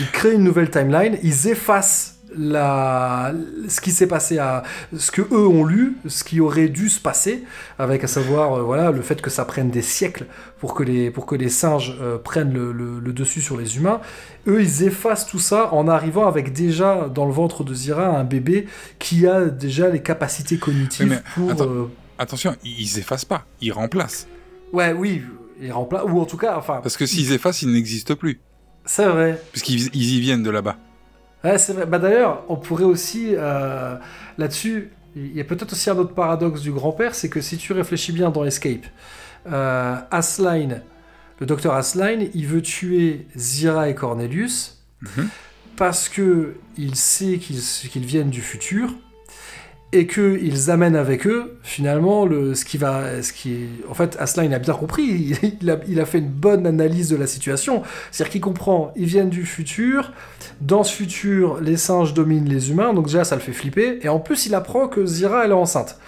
Ils 0.01 0.11
créent 0.11 0.35
une 0.35 0.45
nouvelle 0.45 0.71
timeline, 0.71 1.19
ils 1.23 1.49
effacent 1.49 2.14
la, 2.37 3.33
ce 3.69 3.81
qui 3.81 3.91
s'est 3.91 4.07
passé 4.07 4.39
à 4.39 4.63
ce 4.97 5.11
que 5.11 5.23
eux 5.23 5.47
ont 5.47 5.65
lu, 5.65 5.97
ce 6.07 6.25
qui 6.25 6.41
aurait 6.41 6.69
dû 6.69 6.89
se 6.89 7.01
passer, 7.01 7.45
avec 7.79 8.05
à 8.05 8.07
savoir 8.07 8.55
euh, 8.59 8.63
voilà 8.63 8.91
le 8.91 9.03
fait 9.03 9.21
que 9.23 9.31
ça 9.31 9.45
prenne 9.45 9.71
des 9.71 9.83
siècles 9.83 10.27
pour 10.59 10.75
que 10.75 10.83
les 10.83 11.11
pour 11.11 11.27
que 11.27 11.35
les 11.35 11.49
singes 11.49 11.97
euh, 12.01 12.19
prennent 12.19 12.53
le, 12.53 12.73
le- 12.73 13.01
le 13.01 13.13
dessus 13.13 13.41
sur 13.41 13.57
les 13.57 13.77
humains. 13.77 14.01
Eux, 14.47 14.61
ils 14.63 14.83
effacent 14.83 15.27
tout 15.27 15.39
ça 15.39 15.73
en 15.73 15.89
arrivant 15.89 16.27
avec 16.27 16.53
déjà 16.53 17.09
dans 17.09 17.27
le 17.27 17.33
ventre 17.33 17.65
de 17.65 17.75
Zira 17.75 18.07
un 18.07 18.25
bébé 18.25 18.67
qui 18.99 19.27
a 19.27 19.47
déjà 19.47 19.89
les 19.89 20.03
capacités 20.03 20.59
cognitives 20.59 21.07
mais 21.09 21.23
pour 21.35 21.63
euh, 21.63 21.91
Attention, 22.19 22.55
ils 22.65 22.99
effacent 22.99 23.25
pas, 23.25 23.45
ils 23.61 23.73
remplacent. 23.73 24.27
ouais 24.73 24.93
oui 24.93 25.23
ils 25.61 25.73
remplacent 25.73 26.05
ou 26.09 26.21
en 26.21 26.25
tout 26.25 26.37
cas 26.37 26.57
enfin 26.59 26.81
Parce 26.83 26.97
que 26.97 27.07
s'ils 27.07 27.33
effacent, 27.33 27.63
ils 27.63 27.71
n'existent 27.73 28.17
plus. 28.17 28.41
c'est 28.85 29.07
vrai 29.07 29.41
Puisqu'ils 29.53 29.89
ils 29.95 30.15
y 30.17 30.21
viennent 30.21 30.43
de 30.43 30.51
là-bas. 30.51 30.77
Ouais, 31.45 31.59
c'est 31.59 31.73
vrai. 31.75 31.87
Bah, 31.87 31.99
D'ailleurs, 31.99 32.45
on 32.49 32.57
pourrait 32.57 32.85
aussi, 32.85 33.35
euh, 33.35 33.97
là-dessus, 34.39 34.91
il 35.15 35.37
y 35.37 35.41
a 35.41 35.45
peut-être 35.45 35.73
aussi 35.73 35.91
un 35.91 35.97
autre 35.99 36.15
paradoxe 36.15 36.61
du 36.63 36.73
grand-père, 36.73 37.15
c'est 37.15 37.29
que 37.29 37.41
si 37.41 37.57
tu 37.57 37.73
réfléchis 37.73 38.13
bien 38.13 38.31
dans 38.31 38.45
Escape, 38.45 38.87
euh, 39.53 39.97
Asline, 40.11 40.83
le 41.41 41.47
docteur 41.47 41.75
Asline, 41.75 42.31
il 42.35 42.47
veut 42.47 42.63
tuer 42.63 43.27
Zira 43.37 43.89
et 43.89 43.95
Cornelius 43.95 44.81
Mhm. 45.03 45.29
parce 45.77 46.09
que 46.09 46.55
il 46.79 46.95
sait 46.97 47.37
qu'ils 47.39 47.61
qu'ils 47.91 48.07
viennent 48.07 48.31
du 48.31 48.41
futur 48.41 48.95
et 49.95 50.09
qu'ils 50.09 50.73
amènent 50.73 50.97
avec 50.97 51.25
eux 51.25 51.57
finalement 51.63 52.27
le, 52.27 52.55
ce 52.55 52.65
qui 52.65 52.79
va 52.79 53.23
ce 53.23 53.33
qui 53.33 53.67
en 53.89 53.95
fait 53.95 54.17
Asline 54.19 54.53
a 54.53 54.59
bien 54.59 54.75
compris. 54.75 55.05
Il, 55.43 55.57
il 55.63 55.71
a, 55.71 55.79
il 55.87 56.01
a 56.01 56.05
fait 56.05 56.19
une 56.19 56.31
bonne 56.31 56.67
analyse 56.67 57.09
de 57.09 57.17
la 57.17 57.29
situation. 57.29 57.83
C'est-à-dire 58.11 58.33
qu'il 58.33 58.41
comprend 58.41 58.93
ils 58.97 59.07
viennent 59.07 59.31
du 59.31 59.47
futur. 59.47 60.13
Dans 60.61 60.83
ce 60.83 60.93
futur 60.93 61.61
les 61.61 61.77
singes 61.77 62.13
dominent 62.13 62.49
les 62.49 62.71
humains. 62.71 62.93
Donc 62.93 63.07
déjà 63.07 63.23
ça 63.23 63.37
le 63.37 63.41
fait 63.41 63.53
flipper. 63.53 64.01
Et 64.03 64.09
en 64.09 64.19
plus 64.19 64.47
il 64.47 64.55
apprend 64.57 64.89
que 64.89 65.07
Zira 65.07 65.45
elle 65.45 65.53
est 65.53 65.55
enceinte. 65.55 65.99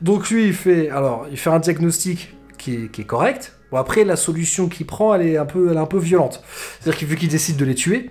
Donc 0.00 0.30
lui 0.30 0.46
il 0.46 0.54
fait 0.54 0.88
alors 0.88 1.26
il 1.30 1.36
fait 1.36 1.50
un 1.50 1.58
diagnostic 1.58 2.34
qui 2.56 2.74
est, 2.74 2.90
qui 2.90 3.02
est 3.02 3.06
correct. 3.06 3.52
Bon 3.70 3.76
après 3.76 4.04
la 4.04 4.16
solution 4.16 4.68
qu'il 4.68 4.86
prend 4.86 5.14
elle 5.14 5.26
est 5.26 5.36
un 5.36 5.46
peu 5.46 5.70
elle 5.70 5.76
est 5.76 5.80
un 5.80 5.84
peu 5.86 5.98
violente. 5.98 6.42
C'est-à-dire 6.80 6.98
qu'il 6.98 7.16
qu'il 7.16 7.28
décide 7.28 7.58
de 7.58 7.66
les 7.66 7.74
tuer. 7.74 8.10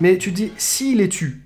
Mais 0.00 0.16
tu 0.16 0.32
dis 0.32 0.50
s'il 0.56 0.98
les 0.98 1.10
tue 1.10 1.42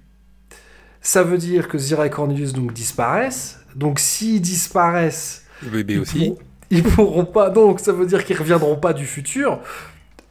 ça 1.07 1.23
veut 1.23 1.39
dire 1.39 1.69
que 1.69 1.79
Zira 1.79 2.07
et 2.07 2.11
Cornelius 2.11 2.53
donc 2.53 2.73
disparaissent. 2.73 3.59
Donc 3.77 3.99
s'ils 4.01 4.41
disparaissent, 4.41 5.45
Le 5.63 5.71
bébé 5.71 5.95
ils 5.95 6.01
aussi. 6.01 6.19
pourront- 6.19 6.39
ils 6.71 6.83
pourront 6.83 7.25
pas. 7.25 7.51
Donc 7.51 7.81
ça 7.81 7.93
veut 7.93 8.07
dire 8.07 8.25
qu'ils 8.25 8.37
reviendront 8.39 8.77
pas 8.77 8.93
du 8.93 9.07
futur. 9.07 9.61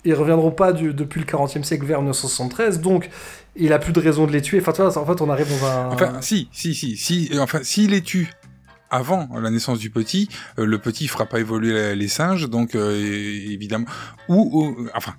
Ils 0.04 0.14
reviendront 0.14 0.52
pas 0.52 0.74
du- 0.74 0.94
depuis 0.94 1.20
le 1.20 1.26
40e 1.26 1.64
siècle 1.64 1.86
vers 1.86 2.00
1973. 2.00 2.82
Donc 2.82 3.10
il 3.56 3.72
a 3.74 3.80
plus 3.80 3.94
de 3.94 4.00
raison 4.00 4.28
de 4.28 4.32
les 4.34 4.42
tuer. 4.42 4.60
Enfin 4.60 4.72
tu 4.74 4.82
vois, 4.82 4.96
en 4.98 5.06
fait 5.06 5.22
on 5.22 5.30
arrive 5.30 5.48
dans 5.50 5.66
un. 5.66 5.90
Enfin, 5.92 6.22
si, 6.22 6.50
si, 6.52 6.76
si, 6.76 6.98
si, 6.98 7.30
euh, 7.34 7.40
enfin, 7.40 7.60
s'il 7.64 7.92
les 7.92 8.02
tue 8.02 8.30
avant 8.92 9.28
la 9.42 9.50
naissance 9.50 9.80
du 9.80 9.90
petit, 9.90 10.30
euh, 10.60 10.66
le 10.66 10.78
petit 10.78 11.08
fera 11.08 11.26
pas 11.26 11.40
évoluer 11.40 11.96
les 11.96 12.08
singes, 12.08 12.50
donc 12.50 12.76
euh, 12.76 12.96
évidemment, 13.52 13.86
ou, 14.30 14.50
ou- 14.62 14.88
enfin, 14.94 15.14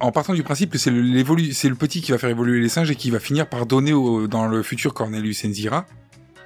en 0.00 0.12
partant 0.12 0.34
du 0.34 0.42
principe 0.42 0.70
que 0.70 0.78
c'est 0.78 0.90
le, 0.90 1.74
petit 1.74 2.00
qui 2.00 2.12
va 2.12 2.18
faire 2.18 2.30
évoluer 2.30 2.60
les 2.60 2.68
singes 2.68 2.90
et 2.90 2.96
qui 2.96 3.10
va 3.10 3.20
finir 3.20 3.48
par 3.48 3.66
donner 3.66 3.92
dans 4.28 4.46
le 4.46 4.62
futur 4.62 4.94
Cornelius 4.94 5.44
Enzira. 5.44 5.86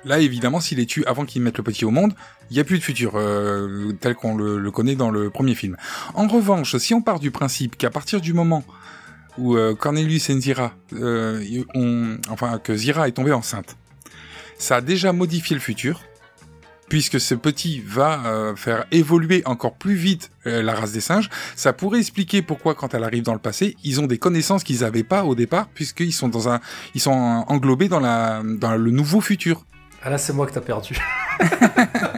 Là, 0.05 0.21
évidemment, 0.21 0.61
s'il 0.61 0.79
les 0.79 0.87
tue 0.87 1.05
avant 1.07 1.25
qu'ils 1.25 1.43
mettent 1.43 1.59
le 1.59 1.65
petit 1.65 1.85
au 1.85 1.91
monde, 1.91 2.15
il 2.51 2.55
n'y 2.55 2.61
a 2.61 2.65
plus 2.65 2.79
de 2.79 2.85
futur 2.85 3.13
euh, 3.17 3.93
tel 4.01 4.15
qu'on 4.15 4.37
le, 4.37 4.71
connaît 4.71 4.95
dans 4.95 5.11
le 5.11 5.31
premier 5.31 5.55
film. 5.55 5.77
En 6.15 6.27
revanche, 6.29 6.77
si 6.77 6.95
on 6.95 7.03
part 7.03 7.19
du 7.21 7.31
principe 7.31 7.77
qu'à 7.77 7.91
partir 7.91 8.21
du 8.21 8.33
moment 8.33 8.65
où 9.37 9.57
euh, 9.57 9.75
Cornelius 9.75 10.31
et 10.31 10.41
Zira, 10.41 10.75
euh, 10.95 11.45
enfin 12.31 12.59
que 12.59 12.75
Zira 12.75 13.09
est 13.09 13.13
tombée 13.13 13.33
enceinte, 13.33 13.77
ça 14.59 14.77
a 14.77 14.81
déjà 14.81 15.13
modifié 15.13 15.55
le 15.55 15.61
futur, 15.61 16.03
puisque 16.89 17.21
ce 17.21 17.35
petit 17.35 17.83
va 17.87 18.21
euh, 18.27 18.57
faire 18.57 18.85
évoluer 18.91 19.43
encore 19.45 19.75
plus 19.75 19.95
vite 19.95 20.31
euh, 20.47 20.63
la 20.63 20.75
race 20.75 20.93
des 20.93 21.01
singes. 21.01 21.29
Ça 21.57 21.73
pourrait 21.73 22.01
expliquer 22.01 22.43
pourquoi, 22.43 22.75
quand 22.75 22.95
elle 22.95 23.05
arrive 23.05 23.23
dans 23.23 23.33
le 23.33 23.39
passé, 23.39 23.77
ils 23.85 24.01
ont 24.01 24.07
des 24.07 24.19
connaissances 24.19 24.65
qu'ils 24.65 24.81
n'avaient 24.81 25.03
pas 25.03 25.25
au 25.25 25.35
départ, 25.35 25.69
puisqu'ils 25.75 26.13
sont 26.13 26.29
dans 26.29 26.49
un, 26.49 26.61
ils 26.95 27.01
sont 27.01 27.11
englobés 27.11 27.89
dans 27.89 28.01
la, 28.01 28.43
dans 28.45 28.77
le 28.77 28.91
nouveau 28.91 29.21
futur. 29.21 29.65
Ah 30.03 30.11
là 30.11 30.19
c'est 30.19 30.33
moi 30.33 30.47
que 30.47 30.53
t'as 30.53 30.61
perdu. 30.61 30.97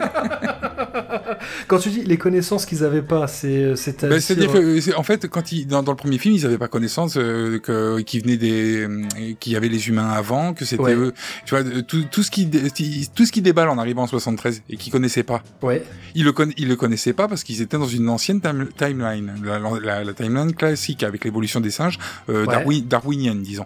Quand 1.67 1.79
tu 1.79 1.89
dis 1.89 2.03
les 2.03 2.17
connaissances 2.17 2.65
qu'ils 2.65 2.83
avaient 2.83 3.01
pas, 3.01 3.27
c'est 3.27 3.75
c'est 3.75 4.05
Ben, 4.05 4.19
C'est-à-dire 4.19 4.51
que, 4.51 4.79
c'est- 4.79 4.93
en 4.95 5.03
fait, 5.03 5.27
quand 5.27 5.51
ils, 5.51 5.65
dans, 5.67 5.83
dans 5.83 5.91
le 5.91 5.97
premier 5.97 6.17
film, 6.17 6.35
ils 6.35 6.43
n'avaient 6.43 6.57
pas 6.57 6.67
connaissance 6.67 7.15
euh, 7.17 7.59
que 7.59 7.99
qu'ils 8.01 8.21
venaient 8.23 8.37
des, 8.37 8.81
euh, 8.87 9.03
qu'il 9.39 9.53
y 9.53 9.55
avait 9.55 9.69
les 9.69 9.87
humains 9.87 10.09
avant, 10.09 10.53
que 10.53 10.65
c'était 10.65 10.81
Ouais. 10.83 10.95
eux. 10.95 11.13
Tu 11.45 11.55
vois, 11.55 11.63
euh, 11.63 11.81
tout, 11.81 12.03
tout 12.11 12.23
ce 12.23 12.31
qui, 12.31 12.49
tout 12.49 13.25
ce 13.25 13.31
qui 13.31 13.41
déballe 13.41 13.69
en 13.69 13.77
arrivant 13.77 14.03
en 14.03 14.07
73 14.07 14.61
et 14.69 14.77
qu'ils 14.77 14.91
connaissaient 14.91 15.23
pas. 15.23 15.43
Ouais. 15.61 15.83
Ils 16.15 16.23
le, 16.25 16.33
ils 16.57 16.67
le 16.67 16.75
connaissaient 16.75 17.13
pas 17.13 17.27
parce 17.27 17.43
qu'ils 17.43 17.61
étaient 17.61 17.77
dans 17.77 17.85
une 17.87 18.09
ancienne 18.09 18.41
time- 18.41 18.67
timeline, 18.77 19.33
la, 19.43 19.59
la- 19.81 20.03
la 20.03 20.13
timeline 20.13 20.53
classique 20.53 21.03
avec 21.03 21.23
l'évolution 21.25 21.59
des 21.59 21.71
singes, 21.71 21.97
euh, 22.29 22.45
Ouais. 22.45 22.53
darwi- 22.55 22.87
darwinienne, 22.87 23.41
disons. 23.41 23.65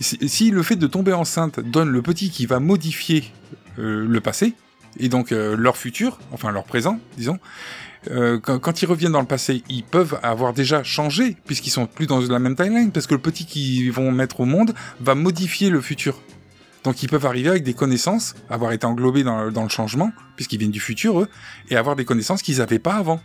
Si, 0.00 0.18
si 0.28 0.50
le 0.50 0.62
fait 0.62 0.76
de 0.76 0.86
tomber 0.86 1.12
enceinte 1.12 1.60
donne 1.60 1.90
le 1.90 2.02
petit 2.02 2.30
qui 2.30 2.46
va 2.46 2.60
modifier 2.60 3.24
euh, 3.78 4.06
le 4.08 4.20
passé, 4.20 4.54
et 4.98 5.08
donc 5.08 5.32
euh, 5.32 5.56
leur 5.56 5.76
futur, 5.76 6.18
enfin 6.32 6.50
leur 6.50 6.64
présent, 6.64 6.98
disons, 7.16 7.38
euh, 8.10 8.38
quand, 8.38 8.82
ils 8.82 8.86
reviennent 8.86 9.12
dans 9.12 9.20
le 9.20 9.26
passé, 9.26 9.62
ils 9.68 9.82
peuvent 9.82 10.18
avoir 10.22 10.52
déjà 10.52 10.82
changé, 10.82 11.36
puisqu'ils 11.46 11.70
sont 11.70 11.86
plus 11.86 12.06
dans 12.06 12.20
la 12.20 12.38
même 12.38 12.56
timeline, 12.56 12.92
parce 12.92 13.06
que 13.06 13.14
le 13.14 13.20
petit 13.20 13.46
qu'ils 13.46 13.90
vont 13.92 14.12
mettre 14.12 14.40
au 14.40 14.44
monde 14.44 14.74
va 15.00 15.14
modifier 15.14 15.70
le 15.70 15.80
futur. 15.80 16.20
Donc 16.82 17.02
ils 17.02 17.08
peuvent 17.08 17.24
arriver 17.24 17.48
avec 17.48 17.62
des 17.62 17.72
connaissances, 17.72 18.34
avoir 18.50 18.72
été 18.72 18.86
englobés 18.86 19.22
dans 19.24 19.62
le 19.62 19.68
changement, 19.70 20.12
puisqu'ils 20.36 20.58
viennent 20.58 20.70
du 20.70 20.80
futur, 20.80 21.20
eux, 21.20 21.28
et 21.70 21.76
avoir 21.76 21.96
des 21.96 22.04
connaissances 22.04 22.42
qu'ils 22.42 22.58
n'avaient 22.58 22.78
pas 22.78 22.94
avant. 22.94 23.20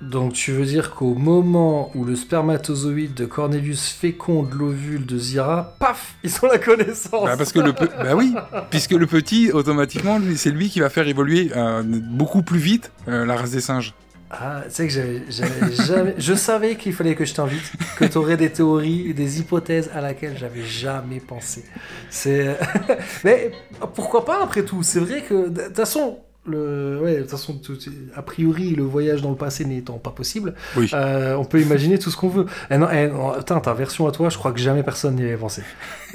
Donc 0.00 0.32
tu 0.32 0.52
veux 0.52 0.64
dire 0.64 0.92
qu'au 0.92 1.14
moment 1.14 1.90
où 1.94 2.04
le 2.04 2.16
spermatozoïde 2.16 3.14
de 3.14 3.26
Cornelius 3.26 3.88
féconde 3.88 4.54
l'ovule 4.54 5.04
de 5.04 5.18
Zira, 5.18 5.76
paf, 5.78 6.14
ils 6.24 6.32
ont 6.42 6.46
la 6.46 6.58
connaissance. 6.58 7.24
Bah, 7.24 7.36
parce 7.36 7.52
que 7.52 7.60
le 7.60 7.72
bah 8.02 8.14
oui, 8.14 8.34
puisque 8.70 8.92
le 8.92 9.06
petit, 9.06 9.52
automatiquement, 9.52 10.18
c'est 10.36 10.50
lui 10.50 10.70
qui 10.70 10.80
va 10.80 10.88
faire 10.88 11.06
évoluer 11.06 11.50
euh, 11.54 11.82
beaucoup 11.84 12.42
plus 12.42 12.58
vite 12.58 12.92
euh, 13.08 13.26
la 13.26 13.36
race 13.36 13.50
des 13.50 13.60
singes. 13.60 13.94
Ah, 14.30 14.62
tu 14.64 14.70
sais 14.70 14.86
que 14.86 14.92
j'avais 14.92 15.22
jamais. 15.86 16.14
Je 16.16 16.34
savais 16.34 16.76
qu'il 16.76 16.94
fallait 16.94 17.16
que 17.16 17.24
je 17.24 17.34
t'invite, 17.34 17.72
que 17.96 18.04
tu 18.04 18.16
aurais 18.16 18.36
des 18.36 18.50
théories 18.50 19.12
des 19.12 19.40
hypothèses 19.40 19.90
à 19.92 20.00
laquelle 20.00 20.38
j'avais 20.38 20.64
jamais 20.64 21.20
pensé. 21.20 21.64
C'est. 22.08 22.56
Mais 23.24 23.50
pourquoi 23.94 24.24
pas 24.24 24.42
après 24.42 24.64
tout? 24.64 24.82
C'est 24.82 25.00
vrai 25.00 25.22
que 25.22 25.48
de 25.48 25.62
toute 25.62 25.76
façon. 25.76 26.18
Le... 26.50 27.00
Ouais, 27.02 27.16
de 27.16 27.20
toute 27.22 27.30
façon, 27.30 27.54
tout- 27.54 27.78
a 28.16 28.22
priori, 28.22 28.74
le 28.74 28.82
voyage 28.82 29.22
dans 29.22 29.30
le 29.30 29.36
passé 29.36 29.64
n'étant 29.64 29.98
pas 29.98 30.10
possible, 30.10 30.54
Oui. 30.76 30.90
euh, 30.94 31.34
on 31.36 31.44
peut 31.44 31.60
imaginer 31.60 31.98
tout 31.98 32.10
ce 32.10 32.16
qu'on 32.16 32.28
veut. 32.28 32.46
Eh 32.70 32.76
non, 32.78 32.88
eh 32.92 33.08
non, 33.08 33.32
putain, 33.38 33.60
ta 33.60 33.72
version 33.74 34.06
à 34.06 34.12
toi, 34.12 34.28
je 34.28 34.38
crois 34.38 34.52
que 34.52 34.58
jamais 34.60 34.82
personne 34.82 35.14
n'y 35.16 35.22
avait 35.24 35.36
pensé. 35.36 35.62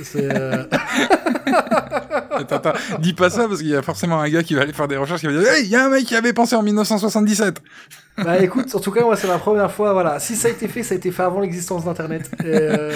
C'est, 0.03 0.29
euh, 0.31 0.63
Attends, 2.37 2.55
attends, 2.57 2.73
dis 2.99 3.13
pas 3.13 3.29
ça 3.29 3.47
parce 3.47 3.59
qu'il 3.61 3.69
y 3.69 3.75
a 3.75 3.81
forcément 3.81 4.19
un 4.19 4.29
gars 4.29 4.43
qui 4.43 4.55
va 4.55 4.61
aller 4.63 4.73
faire 4.73 4.87
des 4.89 4.97
recherches 4.97 5.21
qui 5.21 5.27
va 5.27 5.31
dire 5.33 5.47
Hey, 5.47 5.63
il 5.63 5.69
y 5.69 5.75
a 5.75 5.85
un 5.85 5.89
mec 5.89 6.03
qui 6.05 6.15
avait 6.15 6.33
pensé 6.33 6.55
en 6.55 6.63
1977 6.63 7.61
Bah 8.23 8.39
écoute, 8.39 8.73
en 8.75 8.79
tout 8.79 8.91
cas, 8.91 9.03
moi 9.03 9.15
c'est 9.15 9.27
la 9.27 9.37
première 9.37 9.71
fois, 9.71 9.91
voilà. 9.93 10.19
Si 10.19 10.35
ça 10.35 10.47
a 10.47 10.51
été 10.51 10.67
fait, 10.69 10.83
ça 10.83 10.93
a 10.93 10.97
été 10.97 11.11
fait 11.11 11.23
avant 11.23 11.39
l'existence 11.41 11.83
d'Internet. 11.85 12.29
Et, 12.39 12.45
euh, 12.47 12.91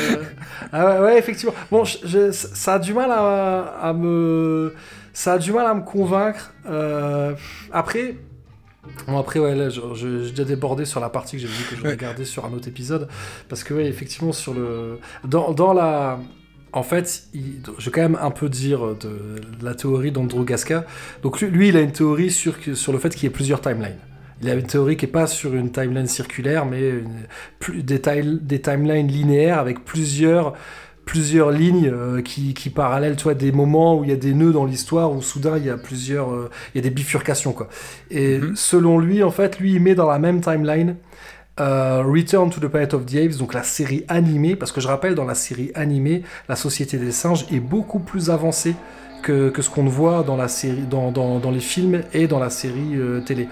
Ah 0.71 0.85
ouais, 0.85 0.99
ouais, 1.05 1.17
effectivement. 1.19 1.53
Bon, 1.71 1.83
je- 1.83 1.97
je- 2.05 2.31
ça 2.31 2.75
a 2.75 2.79
du 2.79 2.93
mal 2.93 3.11
à, 3.11 3.75
à 3.81 3.93
me... 3.93 4.73
Ça 5.19 5.33
a 5.33 5.37
du 5.37 5.51
mal 5.51 5.65
à 5.65 5.73
me 5.73 5.81
convaincre. 5.81 6.53
Euh, 6.65 7.33
Après... 7.73 8.15
Bon 9.05 9.17
après 9.19 9.39
ouais 9.39 9.53
là 9.53 9.67
j'ai 9.69 10.29
déjà 10.29 10.45
débordé 10.45 10.85
sur 10.85 11.01
la 11.01 11.09
partie 11.09 11.35
que 11.35 11.41
j'avais 11.43 11.53
dit 11.53 11.63
que 11.69 11.75
je 11.75 11.81
Ouais. 11.83 11.89
regardais 11.91 12.23
sur 12.23 12.45
un 12.45 12.53
autre 12.53 12.69
épisode 12.69 13.09
parce 13.49 13.65
que 13.65 13.73
ouais 13.73 13.85
effectivement 13.85 14.31
sur 14.31 14.53
le 14.53 14.97
dans, 15.25 15.51
dans 15.51 15.73
la 15.73 16.17
en 16.71 16.81
fait 16.81 17.23
il- 17.33 17.61
je 17.77 17.85
vais 17.85 17.91
quand 17.91 18.01
même 18.01 18.17
un 18.21 18.31
peu 18.31 18.47
dire 18.47 18.95
de, 18.95 19.35
la 19.61 19.75
théorie 19.75 20.11
d'Andrew 20.13 20.45
Gasca 20.45 20.85
donc 21.21 21.41
lui, 21.41 21.49
lui, 21.49 21.67
il 21.67 21.75
a 21.77 21.81
une 21.81 21.91
théorie 21.91 22.31
sur, 22.31 22.55
sur 22.73 22.93
le 22.93 22.99
fait 22.99 23.09
qu'il 23.09 23.23
y 23.23 23.27
ait 23.27 23.29
plusieurs 23.41 23.59
timelines 23.59 23.99
il 24.41 24.49
a 24.49 24.53
une 24.53 24.65
théorie 24.65 24.95
qui 24.95 25.05
est 25.05 25.09
pas 25.09 25.27
sur 25.27 25.53
une 25.53 25.71
timeline 25.73 26.07
circulaire 26.07 26.65
mais 26.65 26.89
une- 26.89 27.81
des, 27.83 27.99
des 28.23 28.61
timelines 28.61 29.07
linéaires 29.09 29.59
avec 29.59 29.83
plusieurs 29.83 30.53
plusieurs 31.09 31.49
lignes 31.49 31.89
euh, 31.91 32.21
qui, 32.21 32.53
qui 32.53 32.69
parallèlent, 32.69 33.15
tu 33.15 33.23
vois, 33.23 33.33
des 33.33 33.51
moments 33.51 33.97
où 33.97 34.03
il 34.03 34.11
y 34.11 34.13
a 34.13 34.15
des 34.15 34.35
nœuds 34.35 34.51
dans 34.51 34.63
l'histoire, 34.63 35.11
où 35.11 35.23
soudain 35.23 35.57
il 35.57 35.65
y 35.65 35.69
a 35.71 35.75
plusieurs, 35.75 36.31
euh, 36.31 36.51
il 36.75 36.77
y 36.77 36.79
a 36.79 36.83
des 36.83 36.91
bifurcations, 36.91 37.51
quoi. 37.51 37.67
Et 38.11 38.39
selon 38.53 38.99
lui, 38.99 39.23
en 39.23 39.31
fait, 39.31 39.57
lui, 39.59 39.73
il 39.73 39.79
met 39.79 39.95
dans 39.95 40.07
la 40.07 40.19
même 40.19 40.39
timeline 40.39 40.97
euh, 41.59 42.03
Return 42.05 42.51
to 42.51 42.59
the 42.59 42.67
Planet 42.67 42.93
of 42.93 43.07
the 43.07 43.15
Apes, 43.15 43.37
donc 43.39 43.55
la 43.55 43.63
série 43.63 44.05
animée, 44.07 44.55
parce 44.55 44.71
que 44.71 44.81
je 44.81 44.87
rappelle, 44.87 45.15
dans 45.15 45.25
la 45.25 45.33
série 45.33 45.71
animée, 45.73 46.21
la 46.47 46.55
Société 46.55 46.99
des 46.99 47.11
singes 47.11 47.47
est 47.51 47.59
beaucoup 47.59 47.99
plus 47.99 48.29
avancée 48.29 48.75
que, 49.23 49.49
que 49.49 49.63
ce 49.63 49.71
qu'on 49.71 49.85
voit 49.85 50.21
dans, 50.21 50.37
la 50.37 50.47
série, 50.47 50.83
dans, 50.87 51.11
dans, 51.11 51.39
dans 51.39 51.49
les 51.49 51.59
films 51.59 52.03
et 52.13 52.27
dans 52.27 52.39
la 52.39 52.51
série 52.51 52.99
télé. 53.25 53.47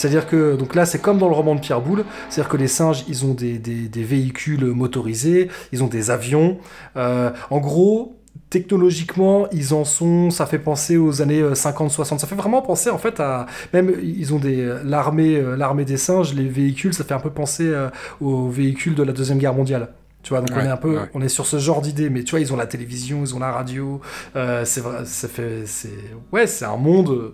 C'est-à-dire 0.00 0.26
que, 0.26 0.56
donc 0.56 0.74
là, 0.74 0.86
c'est 0.86 0.98
comme 0.98 1.18
dans 1.18 1.28
le 1.28 1.34
roman 1.34 1.54
de 1.54 1.60
Pierre 1.60 1.82
Boulle, 1.82 2.06
c'est-à-dire 2.30 2.48
que 2.48 2.56
les 2.56 2.68
singes, 2.68 3.04
ils 3.06 3.26
ont 3.26 3.34
des, 3.34 3.58
des, 3.58 3.86
des 3.86 4.02
véhicules 4.02 4.64
motorisés, 4.64 5.50
ils 5.72 5.84
ont 5.84 5.88
des 5.88 6.10
avions. 6.10 6.56
Euh, 6.96 7.30
en 7.50 7.58
gros, 7.58 8.16
technologiquement, 8.48 9.46
ils 9.52 9.74
en 9.74 9.84
sont, 9.84 10.30
ça 10.30 10.46
fait 10.46 10.58
penser 10.58 10.96
aux 10.96 11.20
années 11.20 11.42
50-60. 11.42 12.16
Ça 12.16 12.26
fait 12.26 12.34
vraiment 12.34 12.62
penser, 12.62 12.88
en 12.88 12.96
fait, 12.96 13.20
à. 13.20 13.44
Même, 13.74 13.92
ils 14.02 14.32
ont 14.32 14.38
des. 14.38 14.74
L'armée, 14.84 15.36
euh, 15.36 15.54
l'armée 15.54 15.84
des 15.84 15.98
singes, 15.98 16.32
les 16.32 16.48
véhicules, 16.48 16.94
ça 16.94 17.04
fait 17.04 17.12
un 17.12 17.20
peu 17.20 17.28
penser 17.28 17.66
euh, 17.66 17.90
aux 18.22 18.48
véhicules 18.48 18.94
de 18.94 19.02
la 19.02 19.12
Deuxième 19.12 19.36
Guerre 19.36 19.52
mondiale. 19.52 19.90
Tu 20.22 20.30
vois, 20.30 20.40
donc 20.40 20.56
on 20.56 20.60
est 20.60 20.68
un 20.68 20.76
peu, 20.76 20.96
ouais. 20.96 21.10
on 21.14 21.22
est 21.22 21.28
sur 21.28 21.46
ce 21.46 21.58
genre 21.58 21.80
d'idée, 21.80 22.10
mais 22.10 22.24
tu 22.24 22.30
vois, 22.30 22.40
ils 22.40 22.52
ont 22.52 22.56
la 22.56 22.66
télévision, 22.66 23.20
ils 23.22 23.34
ont 23.34 23.38
la 23.38 23.52
radio, 23.52 24.02
euh, 24.36 24.66
c'est 24.66 24.82
vrai, 24.82 25.06
ça 25.06 25.28
fait, 25.28 25.62
c'est, 25.64 25.88
ouais, 26.30 26.46
c'est 26.46 26.66
un 26.66 26.76
monde 26.76 27.32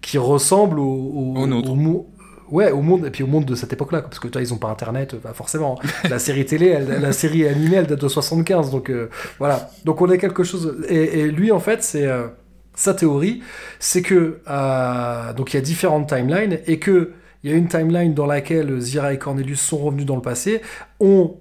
qui 0.00 0.18
ressemble 0.18 0.78
au, 0.78 0.84
au, 0.84 1.34
Au 1.36 1.46
nôtre. 1.46 1.70
au 1.70 1.74
mo- 1.74 2.10
ouais, 2.50 2.70
au 2.70 2.80
monde, 2.82 3.04
et 3.06 3.10
puis 3.10 3.22
au 3.24 3.26
monde 3.26 3.44
de 3.44 3.54
cette 3.54 3.72
époque-là, 3.72 4.02
parce 4.02 4.18
que 4.18 4.28
toi, 4.28 4.40
ils 4.40 4.54
ont 4.54 4.58
pas 4.58 4.68
Internet, 4.70 5.14
bah, 5.22 5.32
forcément. 5.34 5.78
la 6.08 6.18
série 6.18 6.46
télé, 6.46 6.66
elle- 6.68 7.00
la 7.00 7.12
série 7.12 7.46
animée, 7.46 7.76
elle 7.76 7.86
date 7.86 8.00
de 8.00 8.08
75, 8.08 8.70
donc 8.70 8.90
euh, 8.90 9.10
voilà. 9.38 9.70
Donc 9.84 10.00
on 10.00 10.08
a 10.10 10.16
quelque 10.16 10.44
chose, 10.44 10.84
et, 10.88 11.20
et 11.20 11.30
lui, 11.30 11.52
en 11.52 11.60
fait, 11.60 11.82
c'est 11.82 12.06
euh, 12.06 12.28
sa 12.74 12.94
théorie, 12.94 13.42
c'est 13.80 14.02
que 14.02 14.40
euh, 14.48 15.32
donc 15.34 15.52
il 15.52 15.56
y 15.56 15.58
a 15.58 15.62
différentes 15.62 16.08
timelines 16.08 16.58
et 16.66 16.78
que 16.78 17.12
il 17.44 17.50
y 17.50 17.54
a 17.54 17.56
une 17.56 17.68
timeline 17.68 18.14
dans 18.14 18.26
laquelle 18.26 18.80
Zira 18.80 19.12
et 19.12 19.18
Cornelius 19.18 19.60
sont 19.60 19.78
revenus 19.78 20.06
dans 20.06 20.16
le 20.16 20.22
passé, 20.22 20.60
ont 21.00 21.36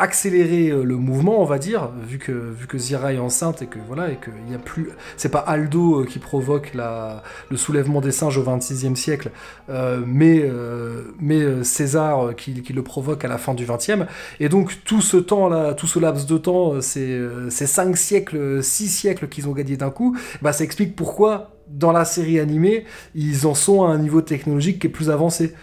accéléré 0.00 0.70
euh, 0.70 0.82
le 0.82 0.96
mouvement, 0.96 1.40
on 1.40 1.44
va 1.44 1.58
dire, 1.58 1.90
vu 2.08 2.18
que, 2.18 2.32
vu 2.32 2.66
que 2.66 2.78
Zira 2.78 3.12
est 3.12 3.18
enceinte 3.18 3.60
et 3.60 3.66
que 3.66 3.78
voilà, 3.86 4.10
et 4.10 4.16
qu'il 4.16 4.32
n'y 4.48 4.54
a 4.54 4.58
plus. 4.58 4.90
C'est 5.16 5.28
pas 5.28 5.40
Aldo 5.40 6.00
euh, 6.00 6.04
qui 6.06 6.18
provoque 6.18 6.72
la, 6.74 7.22
le 7.50 7.56
soulèvement 7.58 8.00
des 8.00 8.10
singes 8.10 8.38
au 8.38 8.42
XXe 8.42 8.94
siècle, 8.94 9.30
euh, 9.68 10.02
mais, 10.06 10.40
euh, 10.42 11.14
mais 11.20 11.62
César 11.64 12.34
qui, 12.34 12.62
qui 12.62 12.72
le 12.72 12.82
provoque 12.82 13.24
à 13.24 13.28
la 13.28 13.36
fin 13.36 13.52
du 13.52 13.66
XXe. 13.66 14.06
Et 14.40 14.48
donc 14.48 14.80
tout 14.84 15.02
ce 15.02 15.18
temps-là, 15.18 15.74
tout 15.74 15.86
ce 15.86 15.98
laps 15.98 16.26
de 16.26 16.38
temps, 16.38 16.80
ces, 16.80 17.20
ces 17.50 17.66
cinq 17.66 17.96
siècles, 17.96 18.62
six 18.62 18.88
siècles 18.88 19.28
qu'ils 19.28 19.48
ont 19.48 19.52
gagnés 19.52 19.76
d'un 19.76 19.90
coup, 19.90 20.16
bah, 20.40 20.52
ça 20.52 20.64
explique 20.64 20.96
pourquoi 20.96 21.50
dans 21.70 21.92
la 21.92 22.04
série 22.04 22.40
animée, 22.40 22.84
ils 23.14 23.46
en 23.46 23.54
sont 23.54 23.84
à 23.84 23.90
un 23.90 23.98
niveau 23.98 24.22
technologique 24.22 24.80
qui 24.80 24.88
est 24.88 24.90
plus 24.90 25.10
avancé. 25.10 25.54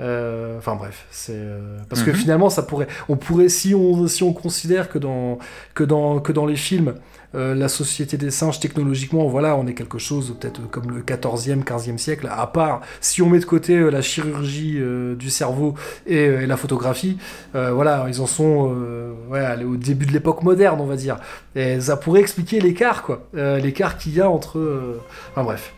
Euh, 0.00 0.58
Enfin 0.58 0.76
bref, 0.76 1.06
c'est 1.10 1.34
euh, 1.36 1.76
parce 1.88 2.02
que 2.02 2.10
Mhm. 2.10 2.16
finalement 2.16 2.50
ça 2.50 2.62
pourrait, 2.62 2.86
on 3.08 3.16
pourrait 3.16 3.48
si 3.48 3.74
on 3.74 4.06
si 4.08 4.22
on 4.22 4.32
considère 4.32 4.88
que 4.88 4.98
dans 4.98 5.38
que 5.74 5.84
dans 5.84 6.20
que 6.20 6.32
dans 6.32 6.46
les 6.46 6.56
films 6.56 6.94
euh, 7.34 7.54
la 7.54 7.68
société 7.68 8.16
des 8.16 8.30
singes 8.30 8.58
technologiquement 8.60 9.26
voilà 9.28 9.56
on 9.56 9.66
est 9.66 9.74
quelque 9.74 9.98
chose 9.98 10.34
peut-être 10.40 10.68
comme 10.70 10.90
le 10.90 11.02
14e 11.02 11.62
15e 11.62 11.96
siècle 11.98 12.28
à 12.30 12.46
part 12.46 12.80
si 13.00 13.22
on 13.22 13.28
met 13.28 13.38
de 13.38 13.44
côté 13.44 13.76
euh, 13.76 13.90
la 13.90 14.02
chirurgie 14.02 14.76
euh, 14.78 15.14
du 15.14 15.30
cerveau 15.30 15.74
et, 16.06 16.26
euh, 16.26 16.40
et 16.42 16.46
la 16.46 16.56
photographie 16.56 17.18
euh, 17.54 17.72
voilà 17.72 18.06
ils 18.08 18.20
en 18.20 18.26
sont 18.26 18.72
euh, 18.74 19.12
ouais, 19.28 19.64
au 19.64 19.76
début 19.76 20.06
de 20.06 20.12
l'époque 20.12 20.42
moderne 20.42 20.80
on 20.80 20.86
va 20.86 20.96
dire. 20.96 21.18
Et 21.56 21.80
ça 21.80 21.96
pourrait 21.96 22.20
expliquer 22.20 22.60
l'écart 22.60 23.02
quoi. 23.02 23.26
Euh, 23.36 23.58
l'écart 23.58 23.98
qu'il 23.98 24.14
y 24.14 24.20
a 24.20 24.28
entre 24.30 24.58
euh, 24.58 25.00
enfin 25.32 25.42
bref 25.44 25.72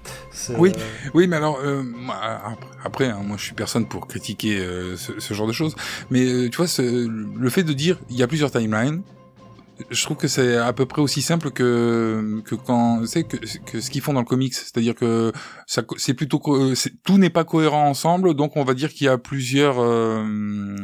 Oui, 0.59 0.73
euh, 0.77 0.81
oui, 1.15 1.27
mais 1.27 1.37
alors, 1.37 1.59
euh, 1.63 1.83
après, 2.85 3.07
hein, 3.07 3.21
moi 3.25 3.37
je 3.39 3.45
suis 3.45 3.55
personne 3.55 3.87
pour 3.87 4.07
critiquer 4.07 4.59
euh, 4.59 4.97
ce, 4.97 5.19
ce 5.19 5.35
genre 5.35 5.47
de 5.47 5.53
choses, 5.53 5.75
mais 6.11 6.25
euh, 6.27 6.49
tu 6.51 6.57
vois, 6.57 6.67
ce- 6.67 7.09
le 7.09 7.51
fait 7.51 7.63
de 7.63 7.73
dire 7.73 7.99
il 8.11 8.17
y 8.17 8.23
a 8.23 8.27
plusieurs 8.27 8.51
timelines, 8.51 9.03
je 9.91 10.03
trouve 10.05 10.16
que 10.16 10.29
c'est 10.29 10.57
à 10.57 10.73
peu 10.73 10.87
près 10.87 11.03
aussi 11.03 11.23
simple 11.23 11.51
que 11.51 12.41
que 12.45 12.55
quand 12.55 13.05
sais 13.07 13.25
que, 13.25 13.37
que 13.70 13.81
ce 13.81 13.91
qu'ils 13.91 14.01
font 14.03 14.12
dans 14.12 14.20
le 14.20 14.27
comics, 14.27 14.55
c'est-à-dire 14.55 14.95
que 14.95 15.33
c'est 15.66 16.14
plutôt 16.14 16.75
c'est- 16.75 17.03
tout 17.03 17.18
n'est 17.18 17.31
pas 17.31 17.45
cohérent 17.45 17.89
ensemble, 17.89 18.35
donc 18.35 18.57
on 18.57 18.64
va 18.64 18.75
dire 18.75 18.93
qu'il 18.93 19.07
y 19.07 19.09
a 19.09 19.18
plusieurs 19.18 19.77
euh, 19.81 20.77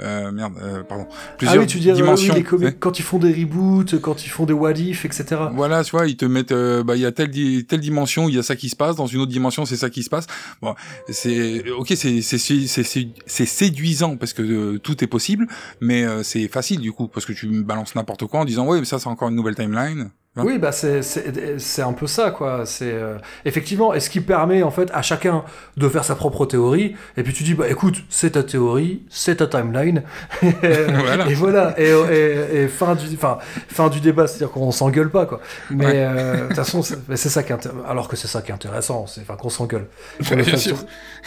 euh, 0.00 0.30
merde, 0.30 0.54
euh, 0.62 0.82
pardon, 0.82 1.06
plusieurs 1.38 1.56
ah 1.58 1.60
oui, 1.60 1.66
tu 1.66 1.78
dis 1.78 1.90
dimensions. 1.92 2.34
oui, 2.34 2.40
les 2.40 2.44
comics, 2.44 2.66
Ouais. 2.66 2.76
quand 2.78 2.98
ils 2.98 3.02
font 3.02 3.18
des 3.18 3.32
reboots, 3.32 3.98
quand 4.00 4.24
ils 4.26 4.28
font 4.28 4.44
des 4.44 4.52
what 4.52 4.72
if, 4.72 5.04
etc. 5.04 5.24
Voilà, 5.54 5.82
tu 5.84 5.92
vois, 5.92 6.06
ils 6.06 6.16
te 6.16 6.26
mettent, 6.26 6.52
euh, 6.52 6.82
bah, 6.82 6.96
il 6.96 7.02
y 7.02 7.06
a 7.06 7.12
telle, 7.12 7.30
telle 7.66 7.80
dimension, 7.80 8.28
il 8.28 8.34
y 8.34 8.38
a 8.38 8.42
ça 8.42 8.56
qui 8.56 8.68
se 8.68 8.76
passe, 8.76 8.96
dans 8.96 9.06
une 9.06 9.20
autre 9.20 9.32
dimension, 9.32 9.64
c'est 9.64 9.76
ça 9.76 9.88
qui 9.88 10.02
se 10.02 10.10
passe. 10.10 10.26
Bon, 10.60 10.74
c'est, 11.08 11.70
ok, 11.70 11.92
c'est, 11.96 12.20
c'est, 12.20 12.38
c'est, 12.38 12.86
c'est, 13.26 13.46
séduisant 13.46 14.16
parce 14.16 14.32
que 14.32 14.42
euh, 14.42 14.78
tout 14.78 15.02
est 15.02 15.06
possible, 15.06 15.46
mais 15.80 16.04
euh, 16.04 16.22
c'est 16.22 16.48
facile 16.48 16.80
du 16.80 16.92
coup, 16.92 17.08
parce 17.08 17.24
que 17.24 17.32
tu 17.32 17.46
balances 17.62 17.94
n'importe 17.94 18.26
quoi 18.26 18.40
en 18.40 18.44
disant, 18.44 18.66
ouais, 18.66 18.78
mais 18.78 18.84
ça, 18.84 18.98
c'est 18.98 19.08
encore 19.08 19.28
une 19.30 19.36
nouvelle 19.36 19.54
timeline. 19.54 20.10
Hein 20.38 20.42
Oui, 20.44 20.58
bah 20.58 20.70
c'est 20.70 21.00
c'est 21.02 21.58
c'est 21.58 21.80
un 21.82 21.94
peu 21.94 22.06
ça 22.06 22.30
quoi. 22.30 22.66
C'est 22.66 22.92
euh, 22.92 23.16
effectivement, 23.46 23.94
et 23.94 24.00
ce 24.00 24.10
qui 24.10 24.20
permet 24.20 24.62
en 24.62 24.70
fait 24.70 24.90
à 24.92 25.00
chacun 25.00 25.44
de 25.78 25.88
faire 25.88 26.04
sa 26.04 26.14
propre 26.14 26.44
théorie. 26.44 26.94
Et 27.16 27.22
puis 27.22 27.32
tu 27.32 27.42
dis 27.42 27.54
bah 27.54 27.68
écoute, 27.70 28.04
c'est 28.10 28.32
ta 28.32 28.42
théorie, 28.42 29.02
c'est 29.08 29.36
ta 29.36 29.46
timeline. 29.46 30.02
et, 30.42 30.48
Voilà. 30.88 31.30
et 31.30 31.34
voilà. 31.34 31.74
Et, 31.80 31.88
et- 31.90 32.62
et 32.64 32.68
fin 32.68 32.94
du 32.94 33.06
enfin 33.14 33.38
fin 33.68 33.88
du 33.88 34.00
débat, 34.00 34.26
c'est-à-dire 34.26 34.50
qu'on 34.50 34.70
s'engueule 34.72 35.10
pas 35.10 35.24
quoi. 35.26 35.40
Mais 35.70 35.86
Ouais. 35.86 35.92
euh, 35.96 36.34
de 36.42 36.46
toute 36.48 36.56
façon, 36.56 36.82
c'est 36.82 36.98
mais 37.08 37.16
c'est 37.16 37.30
ça 37.30 37.42
qui 37.42 37.52
alors 37.88 38.06
que 38.08 38.16
c'est 38.16 38.28
ça 38.28 38.42
qui 38.42 38.50
est 38.50 38.54
intéressant, 38.54 39.06
c'est 39.06 39.22
enfin 39.22 39.36
qu'on 39.36 39.48
s'engueule. 39.48 39.86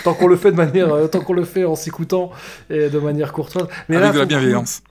Tant 0.04 0.14
qu'on 0.14 0.28
le 0.28 0.36
fait 0.38 0.52
de 0.52 0.58
manière, 0.58 0.94
euh, 0.94 1.08
tant 1.08 1.22
qu'on 1.22 1.34
le 1.34 1.44
fait 1.46 1.66
en 1.66 1.76
s'écoutant 1.76 2.32
et 2.70 2.90
de 2.90 3.00
manière 3.00 3.34
courtoise. 3.34 3.68
Mais 3.90 3.96
Avec 3.98 4.08
là, 4.08 4.14
de 4.14 4.20
la 4.20 4.26
bienveillance. 4.26 4.82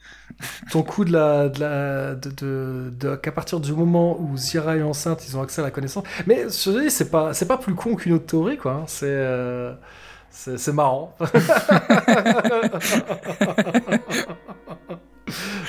Ton 0.71 0.83
coup 0.83 1.05
de 1.05 1.13
la, 1.13 1.49
de 1.49 1.61
la, 1.61 2.15
de, 2.15 2.31
de- 2.31 2.93
de- 2.99 3.17
qu'à 3.17 3.33
partir 3.33 3.61
du 3.61 3.73
moment 3.73 4.19
où 4.21 4.37
Zira 4.37 4.77
est 4.77 4.83
enceinte, 4.83 5.27
ils 5.29 5.37
ont 5.37 5.43
accès 5.43 5.61
à 5.61 5.65
la 5.65 5.71
connaissance. 5.71 6.05
Mais 6.27 6.45
je 6.49 6.81
dis, 6.81 6.91
c'est 6.91 7.11
pas, 7.11 7.35
c'est 7.35 7.47
pas 7.47 7.59
plus 7.59 7.75
con 7.75 7.95
qu'une 7.97 8.13
autre 8.15 8.27
théorie, 8.27 8.57
quoi. 8.57 8.73
hein. 8.73 8.85
C'est, 8.87 9.07
euh, 9.09 9.73
c'est, 10.31 10.59
c'est 10.59 10.73
marrant. 10.73 11.17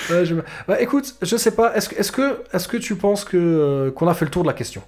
Ouais, 0.10 0.26
je 0.26 0.36
Bah, 0.68 0.80
écoute, 0.82 1.16
je 1.22 1.36
sais 1.36 1.52
pas. 1.52 1.76
Est-ce 1.76 1.94
est-ce 1.94 2.12
que, 2.12 2.44
est-ce 2.54 2.68
que 2.68 2.78
tu 2.78 2.96
penses 2.96 3.26
que 3.26 3.38
euh, 3.38 3.92
qu'on 3.92 4.08
a 4.08 4.14
fait 4.14 4.26
le 4.26 4.32
tour 4.32 4.44
de 4.44 4.48
la 4.48 4.54
question? 4.54 4.82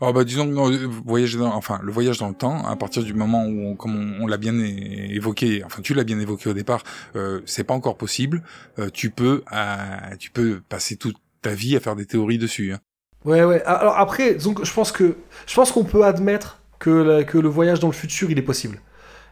Oh 0.00 0.12
bah 0.12 0.24
disons 0.24 0.46
que 0.46 0.52
non, 0.52 0.68
le 0.68 0.86
voyage 0.86 1.36
dans, 1.36 1.52
enfin 1.54 1.80
le 1.82 1.90
voyage 1.92 2.18
dans 2.18 2.28
le 2.28 2.34
temps, 2.34 2.64
à 2.66 2.76
partir 2.76 3.02
du 3.02 3.14
moment 3.14 3.44
où, 3.46 3.66
on, 3.70 3.74
comme 3.76 3.96
on, 3.96 4.24
on 4.24 4.26
l'a 4.26 4.36
bien 4.36 4.54
évoqué, 4.58 5.62
enfin 5.64 5.82
tu 5.82 5.94
l'as 5.94 6.04
bien 6.04 6.18
évoqué 6.20 6.48
au 6.48 6.54
départ, 6.54 6.82
euh, 7.16 7.40
c'est 7.46 7.64
pas 7.64 7.74
encore 7.74 7.96
possible. 7.96 8.42
Euh, 8.78 8.90
tu 8.92 9.10
peux, 9.10 9.42
euh, 9.52 9.76
tu 10.18 10.30
peux 10.30 10.60
passer 10.68 10.96
toute 10.96 11.16
ta 11.42 11.50
vie 11.54 11.76
à 11.76 11.80
faire 11.80 11.96
des 11.96 12.06
théories 12.06 12.38
dessus. 12.38 12.72
hein. 12.72 12.78
Ouais, 13.24 13.42
ouais. 13.42 13.62
Alors 13.64 13.98
après, 13.98 14.34
donc, 14.36 14.64
je 14.64 14.72
pense 14.72 14.92
que 14.92 15.16
je 15.46 15.54
pense 15.54 15.72
qu'on 15.72 15.84
peut 15.84 16.04
admettre 16.04 16.60
que, 16.78 16.90
la- 16.90 17.24
que 17.24 17.36
le 17.38 17.48
voyage 17.48 17.80
dans 17.80 17.88
le 17.88 17.92
futur, 17.92 18.30
il 18.30 18.38
est 18.38 18.42
possible. 18.42 18.80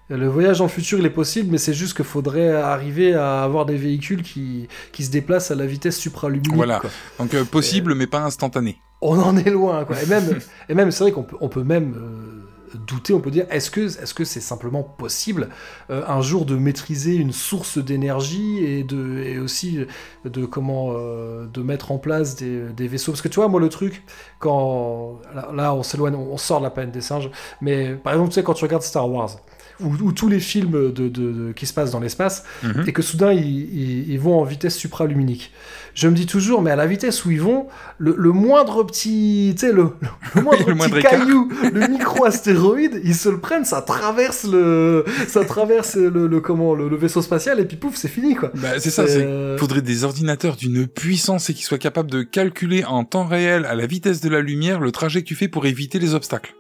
Le 0.09 0.29
voyage 0.29 0.59
dans 0.59 0.65
le 0.67 0.71
futur, 0.71 0.99
il 1.01 1.05
est 1.07 1.11
possible, 1.11 1.51
mais 1.51 1.59
c'est 1.59 1.75
juste 1.75 1.97
qu'il 1.97 2.05
faudrait 2.05 2.53
arriver 2.53 3.15
à 3.15 3.43
avoir 3.43 3.67
des 3.67 3.77
véhicules 3.77 4.23
qui, 4.23 4.69
qui 4.93 5.05
se 5.05 5.11
déplacent 5.11 5.51
à 5.51 5.57
la 5.57 5.67
vitesse 5.67 5.99
supraluminique. 5.99 6.55
Voilà. 6.55 6.79
quoi. 6.81 6.91
Donc 7.19 7.35
euh, 7.35 7.45
possible, 7.45 7.95
mais 7.95 8.07
pas 8.07 8.21
instantané. 8.23 8.77
On 9.03 9.19
en 9.19 9.37
est 9.37 9.51
loin, 9.51 9.85
quoi. 9.85 10.03
Et 10.03 10.07
même, 10.07 10.39
et 10.69 10.75
même 10.75 10.91
c'est 10.91 11.05
vrai 11.05 11.13
qu'on 11.13 11.23
peut, 11.23 11.63
même 11.63 11.95
euh, 11.97 12.79
douter, 12.87 13.13
on 13.13 13.21
peut 13.21 13.31
dire, 13.31 13.47
est-ce 13.51 13.71
que 13.71 14.25
c'est 14.25 14.41
simplement 14.41 14.83
possible 14.83 15.51
euh, 15.91 16.03
un 16.09 16.23
jour 16.23 16.47
de 16.47 16.57
maîtriser 16.57 17.15
une 17.15 17.33
source 17.33 17.77
d'énergie 17.79 18.65
et 18.65 19.39
aussi 19.39 19.87
de 20.25 20.47
comment 20.47 20.93
euh, 20.95 21.47
de 21.47 21.63
mettre 21.63 21.93
en 21.93 21.99
place 21.99 22.37
des, 22.37 22.89
vaisseaux? 22.89 23.13
Parce 23.13 23.23
que 23.23 23.29
tu 23.29 23.37
vois, 23.37 23.49
moi 23.49 23.61
le 23.61 23.69
truc 23.69 24.03
quand 24.39 25.21
là, 25.35 25.51
là, 25.55 25.75
on 25.75 25.83
s'éloigne, 25.83 26.15
on 26.15 26.39
sort 26.39 26.61
de 26.61 26.65
la 26.65 26.71
planète 26.71 26.93
des 26.93 27.03
singes, 27.03 27.31
mais 27.61 27.95
par 27.95 28.15
exemple, 28.15 28.31
tu 28.31 28.37
sais 28.37 28.43
quand 28.43 28.55
tu 28.55 28.65
regardes 28.65 28.83
Star 28.83 29.11
Wars. 29.11 29.37
Ou, 29.81 29.93
ou 30.03 30.13
tous 30.13 30.29
les 30.29 30.41
films 30.41 30.91
de, 30.93 31.09
de- 31.09 31.09
de- 31.09 31.53
qui 31.53 31.67
se 31.67 31.75
passent 31.75 31.91
dans 31.91 32.01
l'espace, 32.01 32.45
Mhm. 32.63 32.85
et 32.87 32.93
que 32.95 33.03
soudain 33.03 33.33
ils, 33.33 33.45
ils- 33.47 34.11
ils 34.11 34.19
vont 34.19 34.41
en 34.41 34.45
vitesse 34.45 34.75
supraluminique. 34.77 35.53
Je 35.95 36.09
me 36.09 36.15
dis 36.15 36.25
toujours, 36.27 36.63
mais 36.63 36.71
à 36.71 36.77
la 36.77 36.87
vitesse 36.87 37.25
où 37.27 37.31
ils 37.31 37.41
vont, 37.41 37.67
le, 37.99 38.15
le 38.17 38.31
moindre 38.33 38.83
petit, 38.85 39.55
tu 39.59 39.67
sais, 39.67 39.73
le, 39.73 39.91
le- 40.35 40.41
moindre 40.43 40.61
Le 40.61 40.65
petit 40.75 40.77
moindre 40.77 41.01
caillou, 41.01 41.53
le 41.73 41.89
micro-astéroïde, 41.89 43.01
ils 43.05 43.15
se 43.15 43.29
le 43.29 43.39
prennent, 43.39 43.65
ça 43.67 43.83
traverse 43.83 44.45
le, 44.45 45.05
ça 45.29 45.45
traverse 45.45 45.97
le, 45.97 46.41
comment, 46.41 46.75
le, 46.75 46.95
vaisseau 46.97 47.21
spatial, 47.23 47.61
et 47.61 47.65
puis 47.67 47.77
pouf, 47.77 47.97
c'est 47.97 48.09
fini, 48.09 48.35
quoi. 48.35 48.51
Bah, 48.55 48.79
c'est 48.79 48.91
ça, 48.91 49.07
c'est 49.07 49.23
euh, 49.25 49.59
faudrait 49.59 49.83
des 49.83 50.05
ordinateurs 50.05 50.57
d'une 50.57 50.87
puissance 50.87 51.51
et 51.51 51.55
qui 51.55 51.63
soient 51.63 51.79
capables 51.79 52.11
de 52.11 52.23
calculer 52.23 52.85
en 52.85 53.05
temps 53.05 53.25
réel, 53.27 53.65
à 53.67 53.75
la 53.75 53.87
vitesse 53.87 54.21
de 54.21 54.29
la 54.31 54.41
lumière, 54.41 54.81
le 54.81 54.91
trajet 54.93 55.23
que 55.23 55.29
tu 55.29 55.35
fais 55.35 55.49
pour 55.49 55.67
éviter 55.67 55.99
les 55.99 56.15
obstacles. 56.15 56.55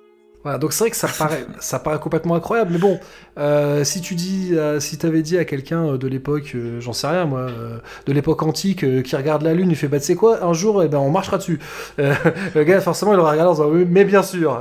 Voilà, 0.47 0.59
donc 0.60 0.73
c'est 0.73 0.85
vrai 0.85 0.90
que 0.93 0.97
ça 0.97 1.09
paraît, 1.09 1.44
ça 1.59 1.81
paraît 1.81 1.98
complètement 1.98 2.36
incroyable, 2.36 2.70
mais 2.73 2.78
bon, 2.78 3.01
euh, 3.36 3.82
si 3.82 4.01
tu 4.01 4.14
dis, 4.14 4.51
euh, 4.52 4.78
si 4.78 4.97
t'avais 4.97 5.23
dit 5.23 5.36
à 5.39 5.44
quelqu'un 5.44 5.85
euh, 5.85 5.98
de 5.98 6.06
l'époque, 6.06 6.52
euh, 6.55 6.81
j'en 6.81 6.93
sais 6.93 7.09
rien 7.09 7.24
moi, 7.24 7.40
euh, 7.40 7.78
de 8.06 8.12
l'époque 8.12 8.44
antique, 8.44 8.85
euh, 8.85 9.02
qui 9.02 9.16
regarde 9.16 9.43
la 9.43 9.55
lune, 9.55 9.70
il 9.70 9.77
fait 9.77 9.89
bah 9.89 9.98
tu 9.98 10.05
sais 10.06 10.14
quoi, 10.14 10.44
un 10.44 10.52
jour, 10.52 10.85
eh 10.85 10.89
ben 10.89 10.98
on 10.98 11.10
marchera 11.10 11.39
dessus. 11.39 11.59
Euh, 11.98 12.14
le 12.55 12.62
gars 12.62 12.81
forcément 12.81 13.12
il 13.12 13.18
aurait 13.18 13.32
regardé 13.32 13.51
en 13.51 13.55
disant 13.55 13.68
Oui, 13.77 13.85
mais 13.90 14.05
bien 14.05 14.23
sûr. 14.23 14.60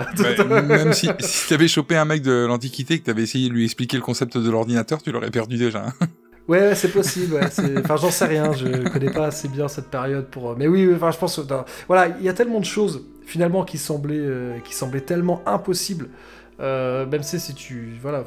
Bah, 0.49 0.62
même 0.64 0.91
si, 0.94 1.07
si 1.20 1.49
t'avais 1.49 1.68
chopé 1.68 1.95
un 1.98 2.06
mec 2.06 2.24
de 2.24 2.48
l'Antiquité 2.48 2.95
et 2.95 2.99
que 2.99 3.06
t'avais 3.06 3.22
essayé 3.22 3.48
de 3.49 3.53
lui 3.53 3.64
expliquer 3.66 3.98
le 3.98 4.03
concept 4.03 4.40
de 4.40 4.49
l'ordinateur, 4.49 5.03
tu 5.03 5.12
l'aurais 5.12 5.30
perdu 5.30 5.57
déjà. 5.57 5.86
hein. 5.86 5.94
Ouais, 6.48 6.60
ouais, 6.60 6.76
c'est 6.76 6.90
possible. 6.90 7.36
ouais, 7.36 7.48
Enfin, 7.84 7.98
j'en 7.98 8.12
sais 8.12 8.26
rien. 8.26 8.53
Je 8.53 8.88
connais 8.90 9.12
pas 9.12 9.28
assez 9.28 9.48
bien 9.48 9.68
cette 9.68 9.88
période 9.90 10.26
pour. 10.28 10.56
Mais 10.56 10.68
oui, 10.68 10.88
enfin, 10.95 11.10
je 11.12 11.18
pense. 11.18 11.38
que 11.38 11.53
Voilà, 11.88 12.16
il 12.20 12.24
y 12.26 12.30
a 12.30 12.34
tellement 12.34 12.60
de 12.60 12.66
choses 12.66 13.03
finalement 13.26 13.64
qui 13.64 13.78
semblaient, 13.78 14.16
euh, 14.18 14.58
qui 14.64 14.74
semblaient 14.76 15.02
tellement 15.02 15.42
impossibles. 15.46 16.08
Euh, 16.62 17.06
même 17.06 17.22
si, 17.22 17.38
si 17.38 17.54
tu. 17.54 17.98
Voilà, 18.02 18.24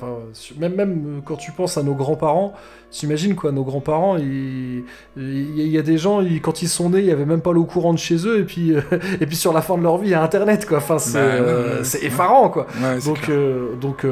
même, 0.58 0.74
même 0.74 1.04
euh, 1.06 1.20
quand 1.24 1.36
tu 1.36 1.50
penses 1.50 1.78
à 1.78 1.82
nos 1.82 1.94
grands-parents, 1.94 2.52
t'imagines 2.90 3.34
quoi, 3.34 3.52
nos 3.52 3.64
grands-parents, 3.64 4.18
il 4.18 4.84
y, 5.16 5.78
a- 5.78 5.82
des 5.82 5.96
gens, 5.96 6.20
ils- 6.20 6.42
quand 6.42 6.60
ils 6.60 6.68
sont 6.68 6.90
nés, 6.90 6.98
il 6.98 7.06
y 7.06 7.10
avait 7.10 7.24
même 7.24 7.40
pas 7.40 7.54
l'eau 7.54 7.64
courante 7.64 7.96
chez 7.96 8.26
eux, 8.26 8.40
et 8.40 8.44
puis, 8.44 8.74
euh, 8.76 8.82
et 9.22 9.24
puis 9.26 9.34
sur 9.36 9.54
la 9.54 9.62
fin 9.62 9.78
de 9.78 9.82
leur 9.82 9.96
vie, 9.96 10.08
il 10.08 10.10
y 10.10 10.14
a 10.14 10.22
Internet, 10.22 10.66
quoi. 10.66 10.76
Enfin, 10.76 10.98
c'est 10.98 11.14
Bah, 11.14 11.40
ouais, 11.42 11.80
ouais, 11.80 12.04
effarant, 12.06 12.50
quoi. 12.50 12.66
Ouais, 12.82 12.98
donc, 13.00 13.30
donc 13.80 14.04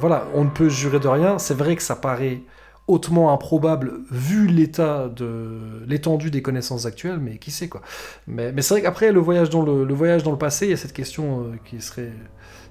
voilà, 0.00 0.28
on 0.34 0.44
ne 0.44 0.50
peut 0.50 0.68
jurer 0.68 1.00
de 1.00 1.08
rien. 1.08 1.38
C'est 1.40 1.54
vrai 1.58 1.74
que 1.74 1.82
ça 1.82 1.96
paraît 1.96 2.42
hautement 2.86 3.32
improbable 3.32 4.00
vu 4.10 4.46
l'état 4.46 5.08
de 5.08 5.84
l'étendue 5.86 6.30
des 6.30 6.42
connaissances 6.42 6.86
actuelles, 6.86 7.18
mais 7.18 7.38
qui 7.38 7.50
sait 7.50 7.68
quoi. 7.68 7.82
Mais, 8.26 8.52
c'est 8.60 8.74
vrai 8.74 8.82
qu'après 8.82 9.12
le 9.12 9.20
voyage 9.20 9.50
dans 9.50 9.62
le, 9.62 9.94
voyage 9.94 10.22
dans 10.22 10.32
le 10.32 10.38
passé, 10.38 10.66
il 10.66 10.70
y 10.70 10.74
a 10.74 10.76
cette 10.76 10.92
question 10.92 11.40
euh, 11.40 11.56
qui 11.64 11.80
serait 11.80 12.12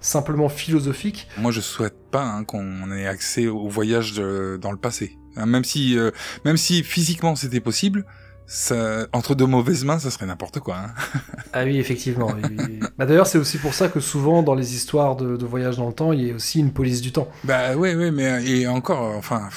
simplement 0.01 0.49
philosophique. 0.49 1.27
Moi, 1.37 1.51
je 1.51 1.61
souhaite 1.61 1.95
pas 2.11 2.23
hein, 2.23 2.43
qu'on 2.43 2.91
ait 2.91 3.07
accès 3.07 3.47
au 3.47 3.67
voyage 3.69 4.15
dans 4.15 4.71
le 4.71 4.77
passé. 4.77 5.17
Hein, 5.35 5.45
même 5.45 5.63
si, 5.63 5.97
euh, 5.97 6.11
même 6.45 6.57
si 6.57 6.83
physiquement 6.83 7.35
c'était 7.35 7.59
possible, 7.59 8.05
ça, 8.45 9.07
entre 9.13 9.35
deux 9.35 9.45
mauvaises 9.45 9.83
mains, 9.85 9.99
ça 9.99 10.11
serait 10.11 10.25
n'importe 10.25 10.59
quoi. 10.59 10.77
hein. 10.77 10.91
Ah 11.53 11.63
oui, 11.63 11.77
effectivement. 11.79 12.27
oui, 12.35 12.55
oui. 12.59 12.79
Bah, 12.97 13.05
D'ailleurs, 13.05 13.27
c'est 13.27 13.37
aussi 13.37 13.57
pour 13.57 13.73
ça 13.73 13.89
que 13.89 13.99
souvent 13.99 14.43
dans 14.43 14.55
les 14.55 14.75
histoires 14.75 15.15
de, 15.15 15.37
de 15.37 15.45
voyage 15.45 15.77
dans 15.77 15.87
le 15.87 15.93
temps, 15.93 16.11
il 16.13 16.27
y 16.27 16.31
a 16.31 16.35
aussi 16.35 16.59
une 16.59 16.71
police 16.71 17.01
du 17.01 17.11
temps. 17.11 17.27
Bah 17.43 17.75
ouais, 17.75 17.95
ouais, 17.95 18.11
mais 18.11 18.27
euh, 18.27 18.39
et 18.45 18.67
encore, 18.67 19.03
euh, 19.03 19.15
enfin, 19.17 19.49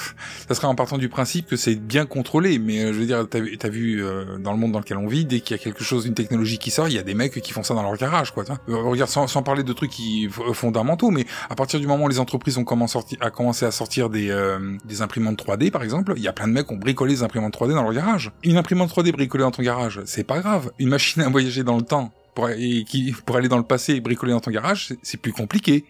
ça 0.49 0.55
serait 0.55 0.67
en 0.67 0.75
partant 0.75 0.99
du 0.99 1.09
principe 1.09 1.47
que 1.47 1.57
c'est 1.57 1.75
bien 1.75 2.07
contrôlé. 2.07 2.59
Mais 2.59 2.85
euh, 2.85 2.93
je 2.93 2.99
veux 2.99 3.07
dire, 3.07 3.27
t'as 3.29 3.41
vu, 3.41 3.59
t'as 3.59 3.69
vu 3.69 4.03
euh, 4.05 4.39
dans 4.39 4.53
le 4.53 4.59
monde 4.59 4.73
dans 4.73 4.79
lequel 4.81 4.99
on 4.99 5.07
vit, 5.07 5.25
dès 5.25 5.41
qu'il 5.41 5.57
y 5.57 5.61
a 5.61 5.63
quelque 5.63 5.85
chose, 5.85 6.07
une 6.07 6.15
technologie 6.15 6.59
qui 6.59 6.71
sort, 6.71 6.89
il 6.89 6.95
y 6.95 6.99
a 6.99 7.03
des 7.03 7.15
mecs 7.15 7.41
qui 7.41 7.53
font 7.53 7.63
ça 7.63 7.75
dans 7.75 7.83
leur 7.83 7.97
garage, 7.97 8.33
quoi. 8.33 8.45
Euh, 8.69 8.77
regarde, 8.77 9.11
sans, 9.11 9.27
sans 9.27 9.43
parler 9.43 9.63
de 9.63 9.73
trucs 9.73 9.91
qui 9.91 10.29
fondamentaux, 10.53 11.11
mais 11.11 11.27
à 11.51 11.55
partir 11.55 11.81
du 11.81 11.87
moment 11.87 12.05
où 12.05 12.09
les 12.09 12.19
entreprises 12.21 12.59
ont 12.59 12.65
commencé, 12.65 12.99
à 13.21 13.31
commencer 13.31 13.65
à 13.67 13.71
sortir 13.71 14.11
des 14.11 14.31
euh, 14.31 14.77
des 14.85 15.03
imprimantes 15.03 15.43
3D, 15.43 15.71
par 15.71 15.83
exemple, 15.83 16.13
il 16.17 16.23
y 16.23 16.29
a 16.29 16.33
plein 16.33 16.47
de 16.49 16.53
mecs 16.53 16.67
qui 16.69 16.75
ont 16.75 16.77
bricolé 16.79 17.15
des 17.15 17.23
imprimantes 17.23 17.55
3D 17.57 17.75
dans 17.75 17.83
leur 17.83 17.93
garage. 17.93 18.31
Une 18.45 18.57
imprimante 18.57 18.76
3D 18.85 19.13
bricolée 19.13 19.43
dans 19.43 19.51
ton 19.51 19.63
garage, 19.63 20.03
c'est 20.05 20.25
pas 20.25 20.41
grave. 20.41 20.71
Une 20.79 20.91
machine 20.91 21.23
à 21.23 21.29
voyager 21.31 21.65
dans 21.65 21.77
le 21.77 21.83
temps 21.83 22.13
pour, 22.35 22.47
aller 22.47 23.49
dans 23.49 23.57
le 23.57 23.65
passé 23.65 23.95
et 23.95 24.01
bricoler 24.01 24.33
dans 24.33 24.41
ton 24.41 24.51
garage, 24.51 24.93
c'est- 25.03 25.17
plus 25.17 25.33
compliqué. 25.33 25.85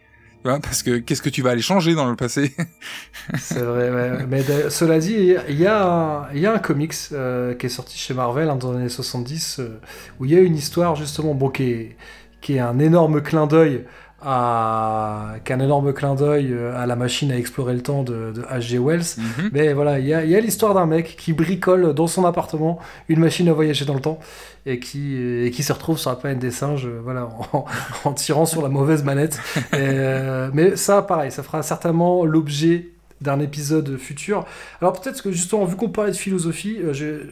Parce 0.45 0.85
que 0.85 0.99
qu'est-ce 0.99 1.23
que 1.23 1.29
tu 1.29 1.43
vas 1.43 1.51
aller 1.51 1.63
changer 1.63 1.97
dans 1.97 2.09
le 2.09 2.15
passé? 2.15 2.55
C'est 3.37 3.63
vrai, 3.63 3.91
mais 4.29 4.45
cela 4.71 5.01
dit, 5.01 5.35
il 5.49 5.61
y 5.61 5.67
a 5.67 6.29
un, 6.33 6.59
comics 6.59 6.95
euh, 7.11 7.55
qui 7.55 7.67
est 7.67 7.71
sorti 7.71 7.99
chez 7.99 8.15
Marvel 8.15 8.47
dans 8.61 8.71
les 8.71 8.79
années 8.79 8.89
70 8.89 9.57
euh, 9.59 9.81
où 10.21 10.25
il 10.25 10.31
y 10.31 10.37
a 10.37 10.41
une 10.41 10.55
histoire 10.55 10.95
justement 10.95 11.35
bon, 11.35 11.51
qui, 11.51 11.65
est, 11.65 11.97
qui 12.41 12.55
est 12.55 12.61
un 12.61 12.79
énorme 12.79 13.23
clin 13.23 13.49
d'œil 13.49 13.85
à, 14.29 15.35
qui 15.45 15.53
est 15.53 15.55
un 15.55 15.61
énorme 15.61 15.93
clin 15.93 16.17
d'œil 16.17 16.49
euh, 16.53 16.77
à 16.77 16.85
la 16.87 16.97
machine 16.97 17.31
à 17.31 17.39
explorer 17.39 17.75
le 17.75 17.81
temps 17.83 18.03
de, 18.03 18.33
de 18.35 18.43
H.G. 18.43 18.79
Wells. 18.79 19.05
Mhm. 19.19 19.51
Mais 19.53 19.73
voilà, 19.73 20.01
il 20.01 20.07
y 20.07 20.13
a, 20.15 20.25
il 20.25 20.31
y 20.31 20.37
a 20.37 20.41
l'histoire 20.41 20.75
d'un 20.75 20.87
mec 20.87 21.15
qui 21.17 21.33
bricole 21.33 21.95
dans 21.95 22.09
son 22.09 22.25
appartement 22.25 22.79
une 23.09 23.21
machine 23.21 23.49
à 23.49 23.53
voyager 23.53 23.85
dans 23.85 23.95
le 23.95 24.01
temps 24.01 24.19
et 24.67 24.81
qui, 24.81 25.17
et 25.17 25.51
qui 25.53 25.63
se 25.63 25.73
retrouve 25.73 25.97
sur 25.99 26.11
la 26.11 26.17
planète 26.17 26.41
des 26.41 26.51
singes 26.51 26.87
euh, 26.87 27.01
voilà, 27.03 27.29
en, 27.53 27.65
en 28.05 28.13
tirant 28.13 28.47
sur 28.47 28.63
la 28.63 28.69
mauvaise 28.69 29.05
manette. 29.05 29.39
Et, 29.73 29.77
euh, 29.79 30.51
mais 30.53 30.75
ça, 30.77 31.03
pareil, 31.03 31.31
ça 31.31 31.43
fera 31.45 31.63
certainement 31.63 32.25
l'objet 32.25 32.89
d'un 33.21 33.41
épisode 33.41 33.97
futur. 33.97 34.45
Alors 34.83 34.93
peut-être 35.01 35.23
que 35.23 35.31
justement, 35.33 35.65
vu 35.65 35.77
qu'on 35.77 35.89
parlait 35.89 36.11
de 36.11 36.17
philosophie, 36.17 36.79
je- 36.93 37.23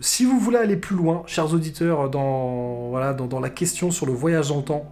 si 0.00 0.24
vous 0.24 0.38
voulez 0.38 0.58
aller 0.58 0.76
plus 0.76 0.94
loin, 0.94 1.22
chers 1.26 1.52
auditeurs, 1.52 2.10
dans, 2.10 2.90
voilà, 2.90 3.12
dans, 3.14 3.26
dans 3.26 3.40
la 3.40 3.50
question 3.50 3.90
sur 3.90 4.06
le 4.06 4.12
voyage 4.12 4.48
dans 4.50 4.58
le 4.58 4.62
temps, 4.62 4.84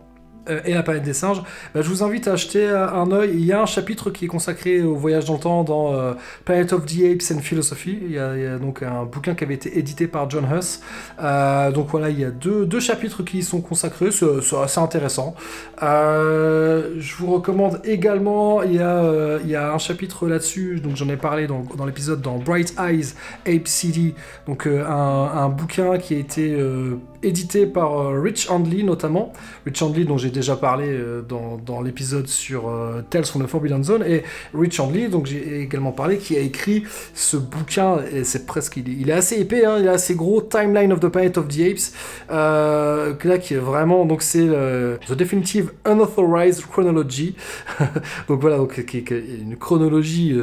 et 0.65 0.75
la 0.75 0.83
planète 0.83 1.03
des 1.03 1.13
singes, 1.15 1.43
bah, 1.75 1.83
je 1.83 1.89
vous 1.89 2.03
invite 2.03 2.29
à 2.29 2.33
acheter 2.33 2.67
euh, 2.67 2.89
un 2.89 3.11
œil. 3.13 3.31
Il 3.35 3.45
y 3.45 3.53
a 3.53 3.61
un 3.63 3.67
chapitre 3.67 4.11
qui 4.11 4.25
est 4.25 4.29
consacré 4.29 4.83
au 4.83 4.95
voyage 4.95 5.25
dans 5.25 5.35
le 5.35 5.41
temps 5.41 5.65
dans 5.65 5.95
euh, 5.95 6.13
Planet 6.45 6.73
of 6.73 6.87
the 6.87 7.05
Apes 7.05 7.37
and 7.37 7.41
Philosophy. 7.41 7.99
Il 8.03 8.13
y, 8.13 8.19
a, 8.19 8.59
donc 8.59 8.83
un 8.83 9.05
bouquin 9.05 9.35
qui 9.35 9.45
avait 9.45 9.55
été 9.55 9.79
édité 9.79 10.07
par 10.07 10.29
John 10.29 10.45
Huss. 10.45 10.81
Euh, 11.23 11.71
donc 11.71 11.89
voilà, 11.91 12.11
il 12.11 12.19
y 12.19 12.25
a 12.25 12.31
deux, 12.31 12.67
deux 12.67 12.81
chapitres 12.81 13.23
qui 13.23 13.39
y 13.39 13.43
sont 13.43 13.61
consacrés. 13.61 14.11
C'est 14.11 14.57
assez 14.57 14.81
intéressant. 14.81 15.35
Euh, 15.83 16.95
je 16.99 17.17
vous 17.17 17.33
recommande 17.33 17.81
également, 17.85 18.63
il 18.63 18.75
y 18.75 18.79
a, 18.79 19.05
euh, 19.05 19.39
il 19.45 19.51
y 19.51 19.57
a 19.57 19.73
un 19.73 19.79
chapitre 19.79 20.27
là-dessus, 20.27 20.81
donc 20.81 20.97
j'en 20.97 21.09
ai 21.09 21.17
parlé 21.17 21.47
dans, 21.47 21.65
dans 21.77 21.87
l'épisode 21.87 22.21
dans 22.21 22.39
Bright 22.39 22.75
Eyes 22.79 23.15
Ape 23.47 23.67
City, 23.67 24.15
donc 24.47 24.67
euh, 24.67 24.85
un, 24.87 25.45
un 25.45 25.49
bouquin 25.49 25.99
qui 25.99 26.15
a 26.15 26.19
été 26.19 26.53
euh, 26.53 26.97
édité 27.23 27.67
par 27.67 27.99
euh, 27.99 28.21
Rich 28.21 28.51
Handley 28.51 28.83
notamment. 28.83 29.33
Rich 29.67 29.83
Handley 29.83 30.05
dont 30.05 30.19
j'ai 30.19 30.31
déjà 30.31 30.57
parlé 30.57 30.87
euh, 30.89 31.23
dans, 31.23 31.59
dans 31.59 31.81
l'épisode 31.81 32.27
sur 32.27 32.69
euh, 32.69 33.03
Tales 33.09 33.25
from 33.25 33.45
the 33.45 33.49
Forbidden 33.49 33.85
Zone. 33.85 34.05
Et 34.07 34.23
Rich 34.55 34.81
Handley 34.81 35.09
donc 35.09 35.27
j'ai 35.27 35.61
également 35.61 35.93
parlé 35.93 36.19
qui 36.19 36.37
a 36.37 36.41
écrit 36.41 36.85
ce 37.15 37.37
bouquin. 37.37 37.99
Et 38.13 38.25
c'est 38.25 38.47
presque 38.47 38.77
il 38.77 39.09
est, 39.09 39.13
assez 39.13 39.37
épais 39.41 39.65
hein, 39.65 39.77
il 39.79 39.87
est 39.87 39.91
assez 39.91 40.15
gros. 40.15 40.41
Timeline 40.41 40.93
of 40.93 41.01
the 41.01 41.09
Planet 41.09 41.39
of 41.39 41.49
the 41.49 41.61
Apes. 41.61 41.95
Là 42.31 43.39
qui 43.39 43.55
est 43.55 43.59
vraiment 43.59 44.05
donc 44.07 44.23
c'est 44.23 44.41
euh, 44.41 44.97
The 45.07 45.13
Definitive 45.13 45.73
Unauthorized 45.87 46.67
Chronology. 46.67 47.35
Donc 48.29 48.41
voilà 48.41 48.59
donc 48.59 48.77
une 48.93 49.57
chronologie 49.57 50.39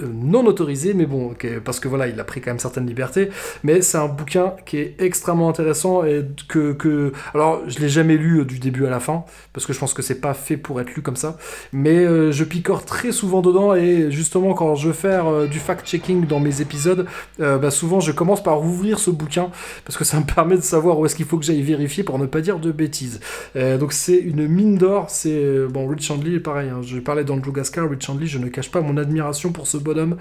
non 0.00 0.46
autorisée 0.46 0.94
mais 0.94 1.06
bon 1.06 1.34
parce 1.64 1.80
que 1.80 1.88
voilà 1.88 2.08
il 2.08 2.18
a 2.18 2.24
pris 2.24 2.40
quand 2.40 2.50
même 2.50 2.58
certaines 2.58 2.86
libertés. 2.86 3.30
Mais 3.62 3.82
c'est 3.82 3.98
un 3.98 4.08
bouquin 4.08 4.54
qui 4.66 4.78
est 4.78 4.96
extrêmement 4.98 5.48
intéressant 5.48 6.02
que, 6.48 7.12
alors 7.34 7.62
je 7.66 7.78
l'ai 7.78 7.88
jamais 7.88 8.16
lu 8.16 8.40
euh, 8.40 8.44
du 8.44 8.58
début 8.58 8.86
à 8.86 8.90
la 8.90 9.00
fin 9.00 9.24
parce 9.52 9.66
que 9.66 9.72
je 9.72 9.78
pense 9.78 9.94
que 9.94 10.02
c'est 10.02 10.20
pas 10.20 10.34
fait 10.34 10.56
pour 10.56 10.80
être 10.80 10.94
lu 10.94 11.02
comme 11.02 11.16
ça 11.16 11.36
mais 11.72 12.04
euh, 12.04 12.32
je 12.32 12.44
picore 12.44 12.84
très 12.84 13.12
souvent 13.12 13.42
dedans 13.42 13.74
et 13.74 14.10
justement 14.10 14.54
quand 14.54 14.74
je 14.74 14.88
veux 14.88 14.94
faire 14.94 15.26
euh, 15.26 15.46
du 15.46 15.58
fact-checking 15.58 16.26
dans 16.26 16.40
mes 16.40 16.60
épisodes 16.60 17.06
euh, 17.40 17.58
bah, 17.58 17.70
souvent 17.70 18.00
je 18.00 18.12
commence 18.12 18.42
par 18.42 18.62
ouvrir 18.62 18.98
ce 18.98 19.10
bouquin 19.10 19.50
parce 19.84 19.96
que 19.96 20.04
ça 20.04 20.18
me 20.18 20.24
permet 20.34 20.56
de 20.56 20.62
savoir 20.62 20.98
où 20.98 21.06
est-ce 21.06 21.16
qu'il 21.16 21.26
faut 21.26 21.38
que 21.38 21.44
j'aille 21.44 21.62
vérifier 21.62 22.04
pour 22.04 22.18
ne 22.18 22.26
pas 22.26 22.40
dire 22.40 22.58
de 22.58 22.72
bêtises. 22.72 23.20
Donc 23.54 23.92
c'est 23.92 24.16
une 24.16 24.46
mine 24.46 24.78
d'or 24.78 25.06
c'est 25.08 25.66
bon 25.68 25.86
Rich 25.86 26.10
Handley 26.10 26.40
pareil 26.40 26.70
hein, 26.70 26.80
je 26.82 26.98
parlais 26.98 27.24
d'Andrew 27.24 27.52
Gascar 27.52 27.88
Rich 27.88 28.08
Handley 28.08 28.26
je 28.26 28.38
ne 28.38 28.48
cache 28.48 28.70
pas 28.70 28.80
mon 28.80 28.96
admiration 28.96 29.52
pour 29.52 29.66
ce 29.66 29.76
bonhomme 29.76 30.16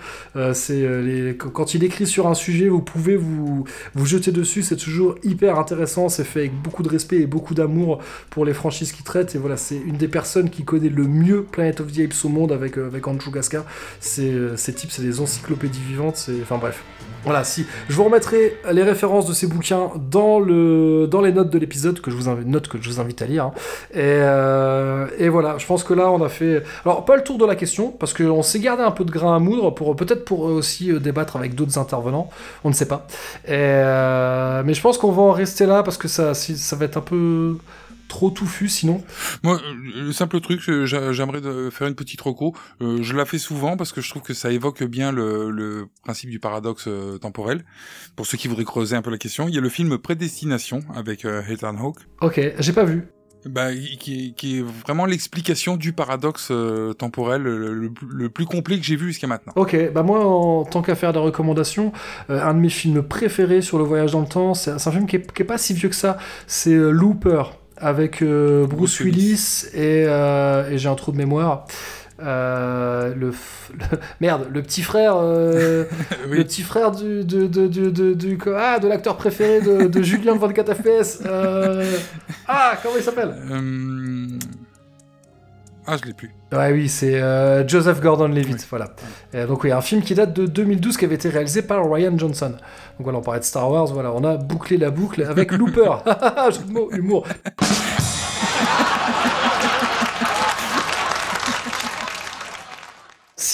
c'est 0.53 1.37
quand 1.37 1.73
il 1.73 1.83
écrit 1.83 2.07
sur 2.07 2.27
un 2.27 2.33
sujet 2.33 2.67
vous 2.67 2.81
pouvez 2.81 3.15
vous 3.15 3.65
vous 3.95 4.05
jeter 4.05 4.31
dessus 4.31 4.63
c'est 4.63 4.77
toujours 4.77 5.15
hyper 5.23 5.59
intéressant 5.59 5.86
c'est 5.87 6.23
fait 6.23 6.39
avec 6.41 6.61
beaucoup 6.61 6.83
de 6.83 6.89
respect 6.89 7.17
et 7.17 7.25
beaucoup 7.25 7.53
d'amour 7.53 7.99
pour 8.29 8.45
les 8.45 8.53
franchises 8.53 8.91
qu'il 8.91 9.05
traite 9.05 9.35
et 9.35 9.37
voilà 9.37 9.57
c'est 9.57 9.77
une 9.77 9.97
des 9.97 10.07
personnes 10.07 10.49
qui 10.49 10.63
connaît 10.63 10.89
le 10.89 11.03
mieux 11.03 11.43
Planet 11.43 11.79
of 11.81 11.91
the 11.91 11.99
Apes 11.99 12.25
au 12.25 12.29
monde 12.29 12.51
avec, 12.51 12.77
euh, 12.77 12.87
avec 12.87 13.07
Andrew 13.07 13.31
Gascar 13.31 13.65
c'est 13.99 14.29
euh, 14.29 14.57
ces 14.57 14.73
types 14.73 14.91
c'est 14.91 15.01
des 15.01 15.19
encyclopédies 15.19 15.81
vivantes 15.87 16.29
enfin 16.41 16.57
bref 16.57 16.83
voilà, 17.27 17.43
si 17.43 17.65
je 17.89 17.93
vous 17.95 18.05
remettrai 18.05 18.57
les 18.71 18.83
références 18.83 19.27
de 19.27 19.33
ces 19.33 19.47
bouquins 19.47 19.91
dans 20.09 20.39
le 20.39 21.07
dans 21.11 21.21
les 21.21 21.33
notes 21.33 21.49
de 21.49 21.59
l'épisode 21.59 21.99
que 21.99 22.09
je 22.09 22.15
vous 22.15 22.29
invite 22.29 22.67
que 22.69 22.81
je 22.81 22.89
vous 22.89 22.99
invite 23.01 23.21
à 23.21 23.25
lire. 23.25 23.45
hein. 23.45 23.51
Et, 23.93 23.99
euh, 24.01 25.07
et 25.19 25.27
voilà, 25.27 25.57
je 25.57 25.65
pense 25.65 25.83
que 25.83 25.93
là 25.93 26.09
on 26.09 26.23
a 26.23 26.29
fait 26.29 26.63
alors 26.85 27.03
pas 27.03 27.17
le 27.17 27.23
tour 27.23 27.37
de 27.37 27.45
la 27.45 27.55
question 27.55 27.91
parce 27.91 28.13
qu'on 28.13 28.41
s'est 28.43 28.59
gardé 28.59 28.81
un 28.83 28.91
peu 28.91 29.03
de 29.03 29.11
grain 29.11 29.35
à 29.35 29.39
moudre 29.39 29.71
pour 29.71 29.95
peut-être 29.95 30.23
pour 30.25 30.39
aussi 30.41 30.89
euh, 30.91 30.99
débattre 30.99 31.35
avec 31.35 31.53
d'autres 31.53 31.77
intervenants, 31.77 32.29
on 32.63 32.69
ne 32.69 32.73
sait 32.73 32.87
pas. 32.87 33.05
Euh, 33.49 34.63
mais 34.65 34.73
je 34.73 34.81
pense 34.81 34.97
qu'on 34.97 35.11
va 35.11 35.21
en 35.23 35.31
rester 35.31 35.65
là 35.65 35.83
parce 35.83 35.97
que 35.97 36.07
ça 36.07 36.33
ça 36.33 36.75
va 36.77 36.85
être 36.85 36.97
un 36.97 37.01
peu 37.01 37.57
trop 38.07 38.29
touffu 38.29 38.67
sinon. 38.69 39.03
Moi, 39.43 39.55
euh, 39.63 40.03
le 40.05 40.11
simple 40.11 40.39
truc, 40.41 40.61
j'a- 40.85 41.11
j'aimerais 41.13 41.41
de 41.41 41.69
faire 41.69 41.87
une 41.87 41.95
petite 41.95 42.21
reco. 42.21 42.55
Euh, 42.81 42.99
je 43.01 43.15
la 43.15 43.25
fais 43.25 43.37
souvent 43.37 43.77
parce 43.77 43.91
que 43.91 44.01
je 44.01 44.09
trouve 44.09 44.21
que 44.21 44.33
ça 44.33 44.51
évoque 44.51 44.83
bien 44.83 45.11
le, 45.11 45.49
le 45.51 45.87
principe 46.03 46.29
du 46.29 46.39
paradoxe 46.39 46.85
euh, 46.87 47.17
temporel. 47.17 47.63
Pour 48.15 48.25
ceux 48.25 48.37
qui 48.37 48.47
voudraient 48.47 48.63
creuser 48.65 48.95
un 48.95 49.01
peu 49.01 49.11
la 49.11 49.17
question, 49.17 49.47
il 49.47 49.55
y 49.55 49.57
a 49.57 49.61
le 49.61 49.69
film 49.69 49.97
Prédestination 49.97 50.79
avec 50.95 51.25
Ethan 51.25 51.75
Hawke. 51.77 51.99
Ok, 52.21 52.39
j'ai 52.59 52.73
pas 52.73 52.83
vu. 52.83 53.07
Bah, 53.45 53.67
qui, 53.73 54.27
est- 54.29 54.31
qui 54.35 54.57
est 54.57 54.61
vraiment 54.61 55.05
l'explication 55.05 55.77
du 55.77 55.93
paradoxe 55.93 56.49
euh, 56.51 56.91
temporel 56.93 57.43
le, 57.43 57.73
le- 57.73 57.91
le 58.09 58.29
plus 58.29 58.45
complet 58.45 58.77
que 58.77 58.83
j'ai 58.83 58.95
vu 58.97 59.07
jusqu'à 59.07 59.27
maintenant. 59.27 59.53
Ok, 59.55 59.77
bah 59.93 60.01
moi, 60.03 60.25
en 60.25 60.65
tant 60.65 60.81
qu'à 60.81 60.95
faire 60.95 61.13
des 61.13 61.19
recommandations, 61.19 61.93
euh, 62.29 62.41
un 62.43 62.53
de 62.55 62.59
mes 62.59 62.67
films 62.69 63.03
préférés 63.03 63.61
sur 63.61 63.77
le 63.77 63.85
voyage 63.85 64.11
dans 64.11 64.21
le 64.21 64.27
temps, 64.27 64.53
c'est 64.53 64.77
c'est 64.79 64.89
un 64.89 64.91
film 64.91 65.05
qui 65.05 65.17
est, 65.17 65.31
qui 65.31 65.43
est 65.43 65.45
pas 65.45 65.57
si 65.59 65.73
vieux 65.73 65.87
que 65.87 65.95
ça, 65.95 66.17
c'est 66.47 66.73
euh, 66.73 66.89
Looper, 66.89 67.43
avec 67.79 68.21
euh, 68.21 68.65
Bruce, 68.65 68.77
Bruce 68.77 68.99
Willis, 69.01 69.65
et, 69.73 70.05
euh, 70.07 70.69
et 70.69 70.77
j'ai 70.77 70.89
un 70.89 70.95
trou 70.95 71.11
de 71.11 71.17
mémoire. 71.17 71.65
Euh, 72.19 73.13
le, 73.15 73.29
f- 73.29 73.69
le- 73.73 73.99
merde 74.21 74.47
le 74.51 74.63
petit 74.63 74.81
frère 74.81 75.13
euh, 75.17 75.83
Oui. 76.31 76.37
le 76.39 76.43
petit 76.45 76.63
frère 76.63 76.89
du 76.91 77.23
de 77.23 77.45
de 77.45 77.67
de 77.67 77.91
de, 77.91 78.37
ah, 78.57 78.79
de 78.79 78.87
l'acteur 78.87 79.17
préféré 79.17 79.61
de, 79.61 79.85
de 79.85 80.01
Julien 80.01 80.33
de 80.33 80.39
24 80.39 80.73
FPS 80.73 81.19
euh, 81.27 81.85
ah 82.47 82.73
comment 82.81 82.95
il 82.97 83.03
s'appelle? 83.03 83.35
Ah, 85.89 85.95
je 85.95 86.05
l'ai 86.05 86.13
plus. 86.13 86.29
Ouais, 86.51 86.73
oui, 86.73 86.89
c'est 86.89 87.15
euh, 87.15 87.65
Joseph 87.65 88.01
Gordon-Levitt, 88.01 88.67
voilà. 88.69 88.89
Euh, 89.33 89.47
donc 89.47 89.63
oui, 89.63 89.71
un 89.71 89.79
film 89.79 90.01
qui 90.01 90.15
date 90.15 90.33
de 90.33 90.45
2012 90.45 90.97
qui 90.97 91.05
avait 91.05 91.15
été 91.15 91.29
réalisé 91.29 91.61
par 91.61 91.89
Ryan 91.89 92.17
Johnson. 92.17 92.49
Donc 92.49 92.59
voilà, 92.99 93.19
on 93.19 93.21
parlait 93.21 93.39
de 93.39 93.45
Star 93.45 93.71
Wars, 93.71 93.87
voilà, 93.87 94.11
on 94.11 94.23
a 94.25 94.35
bouclé 94.35 94.75
la 94.75 94.91
boucle 94.91 95.23
avec 95.23 95.53
Looper. 95.53 95.91
Jeu 96.51 96.63
de 96.67 96.73
mots, 96.73 96.89
humour. 96.91 97.25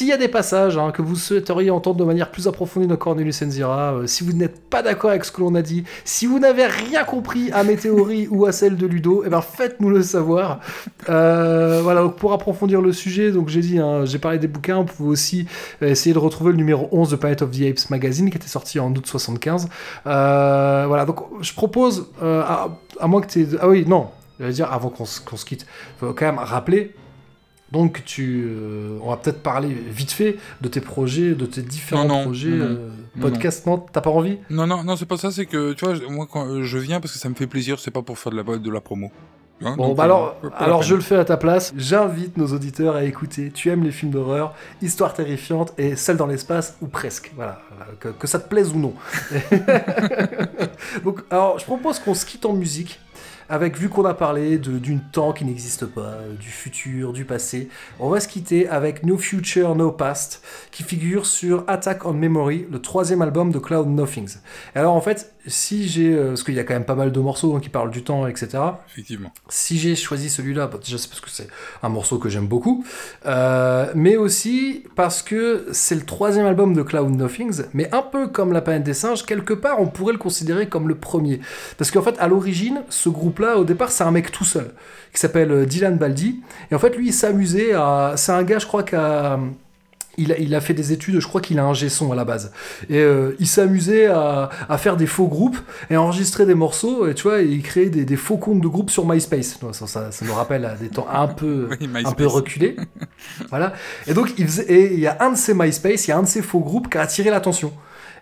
S'il 0.03 0.09
y 0.09 0.13
a 0.13 0.17
des 0.17 0.27
passages 0.27 0.77
hein, 0.77 0.91
que 0.91 1.01
vous 1.01 1.15
souhaiteriez 1.15 1.71
entendre 1.71 1.95
de 1.95 2.03
manière 2.03 2.30
plus 2.30 2.49
approfondie 2.49 2.88
de 2.88 2.95
Cornelius 2.95 3.41
Enzira, 3.41 3.93
euh, 3.93 4.05
si 4.05 4.25
vous 4.25 4.34
n'êtes 4.34 4.59
pas 4.59 4.81
d'accord 4.81 5.11
avec 5.11 5.23
ce 5.23 5.31
que 5.31 5.39
l'on 5.39 5.55
a 5.55 5.61
dit, 5.61 5.85
si 6.03 6.25
vous 6.25 6.39
n'avez 6.39 6.65
rien 6.65 7.05
compris 7.05 7.53
à 7.53 7.63
mes 7.63 7.77
théories 7.77 8.27
ou 8.30 8.45
à 8.45 8.51
celles 8.51 8.75
de 8.75 8.85
Ludo, 8.85 9.23
eh 9.25 9.30
ben 9.30 9.39
faites-nous 9.39 9.89
le 9.89 10.01
savoir. 10.01 10.59
Euh, 11.07 11.80
voilà, 11.81 12.01
donc 12.01 12.17
pour 12.17 12.34
approfondir 12.34 12.81
le 12.81 12.91
sujet, 12.91 13.31
donc 13.31 13.47
j'ai 13.47 13.61
dit, 13.61 13.80
hein, 13.80 14.03
j'ai 14.03 14.19
parlé 14.19 14.39
des 14.39 14.49
bouquins, 14.49 14.80
vous 14.80 14.93
pouvez 14.93 15.09
aussi 15.09 15.47
euh, 15.81 15.88
essayer 15.88 16.13
de 16.13 16.19
retrouver 16.19 16.51
le 16.51 16.57
numéro 16.57 16.89
11 16.91 17.09
de 17.09 17.15
Planet 17.15 17.41
of 17.41 17.51
the 17.51 17.61
Apes 17.61 17.89
magazine 17.89 18.30
qui 18.30 18.35
était 18.35 18.49
sorti 18.49 18.81
en 18.81 18.93
août 18.93 19.07
75. 19.07 19.69
Euh, 20.05 20.84
voilà, 20.85 21.05
donc 21.05 21.23
je 21.39 21.53
propose, 21.53 22.09
à, 22.21 22.67
moins 23.07 23.21
que 23.21 23.27
tu 23.27 23.47
Ah 23.61 23.69
oui, 23.69 23.85
non, 23.88 24.09
j'allais 24.38 24.51
dire 24.51 24.69
avant 24.69 24.89
qu'on 24.89 25.05
se 25.05 25.21
qu'on 25.21 25.38
se 25.38 25.45
quitte, 25.45 25.65
faut 25.97 26.11
quand 26.11 26.25
même 26.25 26.39
rappeler 26.39 26.93
donc 27.73 28.03
tu, 28.05 28.45
euh, 28.47 28.97
on 29.01 29.09
va 29.09 29.17
peut-être 29.17 29.41
parler 29.43 29.67
vite 29.69 30.11
fait 30.11 30.37
de 30.61 30.67
tes 30.69 30.79
projets, 30.79 31.33
de 31.33 31.45
tes 31.45 31.61
différents 31.63 32.05
Non, 32.05 32.17
non, 32.19 32.23
projets, 32.23 32.49
non, 32.51 32.57
non. 32.57 32.63
euh, 32.65 32.89
Non, 33.15 33.21
podcasts, 33.23 33.65
non, 33.65 33.83
T'as 33.91 33.99
pas 34.01 34.11
envie? 34.11 34.37
Non, 34.49 34.65
non, 34.67 34.83
non, 34.83 34.95
c'est 34.95 35.05
pas 35.07 35.17
ça, 35.17 35.31
c'est 35.31 35.45
que, 35.47 35.73
tu 35.73 35.83
vois, 35.83 35.95
moi, 36.09 36.27
quand 36.31 36.45
euh, 36.47 36.63
je 36.63 36.77
viens 36.77 37.01
parce 37.01 37.11
que 37.13 37.19
ça 37.19 37.27
me 37.29 37.35
fait 37.35 37.47
plaisir, 37.47 37.79
c'est 37.79 37.91
pas 37.91 38.01
pour 38.03 38.17
faire 38.19 38.31
de 38.31 38.37
la, 38.37 38.43
de 38.57 38.71
la 38.71 38.79
promo. 38.79 39.11
Hein, 39.65 39.75
Bon, 39.77 39.93
bah 39.93 40.03
alors, 40.03 40.35
alors 40.57 40.83
je 40.83 40.93
le 40.93 40.99
fais 41.01 41.15
à 41.15 41.23
ta 41.23 41.37
place. 41.37 41.73
J'invite 41.77 42.35
nos 42.37 42.47
auditeurs 42.47 42.95
à 42.95 43.03
écouter. 43.05 43.49
Tu 43.51 43.69
aimes 43.69 43.83
les 43.83 43.91
films 43.91 44.11
d'horreur, 44.11 44.53
histoire 44.81 45.13
terrifiante 45.13 45.73
et 45.77 45.95
celle 45.95 46.17
dans 46.17 46.27
l'espace 46.27 46.75
ou 46.81 46.87
presque. 46.87 47.31
Voilà, 47.35 47.61
voilà, 47.69 47.91
que, 47.99 48.09
que 48.09 48.27
ça 48.27 48.39
te 48.39 48.49
plaise 48.49 48.71
ou 48.73 48.79
non. 48.79 48.93
Donc, 51.03 51.21
alors, 51.29 51.59
je 51.59 51.65
propose 51.65 51.99
qu'on 51.99 52.13
se 52.13 52.25
quitte 52.25 52.45
en 52.45 52.53
musique. 52.53 52.99
Avec, 53.53 53.77
vu 53.77 53.88
qu'on 53.88 54.03
a 54.05 54.15
parlé 54.15 54.57
d'une 54.57 54.99
temps 54.99 55.31
qui 55.31 55.45
n'existe 55.45 55.85
pas, 55.85 56.01
euh, 56.01 56.34
du 56.34 56.47
futur, 56.47 57.13
du 57.13 57.23
passé, 57.23 57.69
on 57.99 58.09
va 58.09 58.19
se 58.19 58.27
quitter 58.27 58.67
avec 58.67 59.03
No 59.03 59.15
Future, 59.15 59.75
No 59.75 59.91
Past, 59.91 60.43
qui 60.71 60.81
figure 60.81 61.27
sur 61.27 61.63
Attack 61.67 62.03
on 62.07 62.13
Memory, 62.13 62.65
le 62.71 62.81
troisième 62.81 63.21
album 63.21 63.51
de 63.51 63.59
Cloud 63.59 63.88
Nothings. 63.88 64.38
Et 64.75 64.80
alors 64.80 64.95
en 64.95 65.01
fait, 65.01 65.35
si 65.45 65.88
j'ai, 65.88 66.15
euh, 66.15 66.30
parce 66.30 66.43
qu'il 66.43 66.55
y 66.55 66.59
a 66.59 66.63
quand 66.63 66.73
même 66.73 66.85
pas 66.85 66.95
mal 66.95 67.11
de 67.11 67.19
morceaux 67.19 67.55
hein, 67.55 67.59
qui 67.59 67.69
parlent 67.69 67.91
du 67.91 68.03
temps, 68.03 68.25
etc. 68.25 68.57
Effectivement. 68.89 69.31
Si 69.49 69.77
j'ai 69.77 69.95
choisi 69.95 70.31
celui-là, 70.31 70.65
bah, 70.65 70.80
déjà 70.84 70.97
c'est 70.97 71.09
parce 71.09 71.21
que 71.21 71.30
c'est 71.30 71.47
un 71.84 71.89
morceau 71.89 72.17
que 72.17 72.30
j'aime 72.30 72.47
beaucoup, 72.47 72.84
euh, 73.27 73.91
mais 73.93 74.15
aussi 74.15 74.84
parce 74.95 75.21
que 75.21 75.67
c'est 75.71 75.95
le 75.95 76.05
troisième 76.05 76.47
album 76.47 76.73
de 76.73 76.81
Cloud 76.81 77.15
Nothings, 77.15 77.65
mais 77.75 77.93
un 77.93 78.01
peu 78.01 78.27
comme 78.27 78.51
La 78.51 78.61
planète 78.61 78.84
des 78.84 78.95
singes, 78.95 79.25
quelque 79.25 79.53
part 79.53 79.80
on 79.80 79.85
pourrait 79.85 80.13
le 80.13 80.19
considérer 80.19 80.69
comme 80.69 80.88
le 80.88 80.95
premier. 80.95 81.39
Parce 81.77 81.91
qu'en 81.91 82.01
fait, 82.01 82.15
à 82.19 82.27
l'origine, 82.27 82.81
ce 82.89 83.09
groupe-là, 83.44 83.57
au 83.60 83.64
départ, 83.65 83.91
c'est 83.91 84.03
un 84.03 84.11
mec 84.11 84.32
tout 84.32 84.45
seul, 84.45 84.72
qui 85.14 85.20
s'appelle 85.20 85.52
euh, 85.52 85.65
Dylan 85.65 85.98
Baldi, 85.98 86.41
et 86.72 86.76
en 86.76 86.80
fait, 86.80 86.95
lui, 86.95 87.07
il 87.07 87.14
s'amusait 87.14 87.74
à... 87.74 88.14
C'est 88.15 88.32
un 88.32 88.44
gars, 88.44 88.60
je 88.60 88.65
crois, 88.68 88.84
qui 88.84 88.95
a... 88.95 89.40
Il 90.15 90.32
a, 90.32 90.38
il 90.38 90.53
a 90.53 90.61
fait 90.61 90.76
des 90.76 90.91
études, 90.91 91.20
je 91.20 91.28
crois 91.28 91.41
qu'il 91.41 91.57
a 91.57 91.65
un 91.65 91.74
G-son 91.74 92.11
à 92.11 92.15
la 92.15 92.24
base. 92.24 92.52
Et 92.88 92.99
euh, 92.99 93.36
il 93.40 93.48
s'amusait 93.48 94.06
à, 94.06 94.48
à 94.70 94.78
faire 94.78 94.95
des 94.95 95.07
faux 95.07 95.26
groupes 95.26 95.57
et 95.90 95.95
à 95.95 96.02
enregistrer 96.03 96.45
des 96.45 96.53
morceaux, 96.53 97.07
et 97.07 97.15
tu 97.15 97.24
vois, 97.24 97.41
et 97.41 97.45
il 97.48 97.64
créait 97.64 97.90
des, 97.90 98.06
des 98.06 98.15
faux 98.15 98.38
comptes 98.38 98.61
de 98.61 98.68
groupes 98.68 98.91
sur 98.91 99.07
MySpace. 99.07 99.57
Ça, 99.72 99.88
ça, 99.88 100.11
ça 100.11 100.26
nous 100.26 100.34
rappelle 100.36 100.65
à 100.65 100.76
des 100.76 100.90
temps 100.90 101.07
un 101.11 101.26
peu, 101.28 101.68
Oui, 101.82 101.88
un 101.91 101.98
MySpace. 101.98 102.14
peu 102.14 102.28
reculés. 102.28 102.76
voilà. 103.49 103.74
Et 104.06 104.14
donc, 104.14 104.36
il, 104.38 104.45
faisait, 104.45 104.65
et 104.72 104.94
il 104.94 104.99
y 104.99 105.07
a 105.07 105.18
un 105.20 105.32
de 105.32 105.36
ces 105.36 105.56
MySpace, 105.56 106.06
il 106.06 106.11
y 106.11 106.14
a 106.14 106.18
un 106.20 106.22
de 106.24 106.28
ces 106.28 106.44
faux 106.44 106.60
groupes 106.60 106.91
qui 106.91 106.99
a 106.99 107.02
attiré 107.02 107.32
l'attention. 107.32 107.74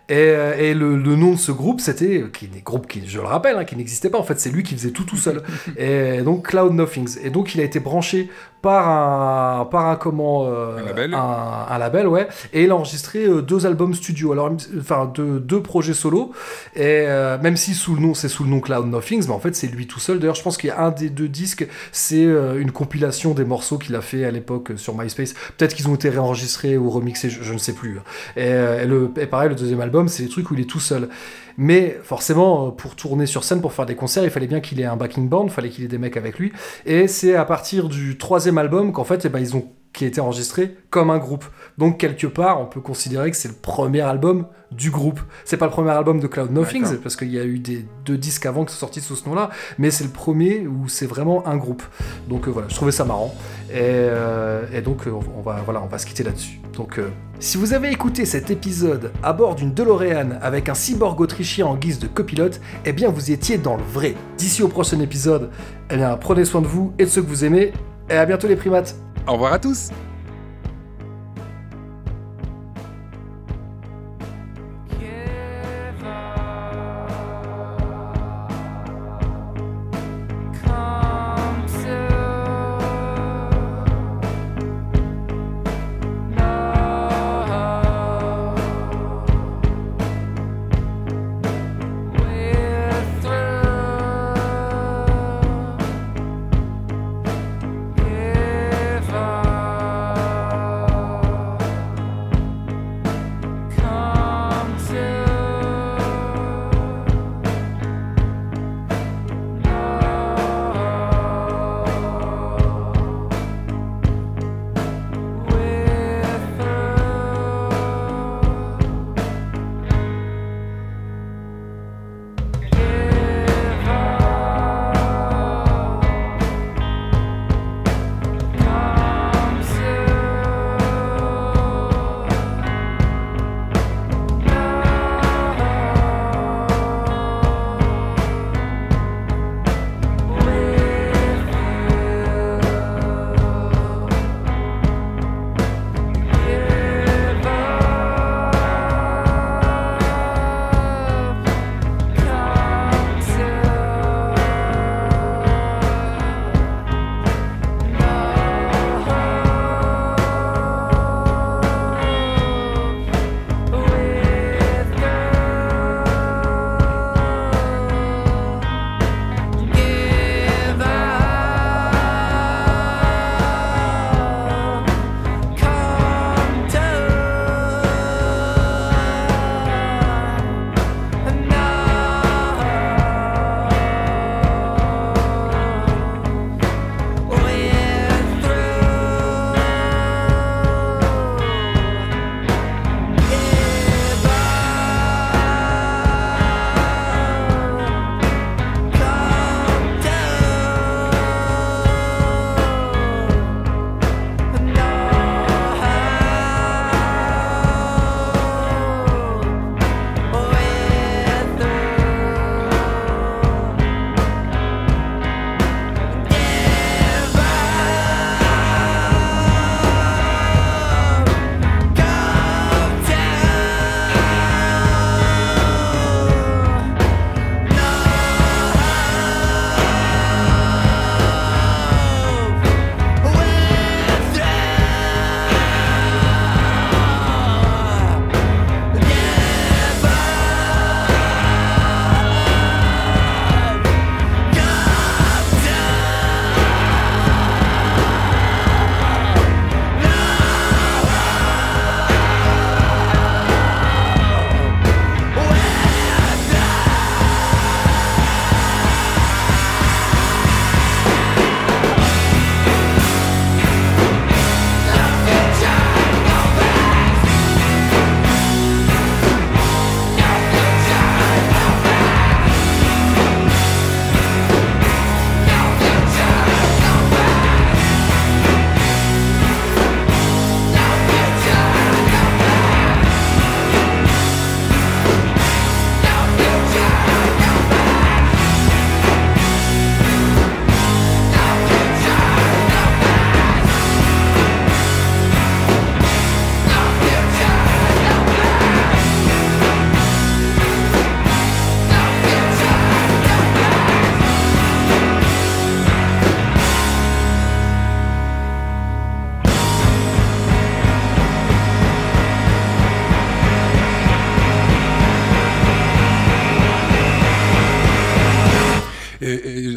Et, 0.10 0.16
euh, 0.16 0.58
et 0.58 0.74
le, 0.74 0.98
le 0.98 1.16
nom 1.16 1.34
de 1.34 1.38
ce 1.38 1.52
groupe, 1.52 1.80
c'était, 1.80 2.24
qui 2.34 2.48
des 2.48 2.62
groupes 2.62 2.88
qui, 2.88 3.08
je 3.08 3.20
le 3.20 3.26
rappelle, 3.26 3.58
hein, 3.58 3.66
qui 3.66 3.76
n'existait 3.76 4.10
pas 4.10 4.18
en 4.18 4.24
fait, 4.24 4.40
c'est 4.40 4.50
lui 4.50 4.64
qui 4.64 4.76
faisait 4.76 4.92
tout 4.92 5.04
tout 5.04 5.18
seul. 5.18 5.42
et 5.78 6.22
donc 6.22 6.48
Cloud 6.48 6.74
Nothings. 6.74 7.18
Et 7.24 7.30
donc 7.30 7.56
il 7.56 7.62
a 7.62 7.64
été 7.64 7.80
branché 7.80 8.30
par 8.62 8.88
un, 8.88 9.66
par 9.66 9.88
un 9.88 9.96
comment, 9.96 10.46
euh, 10.46 10.78
Un 10.78 10.86
label. 10.86 11.14
un, 11.14 11.66
un 11.70 11.78
label, 11.78 12.08
ouais. 12.08 12.28
Et 12.54 12.64
il 12.64 12.72
a 12.72 12.76
enregistré 12.76 13.26
euh, 13.26 13.42
deux 13.42 13.66
albums 13.66 13.94
studio, 13.94 14.32
alors 14.32 14.52
enfin 14.80 15.12
deux, 15.14 15.40
deux 15.40 15.62
projets 15.62 15.94
solo. 15.94 16.32
Et 16.76 17.06
euh, 17.08 17.38
même 17.42 17.58
si 17.58 17.74
sous 17.74 17.96
le 17.96 18.02
nom, 18.02 18.14
c'est 18.14 18.30
sous 18.30 18.44
le 18.44 18.50
nom 18.50 18.60
Cloud 18.60 18.86
Nothings, 18.86 19.26
mais 19.28 19.34
en 19.34 19.40
fait 19.40 19.56
c'est 19.56 19.68
lui 19.68 19.88
tout 19.88 20.00
seul. 20.00 20.20
D'ailleurs, 20.20 20.36
je 20.36 20.44
pense 20.44 20.58
qu'il 20.58 20.70
y 20.70 20.72
a 20.72 20.80
un 20.82 20.92
des 20.92 21.10
deux 21.10 21.28
disques, 21.28 21.68
c'est 21.92 22.24
une 22.24 22.72
compilation 22.72 23.34
des 23.34 23.46
morceaux 23.46 23.78
qu'il 23.78 23.96
a 23.96 24.02
fait 24.02 24.26
à 24.26 24.32
l'époque 24.32 24.74
sur 24.76 24.98
MySpace. 24.98 25.34
Peut-être 25.58 25.74
qu'ils 25.74 25.88
ont 25.90 25.96
été 25.96 26.10
réenregistrés 26.10 26.78
ou 26.78 26.90
remixés, 26.90 27.30
je, 27.30 27.42
je 27.44 27.54
ne 27.54 27.58
sais 27.58 27.74
plus. 27.74 28.00
Et, 28.38 28.48
et 28.48 28.86
le, 28.86 29.12
et 29.18 29.26
pareil, 29.26 29.50
le 29.50 29.56
deuxième 29.56 29.82
album 29.82 30.08
c'est 30.08 30.24
les 30.24 30.30
trucs 30.30 30.52
où 30.52 30.54
il 30.54 30.62
est 30.62 30.70
tout 30.70 30.80
seul. 30.80 31.10
Mais 31.58 32.00
forcément, 32.04 32.68
euh, 32.68 32.72
pour 32.72 32.96
tourner 32.96 33.26
sur 33.26 33.44
scène, 33.44 33.62
pour 33.62 33.74
faire 33.74 33.86
des 33.86 33.96
concerts, 33.96 34.24
il 34.24 34.30
fallait 34.30 34.48
bien 34.48 34.60
qu'il 34.60 34.80
ait 34.80 34.86
un 34.86 34.96
backing 34.96 35.30
band, 35.30 35.46
il 35.46 35.50
fallait 35.52 35.70
qu'il 35.70 35.84
ait 35.84 35.90
des 35.90 35.98
mecs 35.98 36.18
avec 36.18 36.40
lui. 36.40 36.52
Et 36.86 37.08
c'est 37.08 37.36
à 37.36 37.46
partir 37.46 37.90
du 37.90 38.18
troisième 38.18 38.58
album 38.58 38.92
qu'en 38.92 39.04
fait, 39.04 39.26
eh 39.26 39.30
ben, 39.30 39.40
ils 39.40 39.56
ont 39.56 39.68
qui 39.94 40.06
a 40.06 40.08
été 40.08 40.22
enregistré 40.22 40.78
comme 40.90 41.10
un 41.10 41.18
groupe. 41.18 41.46
Donc 41.78 41.98
quelque 41.98 42.28
part, 42.28 42.62
on 42.62 42.66
peut 42.66 42.82
considérer 42.82 43.32
que 43.32 43.38
c'est 43.38 43.50
le 43.50 43.56
premier 43.56 44.02
album 44.02 44.46
du 44.72 44.90
groupe. 44.90 45.20
C'est 45.44 45.58
pas 45.58 45.66
le 45.66 45.72
premier 45.72 45.92
album 45.92 46.20
de 46.20 46.28
Cloud 46.28 46.52
Nothings 46.52 46.98
parce 46.98 47.16
qu'il 47.16 47.32
y 47.32 47.40
a 47.40 47.44
eu 47.44 47.60
des 47.60 47.86
deux 48.06 48.18
disques 48.18 48.46
avant 48.46 48.64
qui 48.64 48.74
sont 48.74 48.80
sortis 48.80 49.02
sous 49.02 49.16
ce 49.16 49.28
nom-là, 49.28 49.50
mais 49.78 49.92
c'est 49.92 50.04
le 50.04 50.10
premier 50.10 50.66
où 50.66 50.88
c'est 50.88 51.06
vraiment 51.06 51.46
un 51.48 51.58
groupe. 51.58 51.84
Donc 52.30 52.48
euh, 52.48 52.52
voilà, 52.52 52.70
je 52.70 52.76
trouvais 52.76 52.92
ça 52.92 53.04
marrant 53.04 53.36
et, 53.70 53.80
euh, 53.80 54.66
et 54.74 54.82
donc 54.82 55.08
euh, 55.08 55.12
on 55.38 55.42
va 55.42 55.62
voilà, 55.66 55.82
on 55.82 55.88
va 55.88 55.98
se 55.98 56.06
quitter 56.06 56.24
là-dessus. 56.24 56.60
Donc 56.74 57.02
si 57.40 57.58
vous 57.58 57.74
avez 57.74 57.92
écouté 57.92 58.26
cet 58.26 58.50
épisode 58.50 59.12
à 59.24 59.34
bord 59.34 59.56
d'une 59.56 59.74
DeLorean 59.74 60.40
avec 60.42 60.70
un 60.70 60.74
cyborg 60.74 61.20
autrichien 61.20 61.66
en 61.66 61.76
guise 61.76 62.00
de 62.00 62.08
copilote, 62.08 62.62
eh 62.86 62.94
bien 62.94 63.10
vous 63.10 63.32
étiez 63.32 63.58
dans 63.58 63.76
le 63.76 63.84
vrai. 63.84 64.16
D'ici 64.38 64.64
au 64.64 64.70
prochain 64.70 65.00
épisode, 65.02 65.50
eh 65.90 65.98
bien 65.98 66.16
prenez 66.16 66.46
soin 66.46 66.62
de 66.62 66.68
vous 66.68 66.94
et 66.98 67.04
de 67.04 67.10
ceux 67.10 67.22
que 67.22 67.28
vous 67.28 67.44
aimez 67.44 67.74
et 68.10 68.16
à 68.16 68.26
bientôt 68.26 68.48
les 68.48 68.56
primates. 68.56 68.96
Au 69.28 69.34
revoir 69.34 69.54
à 69.54 69.60
tous. 69.60 69.90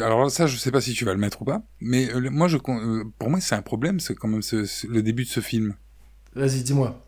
Alors 0.05 0.29
ça, 0.31 0.47
je 0.47 0.57
sais 0.57 0.71
pas 0.71 0.81
si 0.81 0.93
tu 0.93 1.05
vas 1.05 1.13
le 1.13 1.19
mettre 1.19 1.41
ou 1.41 1.45
pas, 1.45 1.61
mais 1.79 2.09
euh, 2.13 2.29
moi, 2.29 2.47
je, 2.47 2.57
euh, 2.57 3.03
pour 3.19 3.29
moi, 3.29 3.39
c'est 3.39 3.55
un 3.55 3.61
problème, 3.61 3.99
c'est 3.99 4.15
quand 4.15 4.27
même 4.27 4.41
ce- 4.41 4.65
ce- 4.65 4.87
le 4.87 5.01
début 5.01 5.23
de 5.23 5.29
ce 5.29 5.39
film. 5.39 5.75
Vas-y, 6.35 6.63
dis-moi. 6.63 7.01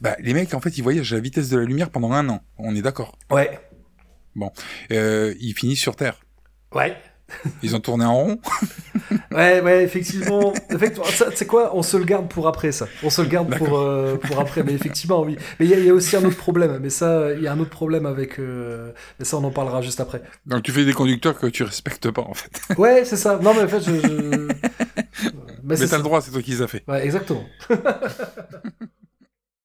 Bah, 0.00 0.16
les 0.20 0.32
mecs, 0.34 0.54
en 0.54 0.60
fait, 0.60 0.78
ils 0.78 0.82
voyagent 0.82 1.12
à 1.12 1.16
la 1.16 1.22
vitesse 1.22 1.48
de 1.48 1.58
la 1.58 1.64
lumière 1.64 1.90
pendant 1.90 2.12
un 2.12 2.28
an. 2.28 2.40
On 2.58 2.74
est 2.74 2.82
d'accord. 2.82 3.18
Ouais. 3.30 3.58
Bon. 4.36 4.52
Euh, 4.92 5.34
ils 5.40 5.54
finissent 5.54 5.80
sur 5.80 5.96
Terre. 5.96 6.20
Ouais. 6.72 6.96
Ils 7.62 7.76
ont 7.76 7.80
tourné 7.80 8.04
en 8.04 8.14
rond. 8.14 8.38
Ouais, 9.30 9.60
ouais, 9.60 9.84
effectivement. 9.84 10.52
effectivement 10.70 11.04
sais 11.34 11.46
quoi 11.46 11.70
On 11.74 11.82
se 11.82 11.96
le 11.96 12.04
garde 12.04 12.28
pour 12.28 12.48
après, 12.48 12.72
ça. 12.72 12.88
On 13.02 13.10
se 13.10 13.22
le 13.22 13.28
garde 13.28 13.54
pour, 13.56 13.78
euh, 13.78 14.16
pour 14.16 14.40
après. 14.40 14.62
Mais 14.62 14.72
effectivement, 14.72 15.22
oui. 15.22 15.36
Mais 15.60 15.66
il 15.66 15.70
y, 15.70 15.74
a- 15.74 15.78
il 15.78 15.84
y 15.84 15.90
a 15.90 15.94
aussi 15.94 16.16
un 16.16 16.24
autre 16.24 16.36
problème. 16.36 16.78
Mais 16.82 16.90
ça, 16.90 17.32
il 17.34 17.42
y 17.42 17.46
a 17.46 17.52
un 17.52 17.58
autre 17.60 17.70
problème 17.70 18.04
avec. 18.06 18.38
euh, 18.38 18.90
Mais 19.18 19.24
ça, 19.24 19.36
on 19.36 19.44
en 19.44 19.50
parlera 19.50 19.80
juste 19.82 20.00
après. 20.00 20.22
Donc 20.46 20.62
tu 20.62 20.72
fais 20.72 20.84
des 20.84 20.92
conducteurs 20.94 21.38
que 21.38 21.46
tu 21.46 21.62
respectes 21.62 22.10
pas, 22.10 22.22
en 22.22 22.34
fait. 22.34 22.50
Ouais, 22.78 23.04
c'est 23.04 23.16
ça. 23.16 23.38
Non, 23.42 23.54
mais 23.54 23.62
en 23.62 23.68
fait, 23.68 23.80
je. 23.80 23.92
je... 24.00 24.48
Mais 25.62 25.76
c'est 25.76 25.88
t'as 25.88 25.98
le 25.98 26.02
droit, 26.02 26.20
c'est 26.22 26.30
toi 26.30 26.42
qui 26.42 26.52
les 26.52 26.62
as 26.62 26.66
fait. 26.66 26.82
Ouais, 26.88 27.04
exactement. 27.04 27.44